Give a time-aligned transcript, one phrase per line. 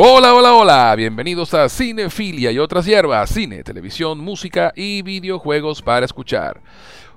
[0.00, 6.06] Hola, hola, hola, bienvenidos a Cinefilia y otras hierbas, cine, televisión, música y videojuegos para
[6.06, 6.60] escuchar.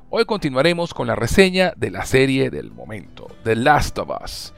[0.09, 4.53] Hoy continuaremos con la reseña de la serie del momento, The Last of Us.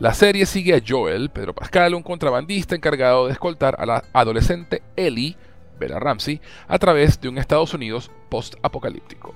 [0.00, 4.82] La serie sigue a Joel, Pedro Pascal, un contrabandista encargado de escoltar a la adolescente
[4.94, 5.38] Ellie,
[5.80, 9.34] Bella Ramsey, a través de un Estados Unidos post-apocalíptico.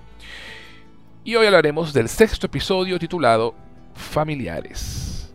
[1.25, 3.55] Y hoy hablaremos del sexto episodio titulado
[3.95, 5.33] Familiares.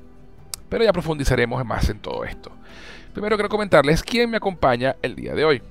[0.69, 2.60] Pero ya profundizaremos más en todo esto.
[3.13, 5.61] Primero quiero comentarles quién me acompaña el día de hoy.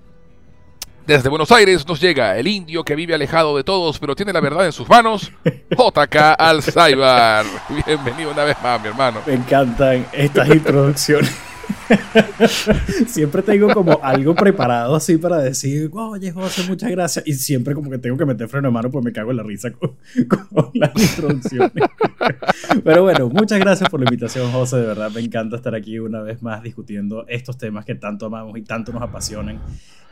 [1.07, 4.41] Desde Buenos Aires nos llega el indio que vive alejado de todos, pero tiene la
[4.41, 5.33] verdad en sus manos,
[5.71, 7.47] JK Alzheimer.
[7.87, 9.21] Bienvenido una vez más, mi hermano.
[9.27, 11.50] Me encantan estas introducciones.
[13.07, 17.27] siempre tengo como algo preparado así para decir, oye José, muchas gracias.
[17.27, 19.43] Y siempre como que tengo que meter freno de mano porque me cago en la
[19.43, 19.97] risa con,
[20.75, 21.73] las introducciones.
[22.85, 26.23] Pero bueno, muchas gracias por la invitación José, de verdad me encanta estar aquí una
[26.23, 29.59] vez más discutiendo estos temas que tanto amamos y tanto nos apasionan.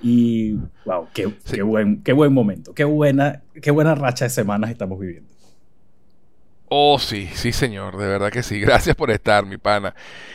[0.01, 0.53] Y
[0.85, 4.99] wow, qué, qué, buen, qué buen momento, qué buena, qué buena racha de semanas estamos
[4.99, 5.38] viviendo.
[6.71, 8.61] Oh, sí, sí, señor, de verdad que sí.
[8.61, 9.95] Gracias por estar, mi pana,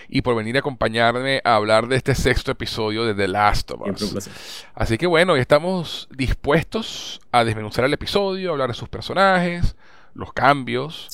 [0.09, 3.81] y por venir a acompañarme a hablar de este sexto episodio de The Last of
[3.81, 4.29] Us.
[4.73, 9.75] Así que bueno, estamos dispuestos a desmenuzar el episodio, hablar de sus personajes,
[10.13, 11.09] los cambios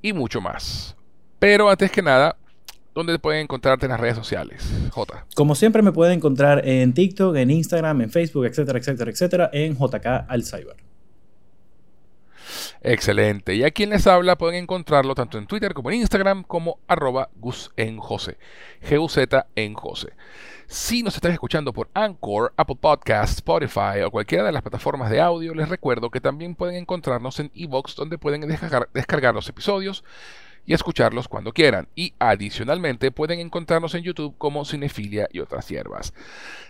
[0.00, 0.96] y mucho más.
[1.38, 2.36] Pero antes que nada,
[2.94, 5.26] ¿dónde pueden encontrarte en las redes sociales, J?
[5.34, 9.76] Como siempre, me pueden encontrar en TikTok, en Instagram, en Facebook, etcétera, etcétera, etcétera, en
[9.76, 10.76] JK Alzheimer.
[12.82, 13.54] Excelente.
[13.54, 17.28] Y a quien les habla pueden encontrarlo tanto en Twitter como en Instagram como arroba
[17.36, 18.38] Gus en Jose.
[18.82, 20.12] G-U-Z en Jose.
[20.66, 25.20] Si nos están escuchando por Anchor, Apple Podcasts, Spotify o cualquiera de las plataformas de
[25.20, 28.40] audio, les recuerdo que también pueden encontrarnos en Evox donde pueden
[28.94, 30.02] descargar los episodios
[30.66, 31.88] y escucharlos cuando quieran.
[31.94, 36.12] Y adicionalmente pueden encontrarnos en YouTube como Cinefilia y otras hierbas.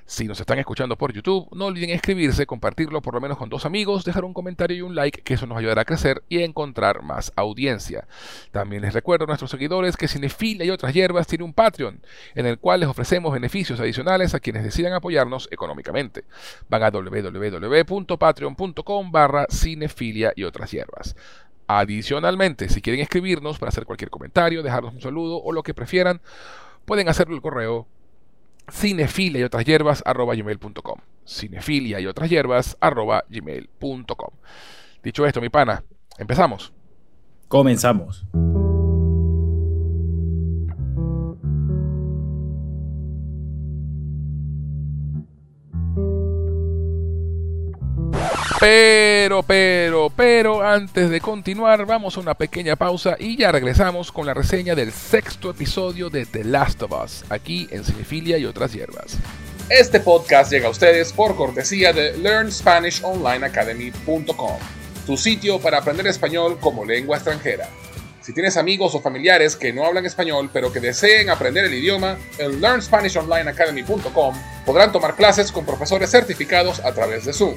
[0.06, 3.64] Si nos están escuchando por YouTube, no olviden escribirse, compartirlo por lo menos con dos
[3.64, 6.44] amigos, dejar un comentario y un like, que eso nos ayudará a crecer y a
[6.44, 8.06] encontrar más audiencia.
[8.50, 12.00] También les recuerdo a nuestros seguidores que Cinefilia y otras hierbas tiene un Patreon,
[12.34, 16.25] en el cual les ofrecemos beneficios adicionales a quienes decidan apoyarnos económicamente.
[16.69, 21.14] Van a www.patreon.com barra cinefilia y otras hierbas.
[21.78, 26.21] Adicionalmente, si quieren escribirnos para hacer cualquier comentario, dejarnos un saludo o lo que prefieran,
[26.84, 27.87] pueden hacerlo el correo
[28.71, 30.99] cinefilia y otras hierbas gmail.com.
[31.27, 32.77] Cinefilia y otras hierbas
[33.28, 34.31] gmail.com.
[35.03, 35.82] Dicho esto, mi pana,
[36.19, 36.72] empezamos.
[37.49, 38.25] Comenzamos.
[48.62, 54.25] Pero, pero, pero, antes de continuar, vamos a una pequeña pausa y ya regresamos con
[54.25, 58.73] la reseña del sexto episodio de The Last of Us, aquí en Cinefilia y otras
[58.73, 59.17] hierbas.
[59.69, 64.59] Este podcast llega a ustedes por cortesía de LearnSpanishOnlineAcademy.com,
[65.06, 67.69] tu sitio para aprender español como lengua extranjera.
[68.21, 72.17] Si tienes amigos o familiares que no hablan español pero que deseen aprender el idioma,
[72.39, 77.56] en LearnSpanishOnlineAcademy.com podrán tomar clases con profesores certificados a través de Zoom.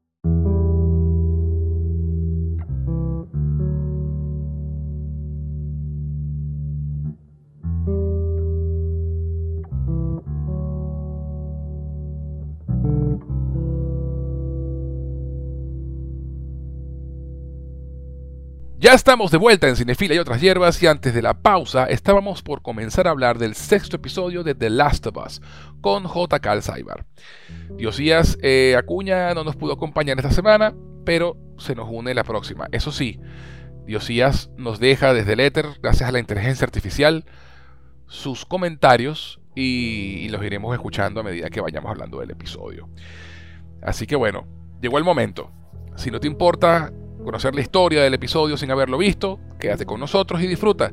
[18.81, 22.41] Ya estamos de vuelta en Cinefila y otras hierbas y antes de la pausa estábamos
[22.41, 25.39] por comenzar a hablar del sexto episodio de The Last of Us
[25.81, 26.51] con J.
[26.51, 27.05] Alzheimer.
[27.77, 30.73] Diosías eh, Acuña no nos pudo acompañar esta semana,
[31.05, 32.69] pero se nos une la próxima.
[32.71, 33.19] Eso sí,
[33.85, 37.25] Diosías nos deja desde el éter, gracias a la inteligencia artificial,
[38.07, 42.89] sus comentarios y los iremos escuchando a medida que vayamos hablando del episodio.
[43.83, 44.47] Así que bueno,
[44.81, 45.51] llegó el momento.
[45.97, 46.91] Si no te importa
[47.23, 50.91] conocer la historia del episodio sin haberlo visto, quédate con nosotros y disfruta.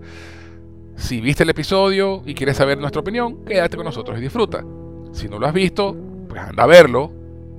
[0.96, 4.64] Si viste el episodio y quieres saber nuestra opinión, quédate con nosotros y disfruta.
[5.12, 5.96] Si no lo has visto,
[6.28, 7.12] pues anda a verlo,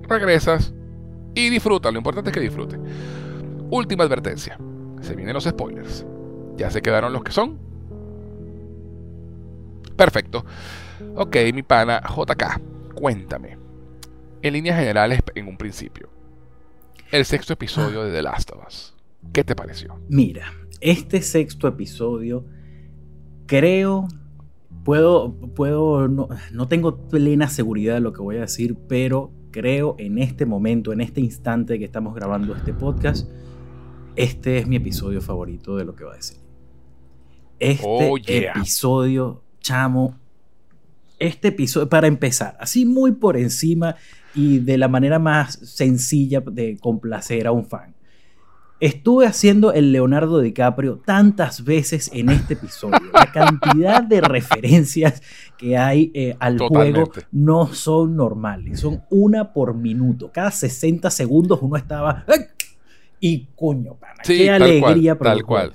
[0.08, 0.74] regresas
[1.34, 1.92] y disfruta.
[1.92, 2.78] Lo importante es que disfrute.
[3.70, 4.58] Última advertencia.
[5.02, 6.06] Se vienen los spoilers.
[6.58, 7.58] ¿Ya se quedaron los que son?
[9.96, 10.46] Perfecto.
[11.16, 13.58] Ok, mi pana JK, cuéntame.
[14.42, 16.19] En líneas generales, en un principio
[17.12, 18.94] el sexto episodio de The Last of Us.
[19.34, 20.00] ¿Qué te pareció?
[20.10, 22.46] Mira, este sexto episodio
[23.48, 24.08] creo,
[24.84, 29.96] puedo, puedo, no, no, tengo plena seguridad de lo que voy a decir, pero creo
[29.98, 33.30] en este momento, en este instante que estamos grabando este podcast,
[34.16, 36.38] este es mi episodio favorito de lo que va a decir.
[37.60, 40.18] Este oh, episodio, chamo,
[41.18, 43.96] este episodio, para empezar, así muy por encima,
[44.34, 47.96] y de la manera más sencilla de complacer a un fan.
[48.80, 52.98] Estuve haciendo el Leonardo DiCaprio tantas veces en este episodio.
[53.14, 55.22] La cantidad de referencias
[55.58, 58.80] que hay eh, al juego no son normales.
[58.80, 60.32] Son una por minuto.
[60.32, 62.26] Cada 60 segundos uno estaba.
[63.20, 65.18] Y coño, pana, qué alegría.
[65.18, 65.74] tal cual.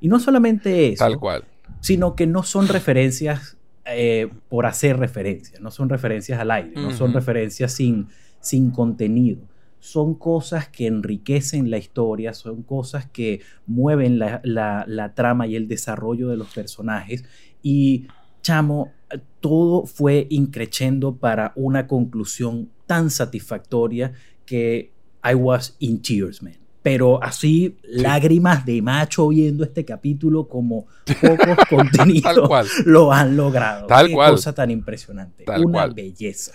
[0.00, 1.04] Y no solamente eso.
[1.04, 1.44] Tal cual.
[1.80, 3.57] Sino que no son referencias
[3.90, 8.08] eh, por hacer referencias, no son referencias al aire, no son referencias sin,
[8.40, 9.40] sin contenido.
[9.80, 16.28] Son cosas que enriquecen la historia, son cosas que mueven la, trama y el desarrollo
[16.28, 17.24] de los personajes.
[17.62, 18.08] Y,
[18.42, 18.92] chamo,
[19.40, 24.12] todo fue increchendo para una conclusión tan satisfactoria
[24.44, 24.92] que
[25.24, 30.86] I was in tears, man pero así lágrimas de macho viendo este capítulo como
[31.20, 33.86] pocos contenidos lo han logrado.
[33.86, 34.30] Tal Qué cual.
[34.30, 35.44] cosa tan impresionante.
[35.62, 36.52] Una belleza.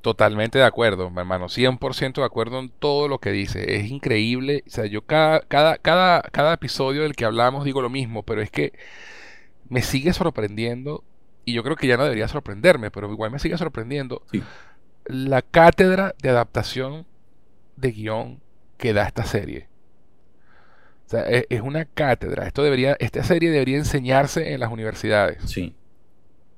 [0.00, 1.46] Totalmente de acuerdo, mi hermano.
[1.46, 3.78] 100% de acuerdo en todo lo que dice.
[3.78, 4.62] Es increíble.
[4.68, 8.42] O sea, yo cada, cada, cada, cada episodio del que hablamos digo lo mismo, pero
[8.42, 8.74] es que
[9.68, 11.02] me sigue sorprendiendo.
[11.44, 14.22] Y yo creo que ya no debería sorprenderme, pero igual me sigue sorprendiendo.
[15.06, 17.06] La cátedra de adaptación
[17.74, 18.41] de guion
[18.82, 19.68] que da esta serie.
[21.06, 22.48] O sea, es, una cátedra.
[22.48, 25.40] Esto debería, esta serie debería enseñarse en las universidades.
[25.48, 25.76] Sí.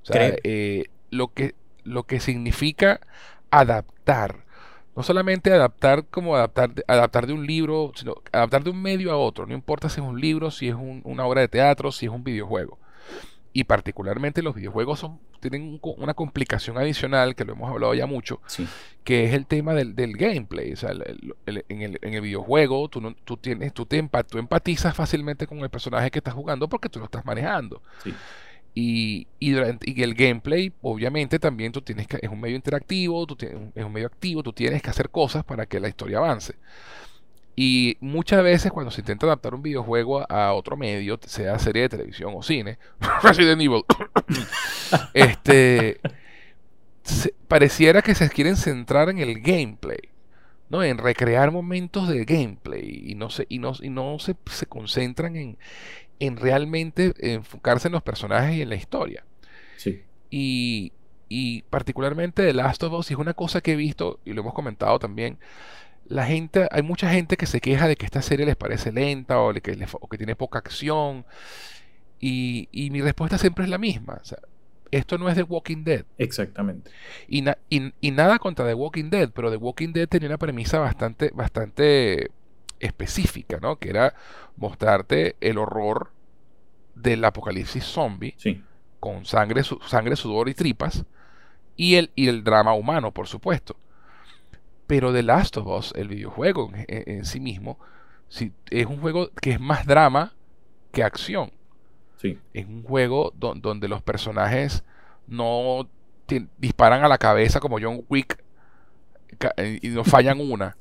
[0.05, 3.01] O sea, eh, lo, que, lo que significa
[3.51, 4.47] adaptar.
[4.97, 9.19] No solamente adaptar como adaptar, adaptar de un libro, sino adaptar de un medio a
[9.19, 9.45] otro.
[9.45, 12.25] No importa si es un libro, si es una obra de teatro, si es un
[12.25, 12.79] videojuego
[13.57, 18.41] y particularmente los videojuegos son, tienen una complicación adicional, que lo hemos hablado ya mucho,
[19.05, 20.73] que es el tema del, gameplay.
[20.73, 20.91] O sea,
[21.47, 26.19] en, el, videojuego tú, no, tú, tienes, tú, te empatizas fácilmente con el personaje que
[26.19, 27.81] estás jugando porque tú lo estás manejando.
[28.75, 33.37] Y, y, y, el gameplay, obviamente, también tú tienes que, es un medio interactivo, tú
[33.37, 36.57] tienes, es un medio activo, tú tienes que hacer cosas para que la historia avance.
[37.57, 41.89] Y muchas veces cuando se intenta adaptar un videojuego a otro medio, sea serie de
[41.89, 42.79] televisión o cine,
[43.23, 43.85] Resident Evil,
[45.15, 46.01] este,
[47.47, 50.09] pareciera que se quieren centrar en el gameplay,
[50.69, 50.83] ¿no?
[50.83, 55.37] En recrear momentos de gameplay y no se, y no, y no se, se concentran
[55.37, 55.57] en,
[56.19, 59.25] en realmente enfocarse en los personajes y en la historia.
[59.77, 60.03] Sí.
[60.31, 60.93] Y,
[61.29, 64.55] y particularmente The Last of Us es una cosa que he visto y lo hemos
[64.55, 65.39] comentado también
[66.07, 69.41] la gente, hay mucha gente que se queja de que esta serie les parece lenta
[69.41, 71.25] o, que, que tiene poca acción.
[72.21, 74.21] Y, mi respuesta siempre es la misma.
[74.91, 76.05] esto no es The Walking Dead.
[76.17, 76.91] Exactamente.
[77.29, 81.31] Y, y, nada contra The Walking Dead, pero The Walking Dead tenía una premisa bastante,
[81.35, 82.31] bastante
[82.81, 83.77] específica, ¿no?
[83.77, 84.15] Que era
[84.57, 86.13] mostrarte el horror
[86.95, 88.37] del apocalipsis zombie.
[89.01, 91.05] Con sangre, sangre, sudor y tripas.
[91.77, 93.77] Y el, y el drama humano, por supuesto.
[94.87, 97.79] Pero The Last of Us, el videojuego en, sí mismo,
[98.71, 100.35] es un juego que es más drama
[100.93, 101.53] que acción.
[102.17, 102.39] Sí.
[102.53, 104.85] Es un juego donde los personajes
[105.27, 105.89] no
[106.59, 108.43] disparan a la cabeza como John Wick
[109.57, 110.77] eh, y no fallan una.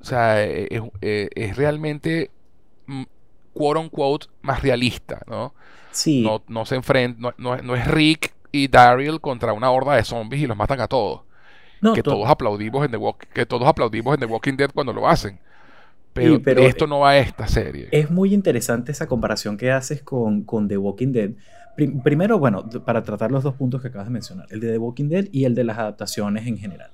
[0.00, 2.30] O sea, e, e, e, es, realmente
[2.86, 3.04] mm,
[3.54, 5.54] quote unquote más realista, ¿no?
[5.92, 6.22] Sí.
[6.22, 10.42] No, no se enfrenta, no, no, es Rick y Daryl contra una horda de zombies
[10.42, 11.22] y los matan a todos
[11.92, 12.98] que todos aplaudimos en The
[13.34, 15.38] que todos aplaudimos en The Walking Dead cuando lo hacen.
[16.14, 17.88] Pero, esto no va a esta serie.
[17.90, 21.30] Es muy interesante esa comparación que haces con, con The Walking Dead.
[21.76, 25.08] primero, bueno, para tratar los dos puntos que acabas de mencionar, el de The Walking
[25.08, 26.90] Dead y el de las adaptaciones en general.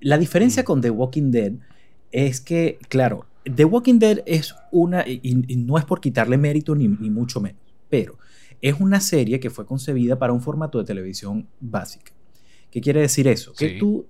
[0.00, 0.66] La diferencia mm.
[0.66, 1.52] con The Walking Dead
[2.10, 6.88] es que, claro, The Walking Dead es una, y, no es por quitarle mérito ni,
[6.88, 8.18] ni mucho menos, pero
[8.60, 12.12] es una serie que fue concebida para un formato de televisión básica.
[12.72, 13.52] ¿Qué quiere decir eso?
[13.52, 14.06] Que tú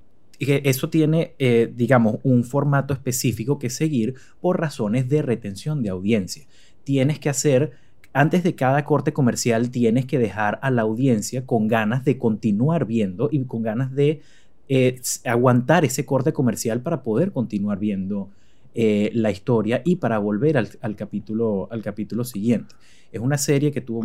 [0.46, 5.90] que eso tiene, eh, digamos, un formato específico que seguir por razones de retención de
[5.90, 6.46] audiencia.
[6.84, 7.72] Tienes que hacer,
[8.12, 12.86] antes de cada corte comercial, tienes que dejar a la audiencia con ganas de continuar
[12.86, 14.20] viendo y con ganas de
[14.68, 18.30] eh, aguantar ese corte comercial para poder continuar viendo
[18.74, 22.74] eh, la historia y para volver al, capítulo, al capítulo siguiente.
[23.12, 24.02] Es una serie que tuvo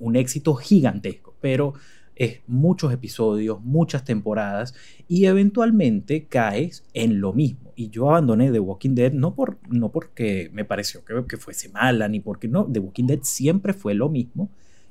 [0.00, 1.74] un éxito gigantesco, pero
[2.16, 4.74] es muchos episodios, muchas temporadas
[5.08, 7.72] y eventualmente caes en lo mismo.
[7.74, 11.68] Y yo abandoné The Walking Dead no, por, no porque me pareció que, que fuese
[11.70, 14.50] mala ni porque no, The Walking Dead siempre fue lo mismo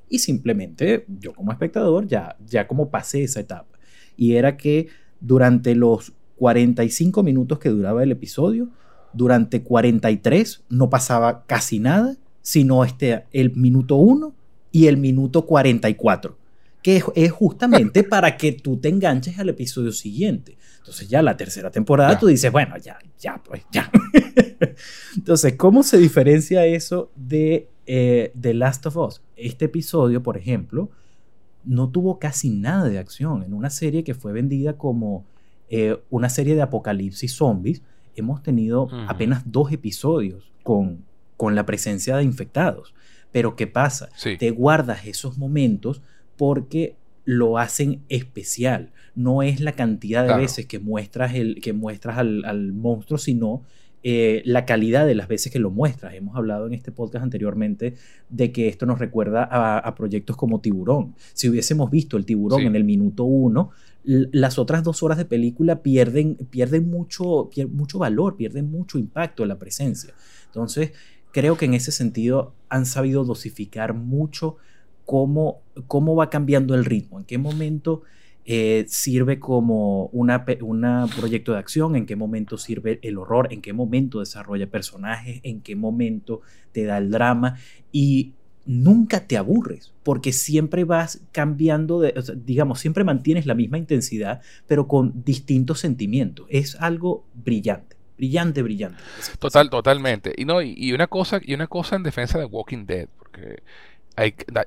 [0.10, 3.80] y simplemente yo como espectador ya, ya como pasé esa etapa.
[4.18, 4.88] Y era que
[5.20, 8.70] durante los 45 minutos que duraba el episodio,
[9.14, 14.34] durante 43 no pasaba casi nada, sino este, el minuto 1
[14.72, 16.41] y el minuto 44
[16.82, 20.58] que es justamente para que tú te enganches al episodio siguiente.
[20.78, 23.92] Entonces ya la tercera temporada tú dices, bueno, ya, ya, pues ya.
[25.16, 29.22] Entonces, ¿cómo se diferencia eso de eh, The Last of Us?
[29.36, 30.90] Este episodio, por ejemplo,
[31.64, 33.44] no tuvo casi nada de acción.
[33.44, 35.26] En una serie que fue vendida como
[35.70, 37.84] eh, una serie de apocalipsis zombies,
[38.16, 41.06] hemos tenido apenas dos episodios con,
[41.38, 42.94] con la presencia de infectados.
[43.32, 44.10] Pero ¿qué pasa?
[44.40, 46.02] Te guardas esos momentos
[46.42, 48.94] porque lo hacen especial.
[49.14, 53.62] No es la cantidad de veces que muestras, el, que muestras al, monstruo, sino
[54.02, 56.16] eh, la calidad de las veces que lo muestras.
[56.16, 57.94] Hemos hablado en este podcast anteriormente
[58.32, 61.14] de que esto nos recuerda a, proyectos como Tiburón.
[61.34, 63.70] Si hubiésemos visto el tiburón en el minuto uno,
[64.04, 69.50] las otras dos horas de película pierden, pierden mucho, mucho valor, pierden mucho impacto en
[69.50, 70.16] la presencia.
[70.48, 70.94] Entonces,
[71.32, 74.58] creo que en ese sentido han sabido dosificar mucho
[75.06, 78.04] cómo, cómo va cambiando el ritmo, en qué momento
[78.44, 80.32] eh, sirve como un
[80.62, 85.42] una proyecto de acción, en qué momento sirve el horror, en qué momento desarrolla personajes,
[85.44, 86.42] en qué momento
[86.72, 87.58] te da el drama
[87.92, 88.34] y
[88.66, 94.88] nunca te aburres porque siempre vas cambiando de, digamos, siempre mantienes la misma intensidad pero
[94.88, 96.48] con distintos sentimientos.
[96.50, 97.96] Es algo brillante.
[98.18, 99.02] Brillante, brillante.
[99.40, 100.34] Total, totalmente.
[100.38, 103.64] Y no, y una cosa, y una cosa en defensa de Walking Dead, porque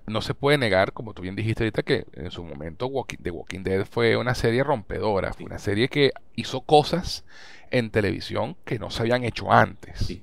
[0.07, 2.91] no se puede negar, como tú bien dijiste ahorita, que en su momento
[3.23, 7.25] The Walking Dead fue una serie rompedora, fue una serie que hizo cosas
[7.71, 10.21] en televisión que no se habían hecho antes.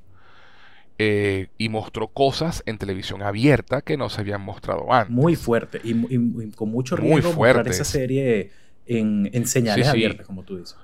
[1.04, 5.16] Eh, y mostró cosas en televisión abierta que no se habían mostrado antes.
[5.16, 7.72] Muy fuerte y, con mucho riesgo Muy fuerte.
[7.72, 8.52] esa serie
[8.86, 10.78] en, señales abiertas, como tú dices.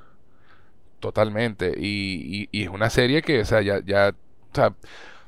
[1.00, 1.74] Totalmente.
[1.78, 4.16] Y, y, es una serie que, o sea, ya, ya
[4.52, 4.74] o sea,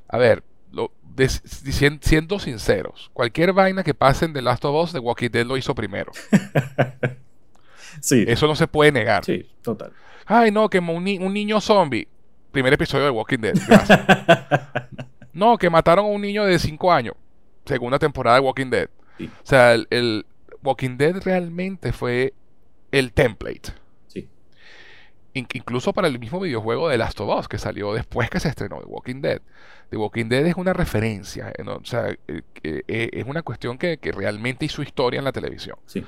[0.07, 0.91] a ver, lo,
[1.27, 5.75] siendo sinceros, cualquier vaina que pasen de Last of Us, The Walking Dead lo hizo
[5.75, 6.11] primero.
[8.01, 8.25] sí.
[8.27, 9.25] Eso no se puede negar.
[9.25, 9.91] Sí, total.
[10.25, 12.07] Ay, no, que un, niño zombie.
[12.51, 13.55] Primer episodio de Walking Dead.
[13.67, 13.99] Gracias.
[15.33, 17.15] no, que mataron a un niño de 5 años.
[17.65, 18.89] Segunda temporada de Walking Dead.
[19.19, 20.25] O sea, el,
[20.63, 22.33] Walking Dead realmente fue
[22.91, 23.73] el template.
[25.53, 28.79] Incluso para el mismo videojuego de Last of Us que salió después que se estrenó
[28.79, 29.41] The Walking Dead.
[29.89, 31.75] The Walking Dead es una referencia, ¿no?
[31.75, 35.77] o sea, eh, eh, es una cuestión que, realmente hizo historia en la televisión.
[35.85, 36.03] Sí.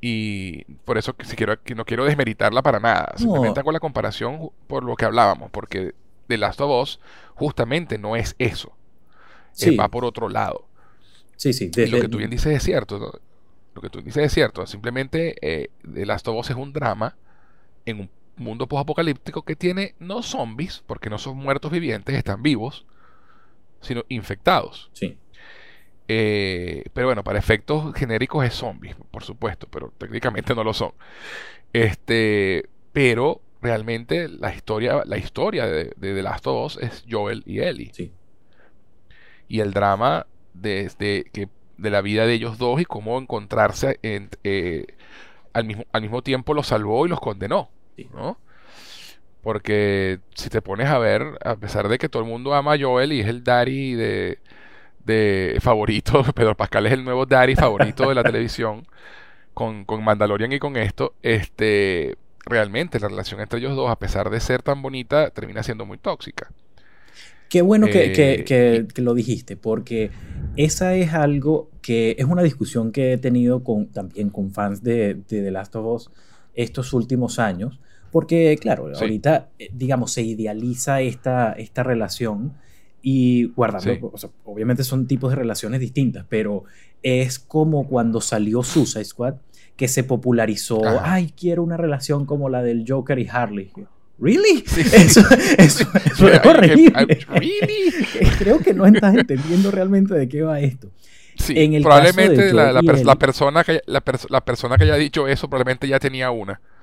[0.00, 3.14] Y por eso que, si quiero, que no quiero desmeritarla para nada.
[3.16, 5.94] Simplemente hago la comparación por lo que hablábamos, porque
[6.26, 7.00] The Last of Us
[7.34, 8.72] justamente no es eso.
[9.52, 9.76] Sí.
[9.76, 10.66] va por otro lado.
[11.36, 11.70] Sí, sí.
[11.74, 13.20] y lo que tú bien dices es cierto.
[13.74, 14.66] Lo que tú dices es cierto.
[14.66, 17.16] Simplemente eh, The Last of Us es un drama
[17.84, 22.86] en un mundo post-apocalíptico que tiene no zombies, porque no son muertos vivientes, están vivos,
[23.80, 24.90] sino infectados.
[24.92, 25.18] Sí.
[26.08, 30.92] Eh, pero bueno, para efectos genéricos es zombies, por supuesto, pero técnicamente no lo son.
[31.72, 37.42] Este, pero realmente la historia, la historia de, de The Last of Us es Joel
[37.46, 37.90] y Ellie.
[37.94, 38.12] Sí.
[39.48, 41.48] Y el drama desde que
[41.78, 44.86] de la vida de ellos dos y cómo encontrarse en, eh,
[45.52, 47.70] al, mismo, al mismo tiempo los salvó y los condenó.
[48.12, 48.38] ¿No?
[49.42, 52.78] Porque si te pones a ver, a pesar de que todo el mundo ama a
[52.78, 54.38] Joel y es el daddy de,
[55.04, 58.86] de favorito, Pedro Pascal es el nuevo daddy favorito de la televisión
[59.52, 64.30] con, con Mandalorian y con esto, este realmente la relación entre ellos dos, a pesar
[64.30, 66.50] de ser tan bonita, termina siendo muy tóxica.
[67.48, 70.10] Qué bueno que, que, que, lo dijiste, porque
[70.56, 75.14] esa es algo que es una discusión que he tenido con, también con fans de,
[75.14, 76.10] de The Last of Us
[76.54, 77.80] estos últimos años,
[78.10, 82.54] porque claro, ahorita, eh, digamos, se idealiza esta, esta relación
[83.00, 84.12] y guardando,
[84.44, 86.64] obviamente son tipos de relaciones distintas, pero
[87.02, 89.34] es como cuando salió Suicide Squad,
[89.76, 93.72] que se popularizó, ay, quiero una relación como la del Joker y Harley.
[94.18, 94.62] ¿Really?
[94.92, 95.20] Eso,
[95.58, 96.92] eso, es horrible.
[98.38, 100.92] Creo que no estás entendiendo realmente de qué va esto.
[101.36, 102.82] Sí, en el probablemente la, la,
[103.16, 106.60] persona que, la, persona que haya dicho eso probablemente ya tenía una.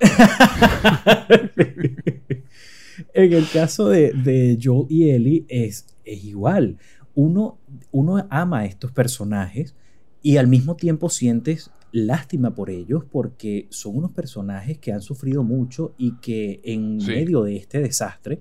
[3.14, 6.78] en el caso de, de, Joel y Ellie es, es igual.
[7.14, 7.58] Uno,
[7.90, 9.74] uno ama a estos personajes
[10.22, 15.42] y al mismo tiempo sientes lástima por ellos porque son unos personajes que han sufrido
[15.42, 18.40] mucho y que en medio de este desastre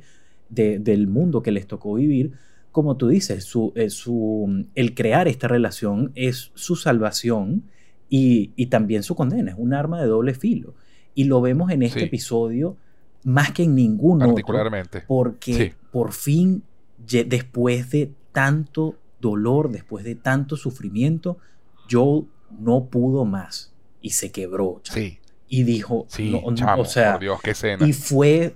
[0.49, 2.31] del mundo que les tocó vivir,
[2.71, 7.63] como tú dices, su, eh, su, el crear esta relación es su salvación
[8.09, 10.73] y, y, también su condena, es un arma de doble filo.
[11.15, 12.77] Y lo vemos en este episodio
[13.23, 15.03] más que en ningún Particularmente.
[15.07, 16.63] porque por fin,
[16.97, 21.37] después de tanto dolor, después de tanto sufrimiento,
[21.89, 22.25] Joel
[22.59, 24.81] no pudo más y se quebró.
[24.83, 25.19] Sí.
[25.47, 27.87] Y dijo, sí, o sea, por Dios, qué escena.
[27.87, 28.55] Y fue,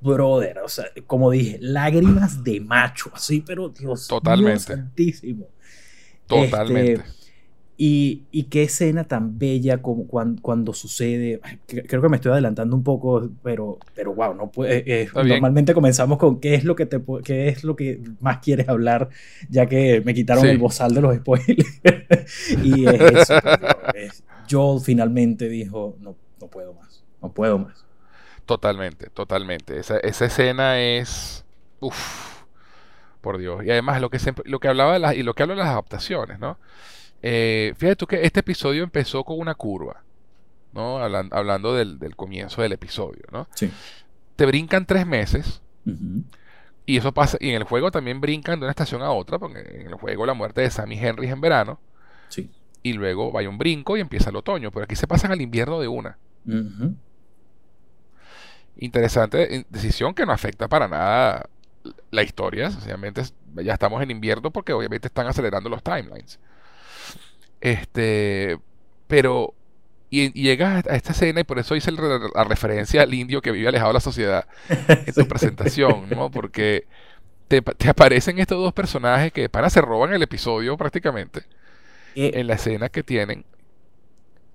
[0.00, 4.60] brother, o sea, como dije, lágrimas de macho, así, pero Dios Totalmente.
[4.60, 5.46] santísimo.
[6.26, 6.92] Totalmente.
[6.92, 7.18] Este,
[7.80, 11.40] y, y, qué escena tan bella como cuando, cuando, sucede.
[11.66, 15.72] Creo que me estoy adelantando un poco, pero, pero wow, no puede, eh, eh, normalmente
[15.74, 19.10] comenzamos con qué es lo que te qué es lo que más quieres hablar,
[19.48, 21.80] ya que me quitaron el bozal de los spoilers.
[22.64, 23.34] y es eso.
[24.50, 27.87] Joel finalmente dijo, no, no puedo más, no puedo más.
[28.48, 29.78] Totalmente, totalmente.
[29.78, 31.44] Esa, esa escena es.
[31.80, 32.44] Uff,
[33.20, 33.62] por Dios.
[33.62, 36.38] Y además lo que lo que hablaba de y lo que hablo de las adaptaciones,
[36.38, 36.58] ¿no?
[37.20, 40.02] Eh, fíjate tú que este episodio empezó con una curva,
[40.72, 40.98] ¿no?
[40.98, 43.48] hablando del, comienzo del episodio, ¿no?
[43.54, 43.70] Sí.
[44.36, 45.60] Te brincan tres meses.
[46.86, 49.60] Y eso pasa, y en el juego también brincan de una estación a otra, porque
[49.60, 51.80] en el juego la muerte de Sammy Henry es en verano.
[52.28, 52.50] Sí.
[52.82, 54.70] Y luego vaya un brinco y empieza el otoño.
[54.70, 56.16] Pero aquí se pasan al invierno de una.
[58.78, 61.48] Interesante eh, decisión que no afecta para nada
[62.10, 62.70] la historia.
[62.70, 63.22] Sencillamente
[63.56, 66.38] ya estamos en invierno porque obviamente están acelerando los timelines.
[67.60, 68.58] Este,
[69.08, 69.54] pero
[70.10, 73.68] y, llegas a esta escena y por eso hice la referencia al indio que vive
[73.68, 74.46] alejado de la sociedad
[74.88, 76.30] en tu presentación, ¿no?
[76.30, 76.86] Porque
[77.48, 81.40] te, aparecen estos dos personajes que para se roban el episodio prácticamente
[82.14, 83.44] eh, en la escena que tienen.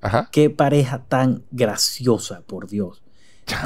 [0.01, 0.29] Ajá.
[0.31, 3.02] Qué pareja tan graciosa, por Dios.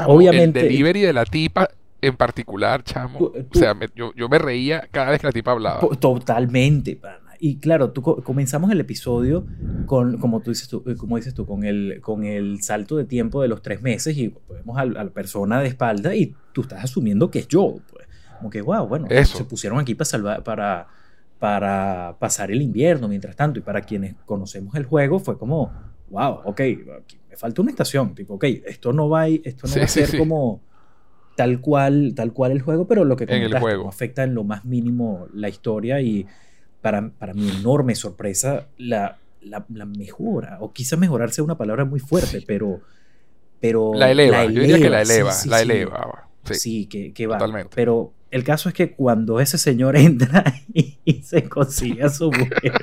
[0.07, 0.61] Obviamente.
[0.61, 1.69] El delivery de la tipa
[2.01, 3.19] en particular, chamo.
[3.19, 5.79] o sea, yo, yo, me reía cada vez que la tipa hablaba.
[5.99, 7.27] Totalmente, pana.
[7.39, 9.45] Y claro, tú, comenzamos el episodio
[9.85, 13.05] con, como tú dices tú, eh, como dices tú, con el, con el salto de
[13.05, 16.83] tiempo de los tres meses y vemos a, la persona de espalda y tú estás
[16.83, 17.77] asumiendo que es yo.
[17.91, 18.07] Pues.
[18.37, 20.87] Como que, wow, bueno, se pusieron aquí para salvar, para,
[21.39, 23.59] para pasar el invierno mientras tanto.
[23.59, 25.71] Y para quienes conocemos el juego fue como,
[26.09, 26.61] wow, ok,
[27.29, 28.15] me falta una estación.
[28.15, 30.61] Tipo, ok, esto no va esto no va a ser como
[31.35, 33.83] tal cual, tal cual el juego, pero lo que En el juego.
[33.83, 36.25] no afecta en lo más mínimo la historia y
[36.81, 41.85] para, para mi enorme sorpresa, la, la, la mejora, o quizá mejorar sea una palabra
[41.85, 42.81] muy fuerte, pero,
[43.59, 43.93] pero...
[43.93, 46.29] La eleva, yo diría que la eleva, sí, la eleva.
[46.43, 47.37] Sí, Sí, que, que va.
[47.37, 47.71] totalmente.
[47.75, 52.31] Pero el caso es que cuando ese señor entra y, y se consigue a su
[52.31, 52.73] mujer,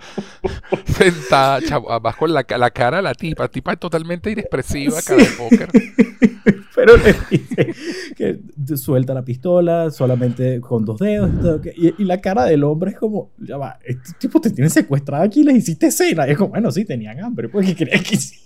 [0.86, 5.68] Sentada, chavo, con la, la cara de la tipa, tipa totalmente inexpresiva, cara de póker.
[6.74, 7.74] pero le dice
[8.16, 8.40] que
[8.76, 12.92] suelta la pistola solamente con dos dedos y, todo, y, y la cara del hombre
[12.92, 16.26] es como, ya va, este tipo te tiene secuestrada aquí y les hiciste cena.
[16.26, 18.41] Y es como, bueno, sí, tenían hambre, pues que querían que hiciera?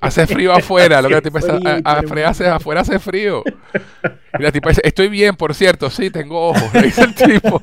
[0.00, 2.98] Hace frío afuera, lo que la tipa dice, frío, "A- a- afuera hace, afuera hace
[2.98, 3.42] frío.
[4.38, 7.62] Y la tipa dice, estoy bien, por cierto, sí, tengo ojos, le dice el tipo.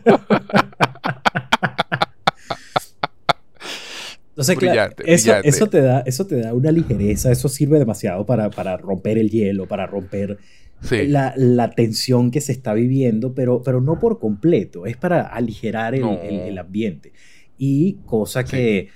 [4.30, 5.50] Entonces, claro, eso, brillante.
[5.50, 9.30] eso, te da, eso te da una ligereza, eso sirve demasiado para, para romper el
[9.30, 10.38] hielo, para romper
[10.84, 15.22] Sí, la, la tensión que se está viviendo, pero, pero no por completo, es para
[15.22, 16.20] aligerar el, No.
[16.24, 17.12] el- el ambiente.
[17.60, 18.88] Y cosa que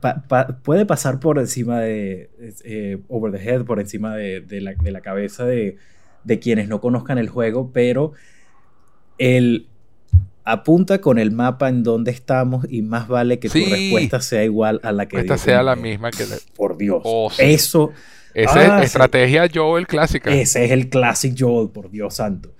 [0.00, 2.30] pa- pa- puede pasar por encima de,
[2.64, 5.76] eh, over the head, por encima de, de la, de la cabeza de,
[6.24, 8.12] de quienes no conozcan el juego, pero
[9.18, 9.66] el
[10.44, 13.64] apunta con el mapa en donde estamos y más vale que Sí.
[13.64, 16.26] tu respuesta sea igual a la que esta sea la misma que...
[16.26, 17.02] la- Por Dios.
[17.04, 17.42] Oh, sí.
[17.44, 17.92] Eso,
[18.32, 20.32] Esa Ah, es estrategia Joel clásica.
[20.34, 22.54] ese es el classic Joel, por Dios santo.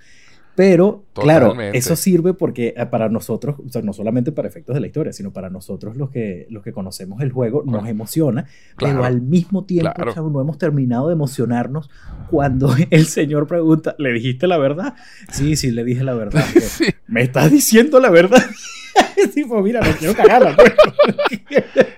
[0.61, 1.79] Pero, claro, Totalmente.
[1.79, 5.11] eso sirve porque eh, para nosotros, o sea, no solamente para efectos de la historia,
[5.11, 7.87] sino para nosotros los que, los que conocemos el juego, nos Claro.
[7.89, 8.45] emociona,
[8.77, 9.05] pero Claro.
[9.07, 10.29] al mismo tiempo, Claro.
[10.29, 11.89] no hemos terminado de emocionarnos
[12.29, 14.97] cuando el señor pregunta, ¿le dijiste la verdad?
[15.33, 16.45] Sí, sí, le dije la verdad.
[16.53, 16.85] Pues, Sí.
[17.07, 18.43] ¿Me estás diciendo la verdad?
[19.17, 20.55] Es tipo, mira, no quiero cagarla.
[20.57, 20.73] pues.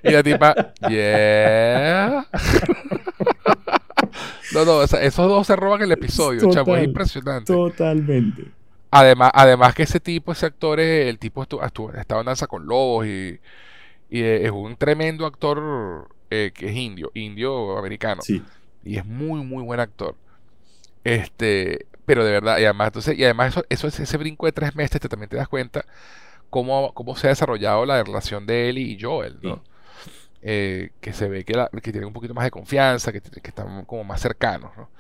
[0.05, 2.27] Y la tipa, yeah.
[4.53, 7.53] No, no, o sea, esos dos se roban el episodio, Total, es impresionante.
[7.53, 8.45] Totalmente.
[8.91, 13.07] Además, además que ese tipo, ese actor, es- el tipo estaba en Danza con Lobos
[13.07, 13.39] y,
[14.11, 18.23] y es un tremendo actor eh, que es indio, indio americano.
[18.23, 18.43] Sí.
[18.85, 20.17] Y es muy, muy buen actor.
[21.05, 24.53] Este, pero de verdad, y además, entonces, y además eso, eso es ese brinco de
[24.53, 25.85] tres meses, te también te das cuenta
[26.51, 29.63] cómo, cómo se ha desarrollado la relación de él y Joel, ¿no?
[30.43, 33.49] Eh, que se ve que, la- que tienen un poquito más de confianza, que, que
[33.49, 34.91] están como más cercanos, ¿no?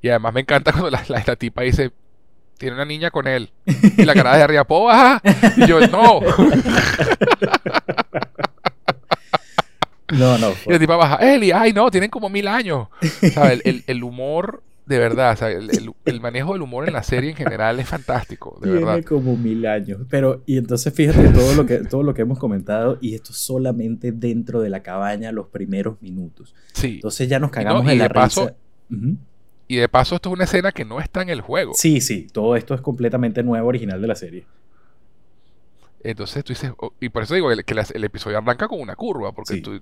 [0.00, 1.90] Y además me encanta cuando la, la- la tipa dice,
[2.56, 3.50] tiene una niña con él.
[3.96, 5.20] Y la cara de arriba, ¿puedo bajar?
[5.56, 6.20] Y yo, no.
[10.10, 10.52] No, no.
[10.66, 12.88] Y la tipa baja, Eli, ay no, tienen como mil años.
[13.34, 13.60] ¿Sabes?
[13.64, 16.94] El, el- el humor, de verdad, o sea, el, el- el manejo del humor en
[16.94, 19.04] la serie en general es fantástico, de Tiene verdad.
[19.04, 20.00] como mil años.
[20.08, 24.10] Pero, y entonces fíjate todo lo que, todo lo que hemos comentado, y esto solamente
[24.12, 26.54] dentro de la cabaña los primeros minutos.
[26.72, 26.94] Sí.
[26.96, 28.46] Entonces ya nos cagamos no, en la paso-
[28.88, 29.16] risa.
[29.70, 31.72] Y de paso, esto es una escena que no está en el juego.
[31.74, 34.46] Sí, sí, todo esto es completamente nuevo, original de la serie.
[36.02, 38.94] Entonces tú dices, oh, y por eso digo el- que el episodio arranca con una
[38.96, 39.60] curva, porque Sí.
[39.60, 39.80] tú,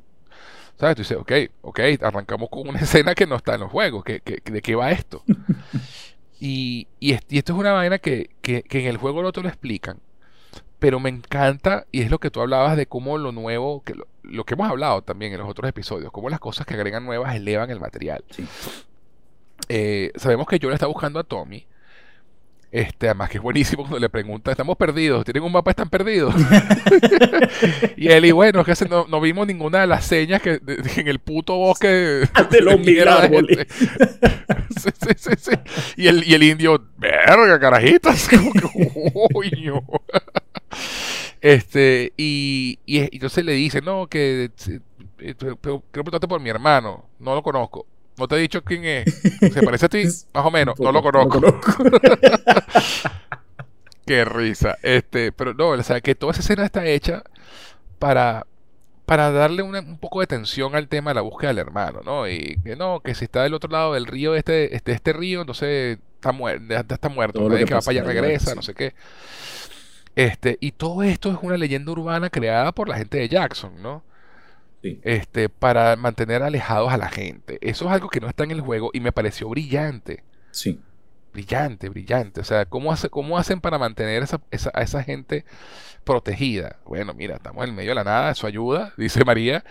[0.79, 0.97] ¿sabes?
[0.97, 4.21] Tú dices, ok, ok, arrancamos con una escena que no está en los juegos, que,
[4.21, 5.23] que- ¿de qué va esto?
[6.41, 9.43] y, y, y esto es una vaina que, que, que en el juego no te
[9.43, 9.99] lo explican,
[10.79, 14.07] pero me encanta, y es lo que tú hablabas de cómo lo nuevo, que lo,
[14.23, 17.35] lo que hemos hablado también en los otros episodios, cómo las cosas que agregan nuevas
[17.35, 18.25] elevan el material.
[18.31, 18.47] Sí.
[19.69, 21.67] Eh, sabemos que Joel está buscando a Tommy.
[22.77, 26.35] Este, además que es buenísimo cuando le pregunta, estamos perdidos, tienen un mapa, están perdidos.
[27.97, 30.77] y él, y bueno, es que no, no vimos ninguna de las señas que de-
[30.77, 31.87] de- en el puto bosque
[32.51, 33.67] De los mil mierda de árboles.
[33.73, 33.75] gente.
[34.79, 35.51] sí, sí, sí, sí.
[35.97, 38.29] Y el, y el indio, verga, carajitas.
[38.29, 38.91] Como que,
[39.33, 39.83] "Coño".
[41.41, 44.79] este, y, y, es- y entonces le dice, no, que eh,
[45.21, 47.87] eh, quiero preguntarte por mi hermano, no lo conozco.
[48.19, 49.15] No te he dicho quién es.
[49.53, 50.05] ¿Se parece a ti?
[50.35, 50.79] Más o menos.
[50.81, 51.41] No lo conozco.
[54.07, 54.77] Qué risa.
[54.83, 57.25] Este, pero no, o sea, que toda esa escena está hecha
[57.99, 58.47] para,
[59.05, 62.29] para darle una- un poco de tensión al tema de la búsqueda del hermano, ¿no?
[62.29, 65.41] Y que no, que si está del otro lado del río, este, este, este río,
[65.41, 67.41] entonces está, muer- está muerto.
[67.41, 68.57] Todo lo que que va para allá allá, regresa, sí.
[68.57, 68.95] no sé qué.
[70.15, 74.03] Este, y todo esto es una leyenda urbana creada por la gente de Jackson, ¿no?
[74.83, 75.01] Sí.
[75.03, 77.59] Este, para mantener alejados a la gente.
[77.61, 80.81] Eso es algo que no está en el juego y me pareció brillante Sí.
[81.33, 82.41] brillante, brillante.
[82.41, 85.45] O sea, ¿cómo, hace, cómo hacen para mantener esa, esa- a esa gente
[86.05, 86.77] protegida?
[86.87, 89.65] Bueno, mira, estamos en medio de la nada, eso ayuda, dice María.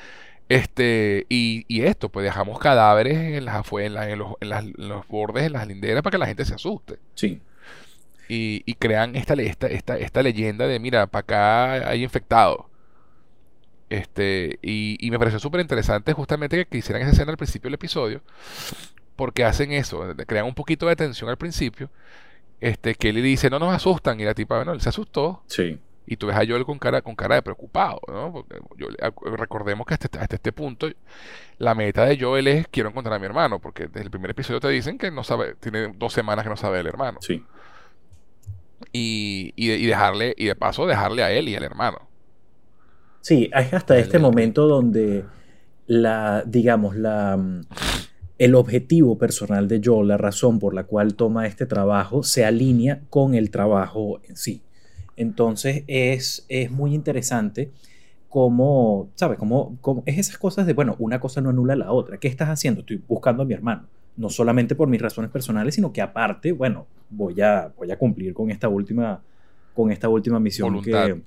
[0.47, 4.49] Este, y, y esto, pues dejamos cadáveres en las afue- en, la- en los, en
[4.49, 6.99] las- en los bordes, en las linderas, para que la gente se asuste.
[7.15, 7.41] Sí.
[8.27, 12.65] Y, y crean esta, esta, esta, esta leyenda de, mira, para acá hay infectados.
[13.89, 17.67] Este, y, y me pareció súper interesante justamente que, que hicieran esa escena al principio
[17.67, 18.21] del episodio,
[19.15, 21.89] porque hacen eso, crean un poquito de tensión al principio.
[22.61, 25.43] Este, que él dice, no nos asustan, y la tipa, bueno, él se asustó.
[25.47, 25.77] Sí.
[26.07, 28.31] Y tú ves a Joel con cara, con cara de preocupado, ¿no?
[28.31, 28.59] Porque
[29.37, 30.87] recordemos que hasta, este punto
[31.57, 34.59] la meta de Joel es quiero encontrar a mi hermano, porque desde el primer episodio
[34.59, 37.19] te dicen que no sabe, tiene dos semanas que no sabe del hermano.
[37.21, 37.43] Sí.
[38.91, 42.07] Y, y, dejarle, y de paso dejarle a él y al hermano.
[43.25, 45.25] Sí, es hasta este momento donde
[45.87, 47.43] la, digamos, la
[48.37, 53.01] el objetivo personal de Joel, la razón por la cual toma este trabajo, se alinea
[53.09, 54.61] con el trabajo en sí.
[55.15, 57.71] Entonces es, es muy interesante
[58.29, 59.39] cómo, ¿sabes?
[59.39, 62.19] Cómo, cómo, es esas cosas de, bueno, una cosa no anula la otra.
[62.19, 62.81] ¿Qué estás haciendo?
[62.81, 63.87] Estoy buscando a mi hermano.
[64.17, 68.35] No solamente por mis razones personales, sino que aparte, bueno, voy a, voy a cumplir
[68.35, 69.19] con esta última,
[69.73, 71.23] con esta última misión que,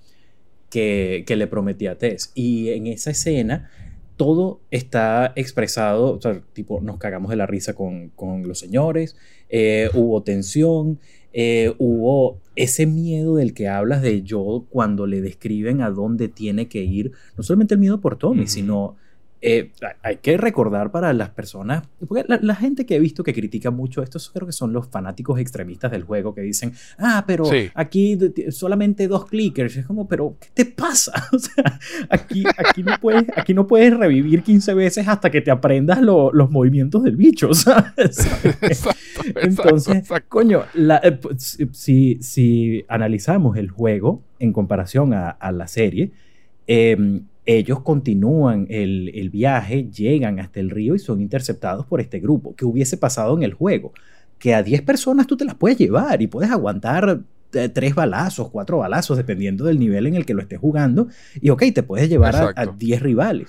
[0.70, 2.32] que, que, le prometí a Tess.
[2.34, 3.70] Y en esa escena
[4.18, 9.16] todo está expresado, o sea, tipo, nos cagamos de la risa con, con los señores,
[9.48, 10.98] eh, hubo tensión,
[11.32, 16.66] eh, hubo ese miedo del que hablas de Joel cuando le describen a dónde tiene
[16.66, 18.96] que ir, no solamente el miedo por Tommy, sino
[19.40, 19.70] eh,
[20.02, 24.02] hay que recordar para las personas, porque la, gente que he visto que critica mucho
[24.02, 28.18] esto, creo que son los fanáticos extremistas del juego que dicen, ah, pero aquí
[28.50, 29.76] solamente dos clickers.
[29.76, 31.12] Es como, pero ¿qué te pasa?
[31.38, 35.50] O sea, aquí, aquí, no, puedes, aquí no puedes revivir 15 veces hasta que te
[35.50, 38.26] aprendas los movimientos del bicho, ¿sabes?
[39.36, 41.18] Entonces, coño, eh,
[41.72, 46.10] si, si analizamos el juego en comparación a, a la serie,
[46.66, 46.96] eh,
[47.48, 52.54] ellos continúan el, viaje, llegan hasta el río y son interceptados por este grupo.
[52.54, 53.94] ¿Qué hubiese pasado en el juego?
[54.38, 57.22] Que a 10 personas tú te las puedes llevar y puedes aguantar
[57.54, 61.08] eh, tres balazos, cuatro balazos, dependiendo del nivel en el que lo estés jugando.
[61.40, 63.48] Y ok, te puedes llevar a 10 rivales.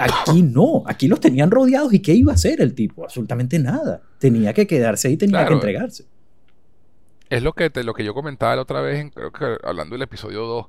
[0.00, 3.04] aquí no, aquí los tenían rodeados y ¿qué iba a hacer el tipo?
[3.04, 4.02] Absolutamente nada.
[4.18, 6.06] Tenía que quedarse ahí, tenía que entregarse.
[7.30, 10.02] Es lo que, te, lo que yo comentaba la otra vez, creo que hablando del
[10.02, 10.66] episodio 2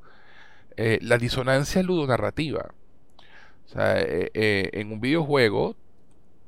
[0.77, 2.69] eh, la disonancia ludonarrativa.
[3.65, 5.75] O sea, eh, eh, en un videojuego,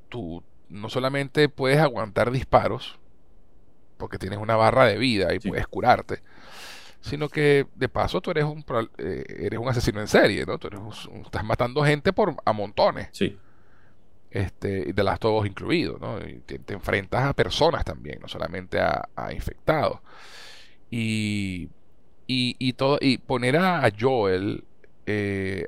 [0.07, 2.99] tú no solamente puedes aguantar disparos,
[3.97, 6.21] porque tienes una barra de vida y puedes curarte,
[7.01, 8.63] sino que de paso tú eres un,
[8.97, 10.59] eres un asesino en serie, ¿no?
[10.59, 10.79] Tú eres
[11.25, 13.09] estás matando gente por a montones.
[13.11, 13.35] Sí.
[14.29, 16.19] Este, de las todos incluidos, ¿no?
[16.19, 19.99] Y te, enfrentas a personas también, no solamente a, a infectados.
[20.91, 21.69] Y
[22.31, 24.63] y, todo, y poner a, Joel
[25.07, 25.65] eh,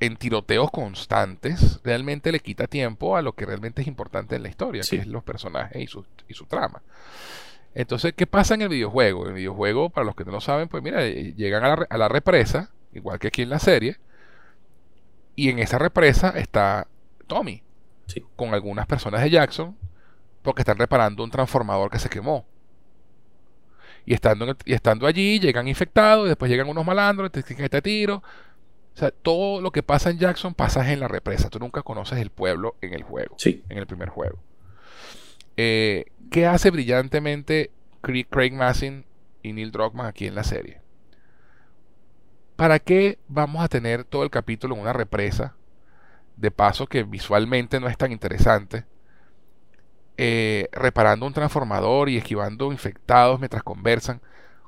[0.00, 4.48] en tiroteos constantes realmente le quita tiempo a lo que realmente es importante en la
[4.48, 6.82] historia, que es los personajes y su, y su trama.
[7.76, 9.22] Entonces, ¿qué pasa en el videojuego?
[9.22, 11.86] En el videojuego, para los que no lo saben, pues mira, eh, llegan a la,
[11.88, 13.98] a la represa, igual que aquí en la serie,
[15.36, 16.88] y en esa represa está
[17.28, 17.62] Tommy,
[18.34, 19.76] con algunas personas de Jackson,
[20.42, 22.44] porque están reparando un transformador que se quemó.
[24.04, 27.82] Y estando, y estando allí, llegan infectados, y después llegan unos malandros, te que este
[27.82, 28.22] tiro.
[28.94, 31.48] O sea, todo lo que pasa en Jackson pasa en la represa.
[31.48, 33.36] Tú nunca conoces el pueblo en el juego.
[33.38, 33.64] Sí.
[33.68, 34.38] En el primer juego.
[35.56, 39.04] Eh, ¿Qué hace brillantemente Craig Massin
[39.42, 40.80] y Neil Druckmann aquí en la serie?
[42.56, 45.54] ¿Para qué vamos a tener todo el capítulo en una represa?
[46.36, 48.84] De paso que visualmente no es tan interesante
[50.22, 54.20] eh, reparando un transformador y esquivando infectados mientras conversan,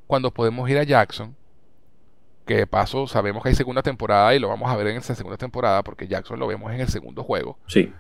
[0.07, 1.37] cuando podemos ir a Jackson,
[2.47, 5.15] que de paso sabemos que hay segunda temporada y lo vamos a ver en esa
[5.15, 7.59] segunda temporada porque Jackson lo vemos en el segundo juego.
[7.67, 7.93] Sí.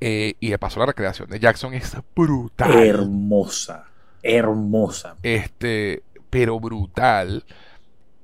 [0.00, 2.72] Eh, y de paso la recreación de Jackson es brutal.
[2.72, 3.86] Hermosa,
[4.22, 5.16] hermosa.
[5.24, 7.44] Este, pero brutal.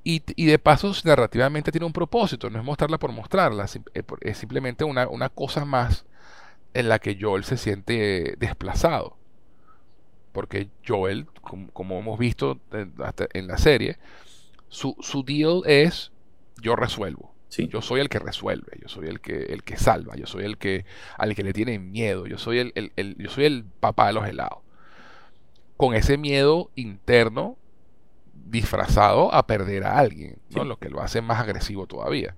[0.05, 4.85] Y, de paso narrativamente tiene un propósito, no es mostrarla por mostrarla, eh, es simplemente
[4.85, 6.05] una, una cosa más
[6.75, 9.17] en la que Joel se siente desplazado.
[10.31, 13.97] Porque Joel, como, hemos visto en la serie,
[14.67, 16.11] su, su, deal es
[16.61, 17.35] yo resuelvo.
[17.57, 20.57] Yo soy el que resuelve, yo soy el que, el que salva, yo soy el
[20.57, 20.85] que
[21.17, 24.59] al que le tiene miedo, yo soy el, yo soy el papá de los helados.
[25.77, 27.57] Con ese miedo interno
[28.33, 30.65] disfrazado a perder a alguien, ¿no?
[30.65, 32.35] lo que lo hace más agresivo todavía.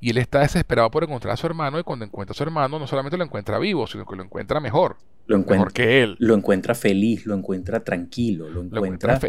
[0.00, 2.78] Y él está desesperado por encontrar a su hermano y cuando encuentra a su hermano
[2.78, 4.96] no solamente lo encuentra vivo, sino que lo encuentra mejor.
[5.26, 6.16] Lo encuentra, mejor que él.
[6.20, 9.20] Lo encuentra feliz, lo encuentra tranquilo, lo encuentra,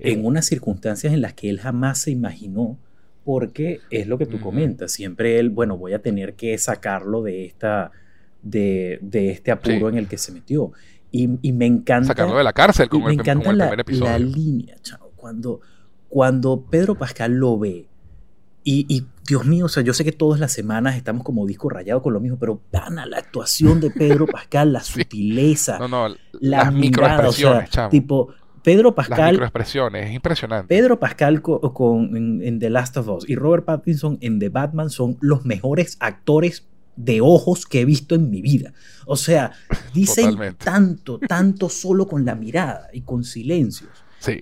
[0.00, 2.78] en unas circunstancias en las que él jamás se imaginó,
[3.24, 7.46] porque es lo que tú comentas, siempre él, bueno, voy a tener que sacarlo de,
[7.46, 7.90] esta,
[8.42, 10.72] de, de este apuro en el que se metió.
[11.10, 12.08] Y, y, me encanta...
[12.08, 15.60] Sacarlo de la cárcel, como, me el, encanta la, la línea, chao, cuando,
[16.08, 17.87] cuando Pedro Pascal lo ve
[18.70, 22.02] Y, Dios mío, o sea, yo sé que todas las semanas estamos como disco rayado
[22.02, 26.72] con lo mismo, pero pana, la actuación de Pedro Pascal, la sutileza, no, no, las
[26.72, 28.28] microexpresiones, tipo,
[28.62, 29.18] Pedro Pascal.
[29.18, 30.68] Las microexpresiones, es impresionante.
[30.68, 35.16] Pedro Pascal con, en, The Last of Us y Robert Pattinson en The Batman son
[35.20, 38.74] los mejores actores de ojos que he visto en mi vida.
[39.06, 39.52] O sea,
[39.94, 43.90] dicen tanto, tanto solo con la mirada y con silencios.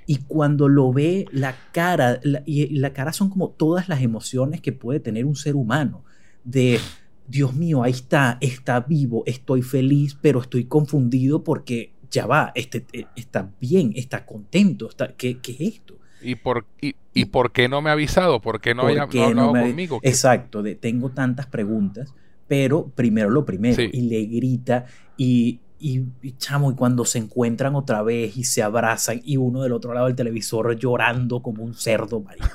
[0.06, 4.72] Y cuando lo ve, la cara, y la cara son como todas las emociones que
[4.72, 6.04] puede tener un ser humano.
[6.44, 6.80] De,
[7.28, 12.86] Dios mío, ahí está, está vivo, estoy feliz, pero estoy confundido porque ya va, este,
[12.92, 15.98] eh, está bien, está contento, está, ¿qué, qué es esto?
[16.22, 18.40] ¿Y por, y, por qué no me ha avisado?
[18.40, 20.00] ¿Por qué no, ha hablado conmigo?
[20.02, 22.14] Exacto, de, tengo tantas preguntas,
[22.48, 24.86] pero primero lo primero, y le grita,
[25.16, 26.04] y, y,
[26.38, 30.06] chamo, y cuando se encuentran otra vez y se abrazan y uno del otro lado
[30.06, 32.46] del televisor llorando como un cerdo, marico.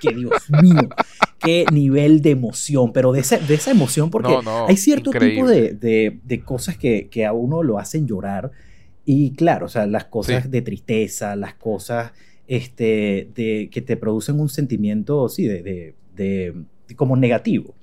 [0.00, 0.88] Que Dios mío,
[1.38, 4.36] qué nivel de emoción, pero de, esa, de esa emoción, porque
[4.68, 8.50] hay cierto tipo de, de, de cosas que, que, a uno lo hacen llorar.
[9.04, 12.12] Y claro, o sea, las cosas de tristeza, las cosas
[12.46, 16.54] este, de, que te producen un sentimiento, sí, de, de
[16.96, 17.74] como negativo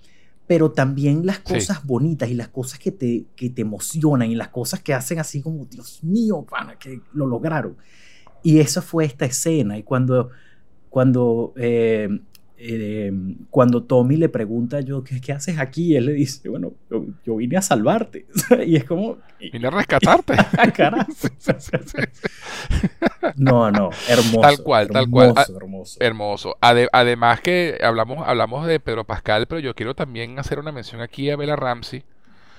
[0.45, 4.49] pero también las cosas bonitas y las cosas que te, que te emocionan y las
[4.49, 7.77] cosas que hacen así como, Dios mío, pana, que lo lograron.
[8.43, 9.77] Y esa fue esta escena.
[9.77, 10.29] Y cuando,
[10.89, 12.09] cuando eh,
[12.65, 13.11] eh,
[13.49, 15.97] cuando Tommy le pregunta yo, ¿qué, ¿qué, haces aquí?
[15.97, 16.71] él le dice, bueno,
[17.25, 18.25] yo, vine a salvarte.
[18.65, 19.17] y es como...
[19.51, 20.33] Vine a rescatarte.
[23.35, 24.39] no, no, hermoso.
[24.39, 25.33] Tal cual, tal cual.
[25.53, 25.97] Hermoso.
[25.99, 26.55] Hermoso.
[26.61, 31.29] además que hablamos, hablamos de Pedro Pascal, pero yo quiero también hacer una mención aquí
[31.29, 32.05] a Bella Ramsey.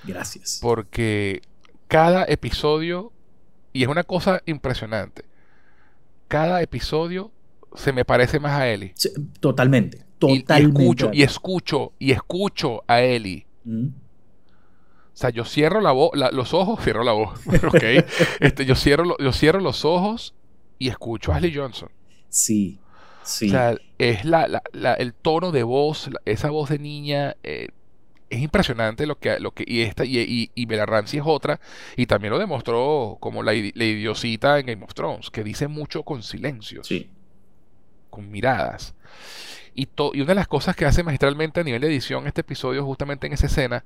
[0.03, 0.59] Gracias.
[0.61, 1.41] Porque
[1.87, 3.11] cada episodio,
[3.73, 5.25] y es una cosa impresionante,
[6.27, 7.31] cada episodio
[7.75, 8.93] se me parece más a Ellie.
[9.39, 10.53] totalmente, totalmente.
[10.53, 13.45] Y, escucho, y escucho, y escucho a Ellie.
[13.63, 13.87] Mm.
[15.15, 15.93] O sea, yo cierro la
[16.31, 17.83] los ojos, cierro la voz, ok.
[18.39, 20.35] este, yo, cierro, yo cierro los ojos
[20.77, 21.89] y escucho a Ashley Johnson.
[22.27, 22.79] Sí,
[23.23, 23.47] sí.
[23.47, 24.61] O sea, es la,
[24.97, 27.69] el tono de voz, esa voz de niña, eh,
[28.29, 31.61] es impresionante lo que, lo que y esta y, y, y Bella Ramsey es otra
[31.95, 36.03] y también lo demostró como la, la idiosita en Game of Thrones que dice mucho
[36.03, 37.09] con silencios sí
[38.15, 38.95] con miradas.
[39.73, 42.83] Y, y, una de las cosas que hace magistralmente a nivel de edición este episodio,
[42.85, 43.83] justamente en esa escena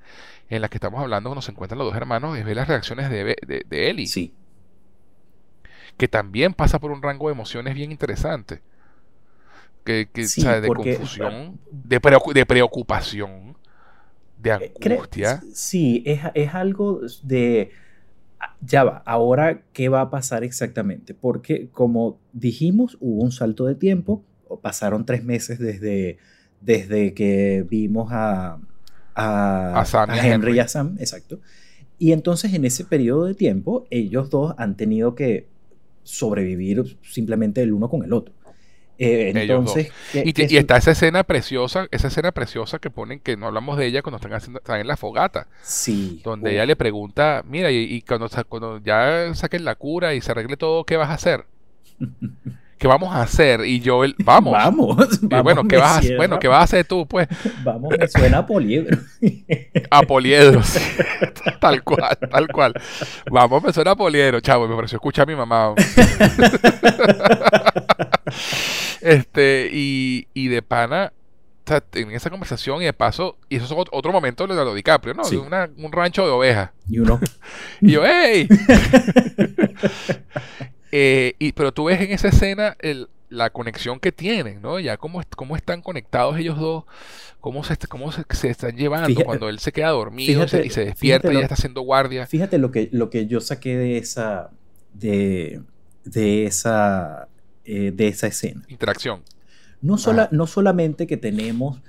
[0.50, 3.10] en la que estamos hablando, cuando se encuentran los dos hermanos, es ver las reacciones
[3.10, 4.08] de, de, de Ellie.
[4.08, 4.34] Sí.
[5.98, 8.62] Que también pasa por un rango de emociones bien interesante.
[9.84, 12.00] Que, que de confusión, de,
[12.34, 13.58] de, preocupación,
[14.38, 15.42] de eh, angustia.
[15.54, 17.72] Sí, es, es algo de
[18.62, 21.14] ya va, ahora, ¿qué va a pasar exactamente?
[21.14, 24.24] Porque como dijimos, hubo un salto de tiempo,
[24.62, 26.18] pasaron tres meses desde,
[26.62, 28.60] desde que vimos a,
[29.16, 29.86] a,
[30.24, 31.40] Henry, y a Sam, exacto.
[31.98, 35.48] Y entonces en ese periodo de tiempo, ellos dos han tenido que
[36.04, 38.34] sobrevivir simplemente el uno con el otro.
[39.02, 43.78] Eh, entonces, y, está esa escena preciosa, esa escena preciosa que ponen, que no hablamos
[43.78, 45.48] de ella cuando están, haciendo, están en la fogata.
[45.62, 46.20] Sí.
[46.22, 50.58] Donde ella le pregunta, mira, y, cuando, cuando ya saquen la cura y se arregle
[50.58, 51.46] todo, ¿qué vas a hacer?
[52.80, 53.66] ¿Qué vamos a hacer?
[53.66, 54.54] Y yo, vamos.
[54.60, 55.20] Vamos.
[55.22, 57.28] bueno, ¿qué vas, a, bueno, ¿qué vas a hacer tú, pues?
[57.64, 58.98] Vamos, me suena a poliedro.
[59.92, 60.62] a poliedro,
[61.60, 62.74] tal cual, tal cual.
[63.30, 65.76] Vamos, me suena a poliedro, chavo, me pareció escuchar a mi mamá.
[69.02, 71.14] Este, y, y de pana,
[71.94, 75.24] en esa conversación y de paso, y eso es otro momento de Leonardo DiCaprio, ¿no?
[75.78, 76.72] un rancho de ovejas.
[76.88, 77.20] Y uno.
[77.82, 78.48] y yo, ¡hey!
[80.92, 82.76] Eh, y, pero tú ves en esa escena
[83.30, 84.80] la conexión que tienen, ¿no?
[84.80, 86.86] Ya cómo, cómo están conectados ellos dos,
[87.40, 91.36] cómo se, cómo se, están llevando cuando él se queda dormido y se despierta y
[91.36, 92.26] ya está haciendo guardia.
[92.26, 94.50] Fíjate lo que, lo que yo saqué de esa,
[94.94, 95.62] de,
[96.06, 97.28] de esa,
[97.70, 98.64] eh, de esa escena.
[98.68, 99.22] Interacción.
[99.82, 99.98] No,
[100.32, 101.82] no solamente que tenemos...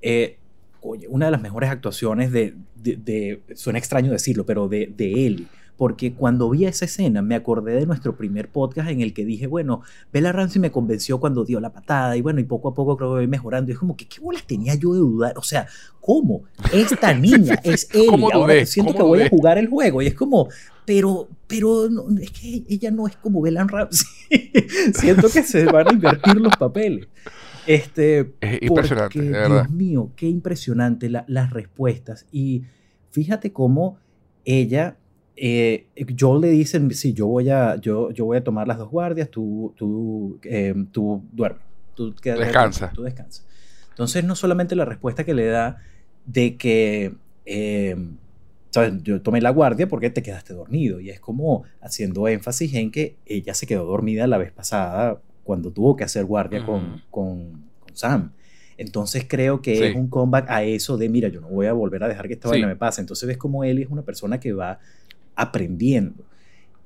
[0.00, 0.38] Eh,
[0.80, 5.46] oye, una de las mejores actuaciones de, de, suena extraño decirlo, pero de, de Ellie
[5.76, 9.46] porque cuando vi esa escena me acordé de nuestro primer podcast en el que dije,
[9.46, 12.96] bueno, Bella Ramsey me convenció cuando dio la patada y bueno, y poco a poco
[12.96, 13.70] creo que voy mejorando.
[13.70, 15.36] Y es como que, ¿qué bolas tenía yo de dudar?
[15.36, 15.66] O sea,
[16.00, 16.44] ¿cómo?
[16.72, 18.08] Esta niña es él.
[18.32, 20.48] Ahora siento que voy a jugar el juego y es como,
[20.84, 21.88] pero, pero
[22.20, 24.08] es que ella no es como Bella Ramsey.
[24.94, 27.08] siento que se van a invertir los papeles.
[27.66, 32.26] Este, es impresionante, Dios mío, qué impresionante las respuestas.
[32.30, 32.64] Y
[33.10, 33.98] fíjate cómo
[34.44, 34.98] ella
[35.36, 35.86] eh,
[36.18, 39.28] Joel le dicen, sí, yo voy a, yo, yo voy a tomar las dos guardias,
[39.30, 41.62] tú, tú, eh, tú duermes.
[41.94, 42.90] Tú descansa.
[42.92, 43.42] Tú descansa.
[43.90, 45.78] Entonces, no solamente la respuesta que le da
[46.26, 47.14] de que,
[47.46, 47.96] eh,
[48.70, 48.94] ¿sabes?
[49.02, 51.00] Yo tomé la guardia porque te quedaste dormido.
[51.00, 55.70] Y es como haciendo énfasis en que ella se quedó dormida la vez pasada cuando
[55.70, 58.32] tuvo que hacer guardia con, con, Sam.
[58.76, 62.02] Entonces creo que es un comeback a eso de, mira, yo no voy a volver
[62.02, 63.00] a dejar que esta vaina me pase.
[63.00, 64.80] Entonces ves como él es una persona que va
[65.36, 66.24] aprendiendo.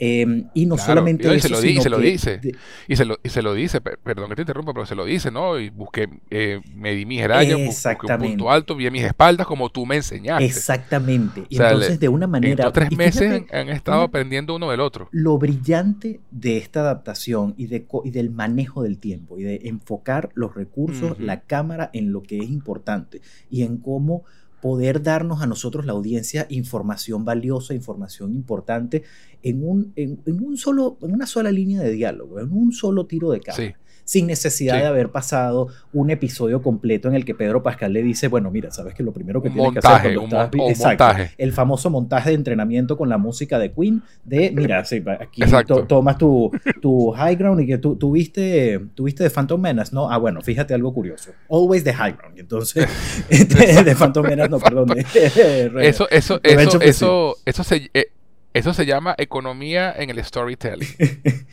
[0.00, 2.40] Em, y no solamente y se lo, dice, se lo dice.
[2.86, 5.32] y, se lo, y se lo dice, perdón que te interrumpa, pero se lo dice,
[5.32, 5.58] ¿no?
[5.58, 9.70] Y busqué, eh, me di mis rayas, busqué un punto alto, vi mis espaldas como
[9.70, 10.44] tú me enseñaste.
[10.44, 11.44] Exactamente.
[11.48, 12.66] Y entonces, de una manera.
[12.66, 15.08] En tres meses han, estado aprendiendo uno del otro.
[15.10, 20.30] Lo brillante de esta adaptación y, de, y del manejo del tiempo y de enfocar
[20.34, 23.20] los recursos, la cámara en lo que es importante
[23.50, 24.22] y en cómo
[24.60, 29.04] poder darnos a nosotros, la audiencia, información valiosa, información importante
[29.42, 33.30] en, un, en, un solo, en una sola línea de diálogo, en un solo tiro
[33.30, 33.78] de cámara.
[34.08, 38.28] Sin necesidad de haber pasado un episodio completo en el que Pedro Pascal le dice,
[38.28, 40.78] bueno, mira, sabes que lo primero que tienes que hacer cuando estás...
[40.78, 41.30] montaje.
[41.36, 45.42] el famoso montaje de entrenamiento con la música de Queen, de, mira, sí, aquí
[45.86, 46.50] tomas tu,
[46.80, 50.10] tu high ground y que tú tuviste, tuviste de Phantom Menace, ¿no?
[50.10, 51.32] Ah, bueno, fíjate algo curioso.
[51.50, 52.38] Always the high ground.
[52.38, 52.88] Entonces,
[53.28, 54.96] de, Phantom Menace, no, perdón.
[54.96, 57.90] eso, eso, eso, eso, eso se...
[57.92, 58.06] Eh,
[58.54, 60.88] eso se llama economía en el storytelling.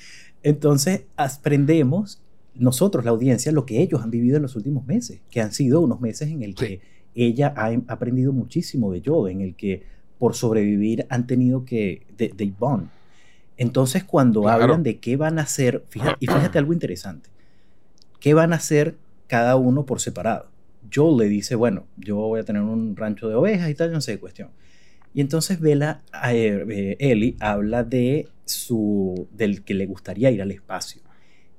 [0.43, 2.21] Entonces, aprendemos
[2.55, 5.81] nosotros, la audiencia, lo que ellos han vivido en los últimos meses, que han sido
[5.81, 6.81] unos meses en el que
[7.13, 9.83] ella ha aprendido muchísimo de yo, en el que
[10.17, 12.53] por sobrevivir han tenido que, de, de
[13.57, 17.29] Entonces, cuando hablan de qué van a hacer, fíjate, y fíjate algo interesante,
[18.19, 18.95] qué van a hacer
[19.27, 20.47] cada uno por separado.
[20.93, 24.01] Joel le dice, bueno, yo voy a tener un rancho de ovejas y tal, no
[24.01, 24.49] sé de cuestión.
[25.13, 26.01] Y entonces Bella,
[26.31, 31.01] eh, eh, Ellie habla de su, del que le gustaría ir al espacio.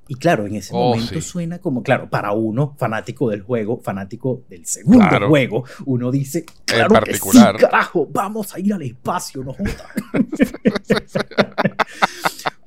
[0.09, 4.45] Y claro, en ese oh, momento suena como, claro, para uno, fanático del juego, fanático
[4.49, 7.57] del segundo juego, uno dice, claro en particular.
[7.57, 9.57] Que sí, carajo, vamos a ir al espacio, no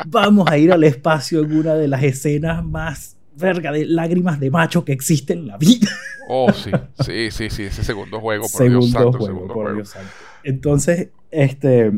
[0.06, 4.52] vamos a ir al espacio en una de las escenas más verga de lágrimas de
[4.52, 5.88] macho que existe en la vida.
[6.28, 9.64] Oh, sí, sí, sí, sí, ese segundo juego, por segundo Dios santo, juego, segundo por
[9.64, 9.76] juego.
[9.78, 10.10] Dios santo.
[10.44, 11.92] Entonces, este,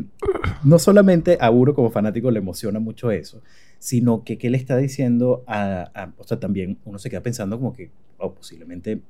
[0.63, 3.41] no solamente a Uro como fanático le emociona mucho eso,
[3.81, 7.73] sino que qué le está diciendo a, o sea, también uno se queda pensando como
[7.73, 9.01] que oh, posiblemente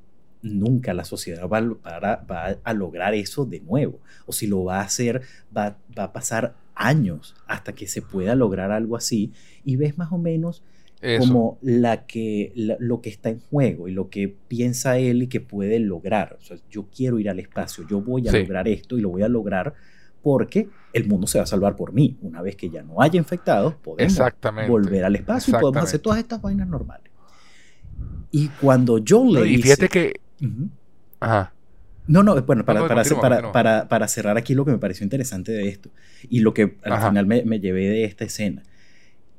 [0.41, 4.84] nunca la sociedad va, va, a lograr eso de nuevo, o si lo va a
[4.84, 5.24] hacer,
[5.55, 9.34] va, va a pasar años hasta que se pueda lograr algo así,
[9.65, 10.63] y ves más o menos
[11.19, 15.41] como la que, lo que está en juego y lo que piensa él y que
[15.41, 16.38] puede lograr.
[16.39, 19.24] O sea, yo quiero ir al espacio, yo voy a lograr esto y lo voy
[19.24, 19.74] a lograr
[20.22, 22.17] porque el mundo se va a salvar por mí.
[22.22, 24.19] Una vez que ya no haya infectados, podemos
[24.67, 27.11] volver al espacio y podemos hacer todas estas vainas normales.
[28.32, 30.13] Y cuando yo le y fíjate que...
[31.19, 31.53] Ajá.
[32.07, 32.88] No, no, bueno, para,
[33.51, 35.91] para, para, cerrar aquí lo que me pareció interesante de esto
[36.30, 38.63] y lo que al final me, me llevé de esta escena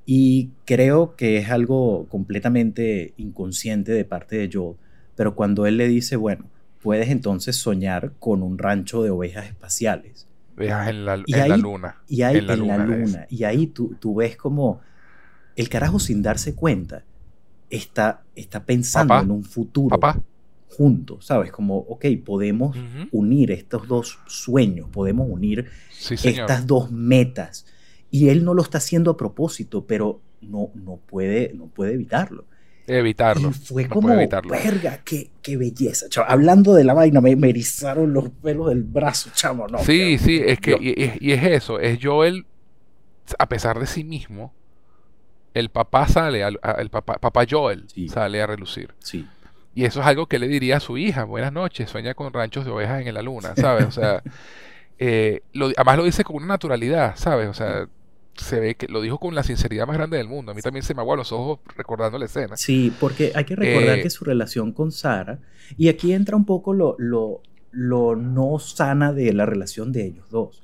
[0.05, 4.77] y creo que es algo completamente inconsciente de parte de Joel,
[5.15, 6.47] pero cuando él le dice, bueno,
[6.83, 10.27] puedes entonces soñar con un rancho de ovejas espaciales.
[10.57, 11.17] Ovejas en la,
[11.57, 12.03] luna.
[12.09, 13.27] Y ahí en la luna.
[13.29, 14.81] Y ahí tú, tú, ves como
[15.57, 17.05] el carajo sin darse cuenta
[17.71, 19.99] está, está pensando en un futuro
[20.69, 21.53] juntos, ¿sabes?
[21.53, 22.77] Como, ok, podemos
[23.11, 25.69] unir estos dos sueños, podemos unir
[26.11, 27.67] estas dos metas
[28.11, 32.45] y él no lo está haciendo a propósito, pero no, no, puede, no puede evitarlo.
[32.87, 33.51] Evitarlo.
[33.51, 36.07] Y fue como, verga, qué, qué belleza.
[36.27, 39.69] hablando de la vaina, me, erizaron los pelos del brazo, chamo.
[39.69, 42.47] No, sí, sí, es que, y, es eso, es Joel,
[43.39, 44.53] a pesar de sí mismo,
[45.55, 48.95] el papá sale, el papá, papá Joel sale a relucir.
[48.99, 49.27] Sí.
[49.75, 52.65] Y eso es algo que le diría a su hija, buenas noches, sueña con ranchos
[52.65, 53.87] de ovejas en la luna, ¿sabes?
[53.87, 54.23] O sea,
[54.99, 55.43] eh,
[55.77, 57.49] además lo dice con una naturalidad, ¿sabes?
[57.49, 57.87] O sea,
[58.37, 60.53] se ve que lo dijo con la sinceridad más grande del mundo.
[60.53, 62.57] A mí también se me aguan los ojos recordando la escena.
[62.57, 65.41] Sí, porque hay que recordar eh, que su relación con Sara,
[65.77, 70.27] y aquí entra un poco lo, lo, lo no sana de la relación de ellos
[70.31, 70.63] dos.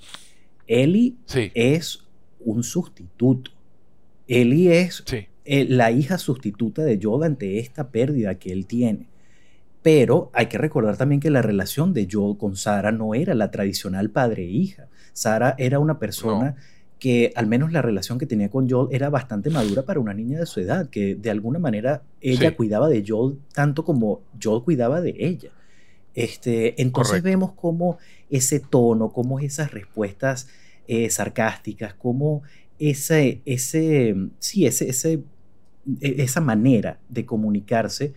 [0.67, 1.17] Ellie
[1.55, 2.05] es
[2.41, 3.51] un sustituto.
[4.27, 5.03] Ellie es
[5.45, 9.09] eh, la hija sustituta de Joel ante esta pérdida que él tiene.
[9.81, 13.51] Pero hay que recordar también que la relación de Joel con Sara no era la
[13.51, 14.89] tradicional padre-hija.
[15.15, 16.57] Sara era una persona
[16.99, 20.41] que al menos la relación que tenía con Joel era bastante madura para una niña
[20.41, 25.01] de su edad, que de alguna manera ella cuidaba de Joel tanto como Joel cuidaba
[25.01, 25.51] de ella.
[26.15, 30.49] Este, entonces vemos cómo ese tono, cómo esas respuestas
[30.89, 32.43] eh, sarcásticas, cómo
[32.79, 35.23] ese, ese, sí, ese, ese,
[36.01, 38.15] e, esa manera de comunicarse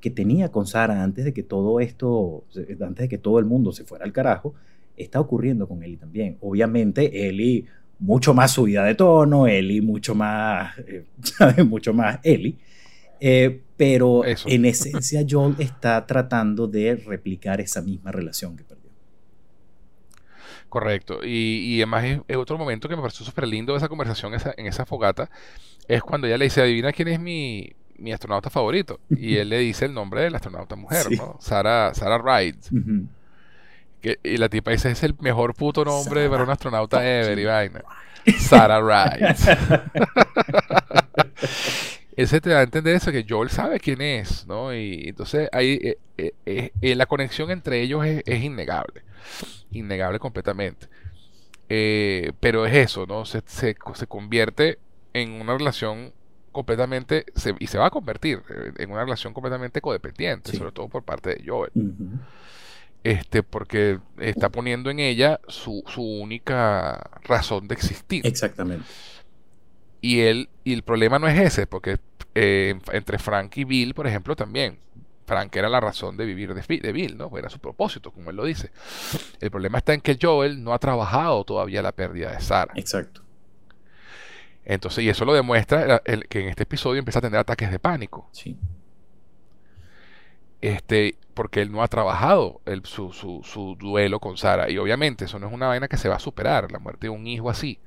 [0.00, 2.44] que tenía con Sara antes de que todo esto,
[2.80, 4.54] antes de que todo el mundo se fuera al carajo,
[4.96, 6.38] está ocurriendo con Ellie también.
[6.40, 7.66] Obviamente, Ellie
[8.02, 11.64] mucho más subida de tono, Ellie mucho más, eh, ¿sabes?
[11.64, 12.56] Mucho más Ellie.
[13.20, 18.90] Eh, pero en esencia Joel está tratando de replicar esa misma relación que perdió.
[20.68, 21.20] Correcto.
[21.24, 25.30] Y, además es, otro momento que me pareció súper lindo esa conversación en esa fogata.
[25.86, 27.72] Es cuando ella le dice, adivina quién es mi,
[28.12, 28.98] astronauta favorito.
[29.10, 31.36] Y él le dice el nombre de la astronauta mujer, ¿no?
[31.40, 32.56] Sarah, Sarah Wright
[34.02, 37.82] y la tipa dice, es el mejor puto nombre para un astronauta ever y vaina.
[38.38, 39.22] Sarah Wright.
[42.16, 44.74] Ese te da a entender eso, que Joel sabe quién es, ¿no?
[44.74, 45.96] Y entonces ahí eh,
[46.44, 49.02] eh, eh, la conexión entre ellos es, innegable.
[49.70, 50.88] Innegable completamente.
[51.68, 53.24] pero es eso, ¿no?
[53.24, 53.74] Se, se,
[54.06, 54.78] convierte
[55.14, 56.12] en una relación
[56.52, 57.24] completamente,
[57.58, 58.42] y se va a convertir
[58.76, 61.72] en una relación completamente codependiente, sobre todo por parte de Joel
[63.04, 68.26] este, porque está poniendo en ella su, única razón de existir.
[68.26, 68.86] Exactamente.
[70.00, 71.98] Y él, y el problema no es ese, porque
[72.34, 74.78] eh, entre Frank y Bill, por ejemplo, también.
[75.24, 77.30] Frank era la razón de vivir de, de, Bill, ¿no?
[77.38, 78.72] Era su propósito, como él lo dice.
[79.40, 82.72] El problema está en que Joel no ha trabajado todavía la pérdida de Sara.
[82.74, 83.22] Exacto.
[84.64, 88.28] Entonces, y eso lo demuestra que en este episodio empieza a tener ataques de pánico.
[88.32, 88.56] Sí.
[90.60, 94.70] Este, porque él no ha trabajado el, su, su, su, duelo con Sara.
[94.70, 97.10] Y obviamente eso no es una vaina que se va a superar, la muerte de
[97.10, 97.78] un hijo así.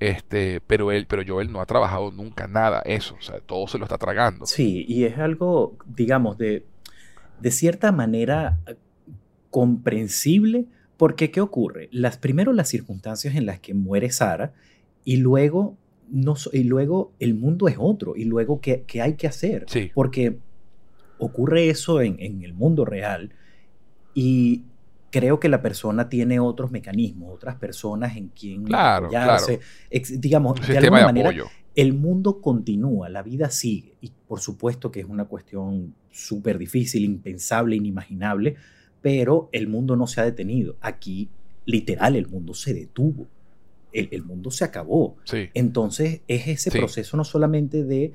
[0.00, 3.78] Este, pero él, pero Joel no ha trabajado nunca nada eso, o sea, todo se
[3.78, 4.44] lo está tragando.
[4.46, 6.64] Sí, y es algo, digamos, de,
[7.40, 8.58] de cierta manera
[9.50, 10.66] comprensible,
[10.98, 11.88] porque ¿qué ocurre?
[11.92, 14.52] Las, primero las circunstancias en las que muere Sara
[15.04, 15.76] y luego,
[16.10, 19.64] no, y luego el mundo es otro y luego ¿qué, qué hay que hacer?
[19.68, 19.90] Sí.
[19.94, 20.38] Porque
[21.18, 23.30] ocurre eso en, el mundo real
[24.14, 24.64] y
[25.10, 29.08] creo que la persona tiene otros mecanismos, otras personas en quien claro,
[30.18, 31.32] digamos, de alguna manera,
[31.74, 37.04] el mundo continúa, la vida sigue y por supuesto que es una cuestión súper difícil,
[37.04, 38.56] impensable, inimaginable,
[39.02, 40.76] pero el mundo no se ha detenido.
[40.80, 41.28] Aquí,
[41.64, 43.26] literal, el mundo se detuvo.
[43.92, 45.16] El, mundo se acabó.
[45.54, 48.12] Entonces, es ese proceso no solamente de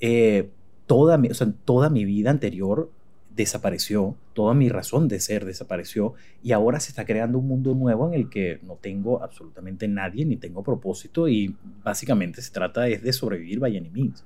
[0.00, 0.50] eh,
[0.90, 1.28] toda mi,
[1.64, 2.90] toda mi vida anterior
[3.36, 8.08] desapareció, toda mi razón de ser desapareció y ahora se está creando un mundo nuevo
[8.08, 13.04] en el que no tengo absolutamente nadie ni tengo propósito y básicamente se trata es
[13.04, 14.24] de sobrevivir by any means.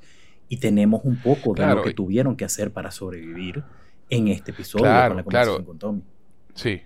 [0.48, 3.62] Y tenemos un poco de lo que tuvieron que hacer para sobrevivir
[4.08, 6.02] en este episodio con la conversación con Tommy.
[6.54, 6.80] Sí.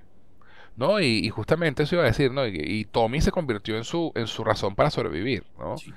[0.76, 2.44] No, y, justamente eso iba a decir, ¿no?
[2.48, 5.76] Y, Tommy se convirtió en su, en su razón para sobrevivir, ¿no?
[5.78, 5.92] Sí.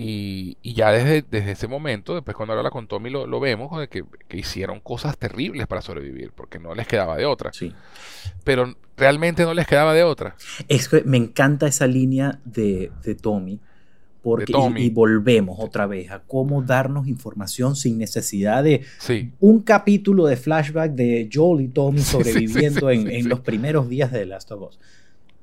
[0.00, 3.88] Y, ya desde, desde ese momento, después cuando habla con Tommy lo, lo vemos, de
[3.88, 7.52] que, hicieron cosas terribles para sobrevivir, porque no les quedaba de otra.
[7.52, 7.74] Sí.
[8.44, 10.36] Pero realmente no les quedaba de otra.
[10.68, 13.58] Es que me encanta esa línea de, Tommy,
[14.22, 18.86] porque, Y, volvemos otra vez a cómo darnos información sin necesidad de
[19.40, 24.26] un capítulo de flashback de Joel y Tommy sobreviviendo en, los primeros días de The
[24.26, 24.78] Last of Us.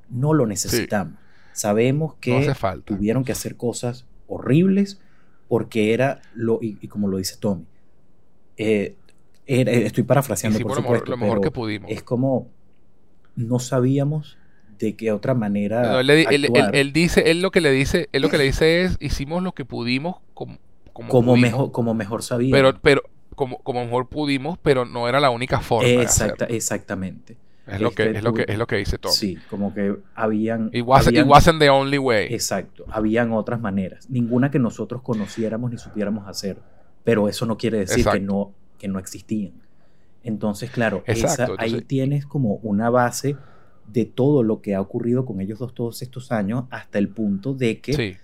[0.09, 1.15] No lo necesitamos.
[1.51, 2.53] Sabemos que
[2.85, 4.99] tuvieron que hacer cosas horribles
[5.47, 7.65] porque era lo, y, como lo dice Tommy,
[8.57, 8.95] eh,
[9.45, 11.91] estoy parafraseando por, supuesto, lo mejor, que pudimos.
[11.91, 12.47] Es como
[13.35, 14.37] no sabíamos
[14.79, 15.99] de qué otra manera.
[16.01, 19.53] él, dice, él lo que le dice, él lo que le dice es hicimos lo
[19.53, 20.57] que pudimos como,
[20.93, 22.57] como, mejor, como mejor sabíamos.
[22.57, 23.03] Pero, pero
[23.35, 25.87] como, como mejor pudimos, pero no era la única forma.
[25.87, 27.37] Exacta, exactamente.
[27.67, 29.11] Es, lo que, este, es, lo que, es lo que dice todo.
[29.11, 30.69] Sí, como que habían...
[30.71, 32.27] It wasn't, the only way.
[32.31, 34.09] Exacto, habían otras maneras.
[34.09, 36.57] Ninguna que nosotros conociéramos ni supiéramos hacer.
[37.03, 39.53] Pero eso no quiere decir que no, que no existían.
[40.23, 41.03] Entonces, claro,
[41.57, 43.35] ahí tienes como una base
[43.87, 47.53] de todo lo que ha ocurrido con ellos dos todos estos años hasta el punto
[47.53, 48.17] de que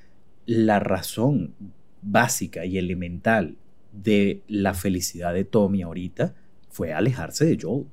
[0.45, 1.53] la razón
[2.01, 3.55] básica y elemental
[3.91, 6.33] de la felicidad de Tommy ahorita
[6.69, 7.85] fue alejarse de Joel.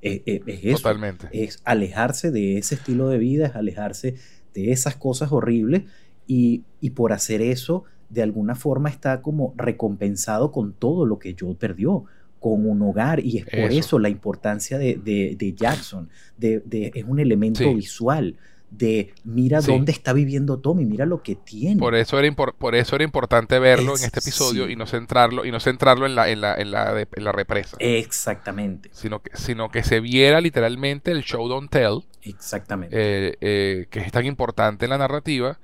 [0.00, 0.76] Es, eso.
[0.78, 1.28] Totalmente.
[1.32, 4.14] Es alejarse de ese estilo de vida, es alejarse
[4.54, 5.82] de esas cosas horribles
[6.26, 6.62] y,
[6.94, 12.04] por hacer eso, de alguna forma está como recompensado con todo lo que Joe perdió
[12.38, 17.74] con un hogar y es por eso, la importancia de, Jackson, de, es un elemento
[17.74, 18.36] visual,
[18.70, 21.80] de mira dónde está viviendo Tommy, mira lo que tiene.
[21.80, 25.50] Por eso era, por eso era importante verlo en este episodio y no centrarlo, y
[25.50, 27.76] no centrarlo en la, en la, en la, en la represa.
[27.80, 28.90] Exactamente.
[28.92, 32.04] Sino que, sino que se viera literalmente el show don't tell.
[32.22, 32.96] Exactamente.
[32.96, 35.58] Eh, eh, que es tan importante en la narrativa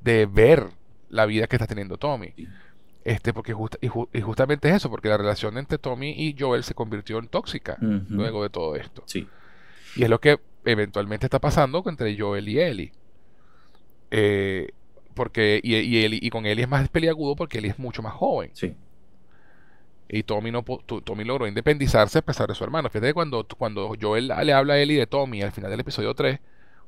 [0.00, 0.68] de ver
[1.10, 2.32] la vida que está teniendo Tommy.
[3.04, 7.18] Este, porque y, justamente es eso, porque la relación entre Tommy y Joel se convirtió
[7.18, 9.04] en tóxica luego de todo esto.
[9.06, 9.28] Sí.
[9.94, 12.92] Y es lo que eventualmente está pasando entre Joel y Ellie.
[14.10, 14.68] Eh,
[15.14, 18.50] porque, y, y, y con Ellie es más peliagudo porque Ellie es mucho más joven.
[18.52, 18.74] Sí.
[20.08, 22.88] Y Tommy, no, Tommy logró independizarse a pesar de su hermano.
[22.90, 26.14] Fíjate que cuando, cuando Joel le habla a Ellie de Tommy al final del episodio
[26.14, 26.38] 3,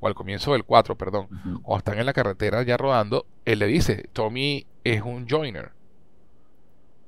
[0.00, 1.28] o al comienzo del 4, perdón,
[1.64, 5.72] o están en la carretera ya rodando, él le dice, Tommy es un joiner.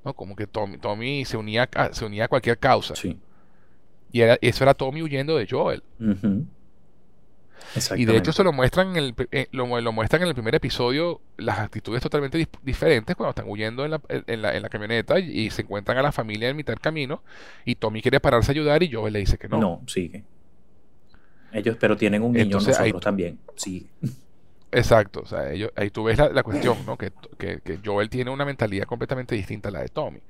[0.04, 0.14] ¿no?
[0.14, 2.96] Como que Tommy, Tommy se, unía a, se unía a cualquier causa.
[2.96, 3.16] Sí.
[4.10, 5.84] Y eso era Tommy huyendo de Joel.
[7.96, 11.20] Y de hecho se lo muestran en el, eh, lo, muestran en el primer episodio
[11.36, 15.50] las actitudes totalmente diferentes cuando están huyendo en la, en la, en la camioneta y,
[15.50, 17.22] se encuentran a la familia en mitad del camino
[17.64, 19.58] y Tommy quiere pararse a ayudar y Joel le dice que no.
[19.58, 20.24] No, sigue.
[21.52, 23.38] Ellos pero tienen un niño, nosotros también.
[23.56, 23.86] Sigue.
[24.72, 26.96] Exacto, o sea, ellos, ahí tú ves la, cuestión, ¿no?
[26.96, 30.20] Que, que, que, Joel tiene una mentalidad completamente distinta a la de Tommy.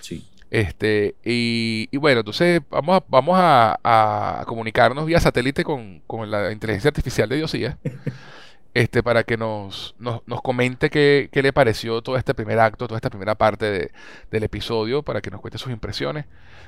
[0.00, 0.26] Sí.
[0.54, 6.00] Este, y, y bueno, entonces vamos a, vamos a, comunicarnos vía satélite con,
[6.30, 7.76] la inteligencia artificial de Diosía.
[8.74, 12.86] este, para que nos, nos, nos comente qué, qué, le pareció todo este primer acto,
[12.86, 13.90] toda esta primera parte de,
[14.30, 16.26] del episodio, para que nos cuente sus impresiones.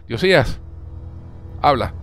[0.09, 0.59] Diosías,
[1.63, 1.95] habla.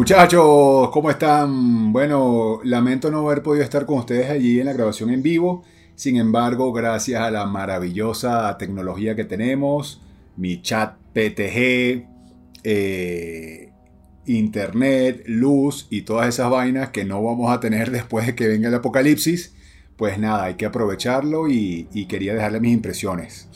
[0.00, 1.92] Muchachos, ¿cómo están?
[1.92, 5.62] Bueno, lamento no haber podido estar con ustedes allí en la grabación en vivo.
[5.94, 10.00] Sin embargo, gracias a la maravillosa tecnología que tenemos,
[10.38, 12.06] mi chat PTG,
[12.64, 13.72] eh,
[14.24, 18.68] internet, luz y todas esas vainas que no vamos a tener después de que venga
[18.68, 19.54] el apocalipsis,
[19.98, 23.50] pues nada, hay que aprovecharlo y, y quería dejarle mis impresiones.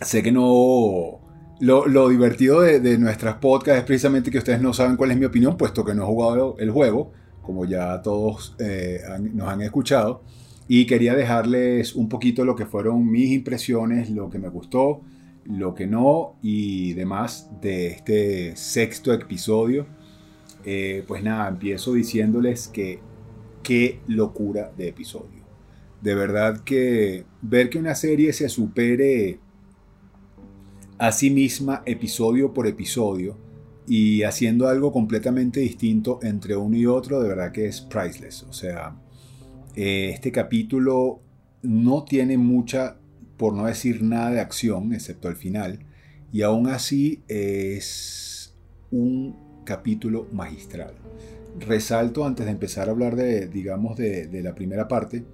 [0.00, 1.20] Sé que no
[1.60, 5.56] lo, divertido de, nuestras podcasts es precisamente que ustedes no saben cuál es mi opinión,
[5.56, 9.00] puesto que no he jugado el juego, como ya todos eh,
[9.32, 10.22] nos han escuchado.
[10.66, 15.02] Y quería dejarles un poquito lo que fueron mis impresiones, lo que me gustó,
[15.44, 19.86] lo que no y demás de este sexto episodio.
[20.64, 23.00] Eh, pues nada, empiezo diciéndoles que
[23.62, 25.44] qué locura de episodio.
[26.00, 29.38] De verdad que ver que una serie se supere
[30.98, 33.36] a misma episodio por episodio
[33.86, 38.44] y haciendo algo completamente distinto entre uno y otro, de verdad que es priceless.
[38.44, 38.96] O sea,
[39.74, 41.20] eh, este capítulo
[41.62, 42.96] no tiene mucha,
[43.36, 45.80] por no decir nada de acción, excepto el final,
[46.32, 48.54] y aún así es
[48.90, 50.94] un capítulo magistral.
[51.58, 55.24] Resalto, antes de empezar a hablar de, digamos, de, la primera parte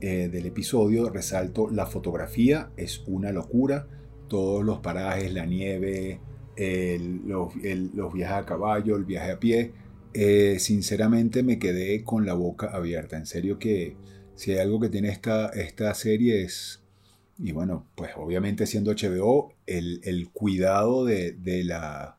[0.00, 3.86] eh, del episodio, resalto la fotografía, es una locura
[4.30, 6.20] todos los parajes, la nieve,
[6.56, 7.52] los,
[8.14, 9.72] viajes a caballo, el viaje a pie.
[10.14, 13.18] Eh, sinceramente me quedé con la boca abierta.
[13.18, 13.96] En serio que
[14.34, 16.82] si hay algo que tiene esta, esta serie es,
[17.38, 22.16] y bueno, pues obviamente siendo HBO, el, cuidado de, de, la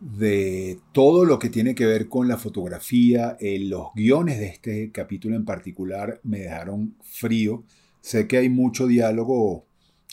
[0.00, 4.92] de todo lo que tiene que ver con la fotografía, eh, los guiones de este
[4.92, 7.64] capítulo en particular me dejaron frío.
[8.00, 9.67] Sé que hay mucho diálogo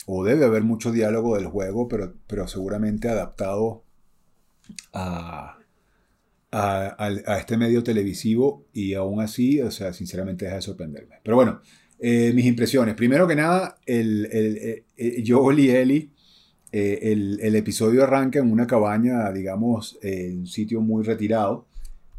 [0.06, 3.84] o debe haber mucho diálogo del juego, pero, pero seguramente adaptado
[4.93, 5.58] a,
[6.51, 11.16] a, este medio televisivo y aún así, o sea, sinceramente deja de sorprenderme.
[11.24, 11.62] Pero bueno,
[11.99, 12.95] eh, mis impresiones.
[12.95, 16.10] Primero que nada, el, el, el Joel y Ellie,
[16.72, 21.68] eh, el, episodio arranca en una cabaña, digamos, en un sitio muy retirado.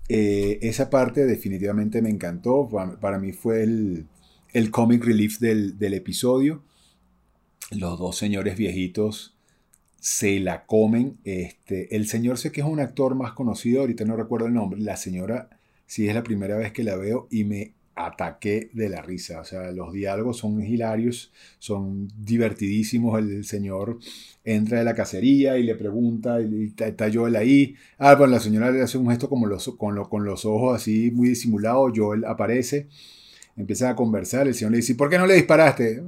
[0.09, 2.69] Eh, esa parte definitivamente me encantó.
[3.01, 4.07] Para, mí fue el,
[4.53, 6.63] el comic relief del, del episodio
[7.71, 9.37] los dos señores viejitos
[9.99, 11.19] se la comen.
[11.25, 14.81] Este, el señor sé que es un actor más conocido, ahorita no recuerdo el nombre.
[14.81, 15.51] La señora
[15.87, 19.41] sí es la primera vez que la veo y me ataqué de la risa.
[19.41, 23.19] O sea, los diálogos son hilarios, son divertidísimos.
[23.19, 23.99] El, señor
[24.45, 27.75] entra de la cacería y le pregunta, y está, Joel ahí.
[27.99, 31.11] Ah, pues la señora le hace un gesto como los, con, con los ojos así
[31.11, 31.93] muy disimulados.
[31.97, 32.87] Joel aparece,
[33.57, 34.47] empiezan a conversar.
[34.47, 36.03] El señor le dice, ¿por qué no le disparaste?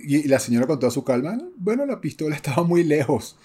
[0.00, 3.36] Y la señora con toda su calma, bueno, la pistola estaba muy lejos.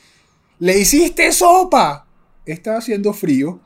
[0.59, 2.07] ¡Le hiciste sopa!
[2.45, 3.61] Estaba haciendo frío.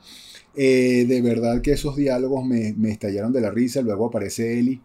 [0.54, 3.82] Eh, de verdad que esos diálogos me, estallaron de la risa.
[3.82, 4.80] Luego aparece Ellie,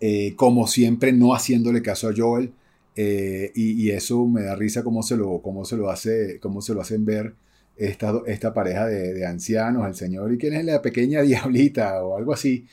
[0.00, 2.52] eh, como siempre, no haciéndole caso a Joel.
[2.94, 6.74] Eh, y, eso me da risa cómo se lo, cómo se lo, hace, cómo se
[6.74, 7.34] lo hacen ver
[7.76, 12.16] esta, esta pareja de, de, ancianos, el señor y quién es la pequeña diablita o
[12.16, 12.66] algo así.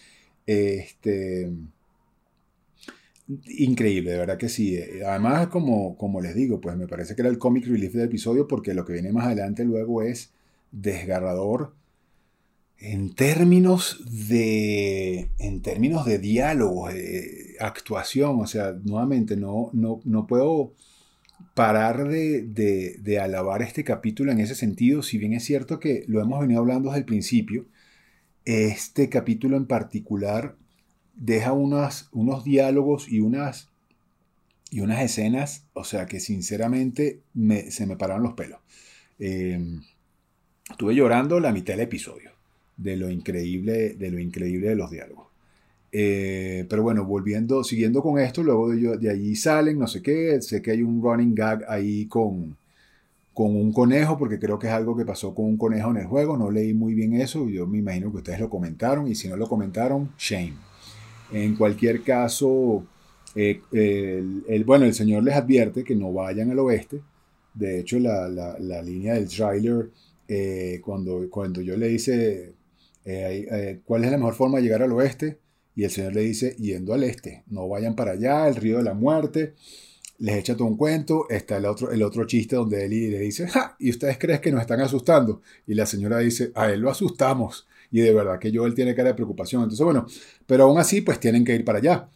[0.46, 1.50] Este,
[3.48, 4.78] increíble, de verdad que sí.
[5.06, 8.48] Además, como, como les digo, pues me parece que era el comic relief del episodio
[8.48, 10.32] porque lo que viene más adelante luego es
[10.72, 11.74] desgarrador
[12.80, 16.90] en términos de, en términos de diálogo,
[17.60, 18.40] actuación.
[18.40, 20.74] O sea, nuevamente, no, no, no puedo
[21.54, 26.04] parar de, de, de, alabar este capítulo en ese sentido, si bien es cierto que
[26.08, 27.66] lo hemos venido hablando desde el principio,
[28.46, 30.56] este capítulo en particular
[31.20, 33.70] deja unos diálogos y unas,
[34.72, 37.22] y unas escenas, o sea que sinceramente
[37.70, 38.60] se me pararon los pelos.
[39.20, 39.82] Em,
[40.70, 42.32] estuve llorando la mitad del episodio,
[42.78, 45.28] de lo increíble de, lo increíble de los diálogos.
[45.92, 50.42] Eh, pero bueno, volviendo, siguiendo con esto, luego de, de, allí salen, no sé qué,
[50.42, 52.56] sé que hay un running gag ahí con,
[53.34, 56.06] con un conejo, porque creo que es algo que pasó con un conejo en el
[56.06, 59.28] juego, no leí muy bien eso, yo me imagino que ustedes lo comentaron, y si
[59.28, 60.69] no lo comentaron, shame.
[61.32, 62.86] En cualquier caso,
[63.36, 67.02] eh, el, bueno, el señor les advierte que no vayan al oeste,
[67.54, 69.90] de hecho la, la, línea del trailer,
[70.28, 72.54] eh, cuando, cuando yo le hice,
[73.86, 75.38] ¿cuál es la mejor forma de llegar al oeste?
[75.80, 78.84] Y el Señor le dice, yendo al este, no vayan para allá, el río de
[78.84, 79.54] la muerte.
[80.18, 81.30] Les echa todo un cuento.
[81.30, 83.78] Está el otro, el otro chiste donde él le dice, ¡ja!
[83.80, 85.42] ¿Y ustedes creen que nos están asustando?
[85.66, 87.66] Y la señora dice, a él lo asustamos.
[87.92, 89.64] Y de verdad que yo él tiene cara de preocupación.
[89.64, 90.06] Entonces, bueno,
[90.46, 92.10] pero aún así, pues tienen que ir para allá.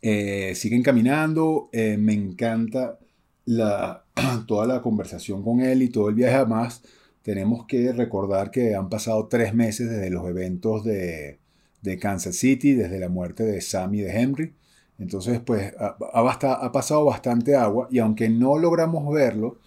[0.00, 1.68] Eh, siguen caminando.
[1.72, 2.98] Eh, me encanta
[4.46, 6.36] toda la conversación con él y todo el viaje.
[6.36, 6.82] Además,
[7.22, 11.38] tenemos que recordar que han pasado tres meses desde los eventos de,
[11.82, 14.54] de Kansas City desde la muerte de Sammy de Henry.
[14.98, 19.58] Entonces, pues ha, ha, pasado bastante agua y aunque no logramos verlo,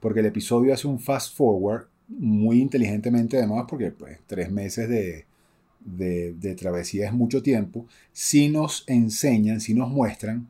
[0.00, 5.26] porque el episodio hace un fast forward muy inteligentemente además, porque pues tres meses de,
[5.80, 10.48] de, travesía es mucho tiempo, sí nos enseñan, sí nos muestran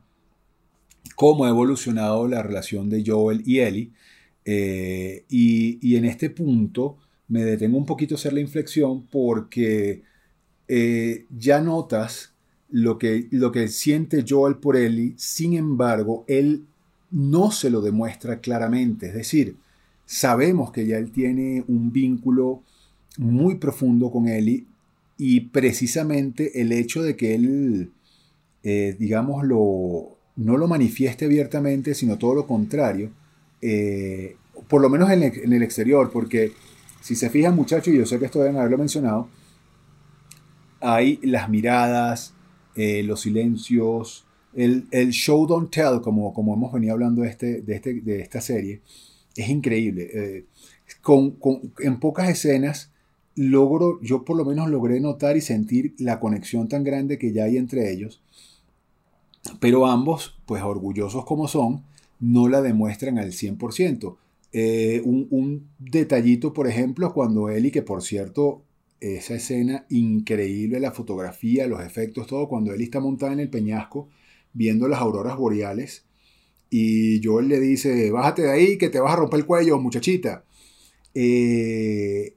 [1.15, 3.91] cómo ha evolucionado la relación de Joel y Ellie.
[4.45, 6.97] Eh, y, y en este punto
[7.27, 10.03] me detengo un poquito a hacer la inflexión porque
[10.67, 12.33] eh, ya notas
[12.69, 16.65] lo que, lo que siente Joel por Ellie, sin embargo, él
[17.11, 19.07] no se lo demuestra claramente.
[19.07, 19.55] Es decir,
[20.07, 22.63] sabemos que ya él tiene un vínculo
[23.17, 24.65] muy profundo con Ellie
[25.17, 27.91] y precisamente el hecho de que él,
[28.63, 33.11] eh, digamos, lo, no lo manifieste abiertamente, sino todo lo contrario,
[33.61, 34.37] eh,
[34.67, 36.53] por lo menos en el, exterior, porque
[37.01, 39.27] si se fijan muchachos, y yo sé que esto deben haberlo mencionado,
[40.79, 42.33] hay las miradas,
[42.75, 48.01] eh, los silencios, el, show don't tell, como, hemos venido hablando de, este, de, este,
[48.01, 48.81] de esta serie,
[49.37, 50.09] es increíble.
[50.13, 50.45] Eh,
[51.01, 51.37] con,
[51.79, 52.91] en pocas escenas
[53.35, 57.43] logro, yo por lo menos logré notar y sentir la conexión tan grande que ya
[57.43, 58.21] hay entre ellos,
[59.59, 61.83] pero ambos, pues orgullosos como son,
[62.19, 64.17] no la demuestran al 100%.
[64.53, 68.63] Eh, un, un, detallito, por ejemplo, cuando Eli, que por cierto
[68.99, 74.09] esa escena increíble, la fotografía, los efectos, todo, cuando él está montada en el peñasco
[74.53, 76.06] viendo las auroras boreales
[76.69, 80.43] y Joel le dice, bájate de ahí que te vas a romper el cuello, muchachita.
[81.13, 82.35] Eh,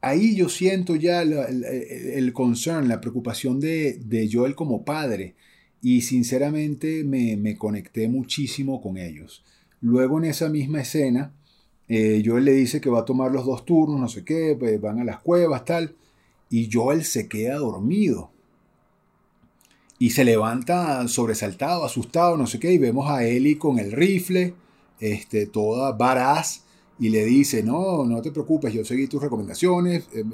[0.00, 5.34] ahí yo siento ya el, concern, la preocupación de, de, Joel como padre
[5.82, 9.44] y sinceramente me, me conecté muchísimo con ellos.
[9.80, 11.32] Luego en esa misma escena,
[11.92, 14.80] eh, Joel le dice que va a tomar los dos turnos, no sé qué, pues,
[14.80, 15.96] van a las cuevas, tal.
[16.48, 18.29] Y Joel se queda dormido.
[20.00, 24.54] Y se levanta sobresaltado, asustado, no sé qué, y vemos a Ellie con el rifle,
[24.98, 26.64] este, toda varaz,
[26.98, 30.24] y le dice, no, no te preocupes, yo seguí tus recomendaciones, eh,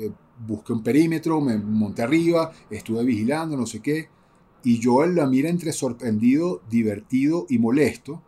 [0.46, 4.08] busqué un perímetro, me monté arriba, estuve vigilando, no sé qué.
[4.62, 8.22] Y Joel la mira entre sorprendido, divertido y molesto,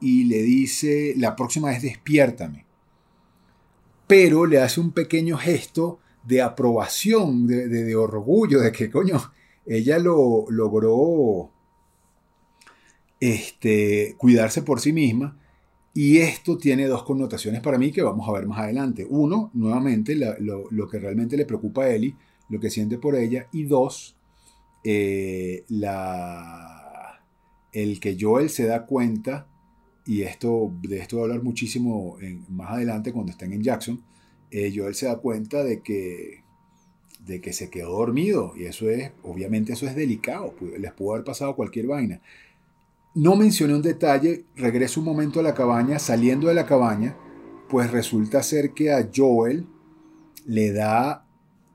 [0.00, 2.64] y le dice, la próxima vez despiértame.
[4.08, 9.20] Pero le hace un pequeño gesto de aprobación, de, orgullo, de que, coño,
[9.68, 11.50] ella lo logró
[13.20, 15.38] este, cuidarse por sí misma.
[15.94, 19.06] Y esto tiene dos connotaciones para mí que vamos a ver más adelante.
[19.08, 22.14] Uno, nuevamente, lo, que realmente le preocupa a Ellie,
[22.48, 23.48] lo que siente por ella.
[23.52, 24.16] Y dos,
[24.84, 27.20] eh, la,
[27.72, 29.48] el que Joel se da cuenta
[30.08, 32.16] y esto, de esto voy a hablar muchísimo
[32.48, 34.02] más adelante cuando estén en Jackson,
[34.50, 36.42] eh, Joel se da cuenta de que,
[37.28, 41.24] de que se quedó dormido y eso es, obviamente eso es delicado, les pudo haber
[41.24, 42.20] pasado cualquier vaina.
[43.14, 47.16] No mencioné un detalle, regreso un momento a la cabaña, saliendo de la cabaña,
[47.68, 49.66] pues resulta ser que a Joel
[50.46, 51.26] le da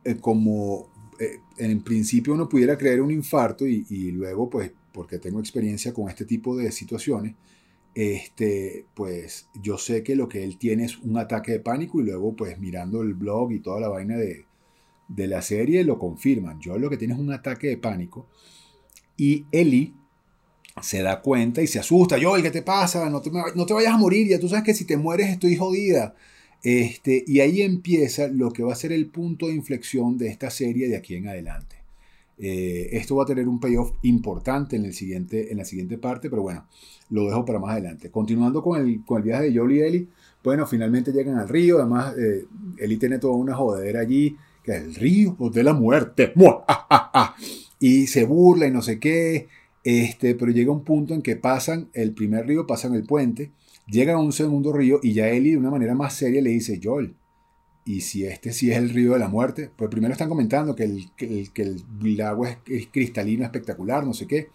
[0.04, 0.90] eh, como,
[1.20, 5.94] eh, en principio uno pudiera creer un infarto y, y luego pues porque tengo experiencia
[5.94, 7.36] con este tipo de situaciones,
[7.94, 12.06] este, pues yo sé que lo que él tiene es un ataque de pánico y
[12.06, 14.46] luego pues mirando el blog y toda la vaina de,
[15.16, 16.60] de la serie lo confirman.
[16.60, 18.28] Yo lo que tiene es un ataque de pánico
[19.18, 19.94] y Eli
[20.82, 22.18] se da cuenta y se asusta.
[22.18, 23.10] Yo, ¿qué te pasa?
[23.10, 24.28] No te, no te vayas a morir.
[24.28, 26.16] Ya tú sabes que si te mueres estoy jodida.
[26.64, 30.50] Este, y ahí empieza lo que va a ser el punto de inflexión de esta
[30.50, 31.76] serie de aquí en adelante.
[32.40, 36.30] Eh, esto va a tener un payoff importante en, el siguiente, en la siguiente parte,
[36.30, 36.66] pero bueno,
[37.10, 38.10] lo dejo para más adelante.
[38.10, 40.08] Continuando con el, con el viaje de Joel y Ellie,
[40.44, 42.46] bueno, finalmente llegan al río, además eh,
[42.78, 46.34] Ellie tiene toda una jodedera allí, que es el río de la muerte,
[47.80, 49.48] y se burla y no sé qué,
[49.84, 53.52] este, pero llega un punto en que pasan el primer río, pasan el puente,
[53.88, 56.80] llegan a un segundo río y ya Ellie de una manera más seria le dice,
[56.82, 57.16] Joel,
[57.86, 60.84] y si este sí es el río de la muerte, pues primero están comentando que
[60.84, 64.48] el, que el, agua es, cristalino, espectacular, no sé qué.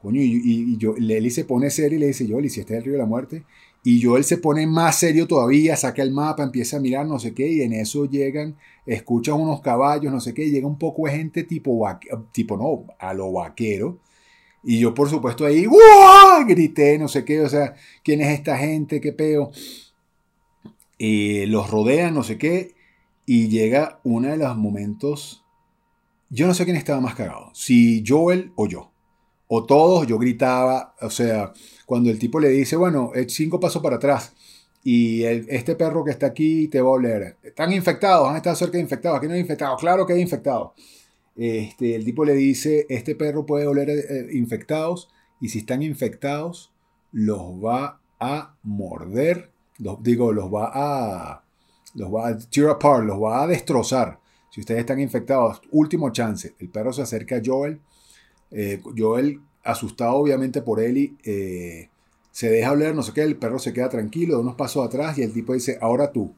[0.00, 2.74] Coño, y, y, yo, Eli se pone serio y le dice, Joel, ¿y si este
[2.74, 3.44] es el río de la muerte?
[3.82, 7.34] Y Joel se pone más serio todavía, saca el mapa, empieza a mirar, no sé
[7.34, 8.56] qué, y en eso llegan,
[8.86, 11.86] escuchan unos caballos, no sé qué, llega un poco de gente tipo,
[12.32, 13.98] tipo no, a lo vaquero,
[14.68, 15.64] y yo, por supuesto, ahí
[16.48, 19.00] grité, no sé qué, o sea, ¿quién es esta gente?
[19.00, 19.52] ¿Qué peo?
[20.98, 22.74] los rodean, no sé qué,
[23.26, 25.44] y llega uno de los momentos.
[26.30, 28.90] Yo no sé quién estaba más cagado, si Joel o yo.
[29.46, 31.52] O todos, yo gritaba, o sea,
[31.84, 34.34] cuando el tipo le dice, bueno, cinco pasos para atrás,
[34.82, 37.36] y este perro que está aquí te va a oler.
[37.42, 40.72] Están infectados, han estado cerca de infectados, aquí no hay infectados, claro que hay infectados.
[41.36, 45.10] Este, el tipo le dice, este perro puede oler eh, infectados
[45.40, 46.72] y si están infectados
[47.12, 49.50] los va a morder,
[50.00, 51.44] digo, los va a,
[51.94, 54.18] los va a tear apart, los va a destrozar.
[54.50, 56.54] Si ustedes están infectados, último chance.
[56.58, 57.80] El perro se acerca a Joel.
[58.50, 61.90] Eh, Joel, asustado obviamente por él, eh,
[62.36, 65.16] se deja oler, no sé qué, el perro se queda tranquilo, da unos pasos atrás
[65.16, 66.34] y el tipo dice, ahora tú.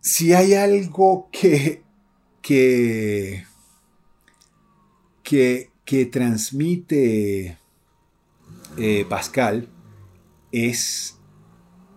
[0.00, 1.82] Si hay algo que
[2.40, 3.44] que,
[5.84, 7.58] que, transmite
[8.78, 9.68] eh, Pascal
[10.50, 11.18] es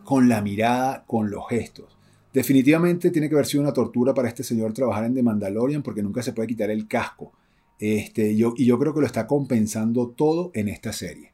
[0.04, 1.98] con la mirada, con los gestos.
[2.34, 6.04] Definitivamente tiene que haber sido una tortura para este señor trabajar en The Mandalorian porque
[6.04, 7.32] nunca se puede quitar el casco.
[7.80, 11.32] Este, yo, y yo creo que lo está compensando todo en esta serie.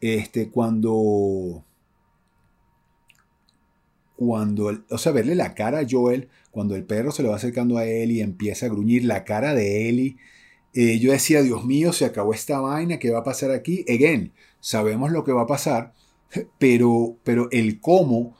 [0.00, 1.64] Este, cuando
[4.16, 7.76] cuando, o sea, verle la cara a Joel, cuando el perro se le va acercando
[7.76, 10.16] a él y empieza a gruñir la cara de Ellie,
[10.72, 13.84] eh, yo decía, Dios mío, se acabó esta vaina, ¿qué va a pasar aquí?
[13.88, 15.92] Again, sabemos lo que va a pasar,
[16.58, 18.36] pero, pero el cómo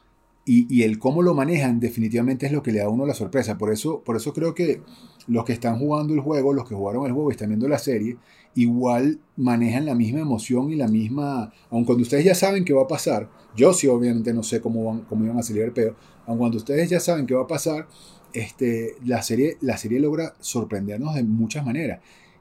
[0.49, 3.59] y, el cómo lo manejan definitivamente es lo que le da a uno la sorpresa.
[3.59, 4.80] Por eso, por eso creo que
[5.29, 7.79] los que están jugando el juego, los que jugaron el juego y están viendo la
[7.79, 8.16] serie,
[8.55, 12.83] igual manejan la misma emoción y la misma, aun cuando ustedes ya saben qué va
[12.83, 15.95] a pasar, yo sí obviamente no sé cómo, van, cómo iban a salir el pedo,
[16.27, 17.87] aun cuando ustedes ya saben qué va a pasar,
[18.33, 22.01] este, la, serie, la serie logra sorprendernos de muchas maneras.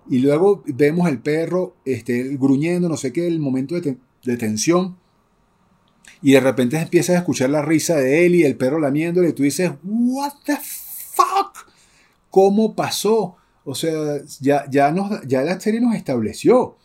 [0.09, 4.97] Y luego vemos el perro este, gruñendo, no sé qué, el momento de, de tensión.
[6.21, 9.33] Y de repente empiezas a escuchar la risa de él y el perro lamiéndole y
[9.33, 11.74] tú dices, ¿What the fuck?
[12.35, 13.37] ¿Cómo pasó?
[13.63, 16.75] O sea, ya, ya, nos, ya la serie nos estableció.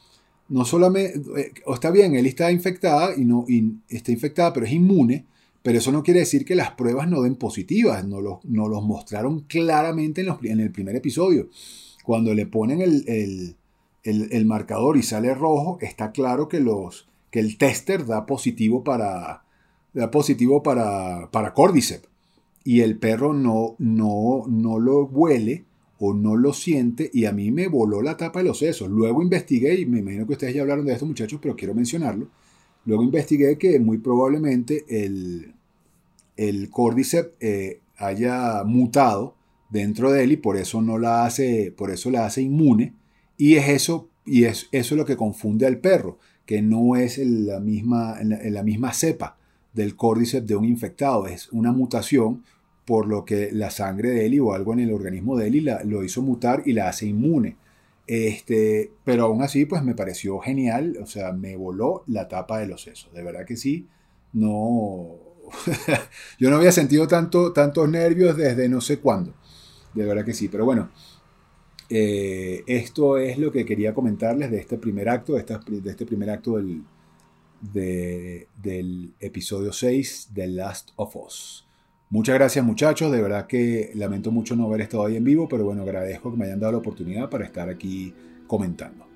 [0.49, 3.45] No solamente, eh, está bien, él está infectada y no
[3.89, 5.27] está infectada, pero es inmune.
[5.65, 8.07] Pero eso no quiere decir que las pruebas no den positivas.
[8.07, 11.49] No los, no los mostraron claramente en, los, en, el primer episodio.
[12.05, 13.57] Cuando le ponen el,
[14.05, 19.43] el, marcador y sale rojo, está claro que, los, que el tester da positivo para,
[19.95, 22.09] da positivo para, para Cordyceps.
[22.71, 25.65] Y el perro no, no, no lo huele
[25.99, 28.89] o no lo siente y a mí me voló la tapa de los sesos.
[28.89, 32.29] Luego investigué, y me imagino que ustedes ya hablaron de esto muchachos, pero quiero mencionarlo.
[32.85, 35.53] Luego investigué que muy probablemente el,
[36.37, 39.35] el Cordyceps eh, haya mutado
[39.69, 42.95] dentro de él y por eso no la hace, por eso la hace inmune.
[43.37, 47.59] Y es eso, y es, eso lo que confunde al perro, que no es la
[47.59, 49.39] misma, la misma cepa
[49.73, 52.45] del Cordyceps de un infectado, es una mutación
[52.91, 55.85] por lo que la sangre de Eli o algo en el organismo de Eli la,
[55.85, 57.57] lo hizo mutar y la hace inmune.
[58.09, 62.67] Este, pero aún así, pues me pareció genial, o sea, me voló la tapa de
[62.67, 63.13] los sesos.
[63.13, 63.87] De verdad que sí,
[64.33, 65.21] no.
[66.41, 69.35] Yo no había sentido tanto, tantos nervios desde no sé cuándo.
[69.95, 70.91] De verdad que sí, pero bueno,
[71.91, 75.45] eh, esto es lo que quería comentarles de este primer acto, de,
[75.81, 76.83] de este primer acto del,
[78.61, 81.70] del episodio 6 de Last of Us.
[82.13, 85.65] Muchas gracias muchachos, de verdad que lamento mucho no haber estado ahí en vivo, pero
[85.65, 88.13] bueno, agradezco que me hayan dado la oportunidad para estar aquí
[88.49, 89.07] comentando.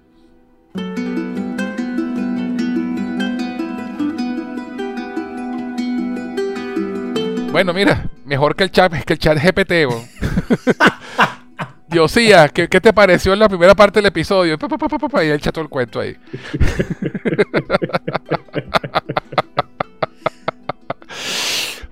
[7.50, 9.72] Bueno, mira, mejor que el chat, que el chat GPT.
[11.88, 14.56] Diosía, ¿qué, ¿qué, te pareció en la primera parte del episodio?
[14.56, 16.16] y él echó el cuento ahí.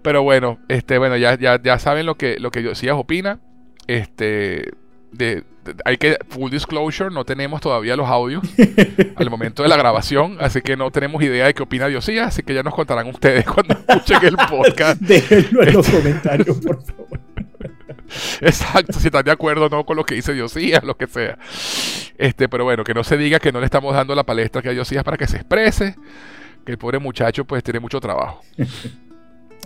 [0.02, 3.38] Pero bueno, este, bueno, ya, ya, ya saben lo que, lo que Diosías opina.
[3.86, 4.72] Este,
[5.12, 5.44] de,
[5.84, 8.42] hay que full disclosure, no tenemos todavía los audios
[9.16, 12.42] al momento de la grabación, así que no tenemos idea de qué opina Diosías, así
[12.42, 15.00] que ya nos contarán ustedes cuando escuchen el podcast.
[15.00, 17.20] Déjenlo en los comentarios, por favor.
[18.40, 21.38] Exacto, si están de acuerdo o no con lo que dice Diosías, lo que sea.
[22.18, 24.68] Este, pero bueno, que no se diga que no le estamos dando la palestra que
[24.68, 25.96] a Diosías para que se exprese,
[26.64, 28.42] que el pobre muchacho pues tiene mucho trabajo.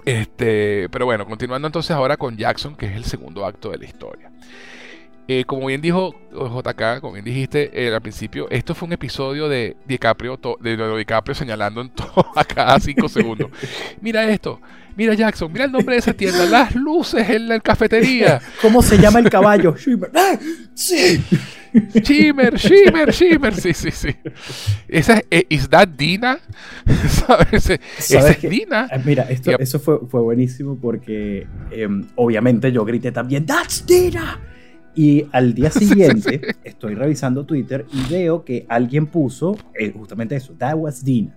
[0.05, 3.84] Este, pero bueno, continuando entonces ahora con Jackson, que es el segundo acto de la
[3.84, 4.30] historia.
[5.29, 9.49] Eh, como bien dijo JK, como bien dijiste eh, al principio, esto fue un episodio
[9.49, 13.51] de DiCaprio, de, DiCaprio señalando en todo a cada cinco segundos.
[14.01, 14.61] Mira esto,
[14.95, 18.41] mira Jackson, mira el nombre de esa tienda, las luces en la cafetería.
[18.62, 19.74] ¿Cómo se llama el caballo?
[19.79, 20.12] Shimmer.
[20.14, 20.39] ¡Ah!
[20.74, 21.20] Sí.
[21.93, 23.55] Shimmer, Shimmer, Shimmer.
[23.55, 24.14] Sí, sí, sí.
[24.87, 26.39] Esa es, eh, that Dina?
[27.09, 27.68] ¿Sabes?
[27.99, 28.89] Esa es Dina.
[29.05, 34.41] Mira, esto, eso fue, fue buenísimo porque em, obviamente yo grité también, That's Dina.
[34.97, 40.55] Y al día siguiente estoy revisando Twitter y veo que alguien puso eh, justamente eso,
[40.59, 41.36] That was Dina.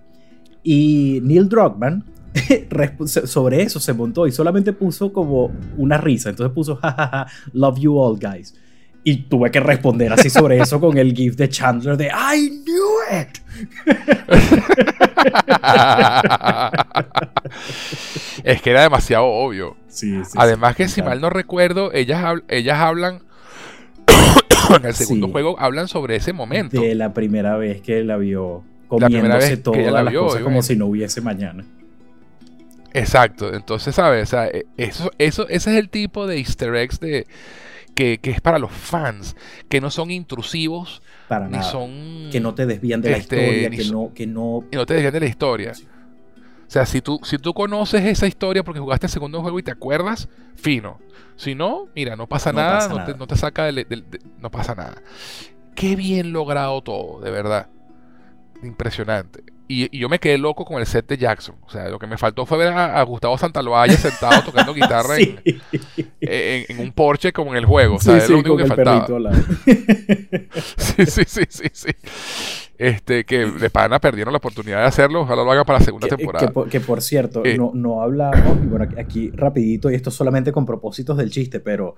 [0.62, 2.04] Y Neil Druckmann
[3.06, 6.30] sobre eso se montó y solamente puso como una risa.
[6.30, 8.54] Entonces puso, jajaja, love you all guys.
[9.02, 12.98] Y tuve que responder así sobre eso con el GIF de Chandler de I knew
[13.18, 13.38] it.
[18.44, 19.78] es que era demasiado obvio.
[20.36, 23.22] Además que si mal no recuerdo, ellas, ellas hablan
[24.76, 26.80] en el segundo juego hablan sobre ese momento.
[26.80, 30.62] De la primera vez que la vio comiéndose la todas que la las cosas como
[30.62, 31.64] si no hubiese mañana.
[32.92, 34.32] Exacto, entonces, ¿sabes?
[34.32, 37.26] E, eso, eso, ese es el tipo de easter eggs de,
[37.94, 39.36] que, es para los fans,
[39.68, 42.28] que no son intrusivos, para ni son...
[42.32, 44.64] Que no te desvían de la este, historia, que no, que no...
[44.72, 45.72] no te desvían de la historia.
[46.72, 49.72] Sea, si tú, si tú conoces esa historia porque jugaste el segundo juego y te
[49.72, 51.00] acuerdas, fino.
[51.36, 53.86] Si no, mira, no pasa nada, no, Te, saca del,
[54.38, 55.02] No pasa nada.
[55.74, 57.68] Qué bien logrado todo, de verdad.
[58.62, 59.42] Impresionante.
[59.72, 61.54] Y, yo me quedé loco con el set de Jackson.
[61.62, 66.80] O sea, lo que me faltó fue ver a, Gustavo Santaloaya sentado tocando guitarra en,
[66.80, 67.96] un porche como en el juego.
[67.96, 69.06] O sea, es lo único que faltaba.
[70.76, 71.90] sí, sí, sí, sí, sí
[72.80, 76.08] este, que de pana perdieron la oportunidad de hacerlo, ojalá lo haga para la segunda
[76.08, 76.50] temporada.
[76.70, 81.18] Que, por cierto, eh, no, no hablamos, bueno, aquí rapidito, y esto solamente con propósitos
[81.18, 81.96] del chiste, pero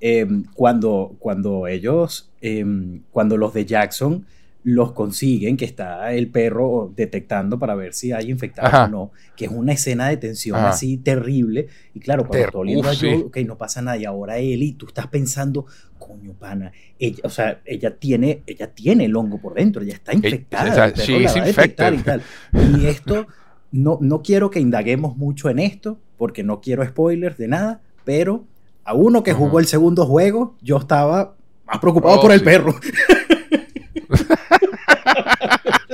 [0.00, 4.24] em, cuando, cuando ellos, em, cuando los de Jackson
[4.64, 9.46] los consiguen, que está el perro detectando para ver si hay infectados o no, que
[9.46, 11.66] es una escena de tensión así terrible.
[11.94, 15.08] Y claro, cuando Ter tú yo, ok, no pasa nada, y ahora Eli, tú estás
[15.08, 15.66] pensando,
[15.98, 20.14] coño, pana, ella, o sea, ella tiene, ella tiene el hongo por dentro, ella está
[20.14, 20.94] infectada.
[20.94, 23.26] sí, y, y esto,
[23.72, 28.44] no, no quiero que indaguemos mucho en esto, porque no quiero spoilers de nada, pero
[28.84, 31.34] a uno que jugó el segundo juego, yo estaba
[31.66, 32.74] más preocupado oh, por el perro.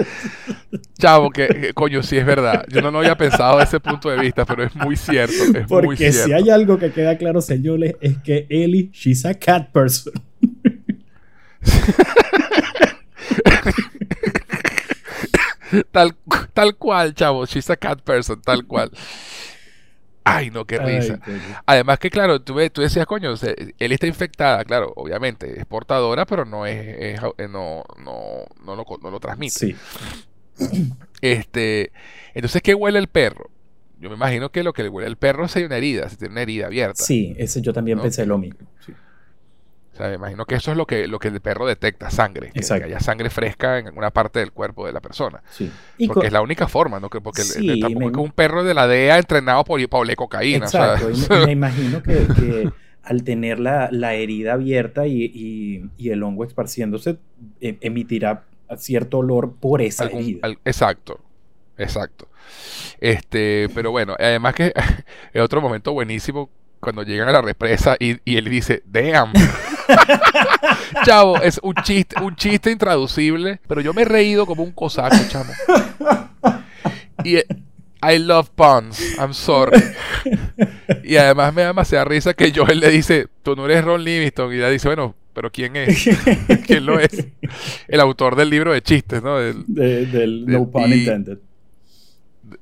[0.98, 2.64] Chavo, que, coño, sí es verdad.
[2.68, 5.34] Yo no, había pensado de ese punto de vista, pero es muy cierto.
[5.68, 10.12] Porque si hay algo que queda claro, señores, es que Ellie, she's a cat person.
[15.92, 16.16] tal,
[16.52, 18.90] tal cual, chavo, she's a cat person, tal cual.
[20.36, 21.20] Ay, no, qué risa.
[21.66, 23.34] Además que, claro, tú, tú decías, coño,
[23.78, 27.18] él está infectada, claro, obviamente, es portadora, pero no es, eh,
[27.48, 29.58] no, no, no, lo, no lo transmite.
[29.58, 29.76] Sí.
[31.20, 31.92] Este,
[32.34, 33.50] entonces, ¿qué huele el perro?
[34.00, 36.32] Yo me imagino que lo que le huele al perro es una herida, si tiene
[36.32, 37.02] una herida abierta.
[37.02, 38.60] Sí, ese yo también pensé lo mismo.
[38.84, 38.92] Sí.
[39.98, 42.52] O sea, me imagino que eso es lo que, lo que el perro detecta, sangre.
[42.52, 45.42] Que, haya sangre fresca en alguna parte del cuerpo de la persona.
[45.50, 45.72] Sí.
[46.06, 47.10] porque es la única forma, ¿no?
[47.10, 47.42] porque
[47.80, 50.66] tampoco es un perro de la DEA entrenado por, para cocaína.
[50.66, 51.08] Exacto.
[51.46, 52.70] me, imagino que,
[53.02, 57.18] al tener la, herida abierta y, el hongo esparciéndose,
[57.60, 58.44] e, emitirá
[58.76, 60.48] cierto olor por esa herida.
[60.64, 61.20] exacto.
[61.76, 62.28] Exacto.
[63.00, 64.72] Este, pero bueno, además que
[65.32, 69.32] es otro momento buenísimo cuando llegan a la represa y, y él dice, damn.
[71.04, 75.16] chavo, es un chiste, un chiste intraducible, pero yo me he reído como un cosaco,
[75.28, 75.52] chamo.
[77.24, 77.38] Y,
[78.00, 79.80] I love puns, I'm sorry.
[81.02, 84.52] y además me da demasiada risa que Joel le dice, tú no eres Ron Livingston.
[84.52, 86.08] Y ella dice, bueno, pero ¿quién es?
[86.66, 87.26] ¿Quién lo es?
[87.88, 89.38] El autor del libro de chistes, ¿no?
[89.38, 91.38] Del, del No Pun Intended.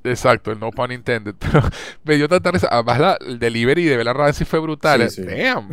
[0.03, 1.35] Exacto, el no pun intended.
[1.39, 1.61] Pero
[2.03, 2.67] me dio tanta risa.
[2.69, 5.09] Además, la, el delivery de Bella Ramsey fue brutal.
[5.09, 5.69] Sí, Damn.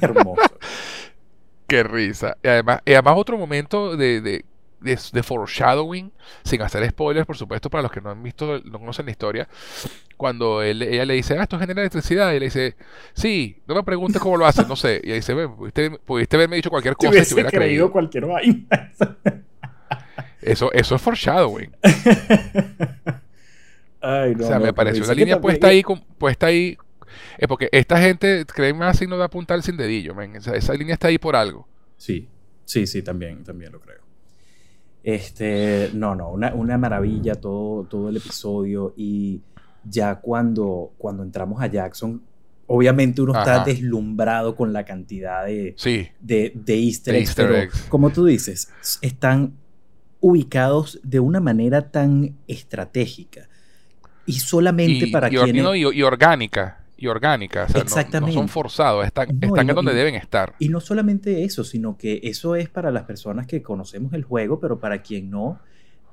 [0.00, 0.42] Hermoso.
[1.66, 2.36] Qué risa.
[2.42, 4.44] Y además, y además otro momento de, de,
[4.80, 6.12] de, foreshadowing,
[6.44, 9.48] sin hacer spoilers, por supuesto, para los que no han visto, no conocen la historia.
[10.16, 12.32] Cuando él, ella le dice, ah, esto genera electricidad.
[12.32, 12.76] Y le dice,
[13.14, 15.00] sí, no me preguntes cómo lo haces, no sé.
[15.02, 17.24] Y ella dice, pudiste, pudiste haberme dicho cualquier cosa.
[17.24, 18.92] Si hubiera creído cualquier vaina.
[20.46, 21.72] Eso, eso es foreshadowing.
[24.00, 25.82] o sea, me pareció una línea puesta ahí,
[26.18, 26.78] puesta ahí.
[27.38, 31.18] Es porque esta gente cree más signo de apuntar sin dedillo, esa línea está ahí
[31.18, 31.66] por algo.
[31.96, 32.28] Sí,
[32.64, 34.00] sí, sí, también, también lo creo.
[35.02, 38.92] Este, no, no, una, maravilla todo, todo el episodio.
[38.96, 39.40] Y
[39.84, 42.20] ya cuando, cuando entramos a Jackson,
[42.66, 45.76] obviamente uno está deslumbrado con la cantidad de,
[46.20, 48.68] de, easter, eggs, pero como tú dices,
[49.00, 49.54] están
[50.20, 53.48] ubicados de una manera tan estratégica
[54.26, 55.94] y solamente para y, quienes...
[55.94, 56.84] y, orgánica.
[56.96, 57.66] Y orgánica.
[57.74, 58.34] Exactamente.
[58.34, 60.54] No, son forzados, están, están en donde deben estar.
[60.58, 64.60] Y no solamente eso, sino que eso es para las personas que conocemos el juego,
[64.60, 65.60] pero para quien no,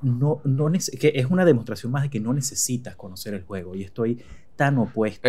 [0.01, 3.75] no, no que es una demostración más de que no necesitas conocer el juego.
[3.75, 4.21] Y estoy
[4.55, 5.27] tan opuesto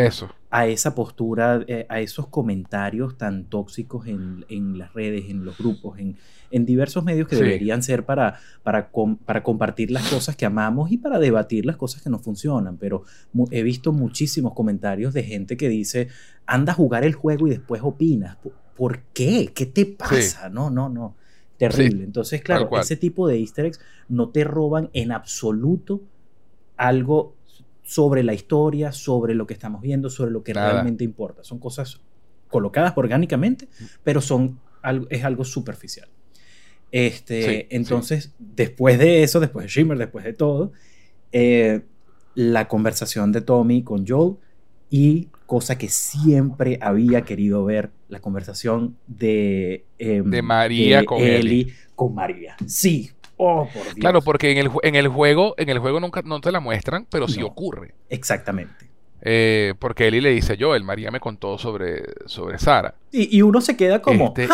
[0.50, 5.58] a esa postura, eh, a esos comentarios tan tóxicos en, en, las redes, en los
[5.58, 6.16] grupos, en,
[6.50, 8.90] en diversos medios que deberían ser para, para,
[9.24, 12.76] para, compartir las cosas que amamos y para debatir las cosas que no funcionan.
[12.76, 13.04] Pero
[13.50, 16.08] he visto muchísimos comentarios de gente que dice,
[16.46, 18.36] anda a jugar el juego y después opinas.
[18.76, 19.50] ¿Por qué?
[19.54, 20.48] ¿Qué te pasa?
[20.48, 21.16] No, no, no.
[21.56, 22.04] Terrible.
[22.04, 26.02] Entonces, claro, ese tipo de easter eggs no te roban en absoluto
[26.76, 27.34] algo
[27.84, 31.44] sobre la historia, sobre lo que estamos viendo, sobre lo que realmente importa.
[31.44, 32.00] Son cosas
[32.48, 33.68] colocadas orgánicamente,
[34.02, 34.58] pero son
[35.10, 36.08] es algo superficial.
[36.90, 40.72] Este, entonces, después de eso, después de Shimmer, después de todo,
[41.32, 41.82] eh,
[42.34, 44.36] la conversación de Tommy con Joel
[44.90, 51.72] y cosa que siempre había querido ver, la conversación de, em, de María con Ellie,
[51.94, 52.56] con María.
[52.66, 53.10] Sí.
[53.36, 53.94] Oh, por Dios.
[53.96, 57.06] Claro, porque en el, en el juego, en el juego nunca no te la muestran,
[57.10, 57.94] pero sí ocurre.
[58.08, 58.94] Exactamente.
[59.26, 62.94] Eh, porque Ellie le dice yo, el María me contó sobre, sobre Sara.
[63.10, 64.48] Y, y uno se queda como, este,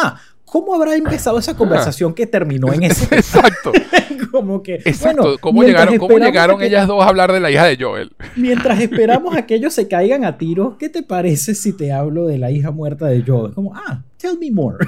[0.45, 3.05] ¿cómo habrá empezado esa conversación que terminó en ese?
[3.17, 3.73] Exacto.
[4.31, 5.39] como que, Exacto.
[5.41, 8.13] ¿Cómo llegaron, cómo llegaron ellas dos a hablar de la hija de Joel?
[8.37, 12.27] Mientras esperamos a que ellos se caigan a tiro, ¿qué te parece si te hablo
[12.29, 13.53] de la hija muerta de Joel?
[13.55, 14.79] Como, ah, tell me more.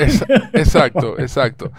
[0.52, 1.72] exacto, exacto.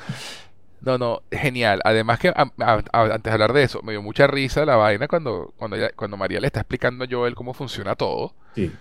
[0.83, 1.79] No, no, genial.
[1.85, 5.77] Además que antes de hablar de eso, me dio mucha risa la vaina cuando, cuando,
[5.95, 8.33] cuando María le está explicando a Joel cómo funciona todo.
[8.55, 8.71] Sí.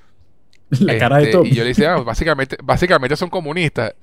[0.81, 1.51] La cara de este, Tommy.
[1.51, 3.95] Y yo le decía, ah, básicamente, básicamente son comunistas.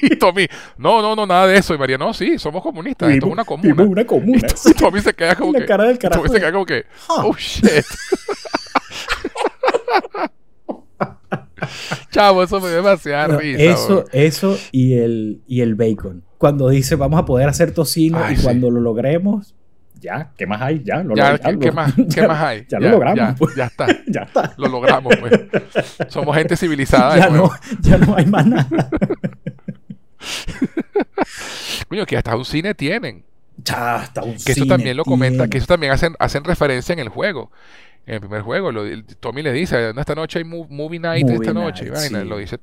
[0.00, 0.46] Y, Tommy,
[0.76, 1.74] no, no, no, nada de eso.
[1.74, 3.10] Y María, no, sí, somos comunistas.
[3.10, 3.82] esto es una comuna.
[3.82, 4.46] una comuna.
[4.66, 5.64] Y Tommy se queda como la que.
[5.64, 6.84] Cara del carajo Tommy se queda como que.
[7.08, 7.86] Oh shit.
[12.10, 13.62] Chavo, eso me dio demasiada risa.
[13.62, 16.24] Eso, eso y el, y el bacon.
[16.38, 19.54] Cuando dice vamos a poder hacer tocino y cuando lo logremos,
[20.00, 20.82] ya, ¿qué más hay?
[20.84, 22.66] Ya, lo, ya, ¿qué, más, ¿qué más hay?
[22.68, 23.16] Ya, lo logramos.
[23.16, 23.54] Ya, pues.
[23.56, 23.86] ya, está.
[24.06, 24.54] ya está.
[24.56, 25.32] Lo logramos, pues.
[26.08, 27.16] Somos gente civilizada.
[27.18, 27.50] ya, no,
[27.80, 28.90] ya no hay más nada.
[31.88, 33.24] Coño, que hasta un cine tienen.
[33.56, 34.54] Ya, hasta un que cine.
[34.54, 37.50] Que eso también lo comenta, que eso también hacen, hacen referencia en el juego.
[38.08, 38.82] En el primer juego, lo,
[39.20, 42.58] Tommy le dice, esta noche hay movie night, esta noche, vaina, lo dice.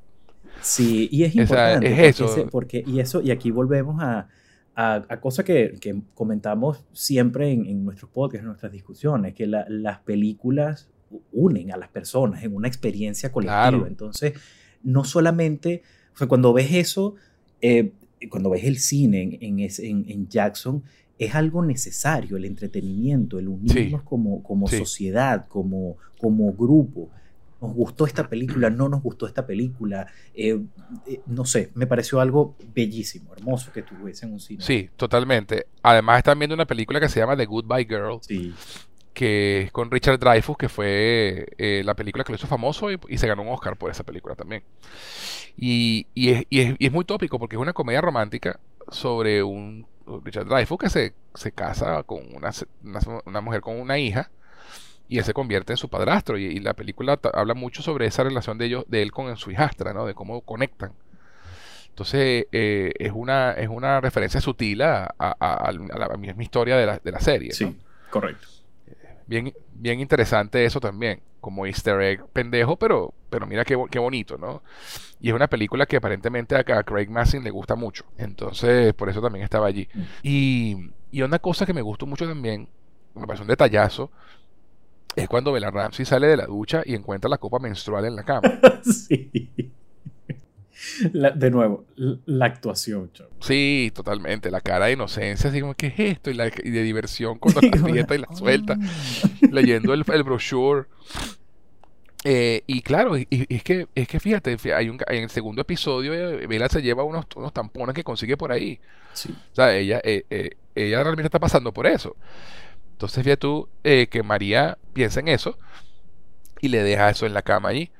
[0.60, 1.88] Sí, y es importante.
[1.88, 2.48] es eso.
[2.52, 4.28] porque, y eso, y aquí volvemos a
[4.76, 5.78] a, cosa que,
[6.14, 10.90] comentamos siempre en, nuestros podcasts, en nuestras discusiones, que las películas
[11.32, 13.88] unen a las personas en una experiencia colectiva.
[13.88, 14.34] Entonces,
[14.84, 15.82] no solamente,
[16.20, 17.16] o cuando ves eso,
[17.62, 17.94] eh,
[18.30, 20.84] cuando ves el cine en, en, Jackson,
[21.18, 27.10] es algo necesario, el entretenimiento, el unirnos como, como sociedad, como, como grupo
[27.62, 30.08] nos gustó esta película, no nos gustó esta película.
[30.34, 30.60] Eh,
[31.08, 34.64] eh, no sé, me pareció algo bellísimo, hermoso que estuviese en un cine.
[34.64, 35.68] Sí, totalmente.
[35.82, 38.20] Además están viendo una película que se llama The Goodbye Girl.
[39.14, 43.18] Que es con Richard Dreyfuss, que fue eh, la película que lo hizo famoso y,
[43.18, 44.62] se ganó un Oscar por esa película también.
[45.56, 48.60] Y, es, muy tópico porque es una comedia romántica
[48.90, 49.88] sobre un
[50.23, 52.52] Richard Dreyfuss que se, se casa con una,
[53.26, 54.30] una mujer con una hija
[55.07, 58.57] y él se convierte en su padrastro y, la película habla mucho sobre esa relación
[58.57, 60.94] de ellos de él con su hijastra no de cómo conectan
[61.90, 66.99] entonces eh, es una es una referencia sutil a, a, la misma historia de la,
[66.99, 67.77] de la serie sí
[68.10, 68.48] correcto
[69.27, 71.22] bien, bien interesante eso también.
[71.41, 74.64] Como easter egg pendejo, pero, pero mira qué, qué bonito, ¿no?
[75.20, 78.06] Y es una película que aparentemente a, Craig Massin le gusta mucho.
[78.18, 79.88] Entonces, por eso también estaba allí.
[79.94, 80.02] Mm.
[80.24, 82.68] Y, y una cosa que me gustó mucho también,
[83.16, 84.12] me parece un detallazo,
[85.16, 88.24] es cuando Bella Ramsey sale de la ducha y encuentra la copa menstrual en la
[88.24, 88.42] cama.
[88.84, 89.52] sí.
[91.02, 93.10] de nuevo, la actuación.
[93.40, 94.52] Sí, totalmente.
[94.52, 96.32] La cara de inocencia, así como, ¿qué es esto?
[96.32, 98.78] Y, la, de diversión cuando la aprieta y la suelta,
[99.52, 100.88] leyendo el, brochure.
[102.28, 106.12] Eh, y claro, y, es, que, es que fíjate, hay un, en el segundo episodio,
[106.48, 108.80] Bella se lleva unos, unos tampones que consigue por ahí.
[109.14, 109.32] Sí.
[109.52, 112.16] O sea, ella, eh, eh, ella realmente está pasando por eso.
[112.94, 115.58] Entonces, fíjate tú que María piensa en eso
[116.62, 117.92] y le deja eso en la cama ahí.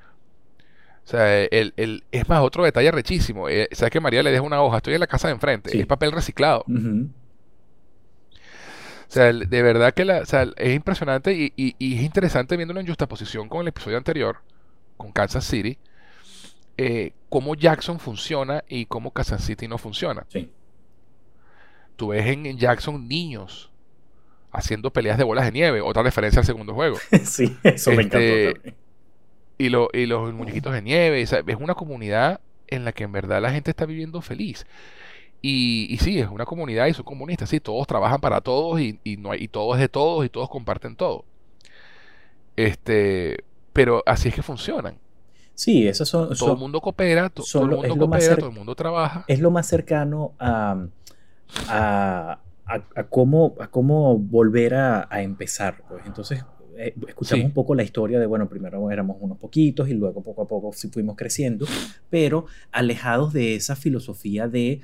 [1.06, 3.48] O sea, el, el, es más, otro detalle rechísimo.
[3.48, 4.78] Eh, ¿Sabes que María le deja una hoja?
[4.78, 5.80] Estoy en la casa de enfrente.
[5.80, 6.66] Es papel reciclado.
[9.08, 12.80] O sea, de verdad que la, o sea, es impresionante y, y, es interesante viéndolo
[12.80, 14.38] en justaposición con el episodio anterior,
[14.98, 15.78] con Kansas City,
[16.78, 20.26] eh, cómo Jackson funciona y cómo Kansas City no funciona.
[20.30, 20.52] Sí.
[21.96, 23.72] Tú ves en, Jackson niños
[24.52, 26.98] haciendo peleas de bolas de nieve, otra referencia al segundo juego.
[27.24, 28.86] sí, eso me encantó este, también
[29.58, 31.22] y, lo, y los muñequitos de nieve.
[31.22, 34.66] Es una comunidad en la que en verdad la gente está viviendo feliz.
[35.48, 39.00] Y, y sí, es una comunidad y son comunistas, sí, todos trabajan para todos y,
[39.04, 41.24] y, no hay, y todo es de todos y todos comparten todo.
[42.56, 44.98] Este, pero así es que funcionan.
[45.54, 46.36] Sí, esos son...
[46.36, 49.24] Todo el mundo coopera, todo el mundo coopera, todo el mundo trabaja.
[49.28, 50.84] Es lo más cercano a,
[51.70, 55.84] a, a, cómo, a cómo volver a, a empezar.
[55.88, 56.08] Pues.
[56.08, 56.44] Entonces,
[56.76, 60.42] eh, escuchamos un poco la historia de, bueno, primero éramos unos poquitos y luego poco
[60.42, 61.68] a poco fuimos creciendo,
[62.10, 64.82] pero alejados de esa filosofía de,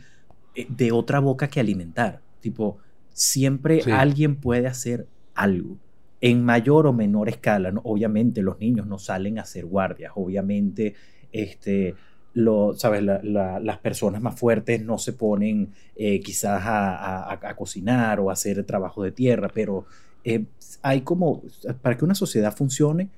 [0.55, 2.21] de otra boca que alimentar.
[2.39, 2.77] Tipo,
[3.13, 5.77] siempre alguien puede hacer algo
[6.21, 7.73] en mayor o menor escala.
[7.83, 10.93] Obviamente los niños no salen a hacer guardias, obviamente
[11.31, 11.95] este,
[12.33, 13.03] lo, ¿sabes?
[13.03, 18.63] las personas más fuertes no se ponen eh, quizás a, a, cocinar o a hacer
[18.63, 19.85] trabajo de tierra, pero
[20.23, 20.45] eh,
[20.81, 21.41] hay como,
[21.81, 23.09] para que una sociedad funcione,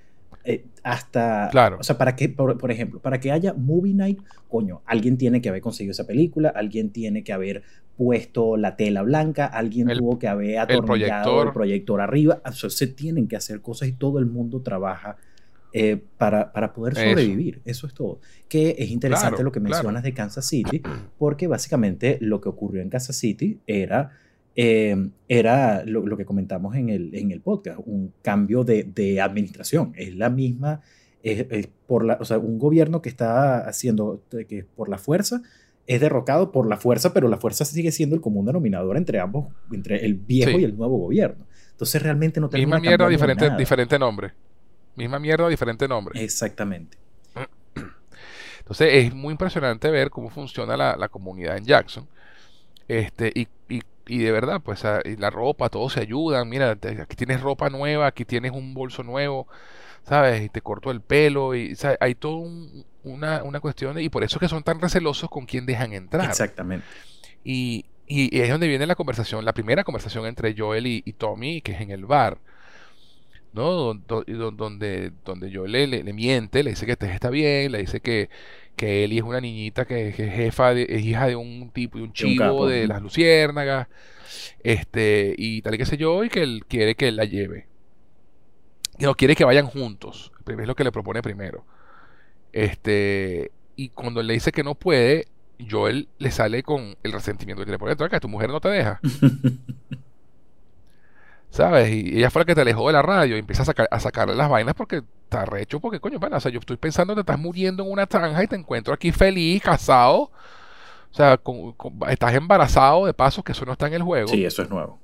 [0.46, 1.78] eh, hasta, claro.
[1.80, 5.48] o sea, para que, por, ejemplo, para que haya movie night, coño, alguien tiene que
[5.48, 7.64] haber conseguido esa película, alguien tiene que haber
[7.96, 12.88] puesto la tela blanca, alguien tuvo que haber atornillado el proyector, arriba, o sea, se
[12.88, 15.16] tienen que hacer cosas y todo el mundo trabaja
[15.72, 17.88] eh, para, para, poder sobrevivir, eso.
[17.88, 18.20] es todo.
[18.50, 20.82] Que es interesante lo que mencionas de Kansas City,
[21.18, 24.12] porque básicamente lo que ocurrió en Kansas City era
[24.56, 29.94] Em, era lo, que comentamos en el, en el podcast, un cambio de, de administración.
[29.96, 30.82] Es la misma,
[31.24, 35.42] es, por la, o sea, un gobierno que está haciendo, que por la fuerza,
[35.88, 39.48] es derrocado por la fuerza, pero la fuerza sigue siendo el común denominador entre ambos,
[39.72, 41.46] entre el viejo y el nuevo gobierno.
[41.72, 44.34] Entonces realmente no tenemos Misma mierda, diferente, diferente nombre.
[44.96, 46.24] Misma mierda, diferente nombre.
[46.24, 46.98] Exactamente.
[48.60, 52.08] Entonces es muy impresionante ver cómo funciona la, la comunidad en Jackson.
[52.88, 53.48] Este, y
[54.08, 56.50] y de verdad, pues la ropa, todos se ayudan.
[56.50, 59.48] Mira, aquí tienes ropa nueva, aquí tienes un bolso nuevo,
[60.04, 60.44] ¿sabes?
[60.44, 61.56] Y te corto el pelo.
[61.56, 62.50] Y hay toda
[63.04, 64.00] una, una, cuestión.
[64.00, 66.26] y por eso es que son tan recelosos con quién dejan entrar.
[66.26, 66.86] Exactamente.
[67.44, 71.74] Y, y, es donde viene la conversación, la primera conversación entre Joel y, Tommy, que
[71.74, 72.38] es en el bar.
[73.54, 73.94] ¿No?
[73.94, 78.30] Donde, donde Joel le, le, miente, le dice que está bien, le dice que,
[78.76, 82.04] que Eli es una niñita que, es jefa, de, es hija de un tipo, de
[82.06, 83.88] un chivo de, las luciérnagas,
[84.64, 87.68] este, y tal y qué sé yo, y que él quiere que él la lleve.
[88.98, 91.66] Y no quiere que vayan juntos, es lo que le propone primero.
[92.52, 95.28] Este, y cuando le dice que no puede,
[95.70, 98.70] Joel le sale con el resentimiento que tiene por dentro, que tu mujer no te
[98.70, 99.00] deja.
[101.54, 101.88] ¿Sabes?
[101.94, 104.00] Y ella fue la que te alejó de la radio y empieza a, sacar, a
[104.00, 107.18] sacarle las vainas porque está recho, porque coño, bueno, o sea, yo estoy pensando que
[107.18, 110.32] te estás muriendo en una tanja y te encuentro aquí feliz, casado.
[111.12, 111.40] O sea,
[112.10, 114.30] estás embarazado de paso, que eso no está en el juego.
[114.30, 114.98] Sí, eso es nuevo.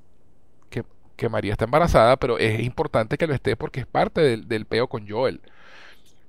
[0.72, 0.84] Que,
[1.16, 4.66] que María está embarazada, pero es importante que lo esté porque es parte del, del
[4.66, 5.42] peo con Joel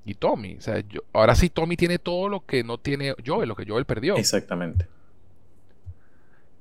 [0.04, 0.56] y Tommy.
[0.56, 0.84] O sea,
[1.14, 4.16] ahora sí Tommy tiene todo lo que no tiene Joel, lo que Joel perdió.
[4.16, 4.86] Exactamente.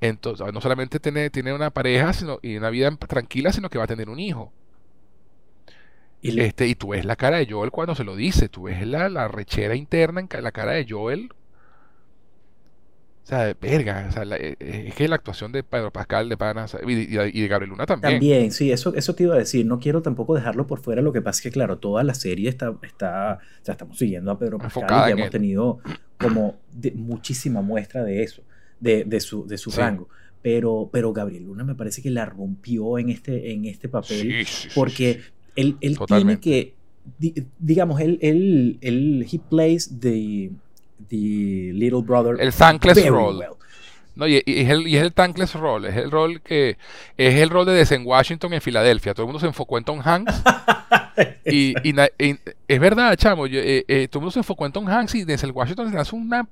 [0.02, 3.84] Entonces, no solamente tiene, tiene una pareja sino, y una vida tranquila, sino que va
[3.84, 4.52] a tener un hijo.
[6.22, 8.86] Y, este, y tú ves la cara de Joel cuando se lo dice, tú ves
[8.86, 11.30] la, la rechera interna en la cara de Joel.
[13.24, 16.36] O sea, verga, o sea, eh, eh, es que la actuación de Pedro Pascal, de
[16.36, 18.14] Pana y, de Gabriel Luna también.
[18.14, 19.66] También, sí, eso, eso te iba a decir.
[19.66, 21.02] No quiero tampoco dejarlo por fuera.
[21.02, 24.32] Lo que pasa es que, claro, toda la serie está, está o sea, estamos siguiendo
[24.32, 25.80] a Pedro Pascal y hemos tenido
[26.18, 26.58] como
[26.96, 28.42] muchísima muestra de eso
[28.80, 30.10] de, su, de su rango.
[30.42, 35.22] Pero, pero Gabriel Luna me parece que la rompió en este, en este papel porque
[35.56, 36.76] él, él tiene que,
[37.60, 40.50] digamos, él, él, él, he plays the,
[41.10, 42.40] the little brother.
[42.40, 43.46] El thankless role.
[44.20, 46.78] No, y, es el, y es el tankless role, es el rol que
[47.16, 49.14] es el rol de Desen Washington en Filadelfia.
[49.14, 50.44] Todo el mundo se enfocó en Tom Hanks.
[51.46, 51.74] y,
[52.68, 55.52] es verdad, chamo, eh, eh, todo el mundo se enfocó en Tom Hanks y Denzel
[55.52, 56.46] Washington se hace una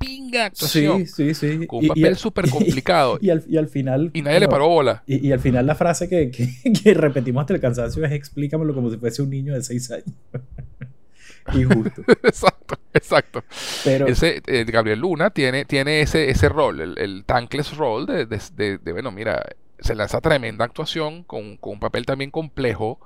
[0.00, 1.06] pinga actuación.
[1.06, 1.66] Sí, sí, sí.
[1.66, 3.18] Con un papel súper complicado.
[3.20, 4.10] Y, al, y, al, final.
[4.14, 5.02] Y nadie le paró bola.
[5.06, 6.30] Y, al final la frase que,
[6.82, 10.06] que, repetimos hasta el cansancio es explícamelo como si fuese un niño de seis años.
[11.54, 12.02] Injusto.
[12.22, 13.44] exacto, exacto.
[13.84, 18.26] Pero, ese, eh, Gabriel Luna tiene, tiene ese, ese rol, el, el tankless role de,
[18.26, 19.44] de, de, bueno, mira,
[19.80, 23.00] se lanza tremenda actuación con, con un papel también complejo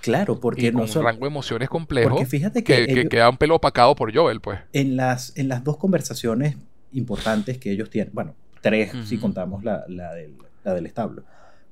[0.00, 2.10] Claro, porque no un rango de emociones complejo.
[2.10, 4.60] Porque fíjate que, queda un pelo opacado por Joel, pues.
[4.72, 6.56] En las, en las dos conversaciones
[6.92, 10.34] importantes que ellos tienen, bueno, tres si contamos la, la, del,
[10.64, 11.22] la del establo,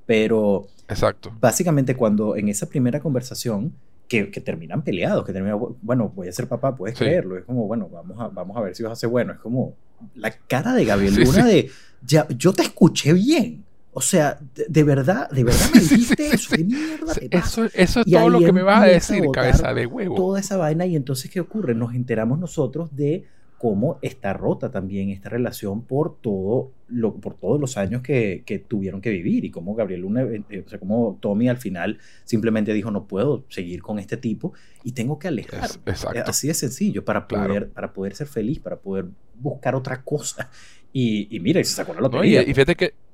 [0.05, 1.35] pero Exacto.
[1.39, 3.73] básicamente cuando en esa primera conversación
[4.07, 7.67] que, que, terminan peleados, que terminan, bueno, voy a ser papá, puedes creerlo, es como,
[7.67, 9.75] bueno, vamos a, vamos a ver si vas a ser bueno, es como
[10.15, 11.69] la cara de Gabriel Luna de,
[12.05, 13.65] ya, yo te escuché bien,
[13.97, 18.29] o sea, de, verdad, de verdad me dijiste eso, ¿qué mierda Eso, eso es todo
[18.29, 20.13] lo que me vas a decir, cabeza de huevo.
[20.13, 21.73] Toda esa vaina, y entonces, ¿qué ocurre?
[21.73, 23.25] Nos enteramos nosotros de
[23.57, 28.59] cómo está rota también esta relación por todo lo, por todos los años que, que
[28.59, 31.97] tuvieron que vivir y cómo Gabriel Luna, eh, eh, o sea, cómo Tommy al final
[32.23, 34.53] simplemente dijo no puedo seguir con este tipo
[34.83, 35.81] y tengo que alejarme.
[35.87, 36.29] exacto.
[36.29, 40.51] Así de sencillo para poder, para poder ser feliz, para poder buscar otra cosa.
[40.93, 42.43] Y, y mira, y se sacó la lotería.
[42.43, 43.06] y, fíjate que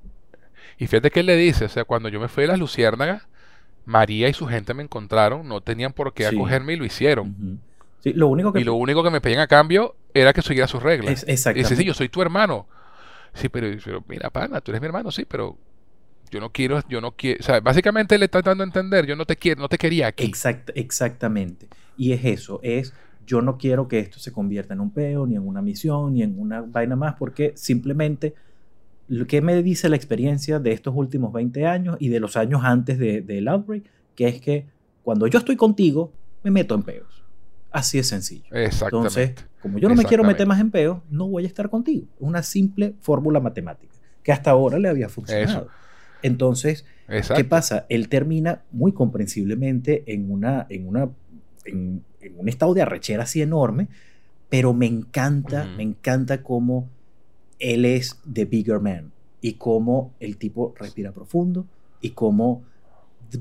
[0.83, 3.23] y fíjate que él le dice, o sea, cuando yo me fui de las Luciérnagas,
[3.85, 7.61] María y su gente me encontraron, no tenían por qué acogerme y lo hicieron.
[8.01, 8.59] sí, lo único que...
[8.59, 11.23] Y lo único que me pedían a cambio era que siguiera sus reglas.
[11.25, 11.57] exacto.
[11.57, 12.67] Y dice, sí, yo soy tu hermano.
[13.33, 13.65] Sí, pero,
[14.09, 15.57] mira, pana, tú eres mi hermano, sí, pero
[16.29, 19.15] yo no quiero, yo no quiero, o sea, básicamente le está dando a entender, yo
[19.15, 20.25] no te quiero, no te quería aquí.
[20.25, 21.67] Exact, exactamente.
[21.95, 22.93] Y es eso, es
[23.25, 26.23] yo no quiero que esto se convierta en un peo, ni en una misión, ni
[26.23, 28.33] en una vaina más, porque simplemente
[29.27, 32.97] ¿Qué me dice la experiencia de estos últimos 20 años y de los años antes
[32.97, 33.83] del de, outbreak?
[34.15, 34.67] Que es que
[35.03, 36.13] cuando yo estoy contigo,
[36.43, 37.23] me meto en peos.
[37.71, 38.45] Así es sencillo.
[38.51, 42.07] Entonces, como yo no me quiero meter más en peos, no voy a estar contigo.
[42.19, 43.93] Una simple fórmula matemática
[44.23, 45.67] que hasta ahora le había funcionado.
[46.21, 46.85] Entonces,
[47.35, 47.85] ¿qué pasa?
[47.89, 51.09] Él termina muy comprensiblemente en, una, en, una,
[51.65, 52.03] en,
[52.37, 53.89] un estado de arrechera así enorme,
[54.49, 56.89] pero me encanta, me encanta cómo
[57.63, 61.65] él es The Bigger Man y cómo el tipo respira profundo
[62.01, 62.63] y cómo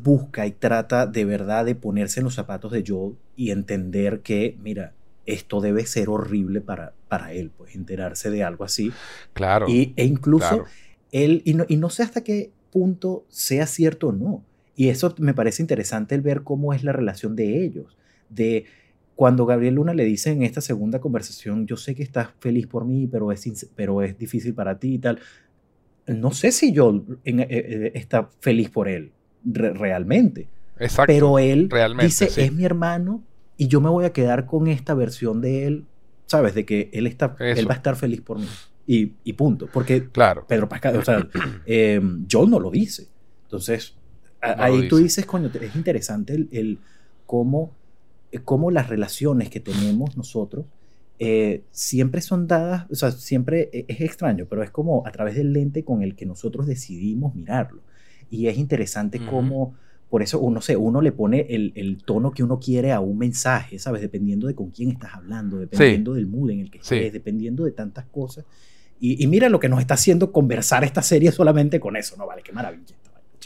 [0.00, 4.56] busca y trata de verdad de ponerse en los zapatos de Joel y entender que,
[4.62, 4.92] mira,
[5.26, 8.92] esto debe ser horrible para, para él, pues enterarse de algo así.
[9.32, 9.68] Claro.
[9.68, 10.64] Y, e incluso
[11.10, 14.44] él, y no, y no sé hasta qué punto sea cierto o no.
[14.76, 17.96] Y eso me parece interesante el ver cómo es la relación de ellos,
[18.30, 18.64] de
[19.14, 22.84] cuando Gabriel Luna le dice en esta segunda conversación, yo sé que estás feliz por
[22.84, 25.20] mí, pero es, pero es difícil para ti y tal,
[26.06, 29.12] no sé si yo eh, eh, está feliz por él
[29.44, 30.48] realmente.
[30.78, 31.12] Exacto.
[31.12, 31.68] Pero él
[32.00, 33.22] dice, es mi hermano
[33.56, 35.84] y yo me voy a quedar con esta versión de él,
[36.26, 36.54] ¿sabes?
[36.54, 38.48] De que él, está, él va a estar feliz por mí.
[38.86, 39.68] Y, y punto.
[39.72, 40.44] Porque claro.
[40.48, 41.28] Pedro Pascal, o sea,
[41.66, 43.06] eh, John no lo dice.
[43.44, 43.94] Entonces,
[44.40, 46.78] ahí tú dices, coño, es interesante el, el
[47.26, 47.72] cómo
[48.40, 50.64] cómo las relaciones que tenemos nosotros
[51.18, 55.36] eh, siempre son dadas, o sea, siempre e, es extraño, pero es como a través
[55.36, 57.80] del lente con el que nosotros decidimos mirarlo.
[58.28, 59.74] Y es interesante cómo,
[60.08, 63.18] por eso uno, sé, uno le pone el, el, tono que uno quiere a un
[63.18, 64.00] mensaje, ¿sabes?
[64.00, 67.72] Dependiendo de con quién estás hablando, dependiendo del mood en el que estés, dependiendo de
[67.72, 68.44] tantas cosas.
[68.98, 72.26] Y, y, mira lo que nos está haciendo conversar esta serie solamente con eso, ¿no?
[72.26, 72.96] Vale, qué maravilla.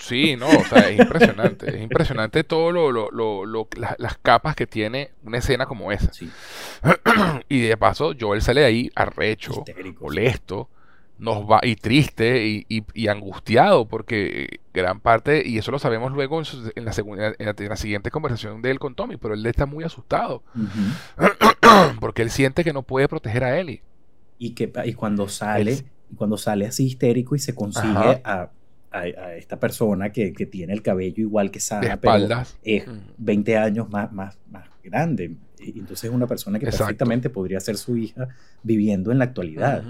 [0.00, 1.68] Sí, no, o sea, es impresionante.
[1.68, 3.68] es impresionante todo lo, lo, lo,
[3.98, 6.10] las capas que tiene una escena como esa.
[7.48, 9.64] y de paso, Joel sale de ahí arrecho,
[10.00, 10.68] molesto,
[11.18, 16.42] nos va, y triste y, y, angustiado, porque gran parte, y eso lo sabemos luego
[16.74, 19.82] en, la, segunda, en, la, siguiente conversación de él con Tommy, pero él está muy
[19.84, 20.42] asustado.
[22.00, 23.82] porque él siente que no puede proteger a Ellie.
[24.38, 25.84] Y, que, y cuando sale,
[26.16, 28.50] cuando sale así histérico y se consigue a
[28.90, 32.84] a, esta persona que, que, tiene el cabello igual que Sara, pero es
[33.18, 35.36] 20 años más, más, más grande.
[35.58, 38.28] Entonces es una persona que perfectamente podría ser su hija
[38.62, 39.82] viviendo en la actualidad.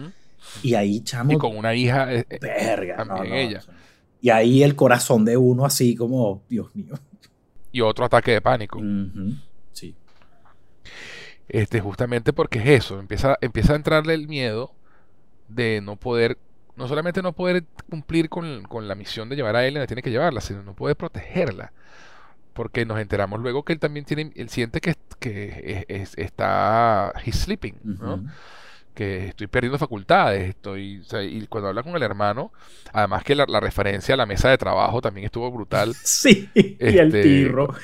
[0.63, 1.33] Y ahí, chamo.
[1.33, 2.13] Y con una hija.
[2.13, 3.61] Eh, eh, verga, ella.
[4.21, 6.95] y ahí el corazón de uno, así como, Dios mío.
[7.73, 8.81] Y otro ataque de pánico.
[9.73, 9.95] Sí.
[11.49, 12.99] Este, justamente porque es eso.
[12.99, 14.73] Empieza, empieza a entrarle el miedo
[15.49, 16.39] de no poder
[16.77, 20.11] no solamente no poder cumplir con, la misión de llevar a él donde tiene que
[20.11, 21.73] llevarla, sino no puede protegerla.
[22.53, 25.85] Porque nos enteramos luego que él también tiene, él siente que, que
[26.17, 28.25] está, he's sleeping, ¿no?
[28.97, 32.51] que estoy perdiendo facultades, estoy, y cuando habla con el hermano,
[32.95, 35.95] además que la, referencia a la mesa de trabajo también estuvo brutal.
[36.03, 37.75] Sí, y el este, tirro.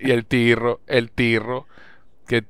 [0.00, 1.66] y el tirro, el tirro,
[2.28, 2.44] que,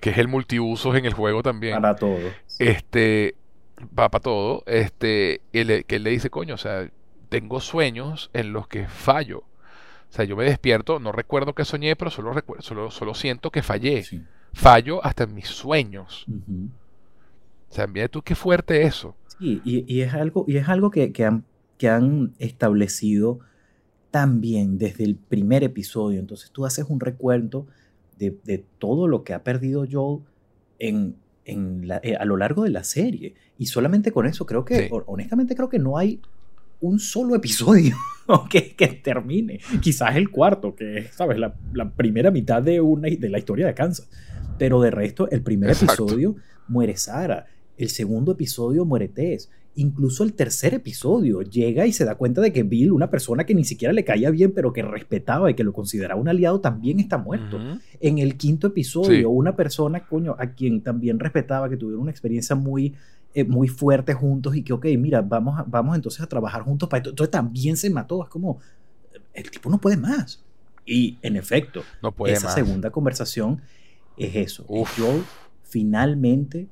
[0.00, 1.74] que, es el multiusos en el juego también.
[1.74, 2.20] Para todo.
[2.60, 3.34] Este,
[3.86, 6.90] va para todo, este, que él le dice, coño, o sea,
[7.28, 9.38] tengo sueños en los que fallo.
[9.38, 13.62] O sea, yo me despierto, no recuerdo que soñé, pero solo, solo, solo siento que
[13.62, 14.04] fallé.
[14.52, 16.26] Fallo hasta en mis sueños.
[16.28, 19.16] O sea, mira tú qué fuerte eso.
[19.38, 21.44] Sí, y, es algo, y es algo que, han,
[21.78, 23.40] que han establecido
[24.10, 26.20] también desde el primer episodio.
[26.20, 27.66] Entonces tú haces un recuento
[28.18, 30.20] de, todo lo que ha perdido Joel
[30.78, 33.34] en, en eh, a lo largo de la serie.
[33.58, 36.20] Y solamente con eso creo que, honestamente creo que no hay
[36.80, 37.96] un solo episodio
[38.50, 39.60] que, que, termine.
[39.80, 41.38] Quizás el cuarto, que es, ¿sabes?
[41.38, 41.54] La,
[41.96, 44.08] primera mitad de, una, de la historia de Kansas.
[44.58, 46.36] Pero de resto, el primer episodio
[46.68, 47.46] muere Sara.
[47.76, 49.50] El segundo episodio muere Tess.
[49.74, 53.54] Incluso el tercer episodio llega y se da cuenta de que Bill, una persona que
[53.54, 57.00] ni siquiera le caía bien, pero que respetaba y que lo consideraba un aliado, también
[57.00, 57.58] está muerto.
[58.00, 62.54] En el quinto episodio, una persona, coño, a quien también respetaba, que tuvieron una experiencia
[62.54, 62.94] muy,
[63.32, 66.98] eh, muy fuerte juntos y que, ok, mira, vamos, vamos entonces a trabajar juntos para
[66.98, 67.10] esto.
[67.10, 68.22] Entonces también se mató.
[68.22, 68.58] Es como,
[69.32, 70.42] el tipo no puede más.
[70.84, 73.62] Y en efecto, no puede esa segunda conversación
[74.16, 74.66] es eso.
[74.98, 75.22] Yo
[75.62, 76.68] finalmente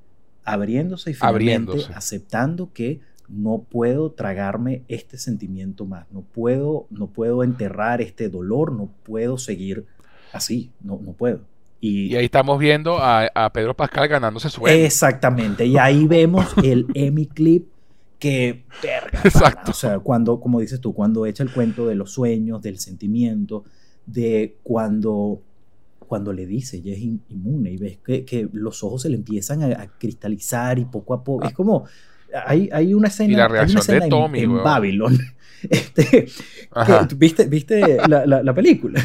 [0.53, 7.45] abriéndose y finalmente aceptando que no puedo tragarme este sentimiento más, no puedo, no puedo
[7.45, 9.87] enterrar este dolor, no puedo seguir
[10.33, 11.43] así, no, no puedo.
[11.81, 17.27] Y, ahí estamos viendo a, Pedro Pascal ganándose su Exactamente, y ahí vemos el Emmy
[17.27, 17.69] clip
[18.19, 18.67] que,
[19.25, 19.71] Exacto.
[19.71, 23.65] o sea, cuando, como dices tú, cuando echa el cuento de los sueños, del sentimiento,
[24.05, 25.41] de cuando
[26.11, 29.87] cuando le dice, ya es inmune y ves que, los ojos se le empiezan a,
[29.97, 31.85] cristalizar y poco a poco, es como,
[32.47, 35.17] hay, hay una escena, y la reacción de Tommy, en, Babylon,
[35.71, 36.27] este,
[37.17, 39.01] ¿viste, viste la, la película?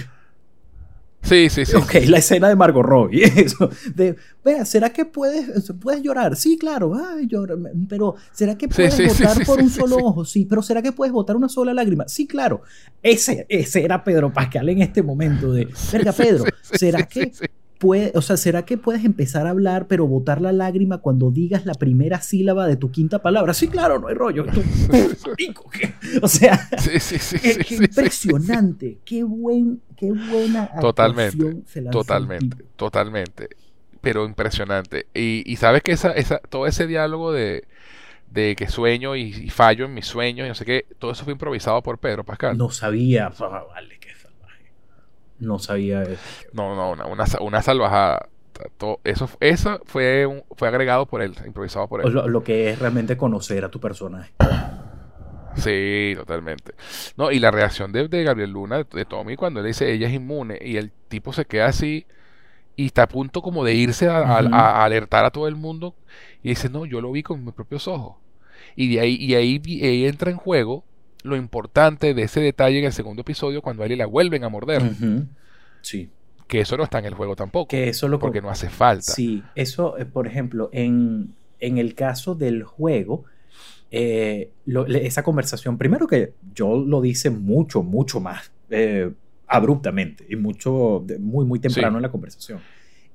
[1.26, 1.76] Sí, sí, sí.
[1.76, 3.24] Ok, la escena de Margot Robbie.
[3.36, 6.36] Eso, de, vea, ¿será que puedes, puedes llorar?
[6.36, 7.56] Sí, claro, ay, llora,
[7.90, 10.24] pero ¿será que puedes votar por un solo ojo?
[10.24, 12.08] Sí, pero ¿será que puedes botar una sola lágrima?
[12.08, 12.62] Sí, claro.
[13.02, 17.32] Ese, ese era Pedro Pascal en este momento de, verga, Pedro, ¿será que
[17.78, 21.66] puede, o sea, ¿será que puedes empezar a hablar pero botar la lágrima cuando digas
[21.66, 23.54] la primera sílaba de tu quinta palabra?
[23.54, 24.46] Sí, claro, no hay rollo.
[26.22, 33.50] o sea, qué, impresionante, qué buen, qué buena Totalmente, totalmente, totalmente.
[34.02, 35.08] Pero impresionante.
[35.16, 37.64] Y, sabes que esa, esa, todo ese diálogo de,
[38.30, 41.34] de que sueño y, fallo en mis sueños y no sé qué, todo eso fue
[41.34, 42.58] improvisado por Pedro Pascal.
[42.58, 44.00] No sabía, vale,
[45.40, 46.22] no sabía eso.
[46.54, 48.30] No, no, una, una, salvajada.
[49.04, 52.14] Eso, eso fue, fue agregado por él, improvisado por él.
[52.14, 54.32] Lo, que es realmente conocer a tu personaje.
[55.58, 56.74] Sí, totalmente.
[57.18, 60.60] No, y la reacción de, Gabriel Luna, de, Tommy, cuando él dice ella es inmune
[60.62, 62.06] y el tipo se queda así
[62.76, 64.38] y está a punto como de irse a,
[64.84, 65.96] alertar a todo el mundo
[66.44, 68.18] y dice, no, yo lo vi con mis propios ojos.
[68.76, 70.84] Y de ahí, y ahí, y ahí entra en juego
[71.26, 74.50] lo importante de ese detalle en el segundo episodio cuando a él la vuelven a
[74.50, 74.82] morder.
[75.82, 76.10] Sí.
[76.48, 77.68] Que eso no está en el juego tampoco.
[77.68, 79.12] Que eso lo porque no hace falta.
[79.14, 83.26] Sí, eso, eh, por ejemplo, en, en el caso del juego,
[83.90, 84.52] eh,
[85.02, 89.12] esa conversación, primero que Joel lo dice mucho, mucho más eh,
[89.48, 92.60] abruptamente y mucho, muy, muy temprano en la conversación.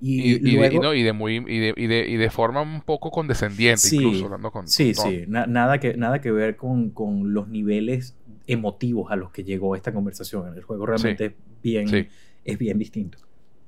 [0.02, 5.24] Y, de, muy y de, forma un poco condescendiente incluso hablando con sí sí.
[5.28, 6.92] Nada que nada que ver con,
[7.34, 8.16] los niveles
[8.46, 10.48] emotivos a los que llegó esta conversación.
[10.48, 11.32] En el juego realmente es
[11.62, 12.08] bien
[12.44, 13.18] es bien distinto.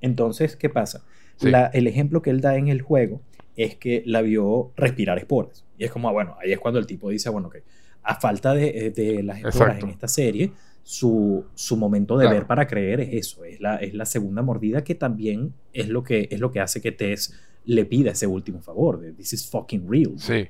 [0.00, 1.04] Entonces qué pasa
[1.40, 3.20] el ejemplo que él da en el juego
[3.56, 5.64] es que la vio respirar esporas.
[5.78, 7.62] Y es como ah, bueno ahí es cuando el tipo dice bueno que
[8.02, 10.52] a falta de, eh, las esporas en esta serie
[10.82, 14.82] su, su momento de ver para creer es eso, es la, es la segunda mordida
[14.82, 17.34] que también es lo que, es lo que hace que Tess
[17.64, 20.12] le pida ese último favor, de this is fucking real.
[20.16, 20.48] Sí.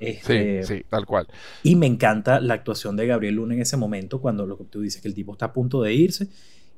[0.00, 1.28] Este, sí, sí, tal cual.
[1.62, 4.80] Y me encanta la actuación de Gabriel Luna en ese momento, cuando lo que tú
[4.80, 6.28] dices que el tipo está a punto de irse,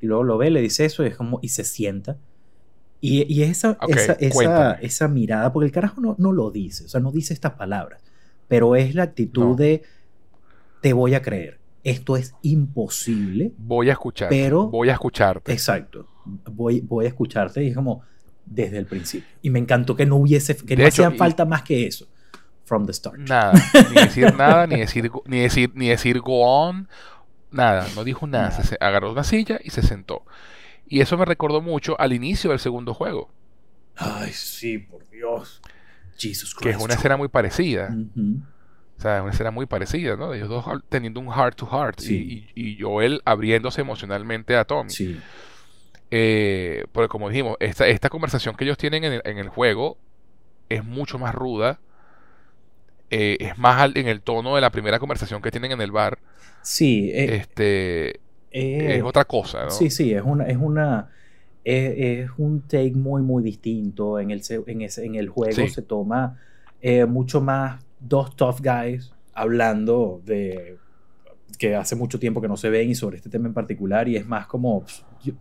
[0.00, 2.18] y luego lo ve, le dice eso, y, es como, y se sienta.
[3.00, 6.88] Y, y esa, esa, esa, esa, mirada, porque el carajo no, no lo dice, o
[6.88, 8.02] sea, no dice estas palabras,
[8.48, 9.82] pero es la actitud de
[10.80, 13.52] te voy a creer esto es imposible.
[13.58, 14.34] Voy a escucharte.
[14.34, 15.52] Pero, voy a escucharte.
[15.52, 16.08] Exacto.
[16.50, 18.02] Voy, voy a escucharte y es como
[18.44, 19.28] desde el principio.
[19.40, 22.08] Y me encantó que no hubiese, que no hacía falta más que eso.
[22.64, 23.16] from the start.
[23.18, 23.52] Nada,
[23.94, 26.88] ni decir nada, ni decir, ni decir, ni decir go on,
[27.52, 28.50] nada, no dijo nada.
[28.50, 30.24] Se agarró una silla y se sentó.
[30.88, 33.30] Y eso me recordó mucho al inicio del segundo juego.
[33.94, 35.62] Ay, sí, por Dios.
[36.18, 36.64] Jesus Christ.
[36.64, 37.94] Que es una escena muy parecida.
[38.96, 40.32] O sea, es una escena muy parecida, ¿no?
[40.32, 42.00] Ellos dos teniendo un heart to heart.
[42.02, 44.90] Y, y, Joel abriéndose emocionalmente a Tommy.
[44.90, 45.20] Sí.
[46.10, 49.98] Eh, porque como dijimos, esta, esta conversación que ellos tienen en el, en el juego
[50.70, 51.78] es mucho más ruda.
[53.10, 56.18] Eh, es más en el tono de la primera conversación que tienen en el bar.
[56.62, 57.10] Sí.
[57.12, 58.20] Eh, este,
[58.50, 59.70] es otra cosa, ¿no?
[59.70, 60.46] Sí, sí, es una...
[60.46, 61.10] Es una
[61.68, 64.20] es, un take muy, muy distinto.
[64.20, 66.38] En el, en ese, en el juego se toma
[67.08, 70.78] mucho más dos tough guys hablando de
[71.58, 74.16] que hace mucho tiempo que no se ven y sobre este tema en particular y
[74.16, 74.84] es más como,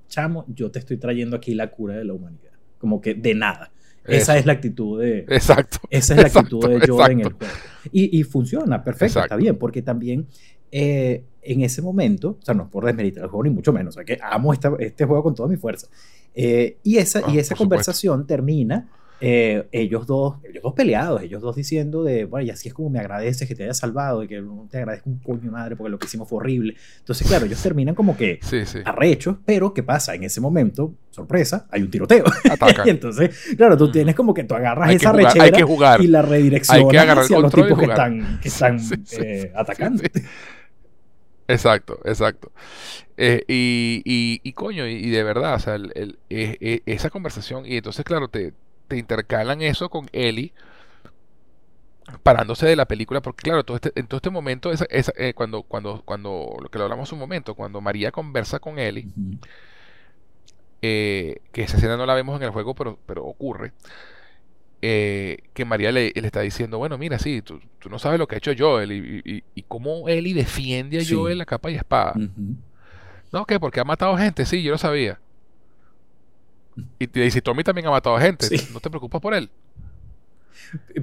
[0.08, 2.52] chamo, yo te estoy trayendo aquí la cura de la humanidad.
[2.78, 3.72] Como que de nada.
[4.06, 5.20] Esa es la actitud de...
[5.30, 5.80] Exacto.
[5.90, 7.54] Esa es la actitud de Joe en el juego.
[7.92, 10.28] Y, y funciona, perfecto, está bien, porque también
[10.72, 13.96] eh, en ese momento, o sea, no es por desmeritar el juego ni mucho menos,
[13.96, 15.88] o sea, que amo este juego con toda mi fuerza.
[16.34, 18.90] Eh, y esa, y ah, esa conversación termina
[19.28, 22.92] eh, ellos dos, ellos dos peleados, ellos dos diciendo de, bueno, y así es como
[22.92, 25.90] me agradeces que te haya salvado y que no te agradezco un coño madre porque
[25.90, 26.76] lo que hicimos fue horrible.
[27.00, 28.40] Entonces, claro, ellos terminan como que
[28.86, 30.14] arrechos, pero ¿qué pasa?
[30.14, 32.24] En ese momento, sorpresa, hay un tiroteo.
[32.86, 35.58] y entonces, claro, tú tienes como que tú agarras esa rechera
[36.00, 38.80] y la redireccionas hacia los tipos que están, que están
[39.20, 40.04] eh, atacando.
[41.48, 42.52] Exacto, exacto.
[43.18, 48.06] Eh, y, y, y, coño, y, de verdad, o sea, el, esa conversación, y entonces,
[48.06, 48.54] claro, te,
[48.88, 50.54] te intercalan eso con Ellie
[52.24, 54.86] parándose de la película, porque claro, todo este, en todo este momento, esa,
[55.18, 59.08] eh, cuando, cuando, cuando, lo que lo hablamos un momento, cuando María conversa con Ellie,
[60.82, 63.74] eh, que esa escena no la vemos en el juego, pero, pero ocurre,
[64.82, 67.60] eh, que María le, está diciendo, bueno, mira, sí, tú,
[67.90, 71.46] no sabes lo que ha hecho Joel y, y, cómo Ellie defiende a Joel la
[71.46, 72.14] capa y espada.
[73.32, 73.60] No, ¿qué?
[73.60, 75.20] Porque ha matado gente, sí, yo lo sabía.
[77.00, 79.50] Y dice, Tommy también ha matado a gente, no te preocupas por él.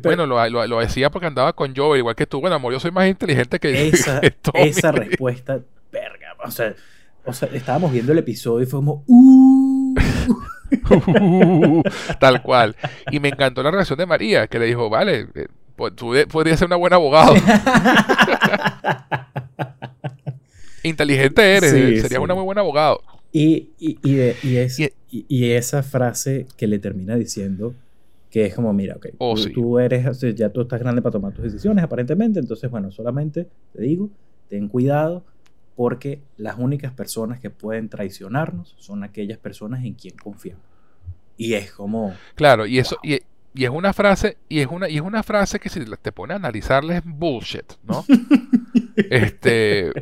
[0.02, 2.40] bueno, lo, lo, decía porque andaba con Joel, igual que tú.
[2.40, 4.20] Bueno, amor, yo soy más inteligente que, esa,
[4.54, 6.36] Esa respuesta, verga.
[6.44, 6.74] O sea,
[7.24, 9.94] o sea, estábamos viendo el episodio y fue como, uh".
[12.20, 12.76] tal cual.
[13.10, 15.46] Y me encantó la reacción de María, que le dijo, vale, eh,
[15.94, 17.34] tú podrías ser una buena abogado.
[20.82, 21.70] Inteligente eres,
[22.02, 23.02] serías una muy buena abogado.
[23.32, 23.98] Y, y,
[25.10, 27.74] y, esa frase que le termina diciendo,
[28.30, 31.44] que es como, mira, ok, oh, tú, eres, ya tú estás grande para tomar tus
[31.44, 34.10] decisiones, aparentemente, entonces, bueno, solamente te digo,
[34.48, 35.24] ten cuidado,
[35.76, 40.62] porque las únicas personas que pueden traicionarnos son aquellas personas en quien confiamos.
[41.38, 42.14] Y es como...
[42.34, 42.96] Claro, y eso...
[43.02, 43.18] Y,
[43.54, 46.32] y es una frase, y es una, y es una frase que si te pone
[46.32, 48.04] a analizarla es bullshit, ¿no?
[48.96, 49.92] este,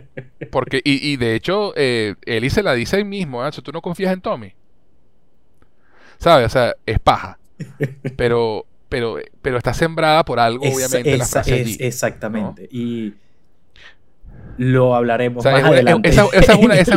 [0.51, 3.51] porque, y, y de hecho, eh, Eli se la dice ahí mismo, ¿eh?
[3.51, 4.55] tú no confías en Tommy.
[6.19, 6.47] ¿Sabes?
[6.47, 7.39] O sea, es paja.
[8.17, 12.69] Pero, pero, pero está sembrada por algo, obviamente, la frase es, Exactamente.
[12.71, 13.15] Y
[14.57, 16.09] lo hablaremos más adelante.
[16.09, 16.95] Esa, es una, eso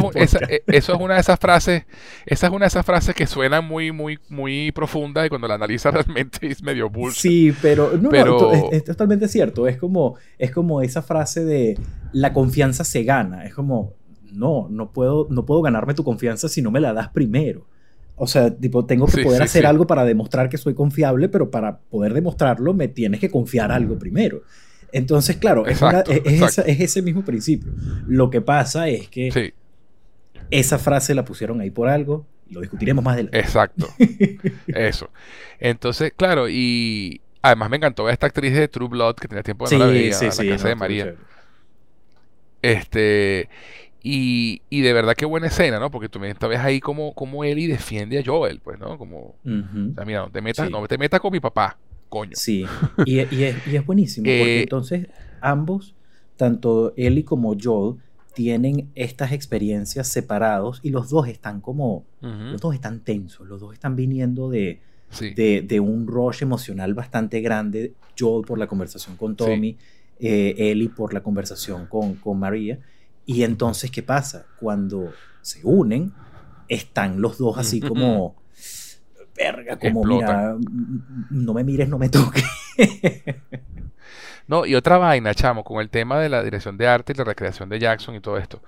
[0.67, 1.85] es una de esas frases,
[2.25, 5.55] esa es una de esas frases que suenan muy, muy, muy profunda y cuando la
[5.55, 7.21] analizas realmente es medio bullshit.
[7.21, 8.11] Sí, pero no,
[8.71, 9.67] es, totalmente cierto.
[9.67, 11.77] Es como, es como esa frase de
[12.11, 13.45] la confianza se gana.
[13.45, 13.93] Es como,
[14.31, 17.65] no, no puedo, no puedo ganarme tu confianza si no me la das primero.
[18.15, 21.79] O sea, tipo, tengo que poder hacer algo para demostrar que soy confiable, pero para
[21.79, 24.43] poder demostrarlo me tienes que confiar algo primero.
[24.93, 25.81] Entonces, claro, es,
[26.59, 27.71] ese mismo principio.
[28.07, 29.53] Lo que pasa es que
[30.51, 33.39] esa frase la pusieron ahí por algo, lo discutiremos más adelante.
[33.39, 33.89] Exacto.
[34.67, 35.09] Eso.
[35.59, 39.77] Entonces, claro, y además me encantó esta actriz de True Blood que tenía tiempo de
[39.77, 41.15] no la veía, la casa de María.
[42.61, 43.49] Este,
[44.03, 45.89] y, y, de verdad qué buena escena, ¿no?
[45.89, 48.99] Porque tú ves ahí como, como Ellie defiende a Joel, pues, ¿no?
[48.99, 51.79] Como, o sea, mira, no te metas, no te metas con mi papá.
[52.33, 52.65] Sí,
[53.05, 55.07] y, es, buenísimo, porque eh, entonces
[55.41, 55.95] ambos,
[56.37, 57.97] tanto Ellie como Joel,
[58.33, 63.73] tienen estas experiencias separados y los dos están como, los dos están tensos, los dos
[63.73, 64.79] están viniendo de,
[65.19, 69.77] de, un rush emocional bastante grande, Joel por la conversación con Tommy,
[70.19, 72.79] eh, Ellie por la conversación con, con María,
[73.25, 74.47] y entonces, ¿qué pasa?
[74.59, 75.11] Cuando
[75.41, 76.13] se unen,
[76.67, 78.35] están los dos así como
[79.35, 80.55] verga, como mira,
[81.29, 82.43] no me mires, no me toques.
[84.47, 87.23] no, y otra vaina, chamo, con el tema de la dirección de arte y la
[87.23, 88.61] recreación de Jackson y todo esto.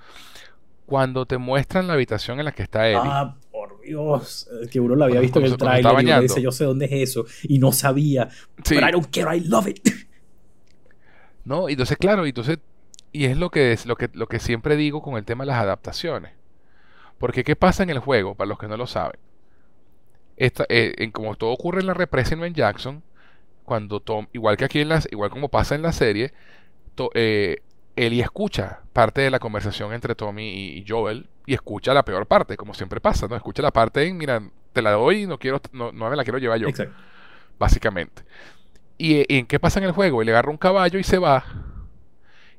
[0.85, 2.99] Cuando te muestran la habitación en la que está Ellie.
[3.03, 4.47] Ah, por Dios.
[4.71, 6.91] Que uno la había visto en el trailer y uno dice, yo sé dónde es
[7.09, 7.25] eso.
[7.43, 8.29] Y no sabía.
[8.63, 8.75] Sí.
[8.75, 9.79] But I don't care, I love it.
[11.45, 11.69] ¿No?
[11.69, 12.59] Y entonces, claro, entonces,
[13.11, 15.51] y es lo que, es, lo, que, lo que siempre digo con el tema de
[15.51, 16.33] las adaptaciones.
[17.17, 18.35] Porque, ¿qué pasa en el juego?
[18.35, 19.19] Para los que no lo saben.
[20.37, 23.03] Esta, eh, en, como todo ocurre en la represa en Jackson,
[23.63, 26.33] cuando Tom, igual que aquí en las, igual como pasa en la serie,
[26.95, 27.61] to, eh,
[27.95, 32.57] Ellie escucha parte de la conversación entre Tommy y, Joel y escucha la peor parte,
[32.57, 33.35] como siempre pasa, ¿no?
[33.35, 34.41] Escucha la parte en, mira,
[34.73, 36.67] te la doy y no quiero, no, no me la quiero llevar yo.
[36.67, 36.95] Exacto.
[37.57, 38.23] Básicamente.
[38.97, 40.21] ¿Y, ¿Y en qué pasa en el juego?
[40.21, 41.43] Él le agarra un caballo y se va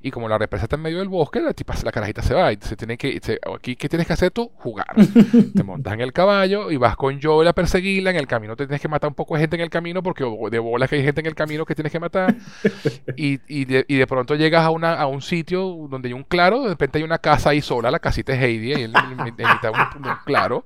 [0.02, 2.52] y como la represa está en medio del bosque, la, tipa, la carajita se va.
[2.52, 3.20] Y se tiene que,
[3.54, 4.50] aquí, ¿qué tienes que hacer tú?
[4.56, 4.94] Jugar.
[5.54, 8.10] te montas en el caballo y vas con Joel a perseguirla.
[8.10, 10.24] En el camino te tienes que matar un poco de gente en el camino porque
[10.50, 12.34] de bolas que hay gente en el camino que tienes que matar.
[13.16, 16.24] y, y, de, y de pronto llegas a, una, a un sitio donde hay un
[16.24, 16.62] claro.
[16.62, 20.06] De repente hay una casa ahí sola, la casita de Heidi, y en, mitad un,
[20.06, 20.64] un claro.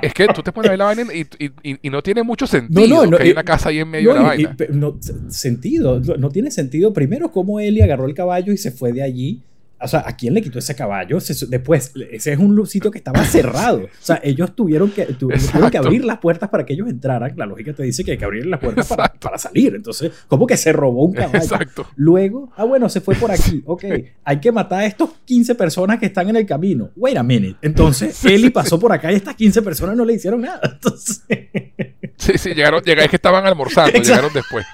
[0.00, 3.22] Es que tú te pones a ver la vaina y, no tiene mucho sentido que
[3.22, 4.56] hay una casa ahí en medio de la vaina.
[4.70, 4.98] no,
[5.28, 6.92] sentido, no tiene sentido.
[6.92, 9.42] Primero, cómo Eli agarró el caballo y se fue de allí
[9.82, 11.18] o sea, ¿a quién le quitó ese caballo?
[11.48, 13.84] después, ese es un sitio que estaba cerrado.
[13.84, 17.32] O sea, ellos tuvieron que, tuvieron que abrir las puertas para que ellos entraran.
[17.36, 19.74] La lógica te dice que hay que abrir las puertas para, para, salir.
[19.74, 21.38] Entonces, ¿cómo que se robó un caballo?
[21.38, 21.86] Exacto.
[21.96, 23.62] Luego, ah, bueno, se fue por aquí.
[23.66, 23.84] Ok,
[24.24, 26.90] hay que matar a estos 15 personas que están en el camino.
[26.96, 27.56] Wait a minute.
[27.62, 30.60] Entonces, Eli pasó por acá y estas 15 personas no le hicieron nada.
[30.62, 31.22] Entonces...
[32.16, 34.64] Sí, sí, llegaron, llegaron, es que estaban almorzando, llegaron después.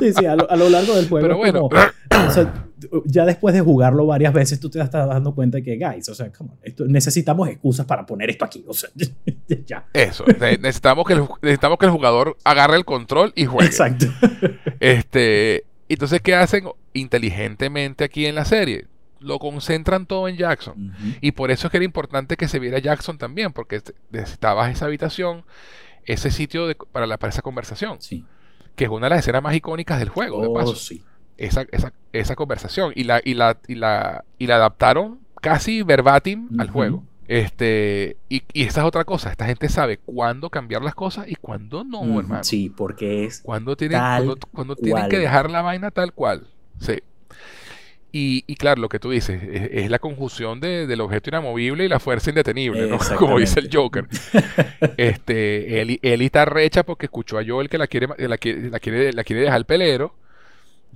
[0.00, 1.26] sí, sí, a lo, largo del juego.
[1.26, 1.68] Pero bueno.
[3.04, 6.14] ya después de jugarlo varias veces, tú te estás dando cuenta de que, guys, o
[6.14, 6.30] sea,
[6.62, 8.64] esto, necesitamos excusas para poner esto aquí.
[8.66, 8.90] O sea,
[9.66, 9.86] ya.
[9.92, 13.66] Eso, necesitamos que, el, necesitamos que el jugador agarre el control y juegue.
[13.66, 14.06] Exacto.
[14.80, 18.86] Este, entonces, ¿qué hacen inteligentemente aquí en la serie?
[19.20, 20.94] Lo concentran todo en Jackson.
[21.20, 24.86] Y por eso es que era importante que se viera Jackson también, porque necesitabas esa
[24.86, 25.44] habitación,
[26.04, 28.00] ese sitio para, la, para esa conversación.
[28.00, 28.24] Sí
[28.80, 30.74] que es una de las escenas más icónicas del juego, de oh, paso.
[30.74, 31.04] Sí.
[31.36, 32.92] Esa, esa, esa, conversación.
[32.96, 37.04] Y la, y, la, y, la, y la adaptaron casi verbatim al juego.
[37.28, 39.30] Este, y, y, esa es otra cosa.
[39.30, 42.42] Esta gente sabe cuándo cambiar las cosas y cuándo no, hermano.
[42.42, 43.42] Sí, porque es.
[43.42, 44.00] Cuando tienen,
[44.52, 46.46] cuando, tienen que dejar la vaina tal cual.
[46.78, 47.02] Sí.
[48.12, 51.88] Y, y, claro, lo que tú dices es, la conjunción de, del objeto inamovible y
[51.88, 52.98] la fuerza indetenible, ¿no?
[53.18, 54.08] Como dice el Joker.
[54.96, 59.12] este, Eli, está recha porque escuchó a Joel que la quiere, la, quiere, la, quiere,
[59.12, 60.14] la quiere dejar el pelero.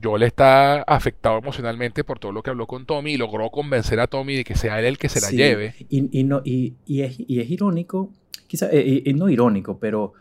[0.03, 4.09] Joel está afectado emocionalmente por todo lo que habló con Tommy y logró convencer a
[4.09, 5.75] Tommy de que sea él el que se la lleve.
[5.89, 8.11] Y, y, no, y, y, es, y es irónico,
[8.49, 10.15] quizá, eh, no irónico, pero,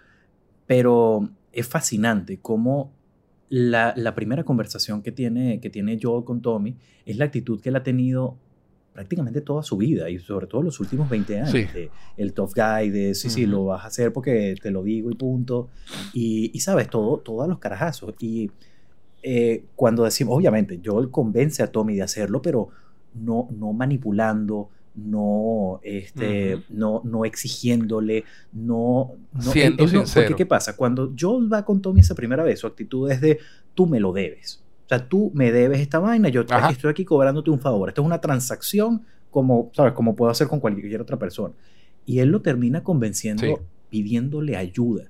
[0.68, 2.92] pero es fascinante cómo
[3.56, 6.76] la, la, primera conversación que tiene, que tiene Joel con Tommy
[7.06, 8.36] es la actitud que él ha tenido
[8.94, 11.54] prácticamente toda su vida y sobre todo los últimos 20 años.
[12.18, 15.14] el tough guy, de sí, sí, lo vas a hacer porque te lo digo y
[15.14, 15.70] punto.
[16.14, 18.16] Y, y sabes, todo, todos los carajazos.
[18.20, 18.50] Y
[19.22, 22.70] eh, cuando decimos, obviamente, Joel convence a Tommy de hacerlo, pero
[23.14, 29.14] no, no manipulando, no, este, no, no exigiéndole, no...
[29.34, 30.28] no Siendo sincero.
[30.28, 30.76] Porque, ¿qué pasa?
[30.76, 33.40] Cuando Joel va con Tommy esa primera vez, su actitud es de,
[33.74, 34.62] tú me lo debes.
[34.86, 37.90] O sea, tú me debes esta vaina, yo estoy aquí cobrándote un favor.
[37.90, 39.94] Esto es una transacción como, ¿sabes?
[39.94, 41.54] Como puedo hacer con cualquier otra persona.
[42.06, 45.10] Y él lo termina convenciendo, pidiéndole ayuda,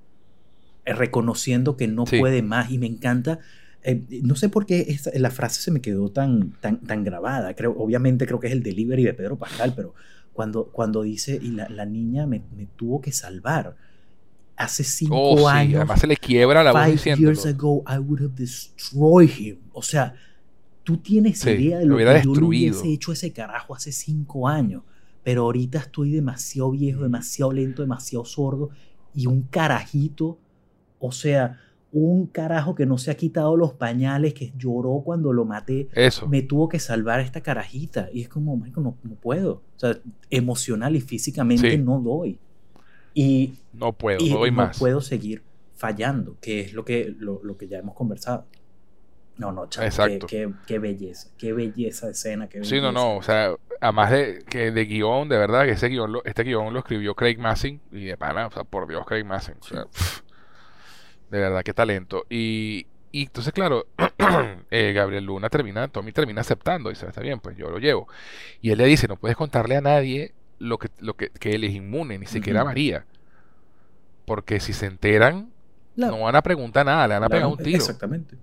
[0.85, 2.71] eh, reconociendo que no puede más.
[2.71, 3.39] Y me encanta
[3.83, 7.53] eh, no sé por qué la frase se me quedó tan, tan, tan grabada.
[7.53, 9.93] Creo, obviamente creo que es el delivery de Pedro Pascal, pero
[10.31, 13.75] cuando, cuando dice, y la, la niña me, me, tuvo que salvar.
[14.55, 15.77] Hace cinco oh, años.
[15.77, 17.21] Además se le quiebra la voz diciendo.
[17.21, 19.57] years ago I would have destroyed him.
[19.73, 20.13] O sea,
[20.83, 24.83] tú tienes idea de lo, que yo le hubiese hecho ese carajo hace cinco años.
[25.23, 28.69] Pero ahorita estoy demasiado viejo, demasiado lento, demasiado sordo.
[29.15, 30.37] Y un carajito,
[30.99, 31.59] o sea,
[31.93, 36.27] un carajo que no se ha quitado los pañales, que lloró cuando lo maté, Eso.
[36.27, 38.09] me tuvo que salvar esta carajita.
[38.11, 39.61] Y es como, no, no puedo.
[39.75, 39.97] O sea,
[40.31, 42.39] emocional y físicamente no doy.
[43.13, 44.79] Y no puedo, no doy más.
[44.79, 45.43] puedo seguir
[45.75, 48.47] fallando, que es lo que, lo, que ya hemos conversado.
[49.37, 52.49] No, no, chaval, qué, qué, belleza, qué belleza de escena.
[52.49, 55.89] Qué sí, no, no, o sea, además de, que de guion, de verdad, que ese
[55.89, 59.25] guion, este guion lo escribió Craig Massing, y de pana, o sea, por Dios, Craig
[59.25, 59.55] Massing.
[59.59, 59.85] O sea,
[61.29, 62.25] de verdad, qué talento.
[62.29, 63.85] Y, y entonces, claro,
[64.71, 68.07] eh, Gabriel Luna termina, Tommy termina aceptando, y dice, está bien, pues yo lo llevo.
[68.61, 71.63] Y él le dice, no puedes contarle a nadie lo que, lo que, que él
[71.63, 73.05] es inmune, ni siquiera a María.
[74.25, 75.51] Porque si se enteran,
[75.95, 77.77] no van a preguntar nada, le van a pegar un tiro.
[77.77, 78.37] Exactamente.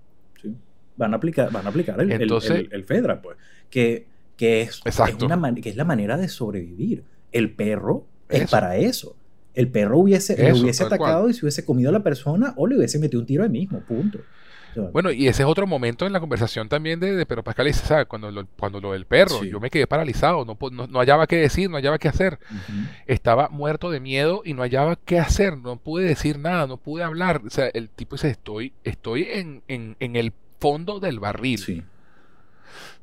[0.96, 3.38] Van a aplicar, van a aplicar el, el, Fedra, pues.
[3.70, 7.04] Que, que es, es, una que es la manera de sobrevivir.
[7.32, 9.16] El perro es para eso
[9.54, 12.76] el perro hubiese, le hubiese atacado y se hubiese comido a la persona o le
[12.76, 14.20] hubiese metido un tiro ahí mismo, punto.
[14.92, 17.84] Bueno, y ese es otro momento en la conversación también de, de Pedro Pascal dice,
[17.84, 18.06] ¿sabes?
[18.06, 21.36] Cuando lo, cuando lo del perro, yo me quedé paralizado, no, no, no, hallaba qué
[21.36, 22.38] decir, no hallaba qué hacer.
[23.06, 27.02] Estaba muerto de miedo y no hallaba qué hacer, no pude decir nada, no pude
[27.02, 27.42] hablar.
[27.44, 31.58] O sea, el tipo dice, estoy, estoy en, en, en el fondo del barril.
[31.58, 31.82] Sí.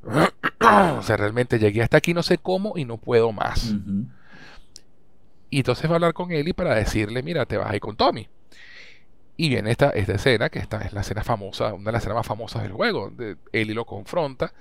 [0.60, 3.74] o sea, realmente llegué hasta aquí, no sé cómo y no puedo más.
[5.50, 7.96] Y entonces va a hablar con Eli para decirle, mira, te vas a ir con
[7.96, 8.28] Tommy.
[9.36, 12.16] Y viene esta, esta escena, que esta es la escena famosa, una de las escenas
[12.16, 14.52] más famosas del juego, donde Eli lo confronta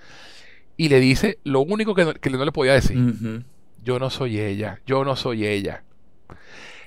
[0.77, 3.43] y le dice lo único que no, no le podía decir.
[3.84, 5.84] Yo no soy ella, yo no soy ella.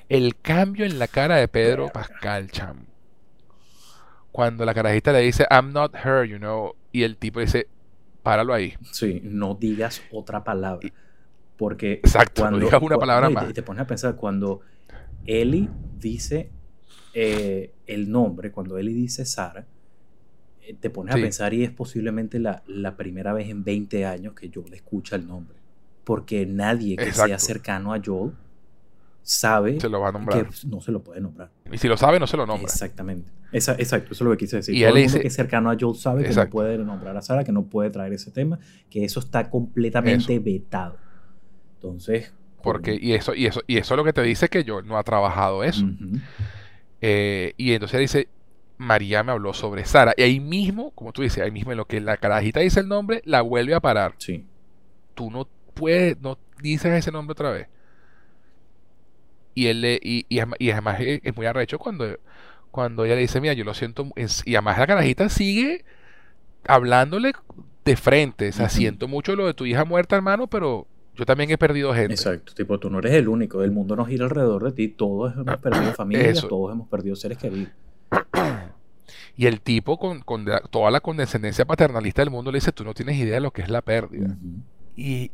[0.08, 2.86] El cambio en la cara de Pedro Pascal, cham.
[4.32, 7.66] Cuando la carajita le dice, I'm not her, you know, y el tipo dice,
[8.22, 8.74] páralo ahí.
[8.92, 10.88] Sí, no digas otra palabra.
[11.60, 13.50] Porque Exacto, cuando, no digas una palabra más.
[13.50, 14.62] Y te pones a pensar, cuando
[15.26, 15.68] Eli
[15.98, 16.48] dice
[17.12, 19.66] eh, el nombre, cuando Eli dice Sara,
[20.62, 24.32] eh, te pones a pensar y es posiblemente la, la, primera vez en 20 años
[24.32, 25.58] que Joel escucha el nombre.
[26.02, 28.32] Porque nadie que sea cercano a Joel
[29.20, 29.90] sabe que
[30.66, 31.50] no se lo puede nombrar.
[31.70, 32.72] Y si lo sabe, no se lo nombra.
[32.72, 33.30] Exactamente.
[33.52, 34.74] exacto, eso es lo que quise decir.
[34.74, 37.20] Y Todo el mundo que es cercano a Joel sabe que no puede nombrar a
[37.20, 38.58] Sara, que no puede traer ese tema,
[38.88, 41.09] que eso está completamente vetado.
[41.80, 42.34] Entonces.
[42.62, 44.98] Porque, y eso, y eso, y eso es lo que te dice que Joel no
[44.98, 45.86] ha trabajado eso.
[47.00, 48.28] Eh, y entonces dice,
[48.76, 50.12] María me habló sobre Sara.
[50.14, 52.88] Y ahí mismo, como tú dices, ahí mismo en lo que la carajita dice el
[52.88, 54.14] nombre, la vuelve a parar.
[54.18, 54.44] Sí.
[55.14, 57.68] Tú no puedes, no dices ese nombre otra vez.
[59.54, 62.18] Y él le, y, y, además es, muy arrecho cuando,
[62.70, 64.06] cuando ella le dice, mira, yo lo siento.
[64.44, 65.84] y además la carajita sigue
[66.66, 67.32] hablándole
[67.86, 68.50] de frente.
[68.50, 70.86] O sea, siento mucho lo de tu hija muerta, hermano, pero
[71.20, 72.14] yo también he perdido gente.
[72.14, 75.34] Exacto, tipo, tú no eres el único, el mundo no gira alrededor de ti, todos
[75.34, 77.68] hemos ah, perdido familias, todos hemos perdido seres queridos.
[79.36, 80.24] Y el tipo con,
[80.70, 83.60] toda la condescendencia paternalista del mundo le dice, tú no tienes idea de lo que
[83.60, 84.34] es la pérdida.
[84.96, 85.30] Y,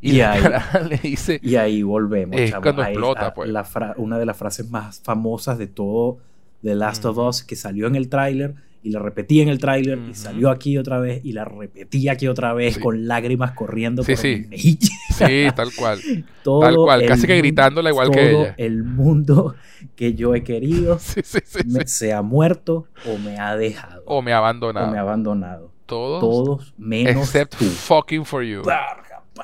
[0.00, 0.42] y, ahí,
[0.90, 1.38] le dice...
[1.40, 2.40] Y ahí volvemos.
[2.40, 3.48] Es cuando explota, pues.
[3.96, 6.18] una de las frases más famosas de todo
[6.64, 8.56] The Last of Us que salió en el tráiler
[8.86, 12.28] y la repetí en el tráiler y salió aquí otra vez y la repetí aquí
[12.28, 14.46] otra vez con lágrimas corriendo sí, por sí.
[15.16, 15.98] Sí, tal cual.
[16.44, 18.54] tal cual, casi que gritándola igual que ella.
[18.58, 19.56] El mundo
[19.96, 21.00] que yo he querido
[21.86, 24.04] se ha muerto o me ha dejado.
[24.06, 24.86] O me ha abandonado.
[24.86, 25.72] O me ha abandonado.
[25.86, 26.20] Todos.
[26.20, 28.62] Todos menos except fucking for you.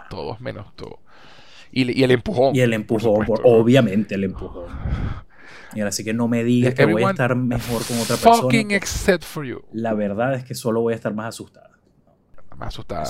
[0.08, 0.86] Todos menos tú.
[1.72, 2.54] Y, y, el empujón.
[2.54, 4.66] Y el empujón, obviamente el empujón.
[5.74, 8.42] Y ahora sí que no me digas que voy a estar mejor con otra persona.
[8.42, 9.62] Fucking except for you.
[9.72, 11.70] La verdad es que solo voy a estar más asustada.
[12.56, 13.08] Más asustada.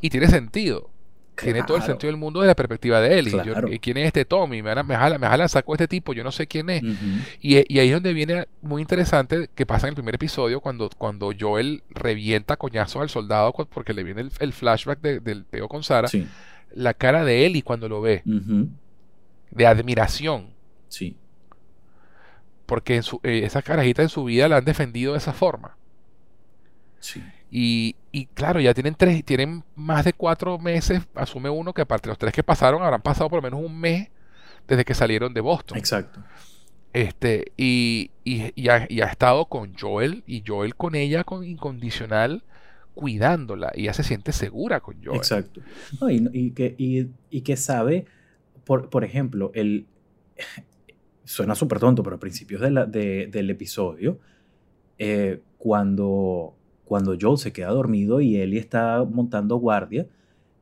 [0.00, 0.90] Y tiene sentido.
[1.34, 3.28] Tiene todo el sentido del mundo desde la perspectiva de él.
[3.70, 4.62] Y ¿Quién es este Tommy?
[4.62, 6.82] Me, me, jala, me jala, sacó este tipo, yo no sé quién es.
[7.42, 10.88] y, y, ahí es donde viene muy interesante que pasa en el primer episodio cuando,
[10.96, 16.08] cuando Joel revienta coñazos al soldado porque le viene el, flashback del peo con Sara.
[16.72, 18.22] La cara de y cuando lo ve.
[19.50, 20.54] De admiración.
[20.88, 21.18] Sí
[22.66, 25.76] porque en su, eh, esa carajita en su vida la han defendido de esa forma.
[27.00, 27.22] Sí.
[27.50, 32.08] Y, y, claro, ya tienen tres, tienen más de cuatro meses, asume uno que aparte
[32.08, 34.08] de los tres que pasaron, habrán pasado por lo menos un mes
[34.66, 35.78] desde que salieron de Boston.
[35.78, 36.22] Exacto.
[36.92, 42.42] Este, y, y, y, ha, estado con Joel, y Joel con ella con incondicional,
[42.94, 45.18] cuidándola, y ella se siente segura con Joel.
[45.18, 45.60] Exacto.
[46.08, 48.06] y, que, y, que sabe,
[48.64, 49.86] por, por ejemplo, el,
[51.26, 54.18] suena súper tonto, pero a principios del episodio,
[54.96, 56.54] eh, cuando,
[56.84, 60.06] cuando Joel se queda dormido y Ellie está montando guardia,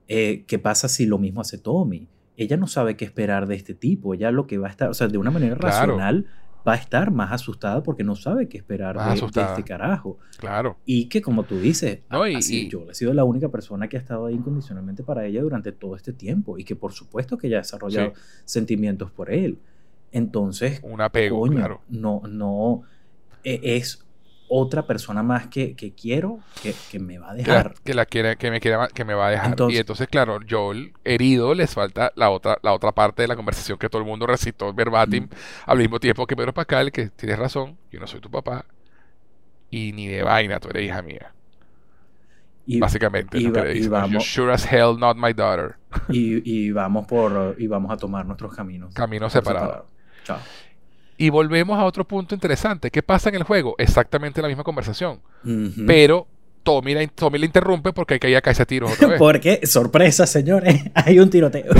[0.08, 2.08] eh, ¿qué pasa si lo mismo hace Tommy?
[2.36, 4.94] Ella no sabe qué esperar de este tipo, ella lo que va a estar, o
[4.94, 6.26] sea, de una manera racional
[6.66, 10.18] va a estar más asustada porque no sabe qué esperar de, este carajo.
[10.38, 10.78] Claro.
[10.86, 13.98] Y que como tú dices, no, y, así, Joel ha sido la única persona que
[13.98, 17.48] ha estado ahí incondicionalmente para ella durante todo este tiempo y que por supuesto que
[17.48, 18.14] ella ha desarrollado
[18.46, 19.58] sentimientos por él.
[20.14, 21.80] Entonces, un apego, claro.
[21.88, 22.82] No, no,
[23.42, 24.06] e, es
[24.46, 27.74] otra persona más que, que quiero que, me va a dejar.
[27.82, 29.56] Que, la, quiere, que me quiere, que me va a dejar.
[29.68, 33.76] y entonces, claro, Joel, herido, les falta la otra, la otra parte de la conversación
[33.76, 35.28] que todo el mundo recitó verbatim
[35.66, 38.64] al mismo tiempo que Pedro Pascal, que tienes razón, yo no soy tu papá.
[39.68, 41.32] Y ni de vaina, tú eres hija mía.
[42.66, 43.48] Y, Básicamente, y,
[43.88, 45.74] vamos, sure as hell not my daughter.
[46.08, 48.94] Y, y, vamos por y vamos a tomar nuestros caminos.
[48.94, 49.93] Caminos separados.
[51.16, 52.90] Y volvemos a otro punto interesante.
[52.90, 53.74] ¿Qué pasa en el juego?
[53.78, 55.20] Exactamente la misma conversación.
[55.86, 56.26] Pero
[56.64, 59.18] Tommy la, Tommy la interrumpe porque hay que ir a caerse tiros otra vez.
[59.20, 61.72] Porque, sorpresa, señores, hay un tiroteo.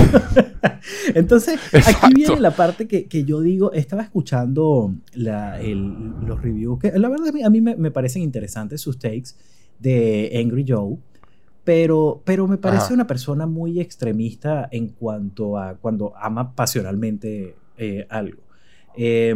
[1.15, 6.79] Entonces, aquí viene la parte que, que, yo digo, estaba escuchando la, el, los reviews,
[6.79, 9.31] que la verdad a mí, me, me, parecen interesantes sus takes
[9.79, 10.97] de Angry Joe,
[11.63, 18.05] pero, pero me parece una persona muy extremista en cuanto a cuando ama pasionalmente eh,
[18.09, 18.41] algo.
[18.97, 19.35] Eh,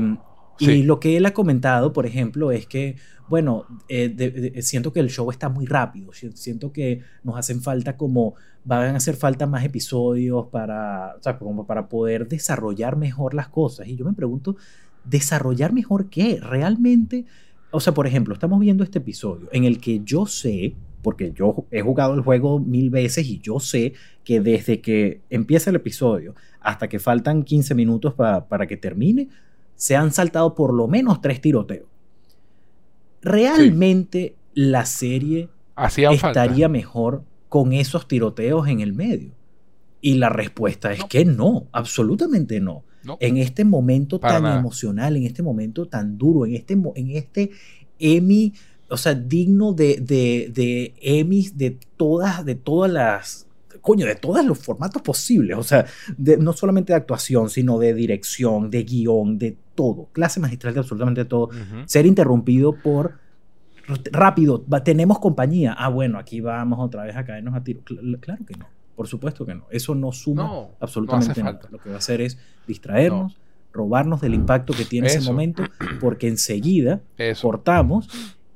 [0.59, 2.97] y lo que él ha comentado, por ejemplo, es que,
[3.29, 8.35] bueno, eh, siento que el show está muy rápido, siento que nos hacen falta como,
[8.65, 13.47] van a hacer falta más episodios para, o sea, como para poder desarrollar mejor las
[13.47, 13.87] cosas.
[13.87, 14.57] Y yo me pregunto,
[15.05, 16.39] ¿desarrollar mejor qué?
[16.41, 17.25] Realmente,
[17.71, 21.65] o sea, por ejemplo, estamos viendo este episodio en el que yo sé, porque yo
[21.71, 23.93] he jugado el juego mil veces y yo sé
[24.23, 29.29] que desde que empieza el episodio hasta que faltan 15 minutos para que termine,
[29.75, 31.87] se han saltado por lo menos tres tiroteos.
[33.21, 35.49] ¿Realmente la serie
[36.11, 39.31] estaría mejor con esos tiroteos en el medio?
[40.01, 42.83] Y la respuesta es que no, absolutamente no.
[43.21, 47.51] En este momento tan emocional, en este momento tan duro, en este, en este
[47.97, 48.53] Emmy,
[48.89, 53.45] o sea, digno de, de, de Emmys de todas, de todas las
[53.81, 55.85] coño, de todos los formatos posibles, o sea,
[56.17, 61.25] no solamente de actuación, sino de dirección, de guion, de todo, clase magistral de absolutamente
[61.25, 61.49] todo,
[61.85, 63.19] ser interrumpido por
[64.11, 67.81] rápido, tenemos compañía, ah, bueno, aquí vamos otra vez a caernos a tiro.
[68.19, 71.95] Claro que no, por supuesto que no, eso no suma absolutamente nada, lo que va
[71.95, 72.37] a hacer es
[72.67, 73.37] distraernos.
[73.71, 75.63] robarnos del impacto que tiene ese momento,
[75.99, 77.01] porque enseguida
[77.41, 78.09] cortamos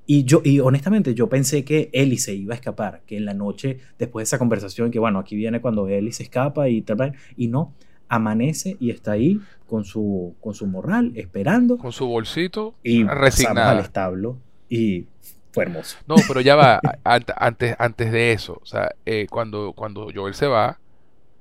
[0.05, 3.33] y yo, y honestamente, yo pensé que Ellie se iba a escapar, que en la
[3.33, 7.13] noche, después de esa conversación, que bueno, aquí viene cuando Ellie se escapa y tal,
[7.37, 7.73] y no,
[8.09, 11.77] amanece y está ahí con su, con su morral, esperando.
[11.77, 13.71] Con su bolsito, y resignada.
[13.71, 15.05] al establo y
[15.51, 15.97] fue hermoso.
[16.05, 20.47] No, pero ya va, antes, antes de eso, o sea, eh, cuando, cuando Joel se
[20.47, 20.79] va,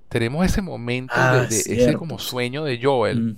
[0.09, 3.37] tenemos ese momento de, ah, ese como sueño de Joel,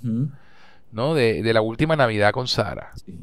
[0.92, 1.14] ¿no?
[1.14, 2.90] De, de, la última Navidad con Sara.
[2.96, 3.14] Sí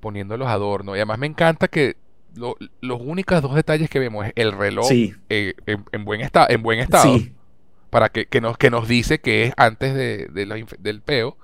[0.00, 0.96] poniendo los adornos.
[0.96, 1.96] Y además me encanta que
[2.34, 7.18] los únicos dos detalles que vemos es el reloj eh, en, buen en buen estado.
[7.90, 10.28] Para que, nos, que nos dice que es antes de,
[10.78, 11.36] del peo.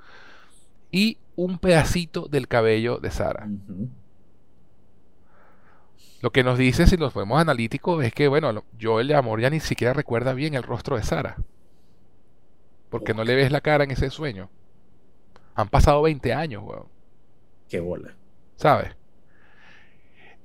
[0.90, 3.48] Y un pedacito del cabello de Sara.
[6.20, 9.50] Lo que nos dice, si nos vemos analíticos, es que, bueno, Joel de Amor ya
[9.50, 11.36] ni siquiera recuerda bien el rostro de Sara.
[12.88, 14.48] Porque no le ves la cara en ese sueño.
[15.54, 16.86] Han pasado 20 años, weón.
[17.68, 18.14] Qué bola.
[18.56, 18.90] ¿Sabes?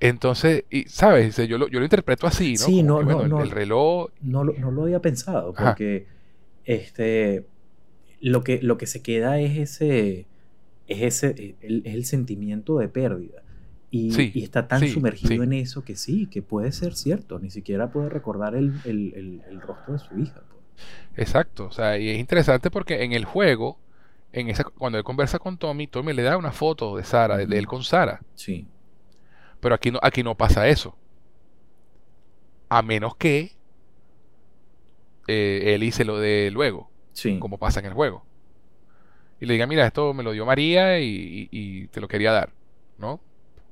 [0.00, 1.36] Entonces, y, ¿sabes?
[1.36, 2.58] Yo lo, yo lo interpreto así, ¿no?
[2.58, 4.10] Sí, no, no, el, reloj...
[4.22, 6.06] No, no, lo había pensado, porque
[6.64, 7.44] este,
[8.20, 10.26] lo, que, lo que se queda es ese,
[10.86, 13.42] es ese, el, el sentimiento de pérdida.
[13.90, 17.90] Y, y está tan sumergido en eso que sí, que puede ser cierto, ni siquiera
[17.90, 20.42] puede recordar el, el rostro de su hija.
[20.48, 20.60] Pues.
[21.16, 23.78] Exacto, o sea, y es interesante porque en el juego
[24.32, 27.58] en esa, cuando él conversa con Tommy, Tommy le da una foto de Sara, de,
[27.58, 28.20] él con Sara.
[28.34, 28.66] Sí.
[29.60, 30.96] Pero aquí no, aquí no pasa eso.
[32.68, 33.56] A menos que
[35.26, 36.90] eh, él hice lo de luego.
[37.12, 37.38] Sí.
[37.38, 38.24] Como pasa en el juego.
[39.40, 42.52] Y le diga, mira, esto me lo dio María y, te lo quería dar.
[42.98, 43.20] ¿No?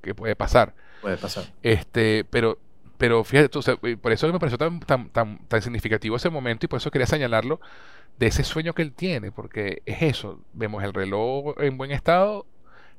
[0.03, 0.75] Que puede pasar.
[1.01, 1.45] Puede pasar.
[1.63, 2.59] Este, pero,
[2.97, 3.49] pero fíjate,
[3.97, 7.07] por eso me pareció tan, tan, tan, tan significativo ese momento y por eso quería
[7.07, 7.61] señalarlo
[8.19, 12.47] de ese sueño que él tiene, porque es eso, vemos el reloj en buen estado,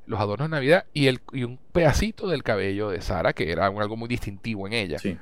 [0.06, 3.66] los adornos de Navidad y, el, y un pedacito del cabello de Sara, que era
[3.66, 4.98] algo muy distintivo en ella.
[4.98, 5.18] Sí.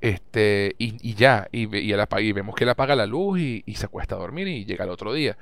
[0.00, 4.18] Este, y, ya, y, y, vemos que él apaga la luz y, se acuesta a
[4.18, 5.36] dormir y llega el otro día.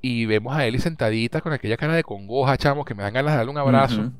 [0.00, 3.32] Y vemos a Eli sentadita con aquella cara de congoja, chamos, que me dan ganas
[3.32, 4.10] de darle un abrazo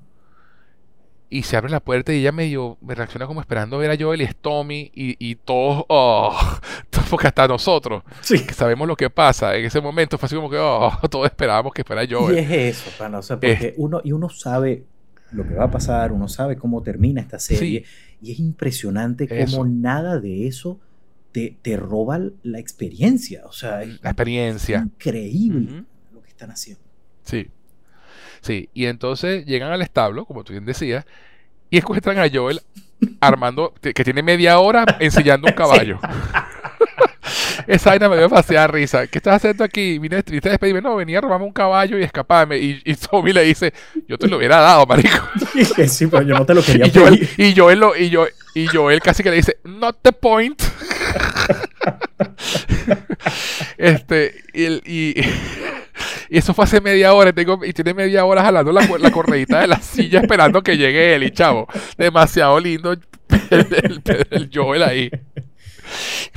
[1.32, 4.20] y se abre la puerta y ella medio me reacciona como esperando ver a Joel
[4.20, 6.38] y es Tommy y, y todos, oh,
[7.10, 10.58] porque hasta nosotros, que sabemos lo que pasa, en ese momento fue así como que,
[10.58, 12.36] oh, todos esperábamos que fuera Joel.
[12.36, 14.84] Y es eso, pana, o sea, porque uno, y uno sabe
[15.30, 17.86] lo que va a pasar, uno sabe cómo termina esta serie,
[18.20, 20.80] y es impresionante cómo nada de eso
[21.32, 24.82] te, te, roba la experiencia, o sea, la experiencia.
[24.84, 26.82] increíble lo que están haciendo.
[27.24, 27.48] Sí.
[28.42, 31.06] Sí, y entonces llegan al establo, como tú bien decías,
[31.70, 32.60] y encuentran a Joel
[33.20, 35.98] armando, que tiene media hora enseñando un caballo.
[37.66, 39.06] Esa vaina me dio demasiada risa.
[39.06, 39.98] ¿Qué estás haciendo aquí?
[39.98, 40.80] Vine a despedirme.
[40.80, 42.58] No, venía a robarme un caballo y escaparme.
[42.58, 43.72] Y, y Tommy le dice,
[44.08, 45.16] yo te lo hubiera dado, marico.
[45.88, 48.66] sí, pero yo no te lo quería y Joel, y Joel, lo, y, yo, y
[48.66, 50.60] Joel casi que le dice, not the point.
[53.78, 55.14] este, y, y
[56.32, 59.10] Y eso fue hace media hora y, tengo, y tiene media hora jalando la, la
[59.10, 61.24] correita de la silla esperando que llegue él.
[61.24, 61.68] Y chavo,
[61.98, 62.96] demasiado lindo
[63.50, 65.10] el, el, Joel ahí.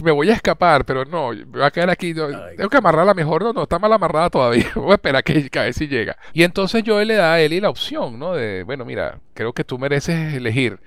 [0.04, 2.14] Me voy a escapar, pero no, me voy a quedar aquí.
[2.14, 3.44] tengo que amarrarla mejor.
[3.44, 4.72] No, no, está mal amarrada todavía.
[4.76, 6.18] Voy a esperar que, a ver si llega.
[6.34, 8.34] Y entonces Joel le da a Eli la opción, ¿no?
[8.34, 10.80] De, bueno, mira, creo que tú mereces elegir.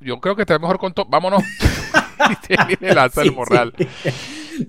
[0.00, 1.06] Yo creo que está mejor con todo.
[1.08, 1.42] Vámonos.
[2.48, 3.74] y le lanza el morral.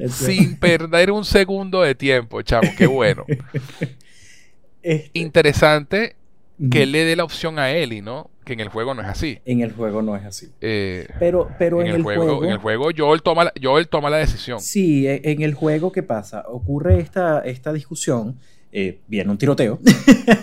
[0.09, 2.67] Sin perder un segundo de tiempo, chavo.
[2.77, 3.25] Qué bueno.
[4.81, 6.15] Este Interesante
[6.71, 8.29] que le dé la opción a Eli, ¿no?
[8.45, 9.39] Que en el juego no es así.
[9.43, 10.49] En el juego no es así.
[10.61, 14.17] Eh, pero pero en, el, juego, En el juego Joel toma, la, Joel toma la
[14.17, 14.59] decisión.
[14.59, 16.43] Sí, e, en el juego, ¿qué pasa?
[16.47, 18.37] Ocurre esta, esta discusión.
[18.77, 19.79] Eh, viene un tiroteo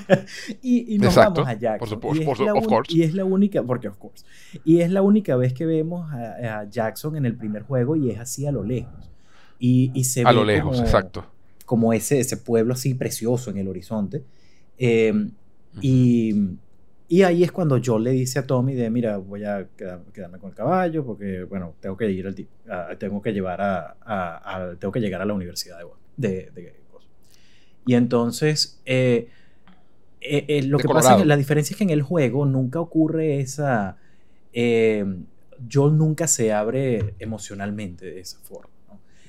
[0.62, 2.01] y, nos vamos a Jackson.
[2.01, 4.24] Por supuesto, y es la única, porque of course,
[4.65, 8.19] y es la única vez que vemos a, Jackson en el primer juego y es
[8.19, 9.11] así a lo lejos.
[9.59, 11.27] Y, y se a lo lejos, exacto.
[11.66, 14.24] Como ese, ese pueblo así precioso en el horizonte.
[14.79, 15.12] Eh,
[15.81, 16.35] y,
[17.13, 20.49] y, ahí es cuando Joel le dice a Tommy de, mira, voy a quedarme con
[20.49, 22.35] el caballo porque, bueno, tengo que ir al
[22.99, 25.79] tengo que llevar a, a, tengo que llegar a la universidad
[26.17, 26.75] de, de,
[27.85, 29.29] Y entonces, eh,
[30.23, 32.81] eh, eh, lo que pasa es que la diferencia es que en el juego nunca
[32.81, 33.99] ocurre esa,
[34.55, 38.73] Joel nunca se abre emocionalmente de esa forma.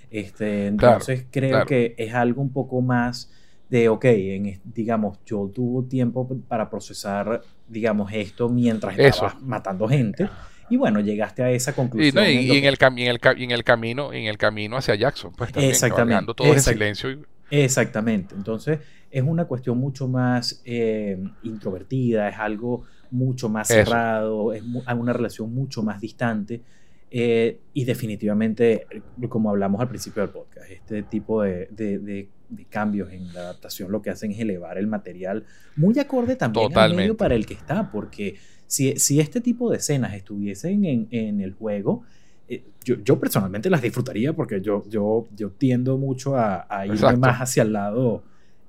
[0.10, 3.30] Este, entonces creo que es algo un poco más
[3.74, 10.30] de, ok, en, digamos, yo tuvo tiempo para procesar, digamos, esto mientras estaba matando gente.
[10.70, 12.24] Y bueno, llegaste a esa conclusión.
[12.26, 15.72] Y, en, el en, el en, el camino, en el camino hacia Jackson, pues también
[15.72, 16.34] Exactamente.
[16.34, 17.20] todo ese silencio.
[17.50, 18.34] Exactamente.
[18.36, 18.80] Entonces,
[19.12, 25.54] es una cuestión mucho más eh, introvertida, es algo mucho más cerrado, es una relación
[25.54, 26.62] mucho más distante.
[27.16, 28.88] Eh, y definitivamente,
[29.30, 31.68] como hablamos al principio del podcast, este tipo de
[32.56, 35.46] de cambios en la adaptación lo que hacen es elevar el material
[35.76, 38.36] muy acorde también al medio para el que está, porque
[38.68, 42.04] si, si este tipo de escenas estuviesen en, en el juego,
[42.48, 47.18] eh, yo, yo, personalmente las disfrutaría porque yo, yo, yo tiendo mucho a, a irme
[47.18, 48.24] más hacia el lado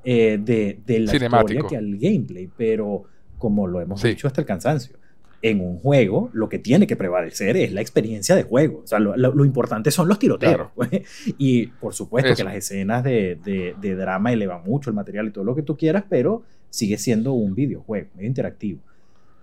[0.04, 3.04] eh, de, de, la historia que al gameplay, pero
[3.38, 4.96] como lo hemos dicho hasta el cansancio,
[5.44, 8.80] en un juego lo que tiene que prevalecer es la experiencia de juego.
[8.82, 10.70] O sea, lo, importante son los tiroteos.
[10.74, 10.90] Pues.
[11.36, 13.38] Y por supuesto que las escenas de,
[13.78, 17.34] de, drama elevan mucho el material y todo lo que tú quieras, pero sigue siendo
[17.34, 18.80] un videojuego, medio interactivo.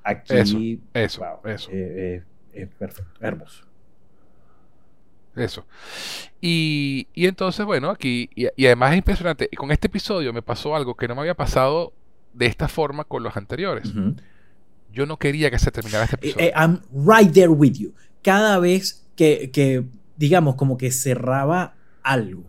[0.03, 2.23] Aquí, eso, eso, eh, eh,
[2.53, 3.63] es perfecto, hermoso.
[5.35, 5.67] Eso.
[6.41, 10.95] Y, y, entonces, bueno, aquí, y, además es impresionante, con este episodio me pasó algo
[10.95, 11.93] que no me había pasado
[12.33, 13.93] de esta forma con los anteriores
[14.93, 16.45] yo no quería que se terminara este episodio.
[16.45, 17.93] Eh, eh, I'm right there with you.
[18.22, 19.85] Cada vez que,
[20.18, 22.43] digamos, como que cerraba algo,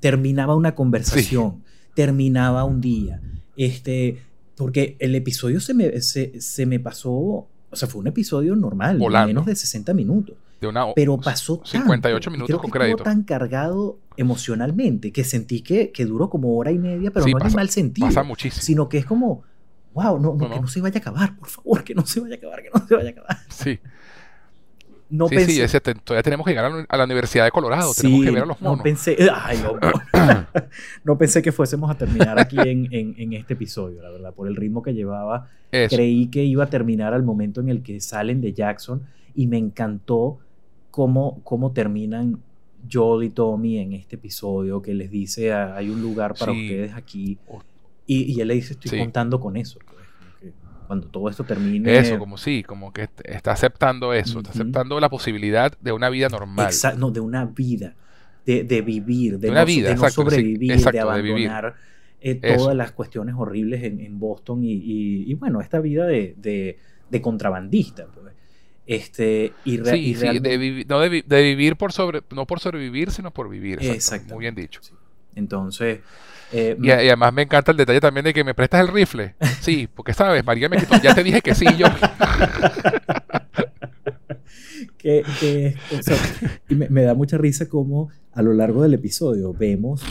[0.00, 1.62] terminaba una conversación,
[1.94, 3.20] terminaba un día,
[3.56, 4.22] este,
[4.56, 9.46] porque el episodio se me, se, me pasó, o sea, fue un episodio normal, menos
[9.46, 10.36] de 60 minutos.
[10.60, 13.02] De una, pero pasó 58 minutos con crédito.
[13.02, 17.54] tan cargado emocionalmente que sentí que, que duró como hora y media, pero no en
[17.54, 18.06] mal sentido.
[18.06, 18.62] Pasa muchísimo.
[18.62, 19.42] Sino que es como,
[19.96, 22.38] wow, no, que no se vaya a acabar, por favor, que no se vaya a
[22.38, 23.38] acabar, que no se vaya a acabar.
[23.48, 23.78] Sí.
[25.08, 28.30] No sí, pensé, sí, todavía tenemos que llegar a la Universidad de Colorado, tenemos que
[28.30, 28.78] ver a los monos.
[28.78, 29.78] No pensé, ay, no,
[31.04, 34.56] no pensé que fuésemos a terminar aquí en, en, este episodio, la verdad, por el
[34.56, 35.48] ritmo que llevaba.
[35.70, 39.02] Creí que iba a terminar al momento en el que salen de Jackson
[39.34, 40.40] y me encantó
[40.90, 42.40] cómo, cómo terminan
[42.90, 46.92] Joel y Tommy en este episodio, que les dice, ah, hay un lugar para ustedes
[46.94, 47.38] aquí.
[48.06, 49.78] Y, él le dice, estoy contando con eso.
[50.86, 51.96] Cuando todo esto termine.
[51.98, 56.28] Eso, como sí, como que está aceptando eso, está aceptando la posibilidad de una vida
[56.28, 56.66] normal.
[56.66, 57.94] Exacto, no, de una vida,
[58.44, 61.74] de, vivir, de, no, de no, sobrevivir, de abandonar
[62.20, 66.78] eh, todas las cuestiones horribles en, Boston y, bueno, esta vida de,
[67.22, 68.06] contrabandista.
[68.06, 68.34] Pues.
[68.86, 73.48] Este, y, sí, sí, de, no de, vivir por sobre, no por sobrevivir, sino por
[73.48, 73.78] vivir.
[73.82, 74.80] Exacto, Muy bien dicho.
[75.34, 76.00] Entonces,
[76.52, 79.34] eh, y, además me encanta el detalle también de que me prestas el rifle.
[79.60, 80.96] Sí, porque sabes, María me quitó.
[81.02, 81.86] Ya te dije que sí, yo.
[84.98, 85.74] que,
[86.68, 90.02] y me, da mucha risa como a lo largo del episodio vemos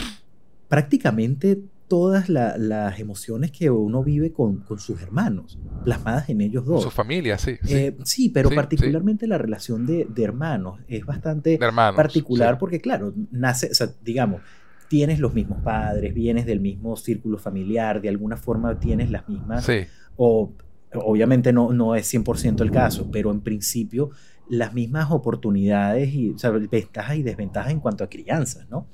[0.67, 6.83] prácticamente todas las emociones que uno vive con, sus hermanos, plasmadas en ellos dos.
[6.83, 7.57] Con su familia, sí.
[8.03, 13.75] Sí, eh, pero particularmente la relación de, hermanos es bastante particular porque, claro, nace, o
[13.75, 14.41] sea, digamos,
[14.87, 19.65] tienes los mismos padres, vienes del mismo círculo familiar, de alguna forma tienes las mismas,
[19.65, 19.81] sí.
[20.15, 20.51] o
[20.93, 24.11] obviamente no, no es 100% el caso, pero en principio
[24.49, 28.87] las mismas oportunidades y o sea, ventajas y desventajas en cuanto a crianza, ¿no?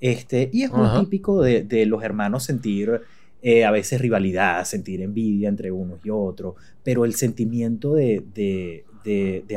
[0.00, 3.02] Este, y es muy típico de, de, los hermanos sentir
[3.42, 8.84] eh, a veces rivalidad, sentir envidia entre unos y otros, pero el sentimiento de, de,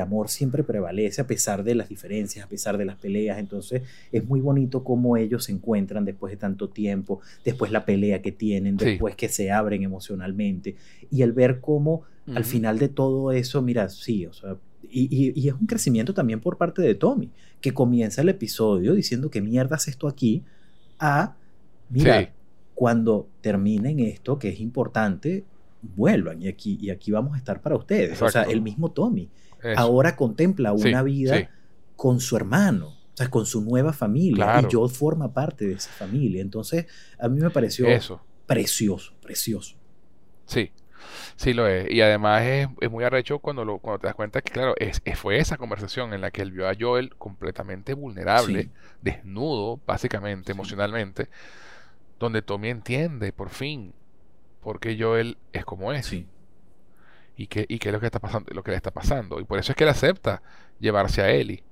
[0.01, 3.39] amor siempre prevalece a pesar de las diferencias, a pesar de las peleas.
[3.39, 8.21] Entonces es muy bonito cómo ellos se encuentran después de tanto tiempo, después la pelea
[8.21, 10.75] que tienen, después que se abren emocionalmente.
[11.11, 12.03] Y el ver cómo
[12.33, 14.55] al final de todo eso, mira, sí, o sea,
[14.89, 17.29] y, y, es un crecimiento también por parte de Tommy,
[17.61, 20.43] que comienza el episodio diciendo que mierda es esto aquí,
[20.99, 21.35] a,
[21.89, 22.33] mira,
[22.73, 25.43] cuando terminen esto, que es importante,
[25.95, 28.22] vuelvan y aquí, y aquí vamos a estar para ustedes.
[28.22, 29.30] O sea, el mismo Tommy
[29.76, 31.49] ahora contempla una vida
[31.95, 34.61] con su hermano, o sea, con su nueva familia.
[34.61, 36.41] Y Joel forma parte de esa familia.
[36.41, 36.85] Entonces,
[37.19, 37.88] a mí me pareció
[38.45, 39.76] precioso, precioso.
[40.45, 40.72] Sí,
[41.35, 41.89] Sí, lo es.
[41.91, 45.38] Y además es, muy arrecho cuando, lo, cuando te das cuenta que, claro, es, fue
[45.39, 48.69] esa conversación en la que él vio a Joel completamente vulnerable,
[49.01, 51.30] desnudo, básicamente, emocionalmente,
[52.19, 53.93] donde Tommy entiende, por fin,
[54.64, 56.06] por qué Joel es como es.
[56.06, 56.27] Sí.
[57.35, 59.40] Y qué, y qué es lo que, está pasando, lo que le está pasando.
[59.40, 60.41] Y por eso es que él acepta
[60.80, 61.64] llevarse a Ellie.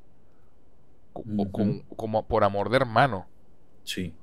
[1.14, 3.28] como por amor de hermano.
[3.84, 4.14] Sí.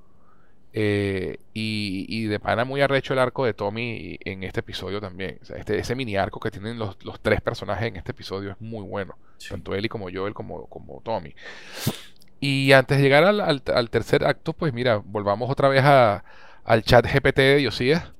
[0.72, 5.38] Eh, y, de pana muy arrecho el arco de Tommy en este episodio también.
[5.56, 9.16] este, ese mini arco que tienen los, tres personajes en este episodio es muy bueno.
[9.48, 11.34] Tanto Ellie como Joel como, como Tommy.
[12.40, 17.36] Y antes de llegar al, tercer acto, pues mira, volvamos otra vez al chat GPT
[17.38, 18.12] de Diosías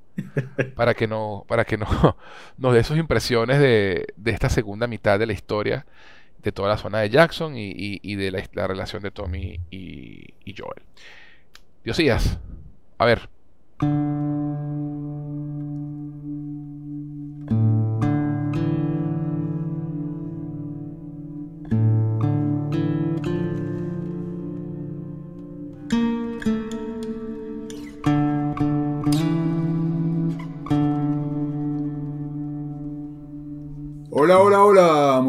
[0.75, 1.87] para que, no, para que no,
[2.59, 5.87] nos dé sus impresiones de, esta segunda mitad de la historia
[6.43, 10.83] de toda la zona de Jackson y, de la, relación de Tommy y, y Joel.
[11.85, 12.39] Diosías,
[12.99, 13.29] a ver.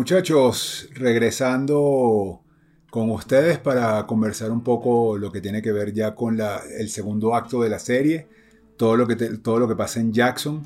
[0.10, 2.42] Muchachos, regresando
[2.90, 6.40] con ustedes para conversar un poco lo que tiene que ver ya con
[6.80, 8.28] el segundo acto de la serie,
[8.76, 10.64] todo lo que, todo lo que pasa en Jackson.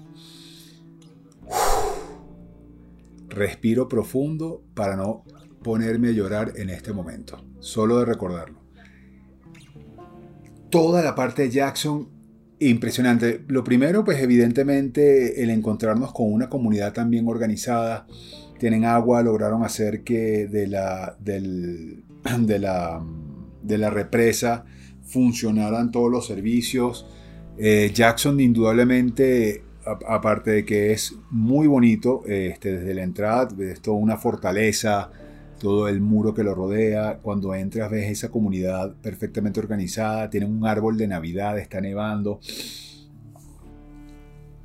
[3.28, 5.26] Respiro profundo para no
[5.62, 8.62] ponerme a llorar en este momento, solo de recordarlo.
[10.70, 12.08] Toda la parte de Jackson,
[12.60, 13.44] impresionante.
[13.50, 18.08] Lo primero, pues evidentemente el encontrarnos con una comunidad tan bien organizada,
[18.64, 20.70] tienen agua, lograron hacer que de
[22.60, 24.64] la, represa
[25.02, 27.06] funcionaran todos los servicios.
[27.58, 29.66] Eh, Jackson indudablemente,
[30.08, 35.12] aparte de que es muy bonito, este, desde la entrada, es toda una fortaleza,
[35.60, 40.66] todo el muro que lo rodea, cuando entras ves esa comunidad perfectamente organizada, tienen un
[40.66, 42.40] árbol de Navidad, está nevando.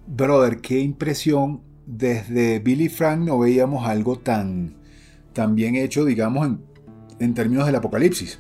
[0.06, 4.77] Brother, qué impresión, desde Billy Frank no veíamos algo tan,
[5.32, 6.69] tan bien hecho, digamos, en
[7.19, 8.39] en términos del apocalipsis.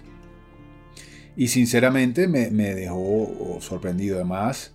[1.36, 4.16] Y sinceramente me, dejó sorprendido.
[4.16, 4.74] Además,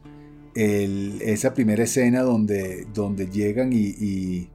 [0.55, 4.49] esa primera escena donde, donde llegan y, y,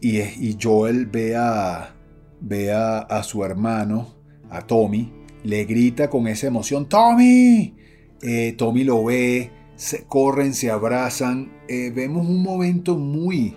[0.00, 1.94] y, Joel ve, a,
[2.40, 4.14] ve a, su hermano,
[4.48, 5.12] a Tommy,
[5.44, 7.76] le grita con esa emoción, Tommy.
[8.22, 9.50] Eh, Tommy lo ve,
[9.80, 11.50] se corren, se abrazan.
[11.66, 13.56] Eh, vemos un momento muy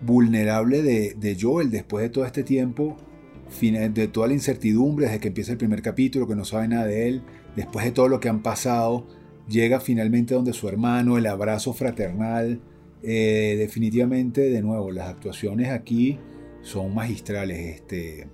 [0.00, 2.96] vulnerable de, de Joel después de todo este tiempo
[3.60, 7.08] de toda la incertidumbre desde que empieza el primer capítulo, que no sabe nada de
[7.08, 7.22] él,
[7.54, 9.06] después de todo lo que han pasado,
[9.46, 12.60] llega finalmente donde su hermano, el abrazo fraternal.
[13.02, 16.18] Eh, definitivamente, de nuevo, las actuaciones aquí
[16.62, 17.76] son magistrales.
[17.76, 18.28] Este,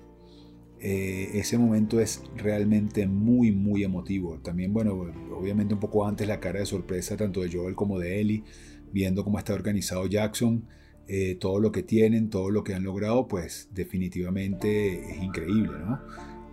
[0.87, 4.39] eh, ese momento es realmente muy, muy emotivo.
[4.41, 4.93] También, bueno,
[5.35, 8.45] obviamente un poco antes la cara de sorpresa tanto de Joel como de Ellie,
[8.93, 10.67] viendo cómo está organizado Jackson.
[11.09, 15.73] Eh, todo lo que tienen, todo lo que han logrado, pues definitivamente es increíble.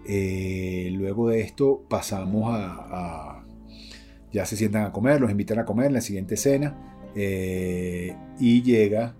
[0.08, 3.44] Eh, luego de esto pasamos a,
[4.32, 6.78] Ya se sientan a comer, los invitan a comer en la siguiente cena
[8.40, 9.18] y llega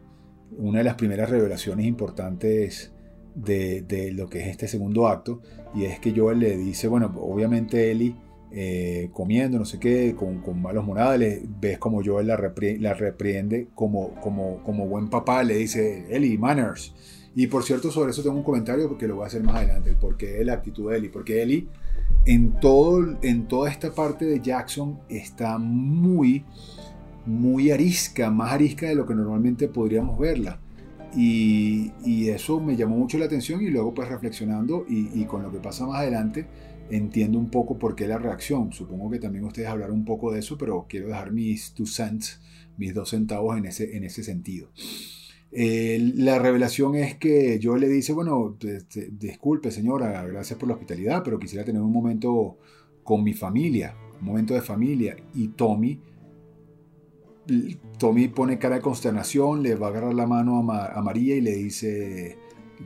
[0.58, 2.94] una de las primeras revelaciones importantes
[3.36, 5.42] de, lo que es este segundo acto
[5.74, 8.16] y es que Joel le dice, bueno, obviamente Eli
[8.54, 12.38] eh, comiendo, no sé qué, con, malos modales, ves como Joel la,
[12.80, 16.94] la reprende como, como, buen papá, le dice, Eli, manners.
[17.34, 19.90] Y por cierto, sobre eso tengo un comentario porque lo voy a hacer más adelante,
[19.90, 21.08] el porqué de la actitud de Eli.
[21.08, 21.70] Porque Eli,
[22.26, 26.44] en, todo, en toda esta parte de Jackson, está muy,
[27.26, 30.60] muy arisca, más arisca de lo que normalmente podríamos verla.
[31.16, 35.44] Y, y, eso me llamó mucho la atención y luego pues reflexionando y, y, con
[35.44, 36.48] lo que pasa más adelante
[36.90, 38.72] entiendo un poco por qué la reacción.
[38.72, 42.40] Supongo que también ustedes hablaron un poco de eso, pero quiero dejar mis two cents,
[42.78, 44.72] mis dos centavos en ese, en ese sentido.
[45.54, 48.58] Eh, la revelación es que yo le dice, bueno,
[49.12, 52.58] disculpe señora, gracias por la hospitalidad, pero quisiera tener un momento
[53.04, 55.16] con mi familia, un momento de familia.
[55.34, 56.00] Y Tommy,
[58.02, 61.52] Tommy pone cara de consternación, le va a agarrar la mano a, María y le
[61.52, 62.36] dice,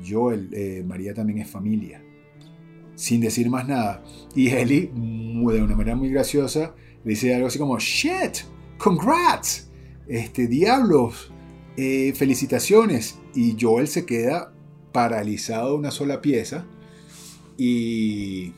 [0.03, 2.03] yo, eh, María también es familia.
[2.95, 4.03] Sin decir más nada.
[4.35, 6.75] Y Ellie, de una manera muy graciosa,
[7.05, 8.39] le dice algo así como, shit,
[8.77, 9.71] congrats,
[10.05, 11.31] este, diablos,
[11.77, 13.17] eh, felicitaciones.
[13.33, 14.53] Y Joel se queda
[14.91, 16.65] paralizado una sola pieza.
[17.57, 18.51] Y.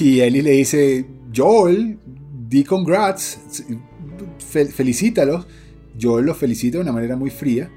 [0.00, 1.98] Y Ellie le dice: Joel,
[2.46, 3.64] di congrats,
[4.48, 5.46] felicítalos.
[6.00, 7.70] Joel los felicita de una manera muy fría.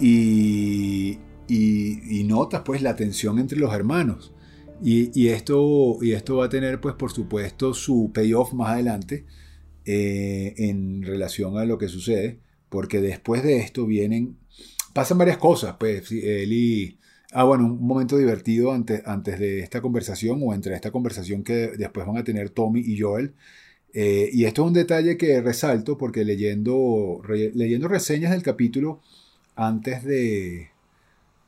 [0.00, 1.18] Y,
[1.48, 4.32] y, notas pues la tensión entre los hermanos.
[4.82, 9.24] Y, esto, y esto va a tener pues por supuesto su payoff más adelante
[9.84, 14.36] eh, en relación a lo que sucede, porque después de esto vienen,
[14.92, 16.52] pasan varias cosas, pues él
[17.32, 21.68] Ah, bueno, un momento divertido antes, antes de esta conversación o entre esta conversación que
[21.76, 23.34] después van a tener Tommy y Joel.
[23.94, 27.22] Eh, y esto es un detalle que resalto porque leyendo,
[27.54, 29.00] leyendo reseñas del capítulo
[29.56, 30.68] antes de,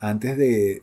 [0.00, 0.82] antes de,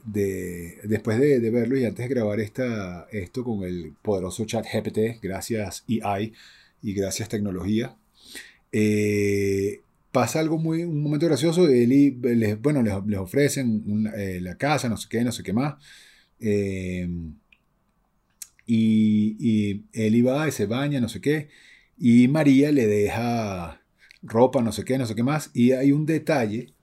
[0.83, 5.83] después de, verlo y antes de grabar esta, esto con el poderoso chat GPT, gracias
[5.87, 6.33] EI,
[6.81, 7.97] y gracias tecnología.
[8.71, 9.81] Eh,
[10.11, 14.97] pasa algo muy, un momento gracioso, Eli, les, bueno, les, ofrecen eh, la casa, no
[14.97, 15.75] sé qué, no sé qué más.
[16.39, 17.09] Eh,
[18.67, 21.49] y, y Eli va y se baña, no sé qué.
[21.97, 23.81] Y María le deja
[24.21, 25.49] ropa, no sé qué, no sé qué más.
[25.53, 26.73] Y hay un detalle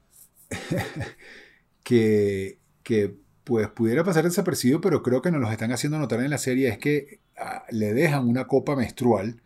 [1.85, 6.31] que, que pues pudiera pasar desapercibido, pero creo que nos lo están haciendo notar en
[6.31, 9.43] la serie, es que ah, le dejan una copa menstrual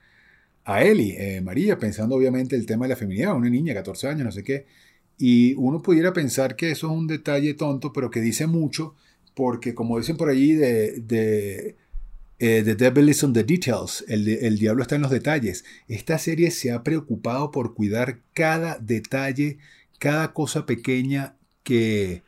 [0.65, 4.25] a Eli, eh, María, pensando obviamente el tema de la feminidad, una niña, 14 años,
[4.25, 4.67] no sé qué.
[5.19, 8.95] Y uno pudiera pensar que eso es un detalle tonto, pero que dice mucho,
[9.35, 11.77] porque como dicen por allí, de
[12.39, 15.65] eh, The Devil is on the details, el, diablo está en los detalles.
[15.89, 19.59] Esta serie se ha preocupado por cuidar cada detalle,
[19.99, 22.23] cada cosa pequeña que,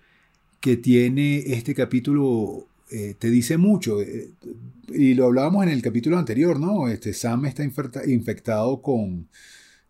[0.61, 4.01] que tiene este capítulo eh, te dice mucho.
[4.03, 4.31] Eh,
[4.89, 6.89] y lo hablábamos en el capítulo anterior, ¿no?
[6.89, 9.29] Este, Sam está infectado con...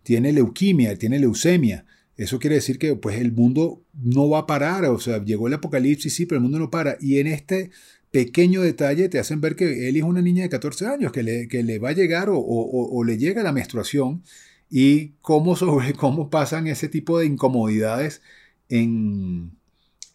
[0.02, 1.86] Tiene leuquimia, tiene leucemia.
[2.16, 4.84] Eso quiere decir que pues, el mundo no va a parar.
[4.86, 6.98] O sea, llegó el apocalipsis, sí, pero el mundo no para.
[7.00, 7.70] Y en este
[8.10, 11.48] pequeño detalle te hacen ver que él es una niña de 14 años, que le,
[11.48, 14.22] que le va a llegar o, o, le llega la menstruación
[14.68, 18.22] y cómo, sobre, cómo pasan ese tipo de incomodidades
[18.68, 19.52] en,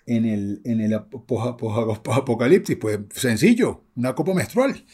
[0.06, 2.78] en el, en el apocalipsis?
[2.78, 4.86] Pues sencillo, una copa menstrual.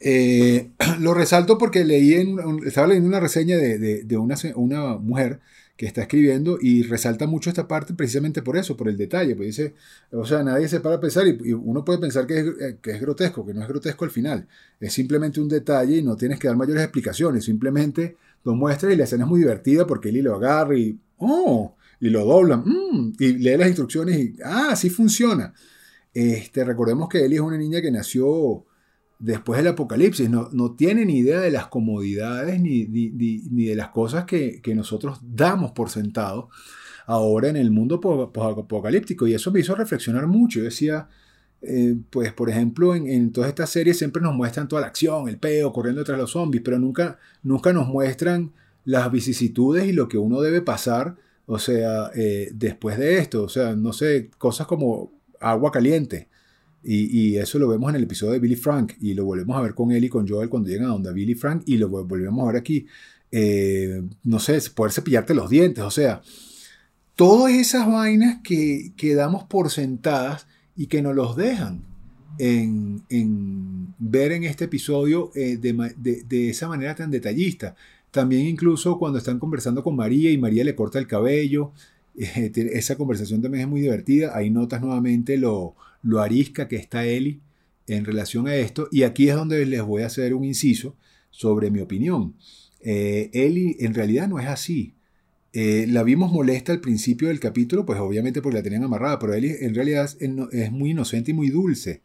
[0.00, 0.70] Eh,
[1.00, 5.40] lo resalto porque leí en, estaba leyendo una reseña de, una, una, mujer
[5.78, 9.36] que está escribiendo y resalta mucho esta parte precisamente por eso, por el detalle.
[9.36, 9.74] Pues dice,
[10.10, 12.90] o sea, nadie se para a pensar y, uno puede pensar que es, eh, que
[12.90, 14.48] es, grotesco, que no es grotesco al final.
[14.80, 18.96] Es simplemente un detalle y no tienes que dar mayores explicaciones, simplemente lo muestra y
[18.96, 23.12] la escena es muy divertida porque Eli lo agarra y, oh, y lo doblan mm,
[23.20, 25.54] y lee las instrucciones y, ah, sí funciona.
[26.12, 28.64] Este, recordemos que Ellie es una niña que nació
[29.18, 33.88] después del apocalipsis, no, no tiene ni idea de las comodidades ni, ni, de las
[33.88, 36.50] cosas que, que, nosotros damos por sentado
[37.06, 39.26] ahora en el mundo apocalíptico.
[39.26, 40.60] Y eso me hizo reflexionar mucho.
[40.60, 41.08] Yo decía,
[41.62, 45.28] eh, pues por ejemplo, en, en, todas estas series siempre nos muestran toda la acción,
[45.28, 48.52] el peo, corriendo tras los zombies, pero nunca, nunca nos muestran
[48.84, 51.16] las vicisitudes y lo que uno debe pasar
[51.50, 56.28] o sea, eh, después de esto, o sea, no sé, cosas como agua caliente.
[56.82, 59.74] Y, eso lo vemos en el episodio de Billy Frank y lo volvemos a ver
[59.74, 62.52] con él y con Joel cuando llegan a donde Billy Frank y lo volvemos a
[62.52, 62.86] ver aquí.
[63.30, 66.22] Eh, no sé, poder cepillarte los dientes, o sea,
[67.14, 70.46] todas esas vainas que, que damos por sentadas
[70.76, 71.82] y que nos los dejan
[72.38, 77.74] en, ver en este episodio eh, de, de, esa manera tan detallista.
[78.10, 81.72] También incluso cuando están conversando con María y María le corta el cabello,
[82.16, 84.36] eh, esa conversación también es muy divertida.
[84.36, 87.40] Ahí notas nuevamente lo, lo arisca que está Eli
[87.86, 88.88] en relación a esto.
[88.90, 90.96] Y aquí es donde les voy a hacer un inciso
[91.30, 92.34] sobre mi opinión.
[92.80, 94.94] Eh, Eli en realidad no es así.
[95.52, 99.34] Eh, la vimos molesta al principio del capítulo, pues obviamente porque la tenían amarrada, pero
[99.34, 102.02] Eli en realidad es, muy inocente y muy dulce.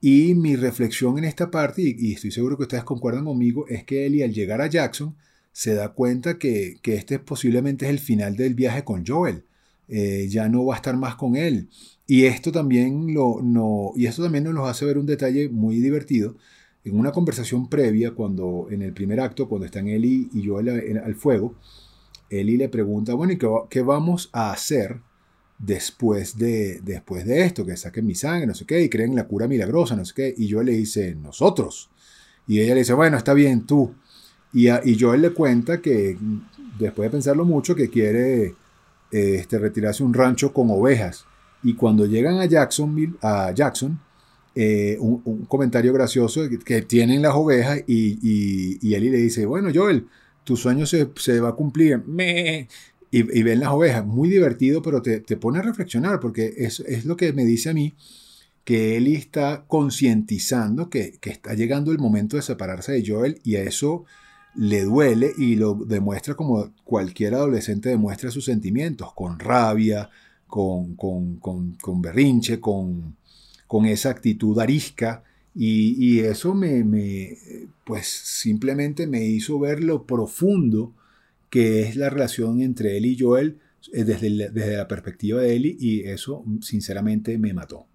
[0.00, 4.06] Y mi reflexión en esta parte, y, estoy seguro que ustedes concuerdan conmigo, es que
[4.06, 5.14] Ellie al llegar a Jackson
[5.52, 9.44] se da cuenta que, que este posiblemente es el final del viaje con Joel.
[9.88, 11.68] eh, ya no va a estar más con él.
[12.10, 16.34] Y esto también lo, no, y esto también nos hace ver un detalle muy divertido.
[16.82, 21.14] En una conversación previa, cuando en el primer acto, cuando están Eli y yo al
[21.14, 21.54] fuego,
[22.28, 25.00] Eli le pregunta, bueno, ¿y qué, qué, vamos a hacer
[25.60, 27.64] después de, después de esto?
[27.64, 30.34] Que saquen mi sangre, no sé qué, y creen la cura milagrosa, no sé qué.
[30.36, 31.90] Y yo le dice, nosotros.
[32.48, 33.94] Y ella le dice, bueno, está bien, tú.
[34.52, 36.18] Y, a, y Joel le cuenta que,
[36.76, 38.56] después de pensarlo mucho, que quiere
[39.12, 41.26] este, retirarse un rancho con ovejas.
[41.62, 43.98] Y cuando llegan a Jacksonville, a Jackson,
[44.54, 50.06] eh, un, comentario gracioso que tienen las ovejas y, Eli le dice, bueno, Joel,
[50.44, 52.02] tu sueño se, va a cumplir.
[53.10, 54.04] Y, ven las ovejas.
[54.04, 57.94] Muy divertido, pero te, pone a reflexionar, porque es, lo que me dice a mí,
[58.64, 63.62] que Eli está concientizando que, está llegando el momento de separarse de Joel y a
[63.62, 64.04] eso
[64.54, 70.10] le duele y lo demuestra como cualquier adolescente demuestra sus sentimientos, con rabia,
[70.50, 73.16] con, con, con, berrinche, con,
[73.66, 75.24] con esa actitud arisca.
[75.54, 77.36] Y, eso me, me,
[77.84, 80.94] pues simplemente me hizo ver lo profundo
[81.50, 83.58] que es la relación entre él y Joel
[83.92, 87.86] eh, desde, desde la perspectiva de Eli y eso sinceramente me mató,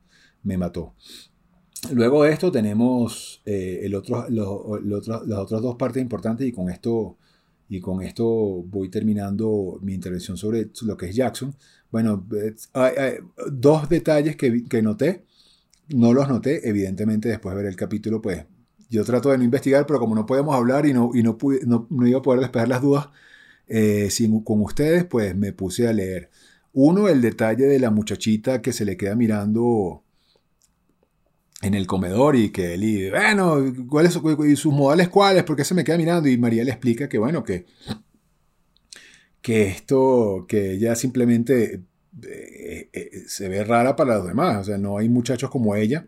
[0.43, 0.93] me mató.
[1.91, 7.17] Luego de esto tenemos eh, el otro, las otras dos partes importantes y con esto
[7.67, 11.55] y con esto voy terminando mi intervención sobre lo que es Jackson.
[11.91, 12.25] Bueno,
[12.73, 13.19] hay,
[13.51, 15.25] dos detalles que, que, noté,
[15.89, 18.45] no los noté, evidentemente después de ver el capítulo, pues
[18.89, 21.61] yo trato de no investigar, pero como no podemos hablar y no, y no, pude,
[21.65, 23.09] no, iba a poder despejar las dudas
[23.67, 24.09] eh,
[24.43, 26.29] con ustedes, pues me puse a leer.
[26.73, 30.03] Uno, el detalle de la muchachita que se le queda mirando
[31.61, 33.57] en el comedor y que él, bueno,
[33.89, 35.43] ¿cuáles y sus modales cuáles?
[35.43, 36.29] ¿Por qué se me queda mirando?
[36.29, 37.65] Y María le explica que, bueno, que,
[39.45, 41.83] que esto, que ella simplemente
[42.23, 46.07] eh, eh, se ve rara para los demás, o sea, no hay muchachos como ella.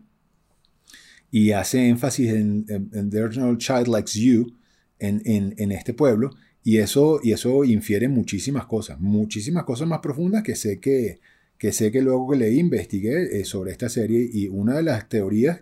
[1.30, 2.66] Y hace énfasis en,
[3.10, 4.56] There's no child like you
[4.98, 6.30] en, en, este pueblo.
[6.64, 11.20] Y eso, y eso infiere muchísimas cosas, muchísimas cosas más profundas que sé que,
[11.58, 15.08] que sé que luego que leí, investigué eh, sobre esta serie y una de las
[15.08, 15.60] teorías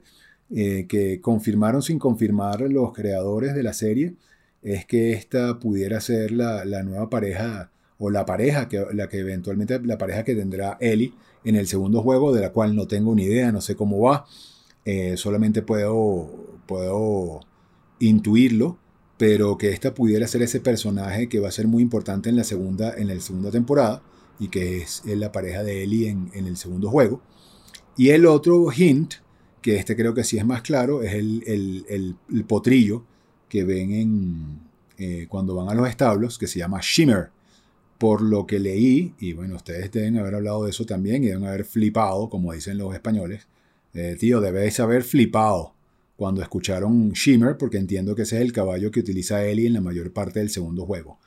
[0.49, 4.15] eh, que confirmaron sin confirmar los creadores de la serie
[4.67, 9.81] es que esta pudiera ser la, nueva pareja o la pareja que la que eventualmente
[9.81, 11.15] la pareja que tendrá Ellie
[11.45, 14.27] en el segundo juego de la cual no tengo ni idea no sé cómo va
[14.85, 17.41] eh, solamente puedo puedo
[18.01, 18.79] intuirlo
[19.17, 22.45] pero que esta pudiera ser ese personaje que va a ser muy importante en la
[22.45, 24.03] segunda en la segunda temporada
[24.39, 27.23] y que es, la pareja de Ellie en, el segundo juego.
[27.97, 29.15] Y el otro hint,
[29.63, 32.17] que este creo que sí es más claro, es el,
[32.47, 33.05] potrillo
[33.49, 34.61] que ven en,
[34.99, 37.31] eh, cuando van a los establos, que se llama Shimmer.
[37.99, 41.47] Por lo que leí, y bueno, ustedes deben haber hablado de eso también y deben
[41.47, 43.47] haber flipado, como dicen los españoles.
[43.95, 45.73] Eh, tío, debéis haber flipado
[46.17, 49.81] cuando escucharon Shimmer, porque entiendo que ese es el caballo que utiliza Ellie en la
[49.81, 51.19] mayor parte del segundo juego.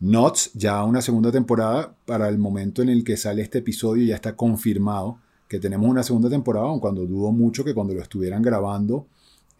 [0.00, 4.14] Nots, ya una segunda temporada, para el momento en el que sale este episodio ya
[4.14, 8.40] está confirmado que tenemos una segunda temporada, aun cuando dudo mucho que cuando lo estuvieran
[8.40, 9.06] grabando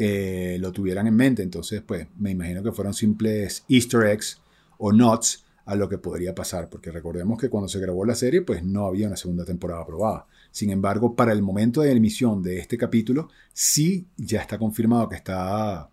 [0.03, 1.43] eh, lo tuvieran en mente.
[1.43, 4.41] Entonces, pues me imagino que fueron simples easter eggs
[4.79, 8.41] o nots a lo que podría pasar, porque recordemos que cuando se grabó la serie,
[8.41, 10.27] pues no había una segunda temporada aprobada.
[10.51, 15.17] Sin embargo, para el momento de emisión de este capítulo, sí ya está confirmado que
[15.17, 15.91] está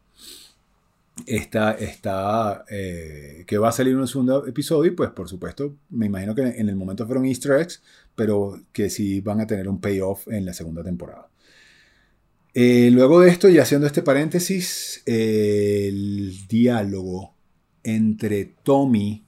[1.26, 6.06] está, está eh, que va a salir un segundo episodio y pues por supuesto me
[6.06, 7.84] imagino que en el momento fueron easter eggs,
[8.16, 11.28] pero que sí van a tener un payoff en la segunda temporada.
[12.60, 17.36] Eh, luego de esto, y haciendo este paréntesis, el diálogo
[17.84, 19.24] entre Tommy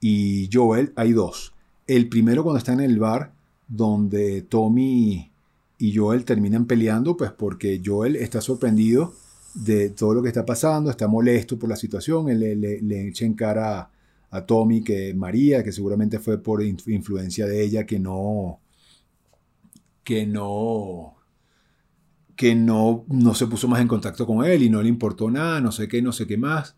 [0.00, 1.54] y Joel, hay dos.
[1.86, 3.32] El primero cuando está en el bar,
[3.66, 5.30] donde Tommy
[5.78, 9.14] y Joel terminan peleando, pues porque Joel está sorprendido
[9.54, 13.32] de todo lo que está pasando, está molesto por la situación, él le, echa en
[13.32, 13.90] cara
[14.30, 18.60] a, Tommy que María, que seguramente fue por influencia de ella, que no,
[20.04, 21.13] que no,
[22.36, 25.60] que no, no se puso más en contacto con él y no le importó nada,
[25.60, 26.76] no sé qué, no sé qué más,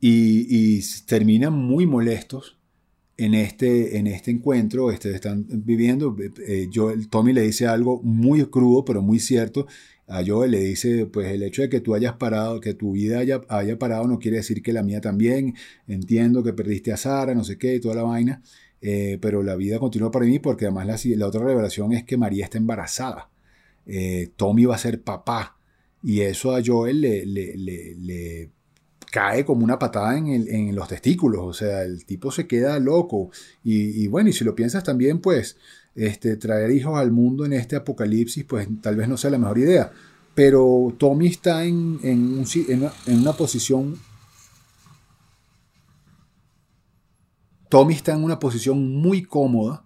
[0.00, 2.58] y, terminan muy molestos
[3.16, 6.16] en este, en este encuentro, este, están viviendo,
[6.46, 9.66] eh, yo, Tommy le dice algo muy crudo, pero muy cierto,
[10.06, 13.20] a Joel le dice, pues el hecho de que tú hayas parado, que tu vida
[13.20, 15.54] haya, haya parado no quiere decir que la mía también,
[15.86, 18.42] entiendo que perdiste a Sara, no sé qué, toda la vaina,
[18.80, 22.18] eh, pero la vida continúa para mí porque además la, la, otra revelación es que
[22.18, 23.30] María está embarazada,
[23.86, 25.58] eh, Tommy va a ser papá,
[26.02, 28.50] y eso a Joel le, le, le,
[29.10, 33.30] cae como una patada en, los testículos, o sea, el tipo se queda loco.
[33.62, 35.56] Y, bueno, y si lo piensas también, pues,
[35.94, 39.58] este, traer hijos al mundo en este apocalipsis, pues tal vez no sea la mejor
[39.58, 39.92] idea.
[40.34, 43.98] Pero Tommy está en, en, en una posición...
[47.68, 49.83] Tommy está en una posición muy cómoda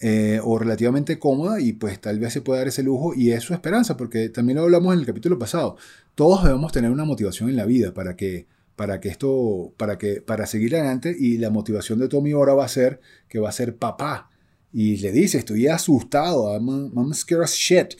[0.00, 3.42] eh, o relativamente cómoda y pues tal vez se pueda dar ese lujo y es
[3.42, 5.76] su esperanza, porque también lo hablamos en el capítulo pasado.
[6.14, 8.46] Todos debemos tener una motivación en la vida para que,
[8.76, 12.66] para que esto, para que, para seguir adelante y la motivación de Tommy ahora va
[12.66, 14.30] a ser que va a ser papá
[14.70, 17.94] y le dice, estoy asustado, I'm, scared as shit.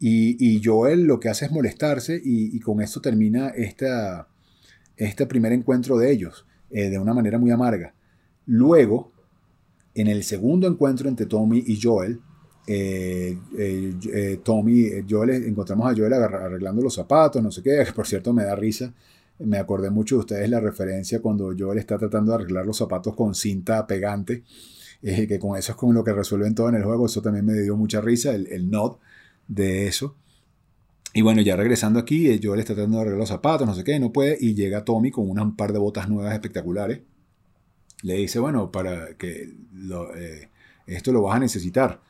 [0.00, 4.26] Y, y, Joel lo que hace es molestarse y, con esto termina esta,
[4.96, 7.94] este primer encuentro de ellos eh, de una manera muy amarga.
[8.46, 9.12] Luego,
[10.00, 12.20] en el segundo encuentro entre Tommy y Joel,
[12.66, 18.06] eh, eh, eh, Tommy, Joel, encontramos a Joel arreglando los zapatos, no sé qué, por
[18.06, 18.92] cierto me da risa.
[19.38, 23.16] Me acordé mucho de ustedes la referencia cuando Joel está tratando de arreglar los zapatos
[23.16, 24.44] con cinta pegante,
[25.02, 27.06] que con eso es con lo que resuelven todo en el juego.
[27.06, 28.96] Eso también me dio mucha risa, el, el nod
[29.48, 30.16] de eso.
[31.14, 33.98] Y bueno, ya regresando aquí, Joel está tratando de arreglar los zapatos, no sé qué,
[33.98, 37.00] no puede, y llega Tommy con un par de botas nuevas espectaculares
[38.02, 39.52] le dice, bueno, para que
[40.16, 40.48] eh,
[40.86, 42.00] esto lo vas a necesitar.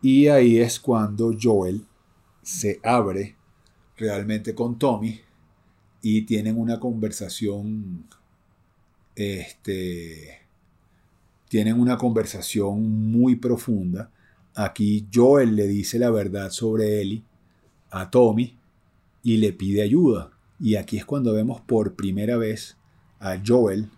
[0.00, 1.84] Y ahí es cuando Joel
[2.42, 3.36] se abre
[3.96, 5.20] realmente con Tommy
[6.00, 8.04] y tienen una conversación,
[9.14, 10.40] este,
[11.48, 14.10] tienen una conversación muy profunda.
[14.54, 17.22] Aquí Joel le dice la verdad sobre Ellie
[17.90, 18.56] a Tommy
[19.22, 20.32] y le pide ayuda.
[20.58, 22.76] Y aquí es cuando vemos por primera vez
[23.20, 23.88] a Joel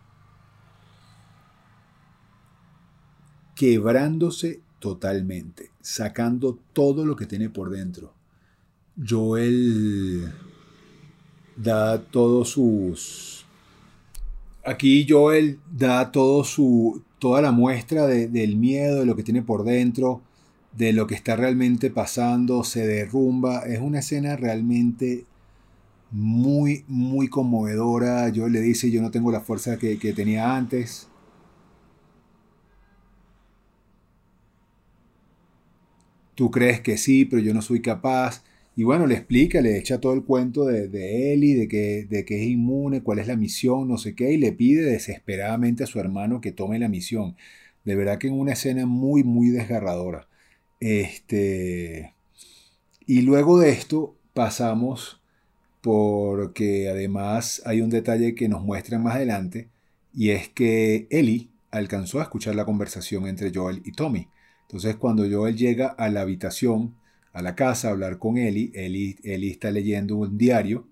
[3.55, 8.13] quebrándose totalmente, sacando todo lo que tiene por dentro.
[9.07, 10.33] Joel
[11.57, 13.47] da todos sus...
[14.65, 19.65] Aquí Joel da todo su, toda la muestra del miedo, de lo que tiene por
[19.65, 20.23] dentro,
[20.73, 23.61] de lo que está realmente pasando, se derrumba.
[23.61, 25.27] Es una escena realmente
[26.11, 28.33] muy, muy conmovedora.
[28.35, 31.09] Joel le dice, yo no tengo la fuerza que, que tenía antes.
[36.35, 38.45] Tú crees que sí, pero yo no soy capaz.
[38.77, 42.25] Y bueno, le explica, le echa todo el cuento de, de Eli, de que, de
[42.25, 45.87] que es inmune, cuál es la misión, no sé qué, y le pide desesperadamente a
[45.87, 47.37] su hermano que tome la misión.
[47.85, 50.29] De verdad que en una escena muy, muy desgarradora.
[50.81, 52.15] Este,
[53.07, 55.21] y luego de esto pasamos
[55.81, 59.69] porque además hay un detalle que nos muestran más adelante,
[60.15, 64.29] y es que Eli alcanzó a escuchar la conversación entre Joel y Tommy.
[64.75, 66.97] Entonces cuando Joel llega a la habitación,
[67.33, 70.89] a la casa, a hablar con Eli, Eli, está leyendo un diario,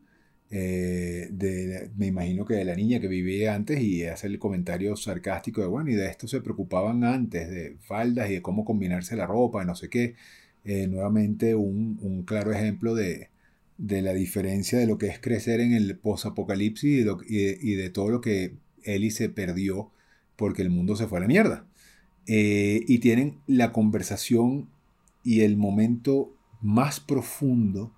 [0.51, 4.95] eh, de, me imagino que de la niña que vivía antes y hace el comentario
[4.95, 9.17] sarcástico de, bueno, y de esto se preocupaban antes, de faldas y de cómo combinarse
[9.17, 10.15] la ropa, no sé qué.
[10.65, 13.31] Eh, nuevamente un, claro ejemplo de,
[13.79, 18.21] la diferencia de lo que es crecer en el post-apocalipsis y, y, de todo lo
[18.21, 18.55] que
[18.85, 19.91] Eli se perdió
[20.37, 21.67] porque el mundo se fue a la mierda.
[22.27, 24.69] Eh, y tienen la conversación
[25.25, 27.93] y el momento más profundo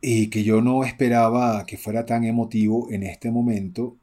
[0.00, 3.96] y que yo no esperaba que fuera tan emotivo en este momento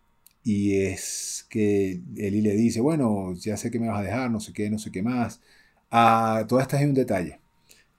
[0.43, 4.39] y es que Eli le dice, bueno, ya sé que me vas a dejar, no
[4.39, 5.41] sé qué, no sé qué más.
[5.91, 7.39] Ah, todo esto es un detalle.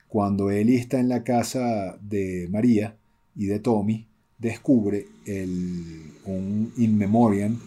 [0.08, 2.96] Cuando Eli está en la casa de María
[3.36, 4.08] y de Tommy,
[4.38, 7.58] descubre el, un in memoriam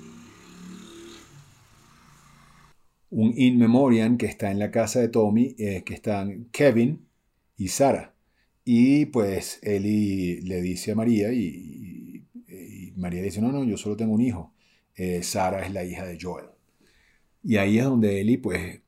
[3.16, 7.08] un in memoriam que está en la casa de Tommy, eh, que están Kevin
[7.56, 8.14] y Sara.
[8.66, 12.26] Y pues Eli le dice a María y,
[12.98, 14.54] María dice, no, no, yo solo tengo un hijo.
[14.96, 16.48] Eh, Sara es la hija de Joel.
[17.42, 18.82] Y ahí es donde Eli pues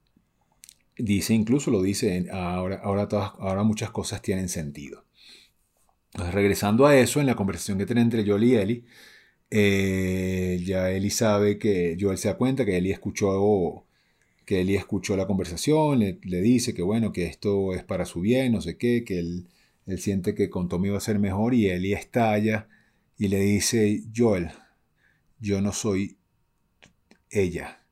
[0.98, 5.06] dice, incluso lo dice, ahora, ahora, todas, ahora muchas cosas tienen sentido.
[6.14, 8.86] Regresando a eso, en la conversación que tiene entre Joel y Eli,
[9.52, 13.87] eh, ya Eli sabe que Joel se da cuenta que Eli escuchó
[14.48, 18.54] que Eli escuchó la conversación, le, dice que bueno, que esto es para su bien,
[18.54, 19.50] no sé qué, que él,
[19.86, 22.70] él siente que con Tommy va a ser mejor y Eli estalla
[23.18, 24.52] y le dice, Joel,
[25.42, 26.16] yo no soy
[27.30, 27.84] ella.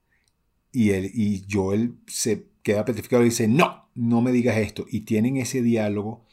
[0.72, 4.86] Y, él, y Joel se queda petrificado y dice, no, no me digas esto.
[4.90, 6.24] Y tienen ese diálogo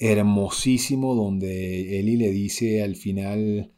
[0.00, 3.70] hermosísimo donde Eli le dice al final,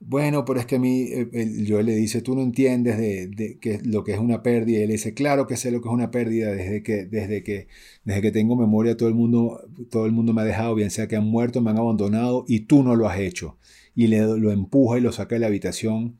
[0.00, 3.80] bueno, pero es que a mí, eh, yo le dice, tú no entiendes de, que,
[3.84, 4.78] lo que es una pérdida.
[4.80, 7.68] Y él dice, claro que sé lo que es una pérdida desde que, desde que,
[8.04, 9.60] desde que tengo memoria, todo el, mundo,
[9.90, 12.60] todo el mundo me ha dejado, bien sea que han muerto, me han abandonado y
[12.60, 13.58] tú no lo has hecho.
[13.94, 16.18] y le, lo empuja y lo saca de la habitación.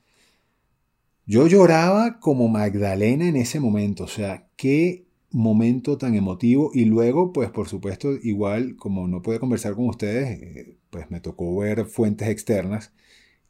[1.27, 7.33] Yo lloraba como Magdalena en ese momento, o sea, qué momento tan emotivo y luego,
[7.33, 11.87] pues por supuesto, igual como no pude conversar con ustedes, eh, pues me tocó ver
[11.87, 12.93] fuentes externas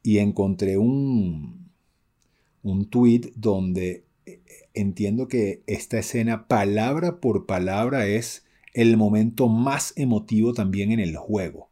[0.02, 1.70] y encontré un,
[2.62, 4.40] un tweet donde eh,
[4.74, 11.16] entiendo que esta escena palabra por palabra es el momento más emotivo también en el
[11.16, 11.70] juego.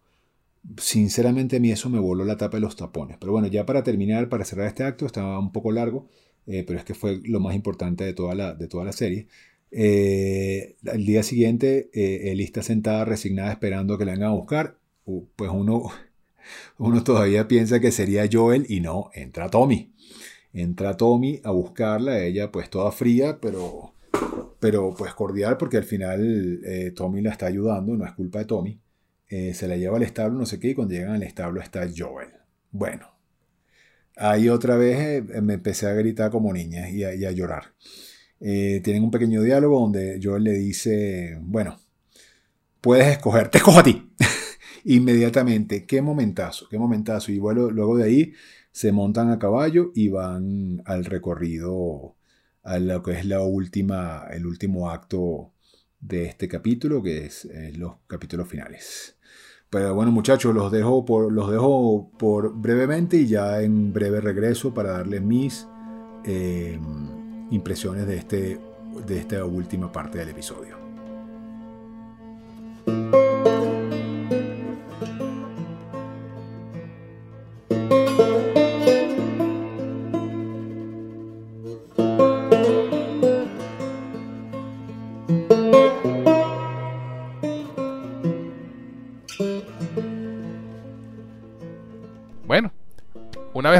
[0.78, 3.16] Sinceramente a mí eso me voló la tapa de los tapones.
[3.18, 6.08] Pero bueno, ya para terminar, para cerrar este acto, estaba un poco largo,
[6.46, 9.28] eh, pero es que fue lo más importante de toda la, de toda la serie.
[9.70, 14.78] Eh, el día siguiente, eh, está sentada resignada esperando que la vengan a buscar.
[15.36, 15.90] pues uno,
[16.78, 19.92] uno todavía piensa que sería Joel y no, entra Tommy.
[20.52, 23.94] Entra Tommy a buscarla, ella pues toda fría, pero,
[24.60, 28.44] pero pues cordial porque al final eh, Tommy la está ayudando, no es culpa de
[28.46, 28.80] Tommy.
[29.28, 32.30] se la lleva al establo, no sé qué, y cuando llegan al establo está Joel.
[32.70, 33.10] Bueno,
[34.16, 37.74] ahí otra vez me empecé a gritar como niña y a llorar.
[38.40, 41.78] Eh, tienen un pequeño diálogo donde Joel le dice, bueno,
[42.80, 44.10] puedes escoger, te escojo a ti.
[44.90, 47.30] Inmediatamente, qué momentazo, qué momentazo.
[47.30, 48.32] Y bueno, luego de ahí
[48.72, 52.16] se montan a caballo y van al recorrido,
[52.62, 55.52] a lo que es la última, el último acto
[56.00, 59.16] de este capítulo, que es eh, los capítulos finales.
[59.70, 64.72] Pero bueno, muchachos, los dejo, por, los dejo por brevemente y ya en breve regreso
[64.72, 65.66] para darles mis...
[66.24, 66.78] Eh,
[67.50, 68.60] impresiones de, este,
[69.06, 70.76] de esta última parte del episodio.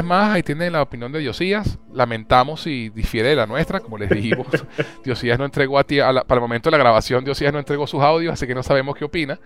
[0.09, 1.79] Más, ahí tienen la opinión de Diosías.
[1.93, 4.47] Lamentamos si difiere de la nuestra, como les dijimos.
[5.05, 8.01] Diosías no entregó a ti, para el momento de la grabación, Diosías no entregó sus
[8.01, 9.39] audios, así que no sabemos qué opina.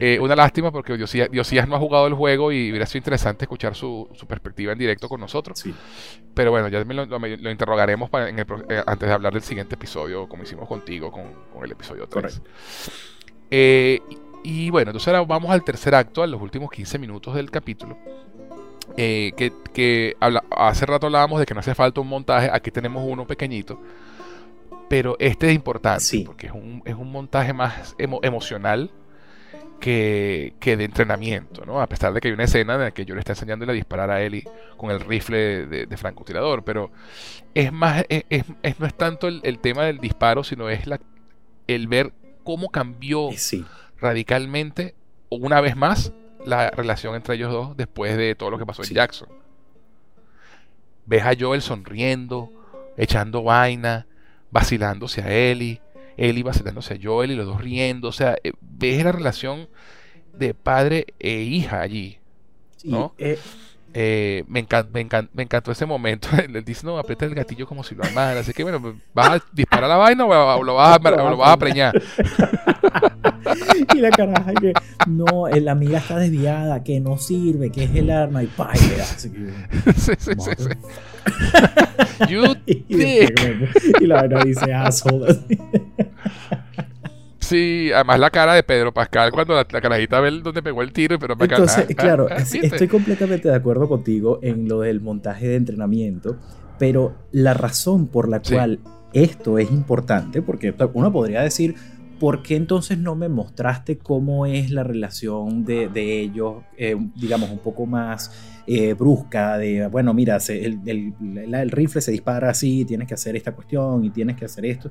[0.00, 3.74] Eh, una lástima porque Diosías, no ha jugado el juego y hubiera sido interesante escuchar
[3.74, 5.58] su, perspectiva en directo con nosotros.
[5.58, 5.74] Sí.
[6.34, 11.10] Pero bueno, ya lo, interrogaremos eh, antes de hablar del siguiente episodio, como hicimos contigo
[11.10, 12.42] con, el episodio 3.
[13.50, 14.00] Eh,
[14.44, 17.98] y, bueno, entonces ahora vamos al tercer acto, a los últimos 15 minutos del capítulo
[18.96, 20.16] eh, que,
[20.50, 23.80] hace rato hablábamos de que no hace falta un montaje, aquí tenemos uno pequeñito,
[24.88, 28.90] pero este es importante porque es un, es un, montaje más emocional
[29.78, 31.80] que, de entrenamiento, ¿no?
[31.80, 33.72] A pesar de que hay una escena en la que yo le está enseñando a
[33.72, 34.44] disparar a Ellie
[34.76, 36.90] con el rifle de, francotirador, pero
[37.54, 38.44] es más, es,
[38.78, 41.00] no es tanto el, tema del disparo, sino es la,
[41.66, 42.12] el ver
[42.44, 43.30] cómo cambió
[44.00, 44.94] radicalmente,
[45.30, 46.12] una vez más,
[46.48, 49.28] la relación entre ellos dos después de todo lo que pasó en Jackson.
[51.06, 52.50] Ves a Joel sonriendo,
[52.96, 54.06] echando vaina,
[54.50, 55.80] vacilándose a Ellie,
[56.16, 58.08] Ellie vacilándose a Joel y los dos riendo.
[58.08, 59.68] O sea, eh, ves la relación
[60.34, 62.18] de padre e hija allí.
[62.84, 63.14] ¿no?
[63.18, 63.38] Eh,
[63.94, 66.28] eh, me, me, encantó ese momento.
[66.38, 68.40] Él dice, no, aprieta el gatillo como si lo amara.
[68.40, 71.56] Así que, bueno, ¿vas a disparar la vaina o lo vas a, lo vas a
[71.56, 72.00] preñar?
[73.94, 74.72] y la caraja que,
[75.06, 78.88] no, la amiga está desviada, que no sirve, que es el arma, y pa, y
[78.88, 79.30] le sí,
[79.96, 80.68] sí, sí, sí.
[82.28, 85.38] You y, la vaina dice asshole.
[87.48, 91.18] Sí, además la cara de Pedro Pascal cuando la, carajita ve dónde pegó el tiro,
[91.18, 96.36] pero Entonces, claro, estoy completamente de acuerdo contigo en lo del montaje de entrenamiento,
[96.78, 98.80] pero la razón por la cual
[99.14, 101.74] esto es importante, porque uno podría decir,
[102.20, 107.60] ¿por qué entonces no me mostraste cómo es la relación de, ellos, eh, digamos, un
[107.60, 108.30] poco más
[108.66, 109.56] eh, brusca?
[109.56, 114.10] De, bueno, mira, el, el, rifle se dispara así, tienes que hacer esta cuestión y
[114.10, 114.90] tienes que hacer esto.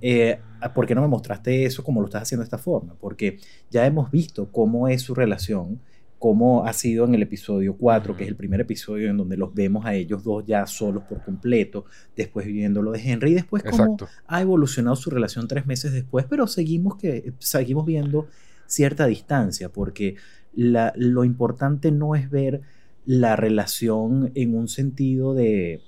[0.00, 0.38] Eh,
[0.74, 2.94] ¿por qué no me mostraste eso como lo estás haciendo de esta forma?
[3.00, 3.38] Porque
[3.70, 5.80] ya hemos visto cómo es su relación,
[6.18, 9.54] cómo ha sido en el episodio 4, que es el primer episodio en donde los
[9.54, 11.84] vemos a ellos dos ya solos por completo,
[12.16, 13.96] después viviendo lo de Henry, y después cómo
[14.26, 18.26] ha evolucionado su relación tres meses después, pero seguimos, que, seguimos viendo
[18.66, 20.16] cierta distancia, porque
[20.54, 22.62] lo importante no es ver
[23.04, 25.82] la relación en un sentido de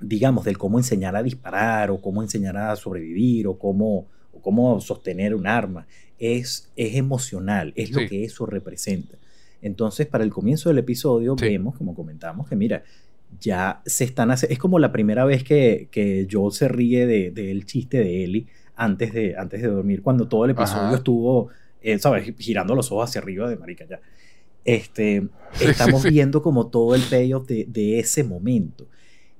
[0.00, 4.06] digamos, del cómo enseñar a disparar o cómo enseñar a sobrevivir o cómo,
[4.42, 5.86] cómo sostener un arma.
[6.18, 9.16] Es, es emocional, es lo que eso representa.
[9.62, 12.82] Entonces, para el comienzo del episodio vemos, como comentamos, que mira,
[13.40, 17.34] ya se están haciendo, es como la primera vez que, que Joel se ríe del
[17.34, 21.48] de, chiste de Ellie antes de, antes de dormir, cuando todo el episodio estuvo,
[21.82, 22.32] eh, ¿sabes?
[22.38, 24.00] Girando los ojos hacia arriba de marica ya.
[24.64, 25.26] Este,
[25.60, 28.86] estamos viendo como todo el payoff de, de ese momento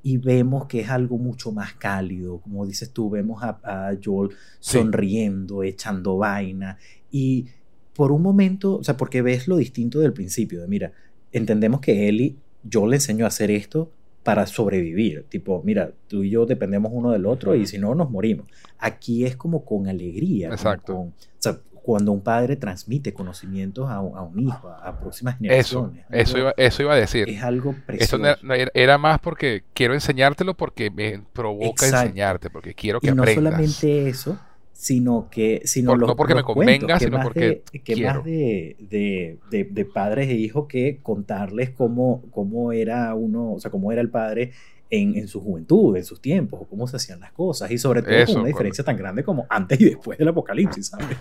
[0.09, 5.63] y vemos que es algo mucho más cálido, como dices tú, vemos a, Joel sonriendo,
[5.63, 6.79] echando vaina
[7.11, 7.45] y
[7.93, 10.93] por un momento, o sea, porque ves lo distinto del principio, de mira,
[11.31, 12.37] entendemos que Ellie,
[12.73, 17.11] Joel le enseñó a hacer esto para sobrevivir, tipo, mira, tú y yo dependemos uno
[17.11, 18.49] del otro y si no nos morimos.
[18.79, 20.97] Aquí es como con alegría, Exacto.
[20.97, 26.05] o sea, cuando un padre transmite conocimientos a, un hijo, a, próximas generaciones.
[26.11, 27.31] Eso, eso, iba, eso iba a decir.
[27.31, 28.23] Es algo precioso.
[28.23, 33.25] Eso era, más porque quiero enseñártelo porque me provoca enseñarte, porque quiero que y no
[33.25, 34.39] solamente eso,
[34.71, 38.77] sino que sino no porque me convenga, sino porque de, que más de,
[39.51, 44.03] de, de, padres e hijos que contarles cómo, cómo era uno, o sea, cómo era
[44.03, 44.53] el padre
[44.91, 48.03] en, en, su juventud, en sus tiempos, o cómo se hacían las cosas, y sobre
[48.03, 51.17] todo con una diferencia tan grande como antes y después del apocalipsis, ¿sabes?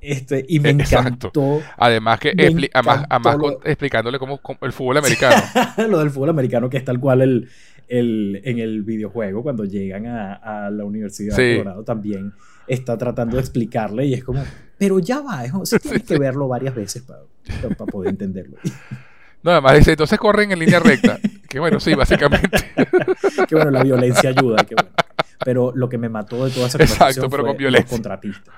[0.00, 1.60] Este, y me encantó.
[1.76, 2.32] Además que
[2.72, 3.06] además,
[3.64, 5.42] explicándole cómo, el fútbol americano.
[5.88, 7.48] lo del fútbol americano, que es tal cual el,
[7.88, 12.32] el, en el videojuego, cuando llegan a, a la Universidad de Colorado, también
[12.68, 14.44] está tratando de explicarle y es como,
[14.76, 15.52] pero ya va, es,
[15.82, 17.20] tienes que verlo varias veces para,
[17.74, 18.56] para poder entenderlo.
[19.40, 21.20] No, además dice, entonces corren en línea recta.
[21.48, 22.58] que bueno, sí, básicamente.
[23.48, 24.64] que bueno, la violencia ayuda.
[24.64, 24.90] Que bueno.
[25.44, 27.84] Pero lo que me mató de toda esa Exacto, pero con violencia.
[27.84, 28.54] los contratistas.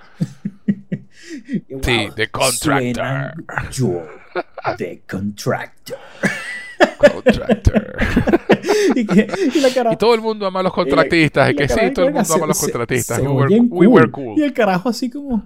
[1.83, 3.35] Sí, The Contractor.
[3.71, 4.03] Yo,
[4.77, 5.99] The Contractor.
[6.99, 7.97] Contractor.
[8.95, 11.51] y, todo el mundo ama a los contratistas.
[11.51, 13.21] Y, que sí, todo el mundo ama a los contratistas.
[13.21, 14.39] we, were, cool.
[14.39, 15.45] Y el carajo así como...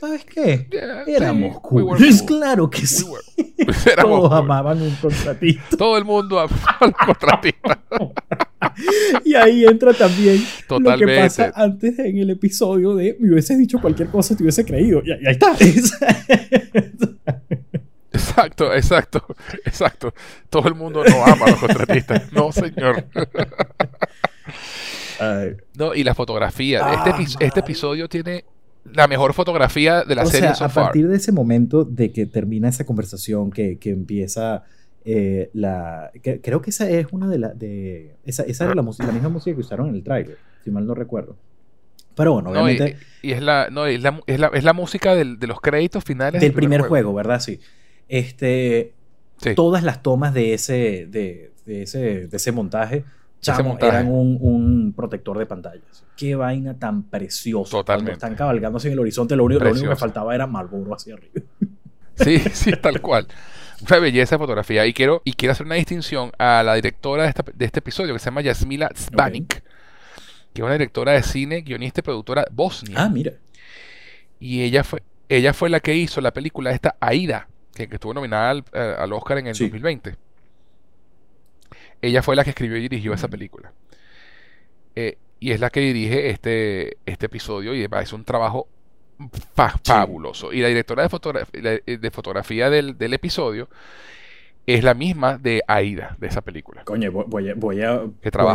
[0.00, 0.66] ¿Sabes qué?
[1.06, 2.02] Éramos cool.
[2.02, 3.04] Es claro que sí.
[4.00, 5.76] Todos amaban un contratista.
[5.76, 7.78] Todo el mundo amaba a los contratistas.
[9.26, 13.78] y ahí entra también lo que pasa antes en el episodio de me hubieses dicho
[13.78, 15.02] cualquier cosa, te hubiese creído.
[15.04, 15.54] Y, ahí está.
[18.12, 19.24] Exacto, exacto,
[19.64, 20.14] exacto.
[20.48, 22.32] Todo el mundo no ama a los contratistas.
[22.32, 23.06] No, señor.
[25.74, 26.78] No, y la fotografía.
[26.92, 28.44] este, ah, este episodio tiene
[28.84, 32.68] la mejor fotografía de la serie sea, a partir de ese momento de que termina
[32.68, 34.64] esa conversación, que, que empieza
[35.04, 36.10] eh, la,
[36.42, 37.58] creo que esa es una de las...
[37.58, 40.86] De, esa, esa era la, la, misma música que usaron en el trailer, si mal
[40.86, 41.36] no recuerdo.
[42.14, 42.96] Pero bueno, obviamente...
[43.22, 46.04] y, es, la, no, es, la, es, la, es la música del, de los créditos
[46.04, 47.14] finales del, primer, juego.
[47.14, 47.40] ¿verdad?
[47.40, 47.60] Sí.
[48.08, 48.94] Este,
[49.56, 53.04] Todas las tomas de ese, de, de ese, de ese montaje,
[53.40, 56.04] chamo, eran un, un, protector de pantallas.
[56.16, 57.70] Qué vaina tan preciosa.
[57.70, 58.12] Totalmente.
[58.12, 61.14] Cuando están cabalgándose en el horizonte, lo único, lo único que faltaba era Marlboro hacia
[61.14, 61.40] arriba.
[62.16, 63.26] Sí, sí, tal cual
[63.88, 64.86] una belleza de fotografía.
[64.86, 68.18] Y quiero, y quiero hacer una distinción a la directora de, de este episodio, que
[68.18, 69.62] se llama Yasmila Zbanik,
[70.52, 72.96] que es una directora de cine, guionista y productora bosnia.
[72.98, 73.32] Ah, mira.
[74.38, 78.50] Y ella fue, ella fue la que hizo la película esta Aida, que, estuvo nominada
[78.50, 80.16] al, eh, Oscar en el 2020.
[82.02, 83.72] Ella fue la que escribió y dirigió esa película.
[84.94, 88.68] Eh, y es la que dirige este, este episodio y es un trabajo
[89.82, 90.52] fabuloso.
[90.52, 93.68] Y la directora de, de fotografía del, episodio
[94.66, 96.84] es la misma de Aida, de esa película.
[96.84, 98.02] Coño, voy a, voy a,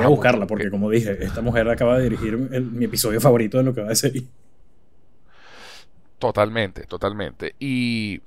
[0.07, 3.81] buscarla, porque como dije, esta mujer acaba de dirigir mi episodio favorito de lo que
[3.81, 4.13] va a ser.
[6.19, 7.55] Totalmente, totalmente.
[7.59, 8.21] Y,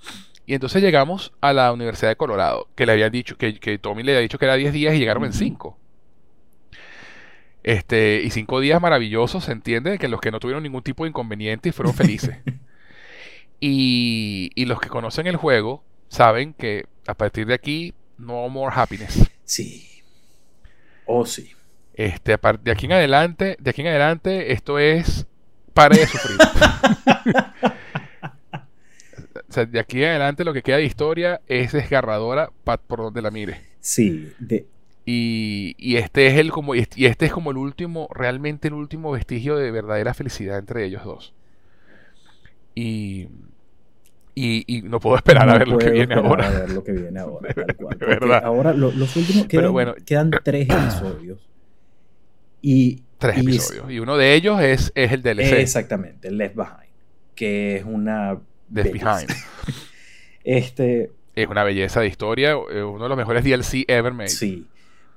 [0.54, 4.12] entonces llegamos a la Universidad de Colorado, que le habían dicho, que, que Tommy le
[4.12, 5.78] había dicho que era 10 días y llegaron en 5.
[7.64, 11.10] Este, y cinco días maravillosos, se entiende que los que no tuvieron ningún tipo de
[11.10, 12.38] inconveniente y fueron felices.
[13.60, 18.72] y, y los que conocen el juego saben que a partir de aquí, no more
[18.74, 19.30] happiness.
[19.44, 20.02] Sí.
[21.06, 21.52] Oh, sí.
[21.94, 25.26] Este, de aquí en adelante, de aquí en adelante, esto es
[25.72, 26.38] pare de sufrir.
[29.58, 33.30] sea, de aquí en adelante lo que queda de historia es desgarradora por donde la
[33.30, 33.62] mire.
[33.80, 34.66] Sí, de,
[35.10, 39.56] y, este es el como y este es como el último, realmente el último vestigio
[39.56, 41.32] de verdadera felicidad entre ellos dos.
[42.74, 43.28] Y,
[44.34, 46.46] y, no puedo esperar a ver lo que viene ahora.
[46.48, 47.98] A ver lo que viene ahora, tal cual.
[48.44, 51.48] Ahora los últimos quedan, bueno, quedan tres episodios.
[52.60, 53.90] Y, tres episodios.
[53.90, 55.54] Y uno de ellos es, es el DLC.
[55.54, 56.92] Exactamente, Left Behind.
[57.34, 58.38] Que es una.
[58.72, 59.30] Left Behind.
[60.44, 61.10] este.
[61.34, 64.28] Es una belleza de historia, uno de los mejores DLC ever made.
[64.28, 64.66] Sí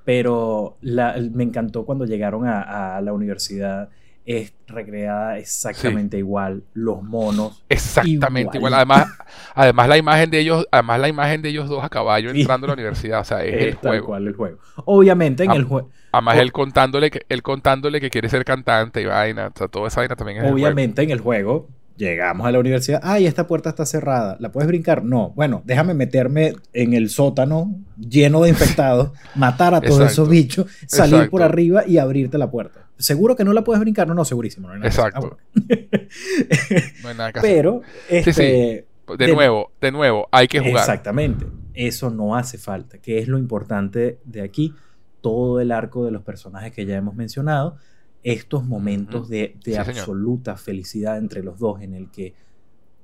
[0.04, 3.88] pero me encantó cuando llegaron a, la universidad.
[4.24, 7.64] Es recreada exactamente igual, los monos.
[7.68, 8.74] Exactamente igual.
[8.74, 9.08] Además,
[9.52, 12.68] además la imagen de ellos, además la imagen de ellos dos a caballo entrando a
[12.68, 13.20] la universidad.
[13.20, 14.16] O sea, es, el juego.
[14.16, 14.58] el juego.
[14.84, 15.90] Obviamente en el juego.
[16.12, 19.48] Además, él contándole que, él contándole que quiere ser cantante y vaina.
[19.48, 21.10] O sea, toda esa vaina también es Obviamente el juego.
[21.10, 21.68] en el juego
[22.02, 22.98] Llegamos a la universidad.
[23.04, 24.36] Ay, esta puerta está cerrada.
[24.40, 25.04] ¿La puedes brincar?
[25.04, 25.30] No.
[25.36, 31.30] Bueno, déjame meterme en el sótano lleno de infectados, matar a todos esos bichos, salir
[31.30, 32.88] por arriba y abrirte la puerta.
[32.98, 34.08] ¿Seguro que no la puedes brincar?
[34.08, 34.68] No, no, segurísimo.
[34.74, 35.38] No Exacto.
[35.54, 38.84] no hay nada que Pero, este,
[39.16, 40.80] De, nuevo, de nuevo, hay que jugar.
[40.80, 41.46] Exactamente.
[41.72, 42.98] Eso no hace falta.
[42.98, 44.74] Que es lo importante de aquí?
[45.20, 47.76] Todo el arco de los personajes que ya hemos mencionado
[48.22, 52.34] estos momentos de, absoluta felicidad entre los dos en el que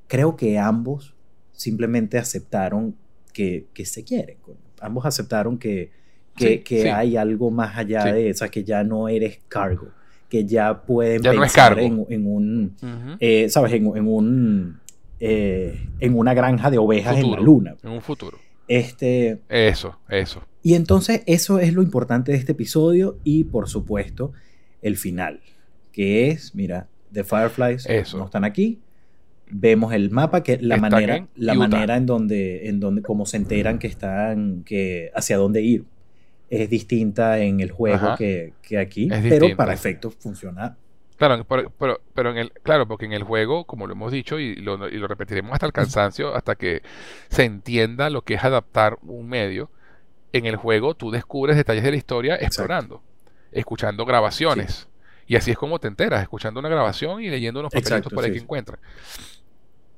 [0.06, 1.14] creo que ambos
[1.52, 2.94] simplemente aceptaron
[3.32, 4.36] que, se quieren.
[4.80, 5.90] Ambos aceptaron que,
[6.36, 9.88] que, hay algo más allá de eso, que ya no eres cargo,
[10.28, 12.76] que ya pueden pensar en, un,
[13.20, 13.72] eh, ¿sabes?
[13.72, 14.80] En, un,
[15.20, 17.76] eh, en una granja de ovejas en la luna.
[17.82, 18.38] En un futuro.
[18.68, 20.42] Este, eso, eso.
[20.62, 24.32] Y entonces eso es lo importante de este episodio y por supuesto
[24.82, 25.40] el final,
[25.92, 28.80] que es, mira, The Fireflies no están aquí.
[29.50, 33.78] Vemos el mapa, que la manera, la manera en donde, en donde, como se enteran
[33.78, 35.84] que están, que hacia dónde ir,
[36.50, 40.76] es distinta en el juego que, aquí, pero para efectos funciona.
[41.16, 41.44] Claro,
[41.78, 44.88] pero, pero, en el, claro, porque en el juego, como lo hemos dicho y lo,
[44.88, 46.82] y lo repetiremos hasta el cansancio, hasta que
[47.28, 49.70] se entienda lo que es adaptar un medio,
[50.32, 53.02] en el juego tú descubres detalles de la historia explorando
[53.52, 54.88] escuchando grabaciones.
[55.26, 58.32] Y así es como te enteras, escuchando una grabación y leyendo unos papelitos por ahí
[58.32, 58.80] que encuentras.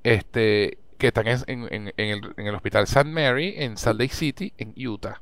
[0.03, 3.09] Este, que están en, el, hospital St.
[3.09, 5.21] Mary, en Salt Lake City, en Utah.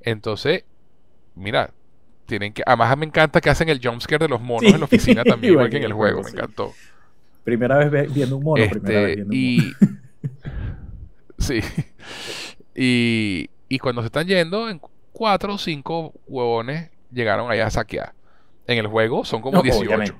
[0.00, 0.64] Entonces,
[1.34, 1.72] mira,
[2.26, 2.62] tienen que.
[2.66, 5.70] Además, me encanta que hacen el jumpscare de los monos en la oficina también, igual
[5.70, 6.72] que en el juego, me encantó.
[7.44, 9.98] Primera vez viendo un mono, primera vez viendo y, un mono.
[11.38, 11.60] sí.
[12.74, 14.68] Y, y cuando se están yendo,
[15.20, 18.14] cuatro o cinco huevones llegaron allá a saquear.
[18.66, 20.16] En el juego son como 18.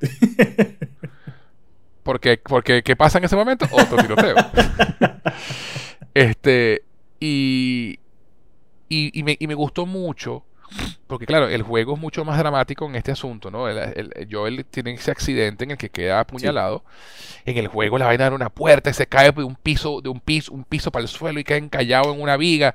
[2.03, 3.65] porque, porque, ¿qué pasa en ese momento?
[3.73, 4.37] Otro tiroteo.
[6.12, 6.83] este,
[7.19, 7.99] y,
[8.91, 10.45] y, me, y me gustó mucho
[11.07, 13.69] porque claro, el juego es mucho más dramático en este asunto, ¿no?
[13.69, 16.85] El, Joel tiene ese accidente en el que queda apuñalado.
[17.47, 20.11] En el juego la vaina era una puerta y se cae de un piso, de
[20.11, 22.75] un piso, un piso para el suelo y cae encallado en una viga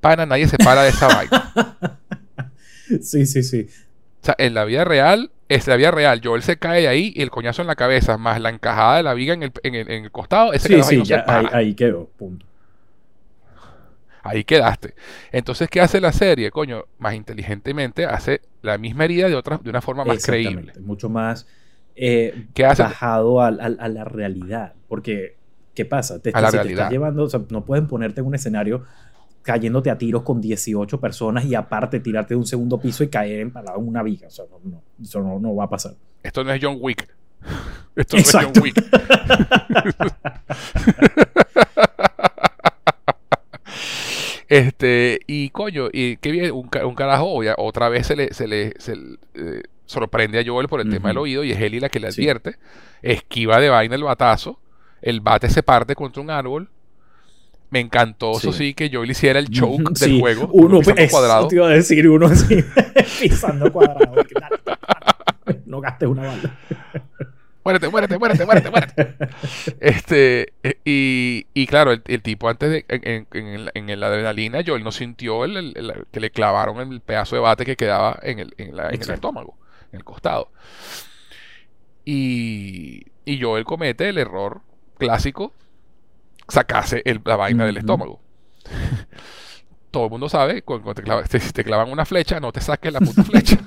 [0.00, 1.52] pana, nadie se para de esa vaina.
[3.02, 3.68] Sí, sí, sí.
[4.22, 6.20] O sea, en la vida real, es la vida real.
[6.22, 9.14] Joel se cae ahí y el coñazo en la cabeza, más la encajada de la
[9.14, 12.46] viga en el, en el, costado, ese sí, sí, ya, ahí, quedó, punto.
[14.22, 14.94] Ahí quedaste.
[15.32, 16.50] Entonces, ¿qué hace la serie?
[16.50, 20.74] Coño, más inteligentemente hace la misma herida de, otra, de una forma más creíble.
[20.80, 21.46] Mucho más
[21.96, 24.74] eh, bajado a, la realidad.
[24.88, 25.36] Porque,
[25.74, 26.20] ¿qué pasa?
[26.20, 28.84] Te, a te estás llevando, o sea, no pueden ponerte en un escenario
[29.42, 33.40] cayéndote a tiros con 18 personas y aparte tirarte de un segundo piso y caer
[33.40, 34.28] empalado en una viga.
[34.28, 35.94] O sea, no, eso no, va a pasar.
[36.22, 37.08] Esto no es John Wick.
[37.96, 38.76] Esto no es John Wick.
[44.48, 48.74] este, y coño, y qué bien, un, carajo, otra vez se le, se le,
[49.34, 52.06] eh, sorprende a Joel por el tema del oído y es Eli la que le
[52.08, 52.56] advierte,
[53.02, 54.60] esquiva de vaina el batazo,
[55.02, 56.68] el bate se parte contra un árbol,
[57.70, 60.48] me encantó, eso sí, que yo le hiciera el choke del juego.
[60.52, 61.46] Uno cuadrado.
[61.46, 62.64] te iba a decir, uno así,
[63.20, 64.16] pisando cuadrado.
[65.66, 66.58] no gastes una bala.
[67.64, 69.16] muérete, muérete, muérete, muérete, muérete.
[69.78, 74.74] Este, eh, y, y claro, el, tipo antes de, en, en, en, la adrenalina, yo
[74.74, 78.54] él no sintió el, que le clavaron el pedazo de bate que quedaba en el,
[78.58, 79.56] en, la, estómago,
[79.92, 80.50] en el costado.
[82.04, 84.62] Y, y yo él comete el error
[84.98, 85.54] clásico
[86.50, 88.20] sacase la vaina del estómago.
[89.90, 93.00] Todo el mundo sabe, cuando te, clavan, te, clavan una flecha, no te saques la
[93.00, 93.58] puta flecha.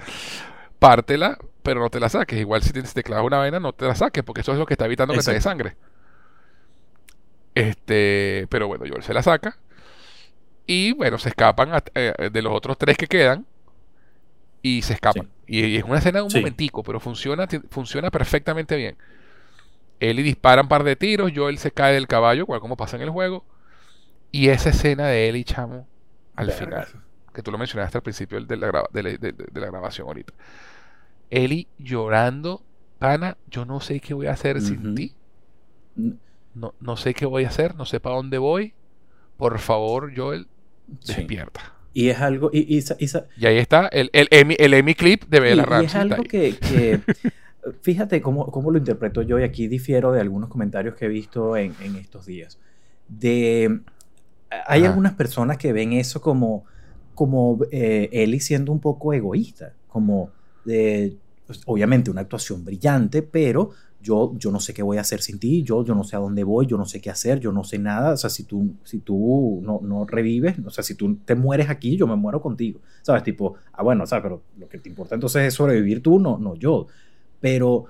[0.78, 2.38] Pártela, pero no te la saques.
[2.38, 4.66] Igual si te, te clavas una vaina, no te la saques, porque eso es lo
[4.66, 5.76] que está evitando que te dé sangre.
[7.54, 9.56] Este, pero bueno, Joel se la saca.
[10.66, 13.46] Y bueno, se escapan eh, de los otros tres que quedan.
[14.62, 15.28] Y se escapan.
[15.46, 18.96] Y, es una escena de un momentico, pero funciona, funciona perfectamente bien.
[20.10, 23.02] Eli dispara un par de tiros, Joel se cae del caballo, cual como pasa en
[23.02, 23.44] el juego.
[24.30, 25.86] Y esa escena de Eli, chamo,
[26.34, 26.86] al final,
[27.32, 30.32] que tú lo mencionaste al principio de la, grabación ahorita.
[31.30, 32.62] Eli llorando,
[32.98, 35.14] pana, yo no sé qué voy a hacer sin ti.
[36.54, 38.74] No, no sé qué voy a hacer, no sé para dónde voy.
[39.36, 40.46] Por favor, Joel,
[40.86, 41.72] despierta.
[41.92, 42.50] Y es algo.
[42.52, 45.84] Y, y, ahí está el, el, Emmy, clip de Bella Ramsey.
[45.84, 47.00] Y es algo que, que
[47.82, 51.56] fíjate cómo, cómo, lo interpreto yo, y aquí difiero de algunos comentarios que he visto
[51.56, 52.58] en, en estos días.
[53.08, 53.80] De,
[54.66, 56.64] hay algunas personas que ven eso como,
[57.14, 60.30] como eh, Ellie siendo un poco egoísta, como
[60.64, 63.70] de, pues, obviamente una actuación brillante, pero
[64.04, 66.18] yo, yo no sé qué voy a hacer sin ti, yo, yo no sé a
[66.18, 68.12] dónde voy, yo no sé qué hacer, yo no sé nada.
[68.12, 71.70] O sea, si tú, si tú no, no revives, o sea, si tú te mueres
[71.70, 72.80] aquí, yo me muero contigo.
[73.00, 73.22] ¿Sabes?
[73.22, 76.36] Tipo, ah, bueno, o sea, pero lo que te importa entonces es sobrevivir tú, no,
[76.36, 76.86] no yo.
[77.44, 77.84] Pero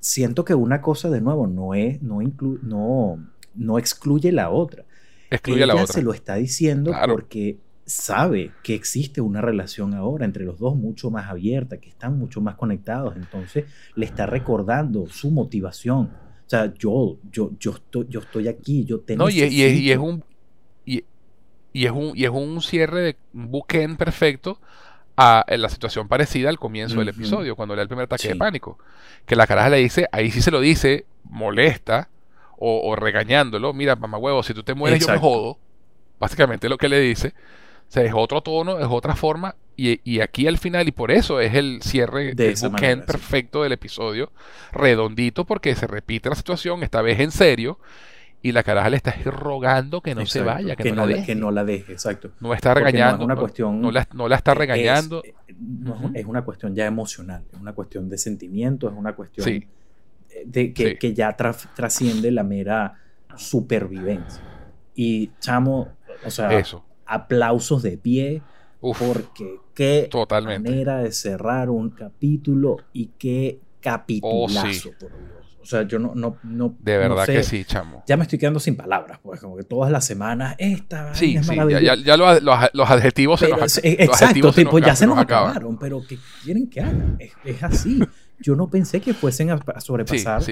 [0.00, 2.20] siento que una cosa, de nuevo, no, es, no,
[2.60, 4.84] no, no excluye la otra.
[5.30, 5.86] Excluye la otra.
[5.86, 7.56] se lo está diciendo porque
[7.86, 12.42] sabe que existe una relación ahora entre los dos mucho más abierta, que están mucho
[12.42, 13.64] más conectados, entonces
[13.94, 16.10] le está recordando su motivación.
[16.46, 19.24] O sea, yo, yo, yo, estoy, yo estoy aquí, yo tengo...
[19.24, 20.22] No, y, y, es un...
[20.84, 21.02] Y,
[21.72, 24.60] es un, y es un cierre de un bookend perfecto
[25.20, 28.36] a la situación parecida al comienzo del episodio, cuando le da el primer ataque de
[28.36, 28.78] pánico.
[29.26, 32.08] Que la caraja le dice, ahí sí se lo dice, molesta,
[32.56, 35.58] o, regañándolo, mira, mamá huevo, si tú te mueres yo me jodo.
[36.20, 37.34] Básicamente lo que le dice.
[37.88, 39.56] O sea, es otro tono, es otra forma.
[39.76, 44.30] Y, aquí al final, y por eso es el cierre del bookend perfecto del episodio,
[44.70, 47.80] redondito, porque se repite la situación, esta vez en serio.
[48.40, 51.26] Y la caraja le está rogando que no se vaya, que, no, la deje.
[51.26, 52.30] Que no la deje, exacto.
[52.40, 53.18] No está regañando.
[53.18, 55.22] No, una cuestión, no, la, está regañando.
[56.14, 59.64] Es, una cuestión ya emocional, es una cuestión de sentimiento, es una cuestión
[60.44, 62.94] de, que, que ya trasciende la mera
[63.36, 64.42] supervivencia.
[64.94, 65.88] Y chamo,
[66.24, 68.42] o sea, Eso aplausos de pie,
[68.80, 70.08] porque qué
[70.44, 75.37] manera de cerrar un capítulo y qué capitulazo, oh, por Dios.
[75.60, 78.02] O sea, yo no, no, no De verdad que sí, chamo.
[78.06, 81.46] Ya me estoy quedando sin palabras, pues como que todas las semanas, esta sí, es
[81.46, 86.02] sí, ya, ya, los, los, adjetivos se nos, Exacto, tipo, ya se nos, acabaron, pero
[86.06, 87.18] ¿qué quieren que hagan?
[87.44, 88.00] Es, así.
[88.40, 90.42] Yo no pensé que fuesen a, sobrepasar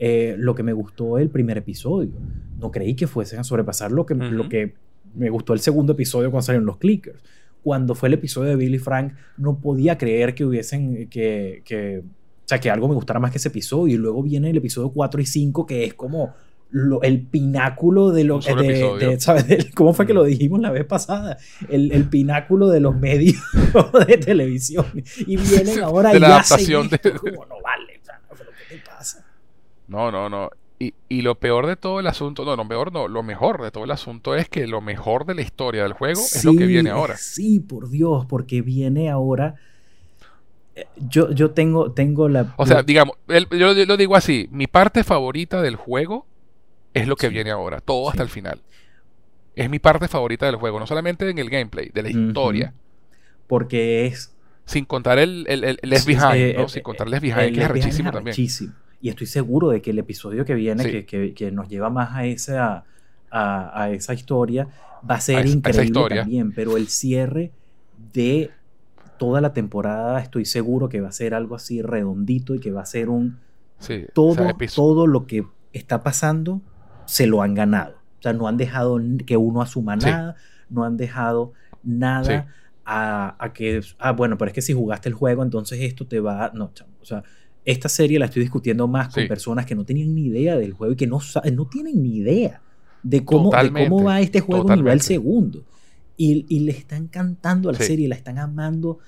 [0.00, 2.12] eh, lo que me gustó el primer episodio.
[2.58, 4.74] No creí que fuesen a sobrepasar lo que, lo que
[5.14, 7.22] me gustó el segundo episodio cuando salieron los clickers.
[7.62, 12.02] Cuando fue el episodio de Billy Frank, no podía creer que hubiesen, que, que,
[12.48, 13.94] sea, que algo me gustara más que ese episodio.
[13.94, 16.34] Y luego viene el episodio 4 y 5, que es como
[17.02, 19.70] el pináculo de lo de, ¿sabes?
[19.74, 21.38] ¿Cómo fue que lo dijimos la vez pasada?
[21.68, 23.42] El, el pináculo de los medios
[24.06, 24.86] de televisión.
[25.18, 26.98] Y vienen ahora de la adaptación de...
[26.98, 28.00] Como, no vale,
[28.68, 29.24] ¿qué te pasa?
[29.86, 30.50] No, no, no.
[30.80, 33.82] Y, lo peor de todo el asunto, no, lo peor no, lo mejor de todo
[33.82, 36.90] el asunto es que lo mejor de la historia del juego es lo que viene
[36.90, 37.16] ahora.
[37.16, 39.56] Sí, por Dios, porque viene ahora.
[40.96, 42.54] Yo, yo tengo, tengo la.
[42.56, 46.26] O sea, digamos, yo lo digo así: mi parte favorita del juego
[46.94, 48.60] es lo que viene ahora, todo hasta el final.
[49.54, 52.74] Es mi parte favorita del juego, no solamente en el gameplay, de la historia.
[53.46, 54.34] Porque es.
[54.66, 56.68] Sin contar el, el, el Left Behind, eh, ¿no?
[56.68, 58.36] Sin contar el Left Behind, que es arrechísimo también.
[59.00, 62.26] Y estoy seguro de que el episodio que viene, que, que, nos lleva más a
[62.26, 62.84] esa,
[63.30, 64.68] a, a esa historia,
[65.08, 66.52] va a ser increíble también.
[66.52, 67.52] Pero el cierre
[68.12, 68.50] de
[69.18, 72.82] toda la temporada, estoy seguro que va a ser algo así redondito y que va
[72.82, 73.38] a ser un...
[74.14, 76.60] todo, todo lo que está pasando
[77.04, 77.96] se lo han ganado.
[78.18, 80.36] O sea, no han dejado que uno asuma nada,
[80.70, 82.48] no han dejado nada
[82.84, 86.20] a, a, que, ah, bueno, pero es que si jugaste el juego, entonces esto te
[86.20, 87.22] va, no, o sea,
[87.64, 90.94] esta serie la estoy discutiendo más con personas que no tenían ni idea del juego
[90.94, 91.20] y que no,
[91.52, 92.62] no tienen ni idea
[93.02, 95.64] de cómo, cómo va este juego a nivel segundo.
[96.20, 98.98] Y, y, le están cantando a la serie, la están amando.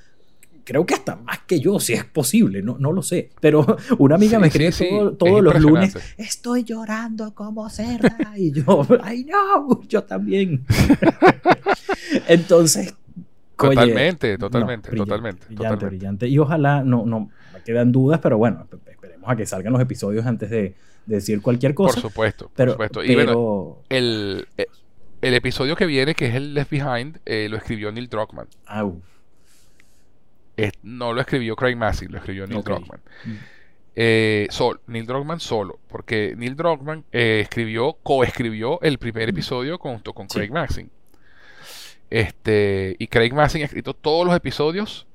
[0.65, 3.31] Creo que hasta más que yo, si es posible, no, no lo sé.
[3.41, 3.67] Pero
[3.99, 4.73] una amiga me escribe
[5.19, 8.17] todos los lunes: Estoy llorando como cerda.
[8.37, 9.83] y yo, ¡ay no!
[9.89, 10.65] Yo también.
[12.29, 12.95] Entonces,
[13.61, 16.29] Totalmente, totalmente, totalmente, brillante, brillante.
[16.29, 20.25] Y ojalá, no, no, me quedan dudas, pero bueno, esperemos a que salgan los episodios
[20.27, 20.75] antes de,
[21.07, 22.01] decir cualquier cosa.
[22.01, 23.05] Por supuesto, por supuesto.
[23.05, 24.67] Y bueno, el, eh,
[25.21, 28.49] el, episodio que viene, que es el Left Behind, eh, lo escribió Neil Druckmann.
[30.83, 33.01] no lo escribió Craig Massey, lo escribió Neil Druckmann.
[33.25, 33.37] Mm.
[33.97, 34.49] Eh,
[34.87, 39.31] Neil Druckmann solo, porque Neil Druckmann escribió, coescribió el primer mm.
[39.31, 40.89] episodio junto con Craig Massey.
[42.11, 45.07] Este, y Craig Massin ha escrito todos los episodios,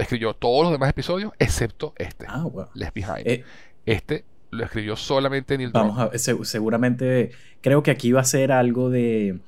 [0.00, 3.26] escribió todos los demás episodios, excepto este, ah, Left Behind.
[3.26, 3.44] Eh,
[3.86, 8.90] este lo escribió solamente Neil Vamos a, seguramente, creo que aquí va a ser algo
[8.90, 9.38] de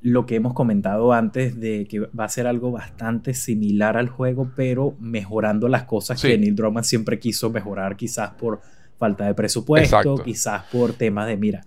[0.00, 4.50] lo que hemos comentado antes, de que va a ser algo bastante similar al juego,
[4.54, 8.60] pero mejorando las cosas que Neil Druckmann siempre quiso mejorar, quizás por
[8.96, 11.64] falta de presupuesto, quizás por temas de, mira,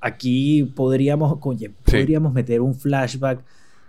[0.00, 3.44] aquí podríamos, podríamos meter un flashback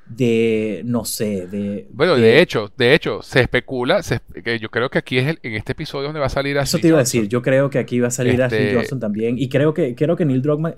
[0.10, 1.88] de, no sé, de...
[1.92, 4.02] Bueno, de, hecho, de hecho, se especula,
[4.44, 6.78] que yo creo que aquí es el, en este episodio donde va a salir así.
[6.78, 9.00] Eso te iba a decir, yo creo que aquí va a salir así este Johnson
[9.00, 10.74] también, y creo que, creo que Neil Druckmann,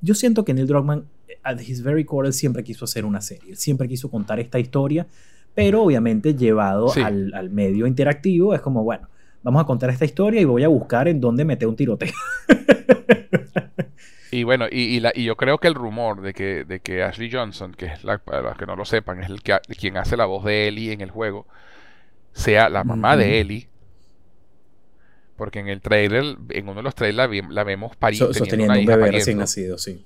[0.00, 1.04] yo siento que Neil Druckmann,
[1.42, 5.06] at his very core, siempre quiso hacer una serie, siempre quiso contar esta historia,
[5.54, 9.08] pero obviamente llevado al, al medio interactivo, es como, bueno,
[9.42, 12.12] vamos a contar esta historia y voy a buscar en dónde meter un tiroteo.
[14.34, 17.86] Y bueno, y, yo creo que el rumor de que, de que Ashley Johnson, que
[17.86, 20.44] es la, para los que no lo sepan, es el que, quien hace la voz
[20.44, 21.46] de Ellie en el juego,
[22.32, 23.68] sea la mamá de Ellie.
[25.36, 28.18] Porque en el trailer, en uno de los trailers la, vemos parir.
[28.18, 30.04] sosteniendo un bebé recién nacido, sí.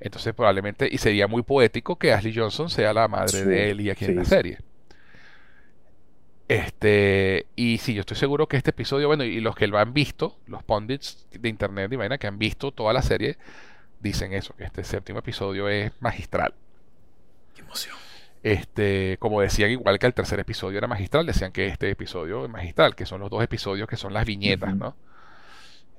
[0.00, 4.06] entonces probablemente, y sería muy poético que Ashley Johnson sea la madre de Ellie aquí
[4.06, 4.58] en la serie.
[6.48, 9.94] Este, y sí, yo estoy seguro que este episodio, bueno, y los que lo han
[9.94, 13.38] visto, los pundits de internet y vaina que han visto toda la serie,
[14.00, 16.54] dicen eso, que este séptimo episodio es magistral.
[17.54, 17.96] Qué emoción.
[18.42, 22.50] Este, como decían, igual que el tercer episodio era magistral, decían que este episodio es
[22.50, 24.96] magistral, que son los dos episodios que son las viñetas, ¿no?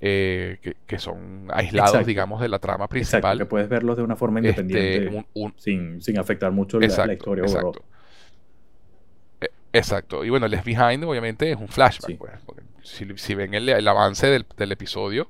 [0.06, 3.20] Eh, que, son aislados, digamos, de la trama principal.
[3.20, 7.46] Exacto, que puedes verlos de una forma este, independiente, sin, afectar mucho la, historia.
[7.46, 7.86] Exacto.
[9.74, 10.24] Exacto.
[10.24, 12.18] Y bueno, Left Behind obviamente es un flashback.
[12.18, 15.30] Pues, si, ven el, avance del, episodio,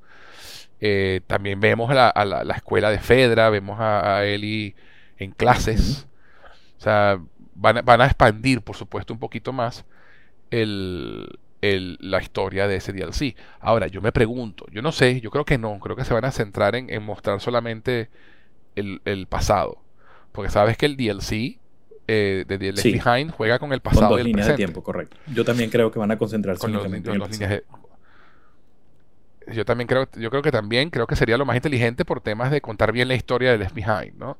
[0.82, 4.76] eh, también vemos a la, escuela de Fedra, vemos a, a Ellie
[5.18, 6.08] en clases.
[6.78, 7.22] O sea,
[7.56, 9.86] van, a expandir, por supuesto, un poquito más
[10.52, 13.36] el, la historia de ese DLC.
[13.62, 16.26] Ahora, yo me pregunto, yo no sé, yo creo que no, creo que se van
[16.26, 18.10] a centrar en, mostrar solamente
[18.76, 19.82] el, el pasado.
[20.34, 21.63] Porque sabes que el DLC
[22.08, 25.18] eh, de The Behind juega con el pasado con dos líneas de tiempo, correcto.
[25.34, 27.64] Yo también creo que van a concentrarse en, líneas
[29.54, 32.52] Yo también creo, yo creo que también creo que sería lo más inteligente por temas
[32.52, 34.38] de contar bien la historia de Left Behind, ¿no?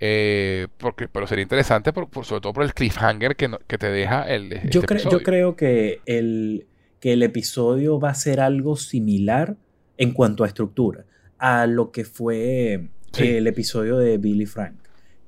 [0.00, 4.24] Eh, porque, pero sería interesante, por, sobre todo por el cliffhanger que, que te deja
[4.24, 4.52] el.
[4.52, 6.66] Este yo, creo, yo creo que el,
[7.00, 9.56] que el episodio va a ser algo similar
[9.96, 11.04] en cuanto a estructura
[11.38, 12.88] a lo que fue
[13.18, 14.81] el episodio de Billy Frank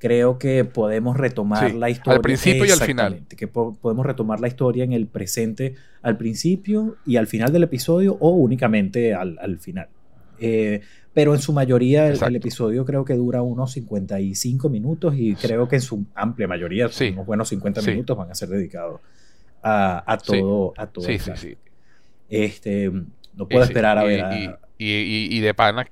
[0.05, 2.17] creo que podemos retomar la historia.
[2.17, 3.23] Al principio y al final.
[3.27, 8.19] Que podemos retomar la historia en el presente al principio y al final del episodio
[8.21, 9.89] o únicamente al, final.
[10.39, 10.83] Eh,
[11.15, 15.77] pero en su mayoría el, episodio creo que dura unos 55 minutos y creo que
[15.77, 19.01] en su amplia mayoría, unos buenos 50 minutos van a ser dedicados
[19.63, 20.75] a, todo.
[20.77, 21.07] A todo
[22.29, 22.91] este,
[23.35, 24.59] no puedo esperar a ver.
[24.77, 25.87] Y, y, de pana,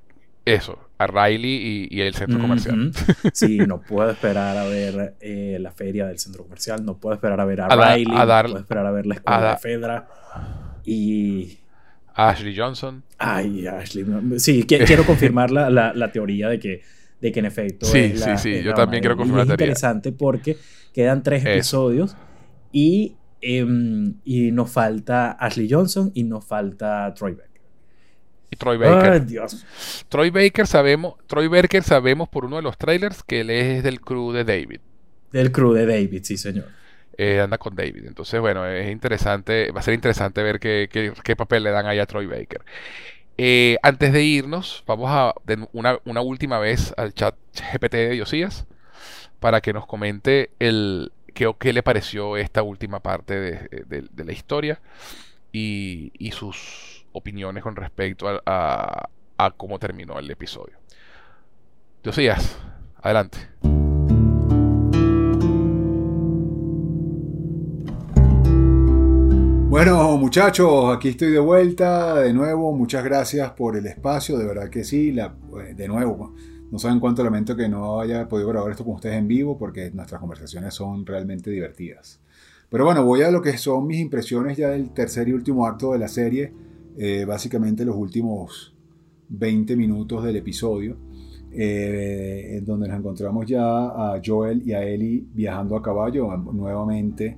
[0.45, 2.91] eso, a Riley y, el centro comercial.
[3.33, 7.39] Sí, no puedo esperar a ver eh, la feria del centro comercial, no puedo esperar
[7.39, 10.07] a ver a, Riley, no puedo esperar a ver la escuela de Fedra
[10.85, 11.59] y...
[12.15, 13.03] Ashley Johnson.
[13.17, 14.05] Ay, Ashley.
[14.37, 16.81] Sí, quiero confirmar la, la, teoría de que,
[17.19, 17.87] de que en efecto.
[17.87, 19.73] Sí, sí, sí, yo también quiero confirmar la teoría.
[19.73, 20.57] Es interesante porque
[20.93, 22.15] quedan tres episodios
[22.71, 27.52] y, em, y nos falta Ashley Johnson y nos falta Troy Beck.
[28.55, 29.25] Troy Baker.
[30.09, 34.01] Troy Baker sabemos, Troy Baker sabemos por uno de los trailers que él es del
[34.01, 34.79] crew de David.
[35.31, 36.67] Del crew de David, sí, señor.
[37.17, 38.05] Eh, anda con David.
[38.07, 42.05] Entonces, bueno, es interesante, va a ser interesante ver qué, papel le dan ahí a
[42.05, 42.61] Troy Baker.
[43.37, 45.33] Eh, antes de irnos, vamos a
[45.73, 48.65] una, última vez al chat GPT de Diosías
[49.39, 54.79] para que nos comente el qué, le pareció esta última parte de, la historia
[55.51, 59.09] y, y sus opiniones con respecto a,
[59.57, 60.77] cómo terminó el episodio.
[62.03, 62.57] Josías,
[63.01, 63.37] adelante.
[69.69, 72.71] Bueno, muchachos, aquí estoy de vuelta de nuevo.
[72.73, 75.17] Muchas gracias por el espacio, de verdad que sí.
[75.17, 76.35] Eh, de nuevo,
[76.71, 79.89] no saben cuánto lamento que no haya podido grabar esto con ustedes en vivo porque
[79.91, 82.19] nuestras conversaciones son realmente divertidas.
[82.69, 85.93] Pero bueno, voy a lo que son mis impresiones ya del tercer y último acto
[85.93, 86.51] de la serie.
[86.97, 88.75] Eh, básicamente los últimos
[89.29, 90.97] 20 minutos del episodio,
[91.51, 97.37] eh, en donde nos encontramos ya a Joel y a Ellie viajando a caballo nuevamente.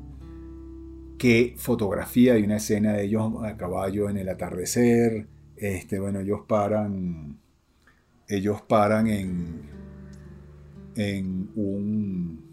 [1.18, 5.28] Qué fotografía, hay una escena de ellos a caballo en el atardecer.
[5.56, 7.40] Este, bueno, ellos paran,
[8.28, 9.62] ellos paran en,
[10.96, 12.44] en un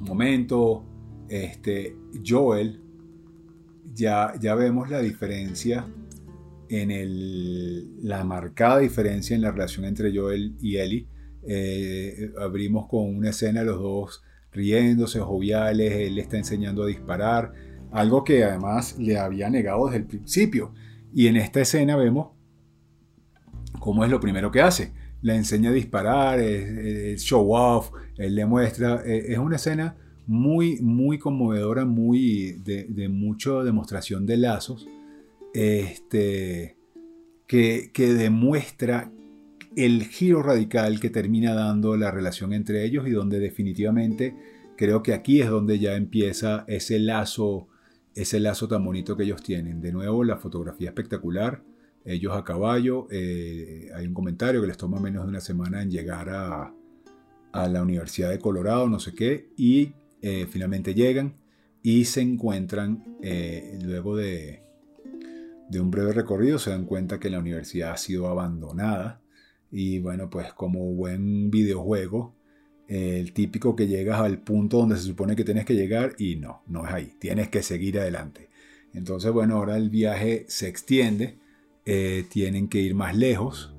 [0.00, 0.84] momento.
[1.28, 2.81] Este, Joel
[3.94, 5.86] ya, vemos la diferencia
[6.68, 11.06] en la marcada diferencia en la relación entre Joel y Ellie.
[11.46, 14.22] Eh, abrimos con una escena los dos
[14.52, 17.52] riéndose, joviales, él le está enseñando a disparar,
[17.90, 20.72] algo que además le había negado desde el principio.
[21.12, 22.30] Y en esta escena vemos
[23.80, 24.92] cómo es lo primero que hace.
[25.20, 29.02] Le enseña a disparar, es, show off, él le muestra.
[29.04, 29.96] Eh, es una escena
[30.26, 34.88] muy, muy conmovedora, muy de, mucha demostración de lazos,
[35.54, 36.76] este,
[37.46, 39.10] que, que demuestra
[39.76, 44.36] el giro radical que termina dando la relación entre ellos y donde definitivamente
[44.76, 47.68] creo que aquí es donde ya empieza ese lazo
[48.14, 49.80] ese lazo tan bonito que ellos tienen.
[49.80, 51.62] De nuevo, la fotografía espectacular,
[52.04, 55.90] ellos a caballo, eh, hay un comentario que les toma menos de una semana en
[55.90, 56.74] llegar a,
[57.54, 59.92] la Universidad de Colorado, no sé qué, y
[60.22, 61.34] eh, finalmente llegan
[61.82, 64.62] y se encuentran eh, luego de,
[65.72, 69.20] un breve recorrido, se dan cuenta que la universidad ha sido abandonada
[69.70, 72.34] y bueno, pues como buen videojuego,
[72.88, 76.62] el típico que llegas al punto donde se supone que tienes que llegar y no,
[76.66, 78.50] no es ahí, tienes que seguir adelante.
[78.94, 81.38] Entonces, bueno, ahora el viaje se extiende,
[81.84, 83.74] eh, tienen que ir más lejos,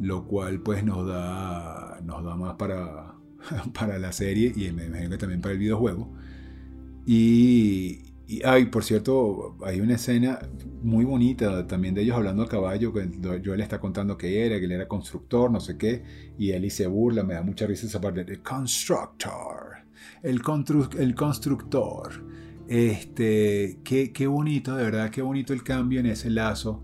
[0.00, 3.13] lo cual pues nos da, nos da más para,
[3.72, 6.12] para la serie y me imagino que también para el videojuego.
[7.06, 10.38] Y, y ay, por cierto, hay una escena
[10.82, 13.08] muy bonita también de ellos hablando a caballo, que
[13.44, 16.02] Joel está contando que era, que él era constructor, no sé qué,
[16.38, 19.76] y Ellie se burla, me da mucha risa esa parte de constructor,
[20.22, 20.40] el,
[20.98, 22.34] el constructor.
[22.66, 26.82] Este, qué, qué, bonito, de verdad, qué bonito el cambio en ese lazo.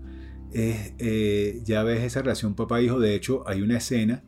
[0.53, 4.23] Eh, ya ves esa relación papá-hijo, de hecho hay una escena,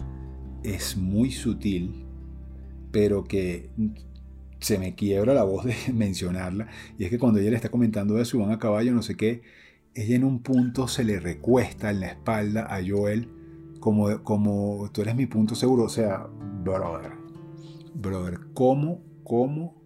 [0.63, 2.02] es muy sutil,
[2.93, 3.71] pero que
[4.59, 8.13] se me quiebra la voz de mencionarla, y es que cuando ella le está comentando
[8.13, 9.41] de su van a caballo, no sé qué,
[9.95, 13.27] ella en un punto se le recuesta en la espalda a Joel
[13.79, 16.27] como, como tú eres mi punto seguro, o sea,
[16.63, 17.11] brother,
[17.95, 19.82] brother, ¿cómo, cómo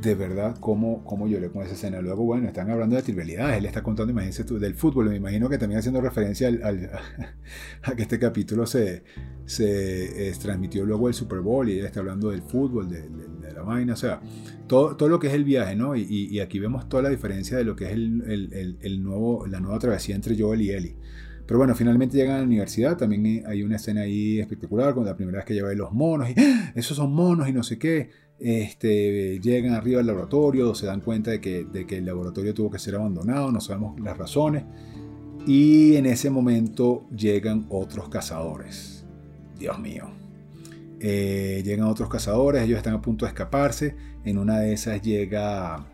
[0.00, 2.00] de verdad cómo, cómo lloré con esa escena.
[2.00, 3.58] Luego, bueno, están hablando de trivialidades.
[3.58, 5.08] Él está contando, imagínense tú, del fútbol.
[5.08, 6.90] Me imagino que también haciendo referencia al,
[7.82, 9.04] a que este capítulo se,
[9.46, 13.08] se transmitió luego el Super Bowl y él está hablando del fútbol, de,
[13.54, 13.92] la vaina.
[13.92, 14.20] O sea,
[14.66, 15.96] todo, todo, lo que es el viaje, ¿no?
[15.96, 19.78] Y, aquí vemos toda la diferencia de lo que es el, el, nuevo, la nueva
[19.78, 20.96] travesía entre Joel y Ellie.
[21.46, 22.96] Pero bueno, finalmente llegan a la universidad.
[22.96, 26.30] También hay una escena ahí espectacular, cuando la primera vez que lleva los monos.
[26.30, 26.72] Y ¡Ah!
[26.74, 31.30] esos son monos y no sé qué este, llegan arriba al laboratorio, se dan cuenta
[31.30, 34.64] de que, el laboratorio tuvo que ser abandonado, no sabemos las razones.
[35.46, 39.04] Y en ese momento llegan otros cazadores.
[39.58, 40.10] Dios mío.
[41.00, 43.94] Eh, llegan otros cazadores, ellos están a punto de escaparse.
[44.24, 45.86] En una de esas llega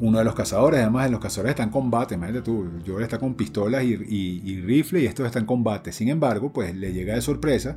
[0.00, 0.80] uno de los cazadores.
[0.80, 2.14] Además, los cazadores están en combate.
[2.14, 5.92] Imagínate tú, yo está con pistolas y, y, y, rifle y estos están en combate.
[5.92, 7.76] Sin embargo, pues le llega de sorpresa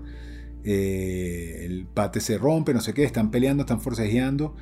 [0.64, 4.56] eh, el pate se rompe, no sé qué, están peleando, están forcejeando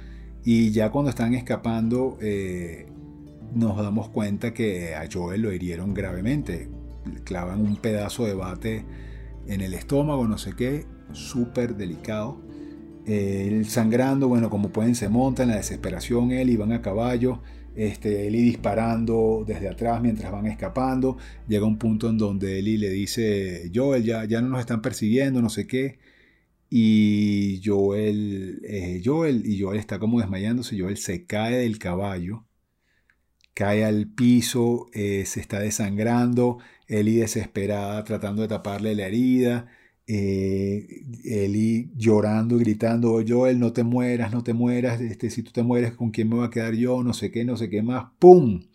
[0.43, 2.87] y ya cuando están escapando eh,
[3.53, 6.69] nos damos cuenta que a Joel lo hirieron gravemente,
[7.23, 8.85] clavan un pedazo de bate
[9.47, 12.41] en el estómago, no sé qué, súper delicado.
[13.05, 17.41] el sangrando, bueno, como pueden se monta en la desesperación él y a caballo
[17.75, 21.17] este, Eli disparando desde atrás mientras van escapando.
[21.47, 25.41] Llega un punto en donde Eli le dice, Joel, ya, ya no nos están persiguiendo,
[25.41, 25.99] no sé qué.
[26.69, 32.45] Y Joel, eh, Joel, y Joel está como desmayándose, Joel se cae del caballo,
[33.53, 39.67] cae al piso, eh, se está desangrando, Eli desesperada tratando de taparle la herida
[40.13, 45.63] eh, Eli llorando, gritando, Joel, no te mueras, no te mueras, este, si tú te
[45.63, 47.01] mueres, ¿con quién me voy a quedar yo?
[47.01, 48.65] No sé qué, no sé qué más, ¡pum!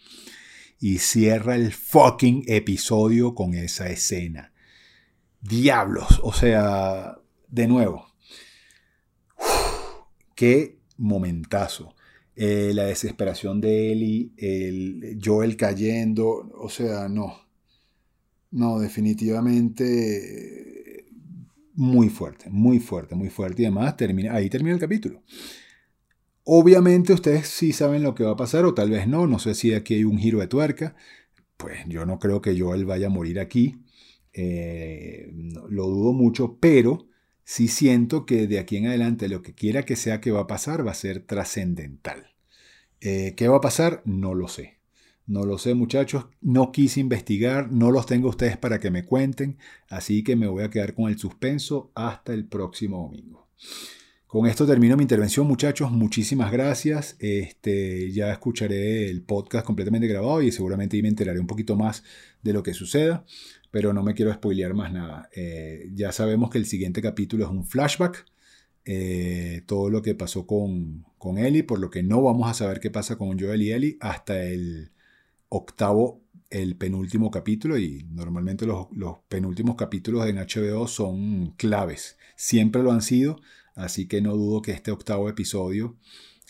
[0.81, 4.55] Y cierra el fucking episodio con esa escena.
[5.43, 8.07] Diablos, o sea, de nuevo,
[10.35, 11.95] qué momentazo.
[12.35, 17.45] Eh, la desesperación de Eli, el Joel cayendo, o sea, no.
[18.53, 20.76] No, definitivamente
[21.77, 23.63] muy fuerte, muy fuerte, muy fuerte.
[23.63, 25.23] Y además termina, ahí termina el capítulo.
[26.45, 29.27] Obviamente ustedes sí saben lo que va a pasar o tal vez no.
[29.27, 30.97] No sé si aquí hay un giro de tuerca.
[31.57, 33.83] Pues yo no creo que Joel vaya a morir aquí.
[34.33, 35.31] Eh,
[35.69, 37.09] lo dudo mucho, pero
[37.45, 40.47] sí siento que de aquí en adelante lo que quiera que sea que va a
[40.47, 42.35] pasar va a ser trascendental.
[43.01, 44.03] Eh, ¿Qué va a pasar?
[44.05, 44.76] No lo sé.
[45.27, 49.59] No lo sé muchachos, no quise investigar, no los tengo ustedes para que me cuenten,
[49.89, 53.49] así que me voy a quedar con el suspenso hasta el próximo domingo.
[54.29, 57.17] Con esto termino mi intervención muchachos, muchísimas gracias.
[57.21, 62.05] Este, ya escucharé el podcast completamente grabado y seguramente me enteraré un poquito más
[62.43, 63.25] de lo que suceda,
[63.71, 65.29] pero no me quiero spoilear más nada.
[65.35, 68.27] Eh, ya sabemos que el siguiente capítulo es un flashback.
[68.85, 72.79] Eh, todo lo que pasó con, con Ellie, por lo que no vamos a saber
[72.79, 74.93] qué pasa con Joel y Ellie hasta el
[75.49, 78.87] octavo el penúltimo capítulo y normalmente los,
[79.29, 83.41] penúltimos capítulos en HBO son claves, siempre lo han sido,
[83.75, 85.97] así que no dudo que este octavo episodio,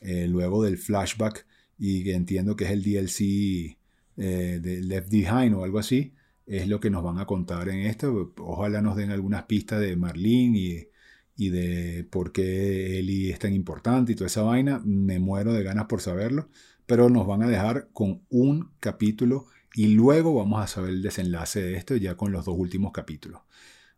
[0.02, 1.46] eh, luego del flashback
[1.78, 3.78] y entiendo que es el DLC
[4.16, 6.14] eh, de Left Behind o algo así,
[6.46, 8.32] es lo que nos van a contar en esto.
[8.38, 10.88] Ojalá nos den algunas pistas de Marlene y,
[11.36, 14.80] y de por qué Ellie es tan importante y toda esa vaina.
[14.84, 16.48] Me muero de ganas por saberlo
[16.86, 21.60] pero nos van a dejar con un capítulo y luego vamos a saber el desenlace
[21.60, 23.42] de esto ya con los dos últimos capítulos.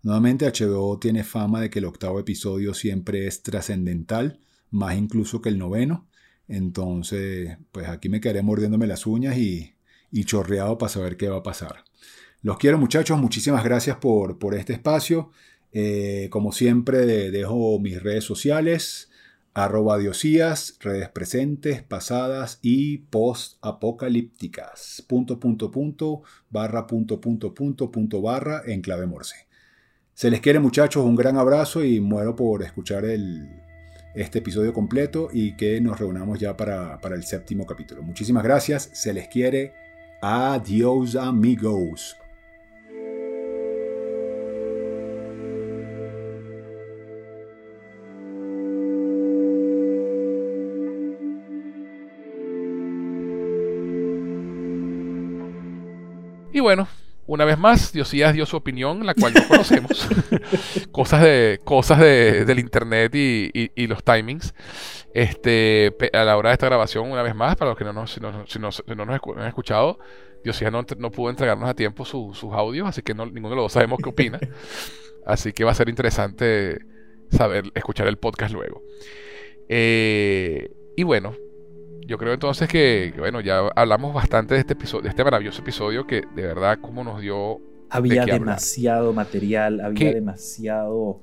[0.03, 5.49] Nuevamente HBO tiene fama de que el octavo episodio siempre es trascendental, más incluso que
[5.49, 6.07] el noveno.
[6.47, 9.75] Entonces, pues aquí me quedaré mordiéndome las uñas y,
[10.11, 11.85] y chorreado para saber qué va a pasar.
[12.43, 15.31] Los quiero muchachos, muchísimas gracias por, por este espacio.
[15.73, 19.11] Eh, como siempre, dejo mis redes sociales,
[19.55, 25.05] arroba diosías, redes presentes, pasadas y post-apocalípticas.
[25.09, 29.47] Punto, punto, punto, barra, punto, punto, punto, punto, barra, en clave morse.
[30.15, 33.49] Se les quiere muchachos, un gran abrazo y muero por escuchar el,
[34.15, 38.03] este episodio completo y que nos reunamos ya para, para el séptimo capítulo.
[38.03, 39.73] Muchísimas gracias, se les quiere.
[40.21, 42.17] Adiós amigos.
[56.59, 56.89] Y bueno,
[57.29, 60.09] una vez más, Diosías dio su opinión, la cual no conocemos.
[60.91, 64.53] cosas de, cosas del internet y, los timings.
[65.15, 68.13] Este, a la hora de esta grabación, una vez más, para los que no nos,
[68.13, 70.01] si no, si no, nos han escuchado,
[70.43, 73.65] Diosías no, no, pudo entregarnos a tiempo sus audios, así que no, ninguno de los
[73.67, 74.41] dos sabemos qué opina.
[75.25, 76.81] así que va a ser interesante
[77.31, 78.83] saber, escuchar el podcast luego.
[79.69, 81.37] Eh, y bueno,
[82.09, 86.07] yo creo entonces que, bueno, ya hablamos bastante de este episodio, de este maravilloso episodio
[86.07, 87.61] que de verdad como nos dio.
[87.91, 91.21] Había demasiado material, había demasiado.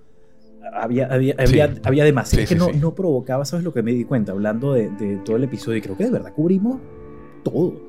[0.74, 1.36] Había, había,
[1.84, 2.44] había, demasiado.
[2.44, 4.32] es que no, no, provocaba, ¿sabes lo que me di cuenta?
[4.32, 6.80] Hablando de, todo el episodio, y creo que de verdad cubrimos
[7.44, 7.82] todo.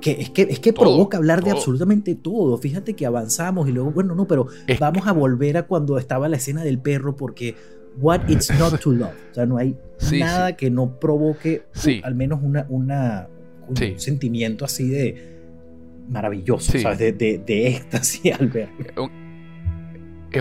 [0.00, 2.56] Que es que, es que provoca hablar de absolutamente todo.
[2.56, 4.46] Fíjate que avanzamos y luego, bueno, no, pero
[4.78, 7.56] vamos a volver a cuando estaba la escena del perro porque
[8.00, 9.14] what it's not to love.
[9.30, 9.76] O sea, no hay
[10.12, 11.62] nada que no provoque
[12.02, 13.28] al menos una, una
[13.66, 15.38] un sentimiento así de
[16.08, 16.98] maravilloso, ¿sabes?
[16.98, 18.68] De, de, de, éxtasis al ver.
[18.88, 18.96] Es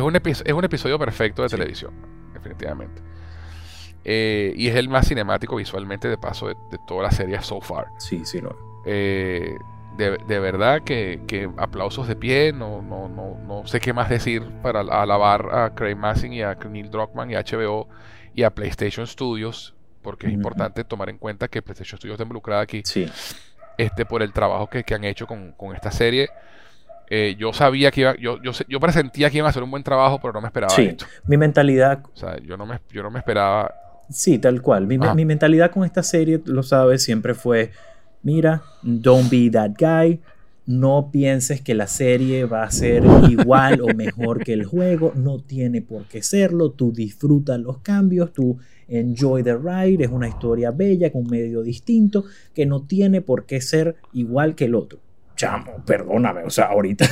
[0.01, 1.93] un, es un episodio perfecto de televisión,
[2.33, 3.01] definitivamente.
[4.09, 6.55] Eh, y es el más cinemático visualmente de paso de,
[6.87, 7.87] toda la serie so far.
[7.99, 8.55] Sí, sí, no.
[8.85, 9.53] Eh,
[9.97, 14.81] de, verdad que, aplausos de pie, no, no, no, no sé qué más decir para
[14.81, 17.87] alabar a Craig Massing y a Neil Druckmann y a HBO
[18.35, 22.61] y a PlayStation Studios, porque es importante tomar en cuenta que PlayStation Studios está involucrada
[22.61, 23.07] aquí sí.
[23.77, 26.29] este, por el trabajo que, han hecho con, esta serie.
[27.09, 29.83] Eh, yo sabía que iba, yo, yo, yo presentía que iban a hacer un buen
[29.83, 30.95] trabajo, pero no me esperaba sí.
[31.25, 32.03] Mi mentalidad.
[32.13, 33.73] O sea, yo no me, yo no me esperaba.
[34.09, 34.85] Sí, tal cual.
[34.87, 37.71] Mi, mi mentalidad con esta serie, lo sabes, siempre fue
[38.27, 40.19] mira, don't be that guy,
[40.65, 45.39] no pienses que la serie va a ser igual o mejor que el juego, no
[45.39, 48.57] tiene por qué serlo, tú disfrutas los cambios, tú
[48.89, 53.45] enjoy the ride, es una historia bella con un medio distinto que no tiene por
[53.45, 54.99] qué ser igual que el otro
[55.37, 57.07] chamo, perdóname, o sea, ahorita,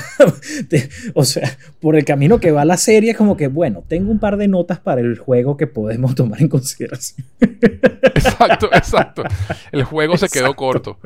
[1.14, 4.20] o sea, por el camino que va la serie, es como que, bueno, tengo un
[4.20, 7.26] par de notas para el juego que podemos tomar en consideración.
[7.40, 9.24] Exacto, exacto.
[9.72, 10.98] El juego se quedó corto.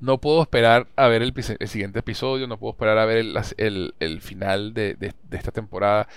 [0.00, 1.34] no puedo esperar a ver el,
[1.66, 3.26] siguiente episodio, no puedo esperar a ver
[3.58, 4.96] el, final de,
[5.32, 6.08] esta temporada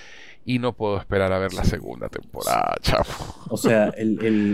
[0.45, 3.03] y no puedo esperar a ver la segunda temporada, chamo.
[3.49, 3.91] O sea,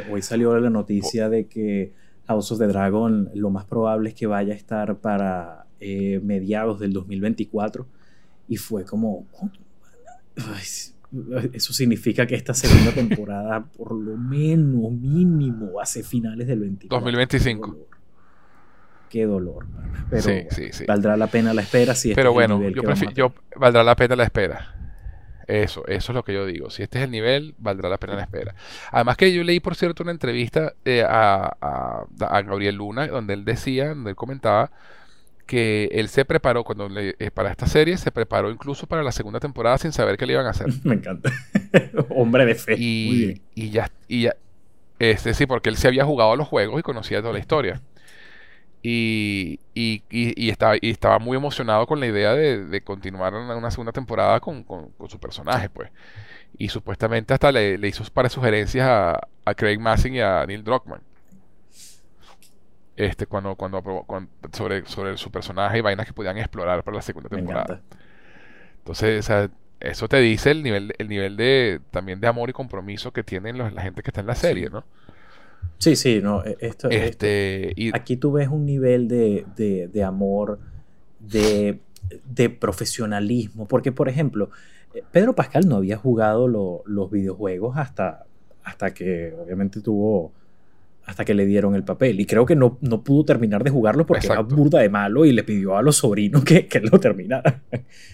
[0.09, 4.27] hoy salió la noticia de que House of the Dragon lo más probable es que
[4.27, 7.85] vaya a estar para eh, mediados del 2024
[8.47, 9.25] y fue como
[11.53, 17.77] eso significa que esta segunda temporada por lo menos mínimo hace finales del 24 2025
[19.09, 19.65] qué dolor,
[20.09, 20.27] pero
[20.87, 24.23] valdrá la pena la espera si pero bueno yo prefiero yo valdrá la pena la
[24.23, 24.84] espera
[25.47, 26.69] eso, eso es lo que yo digo.
[26.69, 28.55] Si este es el nivel, valdrá la pena la espera.
[28.91, 33.45] Además que yo leí, por cierto, una entrevista eh, a, a, Gabriel Luna, donde él
[33.45, 34.71] decía, donde él comentaba
[35.45, 39.11] que él se preparó cuando le, eh, para esta serie, se preparó incluso para la
[39.11, 40.67] segunda temporada sin saber qué le iban a hacer.
[40.83, 41.31] Me encanta.
[42.09, 42.75] Hombre de fe.
[42.77, 44.35] Y, y ya, y ya,
[44.99, 47.81] este sí, porque él se había jugado a los juegos y conocía toda la historia.
[48.87, 54.39] Y, y, estaba, y estaba muy emocionado con la idea de, continuar una, segunda temporada
[54.39, 54.63] con,
[55.09, 55.89] su personaje, pues.
[56.59, 61.01] Y supuestamente hasta le, hizo para sugerencias a, Craig Massing y a Neil Druckmann.
[62.95, 63.83] Este, cuando, cuando,
[64.53, 67.81] sobre, sobre su personaje y vainas que podían explorar para la segunda temporada.
[68.77, 69.27] Entonces,
[69.79, 73.57] eso te dice el nivel, el nivel de también de amor y compromiso que tienen
[73.57, 74.85] la gente que está en la serie, ¿no?
[75.77, 80.59] Sí, sí, no, e, esto, este, aquí tú ves un nivel de, de, amor,
[81.19, 81.79] de,
[82.25, 84.49] de, profesionalismo, porque por ejemplo,
[84.93, 88.25] eh, Pedro Pascal no había jugado los videojuegos hasta,
[88.63, 90.31] hasta que obviamente tuvo
[91.05, 92.19] hasta que le dieron el papel.
[92.19, 95.31] Y creo que no, no pudo terminar de jugarlo porque era burda de malo y
[95.31, 97.61] le pidió a los sobrinos que, que lo terminara.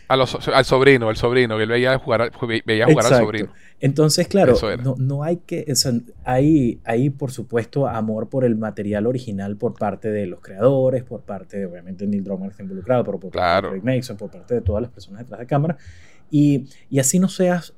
[0.09, 2.31] A los, al sobrino, el sobrino, que él veía jugar,
[2.65, 3.53] veía jugar al sobrino.
[3.79, 5.65] Entonces, claro, no, no, hay que.
[6.25, 11.21] hay, hay, por supuesto, amor por el material original por parte de los creadores, por
[11.21, 14.55] parte de, obviamente, Neil Druckmann está involucrado, pero por parte de Craig Mason, por parte
[14.55, 15.77] de todas las personas detrás de cámara.
[16.29, 17.73] Y, y así no seas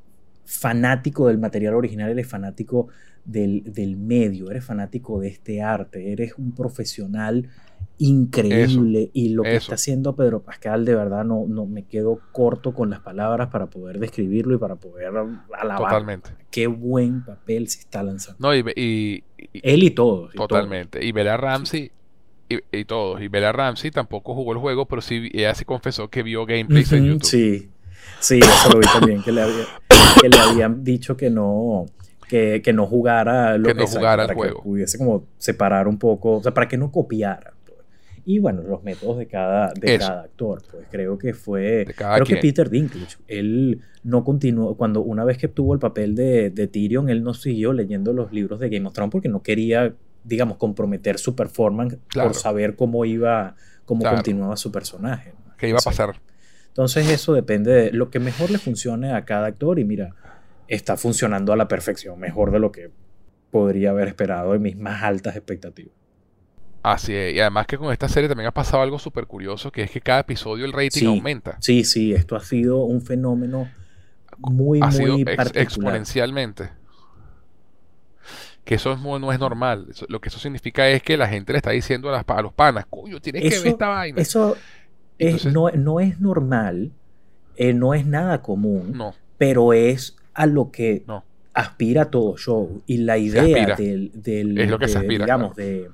[0.45, 2.89] fanático del material original, eres fanático
[3.25, 7.49] del, del, medio, eres fanático de este arte, eres un profesional
[7.97, 9.09] increíble.
[9.13, 12.89] Y lo que está haciendo Pedro Pascal de verdad no, no me quedo corto con
[12.89, 15.77] las palabras para poder describirlo y para poder alabar.
[15.77, 16.31] Totalmente.
[16.51, 18.37] Qué buen papel se está lanzando.
[18.39, 21.03] No y, él y todos totalmente.
[21.03, 21.91] y Bella Ramsey
[22.49, 23.21] y, todos.
[23.21, 26.91] Y Bella Ramsey tampoco jugó el juego pero sí ella se confesó que vio gameplays
[26.91, 27.23] en YouTube.
[27.23, 27.69] sí.
[28.19, 29.43] Sí eso lo vi también que le,
[30.21, 31.85] que le habían dicho que no
[32.33, 34.55] que, que no jugara lo que no jugara el juego.
[34.55, 37.53] Que pudiese como separar un poco, o sea, para que no copiara.
[37.63, 37.77] Pues.
[38.25, 42.37] Y bueno, los métodos de cada, de cada actor, pues creo que fue, creo que
[42.37, 47.07] Peter Dinklage, él no continuó, cuando una vez que obtuvo el papel de, de Tyrion,
[47.07, 51.19] él no siguió leyendo los libros de Game of Thrones porque no quería, digamos, comprometer
[51.19, 53.55] su performance por saber cómo iba,
[53.85, 55.35] cómo continuaba su personaje.
[55.59, 56.15] ¿Qué iba a pasar?
[56.69, 60.15] Entonces eso depende de lo que mejor le funcione a cada actor y mira,
[60.67, 62.91] está funcionando a la perfección, mejor de lo que
[63.51, 65.93] podría haber esperado en mis más altas expectativas.
[66.81, 69.83] Así es, y además que con esta serie también ha pasado algo súper curioso, que
[69.83, 71.57] es que cada episodio el rating aumenta.
[71.61, 73.69] Sí, sí, esto ha sido un fenómeno
[74.37, 76.69] muy, muy exponencialmente.
[78.65, 79.87] Que eso no es normal.
[80.09, 82.53] lo que eso significa es que la gente le está diciendo a, las, a los
[82.53, 84.21] panas, cuyo tienes que ver esta vaina.
[84.21, 84.57] Eso
[85.51, 86.91] no, no, es normal,
[87.55, 89.13] eh, no es nada común, no.
[89.37, 91.03] pero es a lo que
[91.53, 92.81] aspira todo show.
[92.85, 94.11] Y la idea del,
[95.07, 95.89] digamos, de,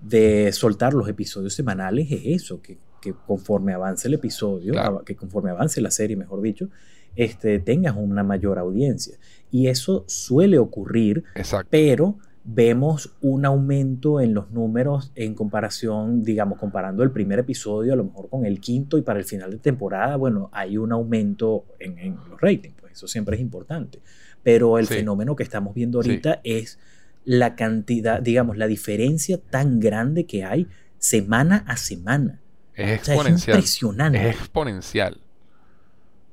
[0.00, 2.78] de, soltar los episodios semanales es eso, que,
[3.26, 6.68] conforme avance el episodio, que conforme avance la serie, mejor dicho,
[7.16, 9.16] este, tengas una mayor audiencia.
[9.50, 11.24] Y eso suele ocurrir,
[11.68, 17.96] pero vemos un aumento en los números en comparación, digamos, comparando el primer episodio a
[17.96, 21.64] lo mejor con el quinto y para el final de temporada, bueno, hay un aumento
[21.78, 24.00] en, en los ratings eso siempre es importante.
[24.42, 26.78] Pero el fenómeno que estamos viendo ahorita es
[27.24, 32.40] la cantidad, digamos, la diferencia tan grande que hay semana a semana.
[32.74, 33.58] Es exponencial.
[33.58, 34.28] es impresionante.
[34.28, 35.20] Es exponencial.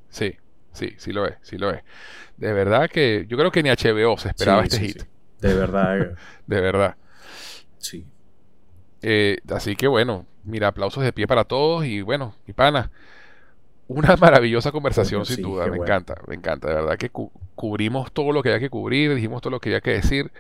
[0.10, 0.36] Sí,
[0.74, 1.84] sí, sí lo es, sí lo es.
[2.38, 5.04] De verdad que yo creo que ni HBO se esperaba este hit.
[5.42, 6.16] De verdad.
[6.48, 6.96] de verdad.
[7.78, 8.06] Sí.
[9.02, 12.92] Eh, así que bueno, mira, aplausos de pie para todos y bueno, mi pana,
[13.90, 15.68] una maravillosa conversación, sin duda.
[15.68, 16.70] Me encanta, me encanta.
[16.70, 17.10] De verdad que
[17.56, 20.32] cubrimos todo lo que había que cubrir, dijimos todo lo que había que decir.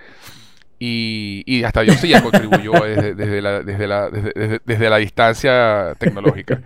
[0.78, 6.62] Y, y hasta Dios sí ya contribuyó desde, la, desde, la, desde, la distancia tecnológica.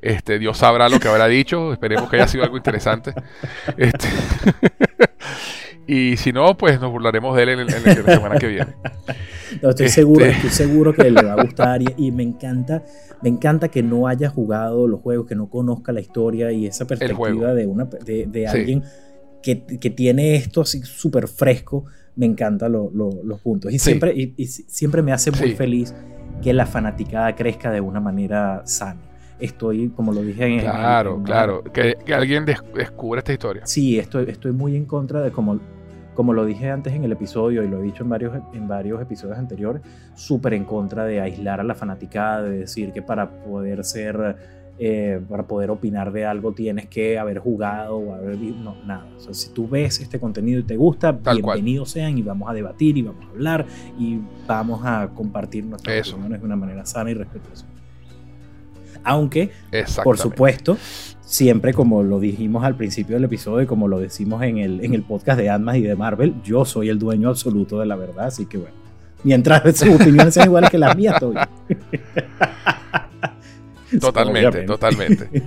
[0.00, 3.12] Este, Dios sabrá lo que habrá dicho, esperemos que haya sido algo interesante.
[3.76, 4.08] Este,
[5.86, 8.74] y si no, pues nos burlaremos de él en, la semana que viene.
[9.62, 12.82] estoy, seguro, este, estoy seguro que le va a gustar y, me encanta
[13.22, 16.86] me encanta que no haya jugado los juegos, que no conozca la historia y esa
[16.86, 18.82] perspectiva de, una, de, alguien
[19.42, 21.84] que, que, tiene esto así súper fresco.
[22.16, 23.72] Me encantan los puntos.
[23.72, 25.94] Y, siempre, y, siempre me hace muy feliz
[26.42, 29.00] que la fanaticada crezca de una manera sana.
[29.38, 31.64] Estoy, como lo dije en Claro, claro.
[31.64, 33.66] Que, que, alguien descubra esta historia.
[33.66, 35.60] Sí, estoy, estoy muy en contra de como
[36.16, 39.00] como lo dije antes en el episodio y lo he dicho en varios, en varios
[39.00, 39.82] episodios anteriores,
[40.14, 44.36] súper en contra de aislar a la fanaticada, de decir que para poder ser,
[44.78, 48.38] eh, para poder opinar de algo tienes que haber jugado o haber...
[48.38, 49.06] No, nada.
[49.16, 52.54] O sea, si tú ves este contenido y te gusta, bienvenidos sean y vamos a
[52.54, 53.66] debatir y vamos a hablar
[53.98, 57.66] y vamos a compartir nuestras opiniones de una manera sana y respetuosa.
[59.06, 59.52] Aunque,
[60.02, 60.76] por supuesto,
[61.20, 64.94] siempre como lo dijimos al principio del episodio y como lo decimos en el, en
[64.94, 68.26] el podcast de Admas y de Marvel, yo soy el dueño absoluto de la verdad,
[68.26, 68.74] así que bueno,
[69.22, 71.36] mientras sus opiniones sean iguales que las mías, estoy.
[74.00, 75.42] Totalmente, totalmente.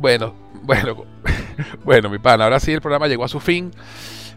[0.00, 1.04] Bueno, bueno,
[1.84, 3.70] bueno, mi pan, ahora sí el programa llegó a su fin,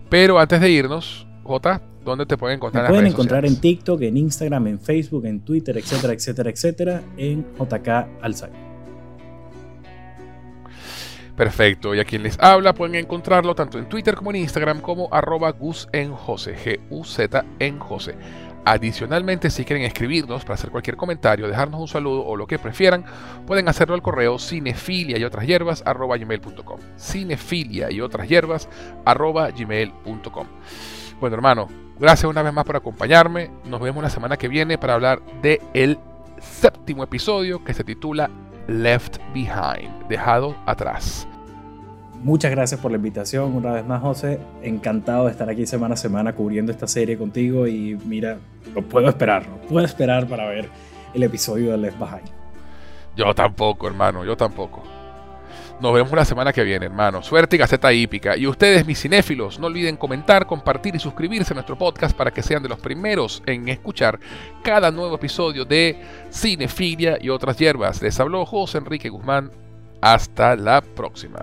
[0.10, 2.86] pero antes de irnos, Jota, ¿Dónde te pueden encontrar?
[2.86, 7.46] Me pueden encontrar en TikTok, en Instagram, en Facebook, en Twitter, etcétera, etcétera, etcétera, en
[7.60, 7.88] JK
[8.22, 8.72] Alzheimer.
[11.36, 15.08] Perfecto, y a quien les habla pueden encontrarlo tanto en Twitter como en Instagram como
[15.12, 18.16] arroba Gus en José, G-U-Z en José.
[18.64, 23.06] Adicionalmente, si quieren escribirnos para hacer cualquier comentario, dejarnos un saludo o lo que prefieran,
[23.48, 26.80] pueden hacerlo al correo cinefilia y otras hierbas arroba gmail.com.
[26.96, 28.70] Cinefilia y otras hierbas
[29.04, 30.48] arroba gmail.com.
[31.20, 31.70] Bueno, hermano,
[32.02, 33.52] Gracias una vez más por acompañarme.
[33.64, 36.00] Nos vemos la semana que viene para hablar de el
[36.40, 38.32] séptimo episodio que se titula
[38.68, 41.28] Left Behind, dejado atrás.
[42.24, 44.40] Muchas gracias por la invitación una vez más, José.
[44.64, 48.40] Encantado de estar aquí semana a semana cubriendo esta serie contigo y mira,
[48.74, 50.70] no puedo esperar, no puedo esperar para ver
[51.14, 52.32] el episodio de Left Behind.
[53.16, 54.82] Yo tampoco, hermano, yo tampoco.
[55.82, 57.24] Nos vemos la semana que viene, hermano.
[57.24, 58.38] Suerte y gaceta hípica.
[58.38, 62.44] Y ustedes, mis cinéfilos, no olviden comentar, compartir y suscribirse a nuestro podcast para que
[62.44, 64.20] sean de los primeros en escuchar
[64.64, 68.00] cada nuevo episodio de Cinefilia y otras hierbas.
[68.04, 69.50] Les habló José Enrique Guzmán.
[70.02, 71.40] Hasta la próxima.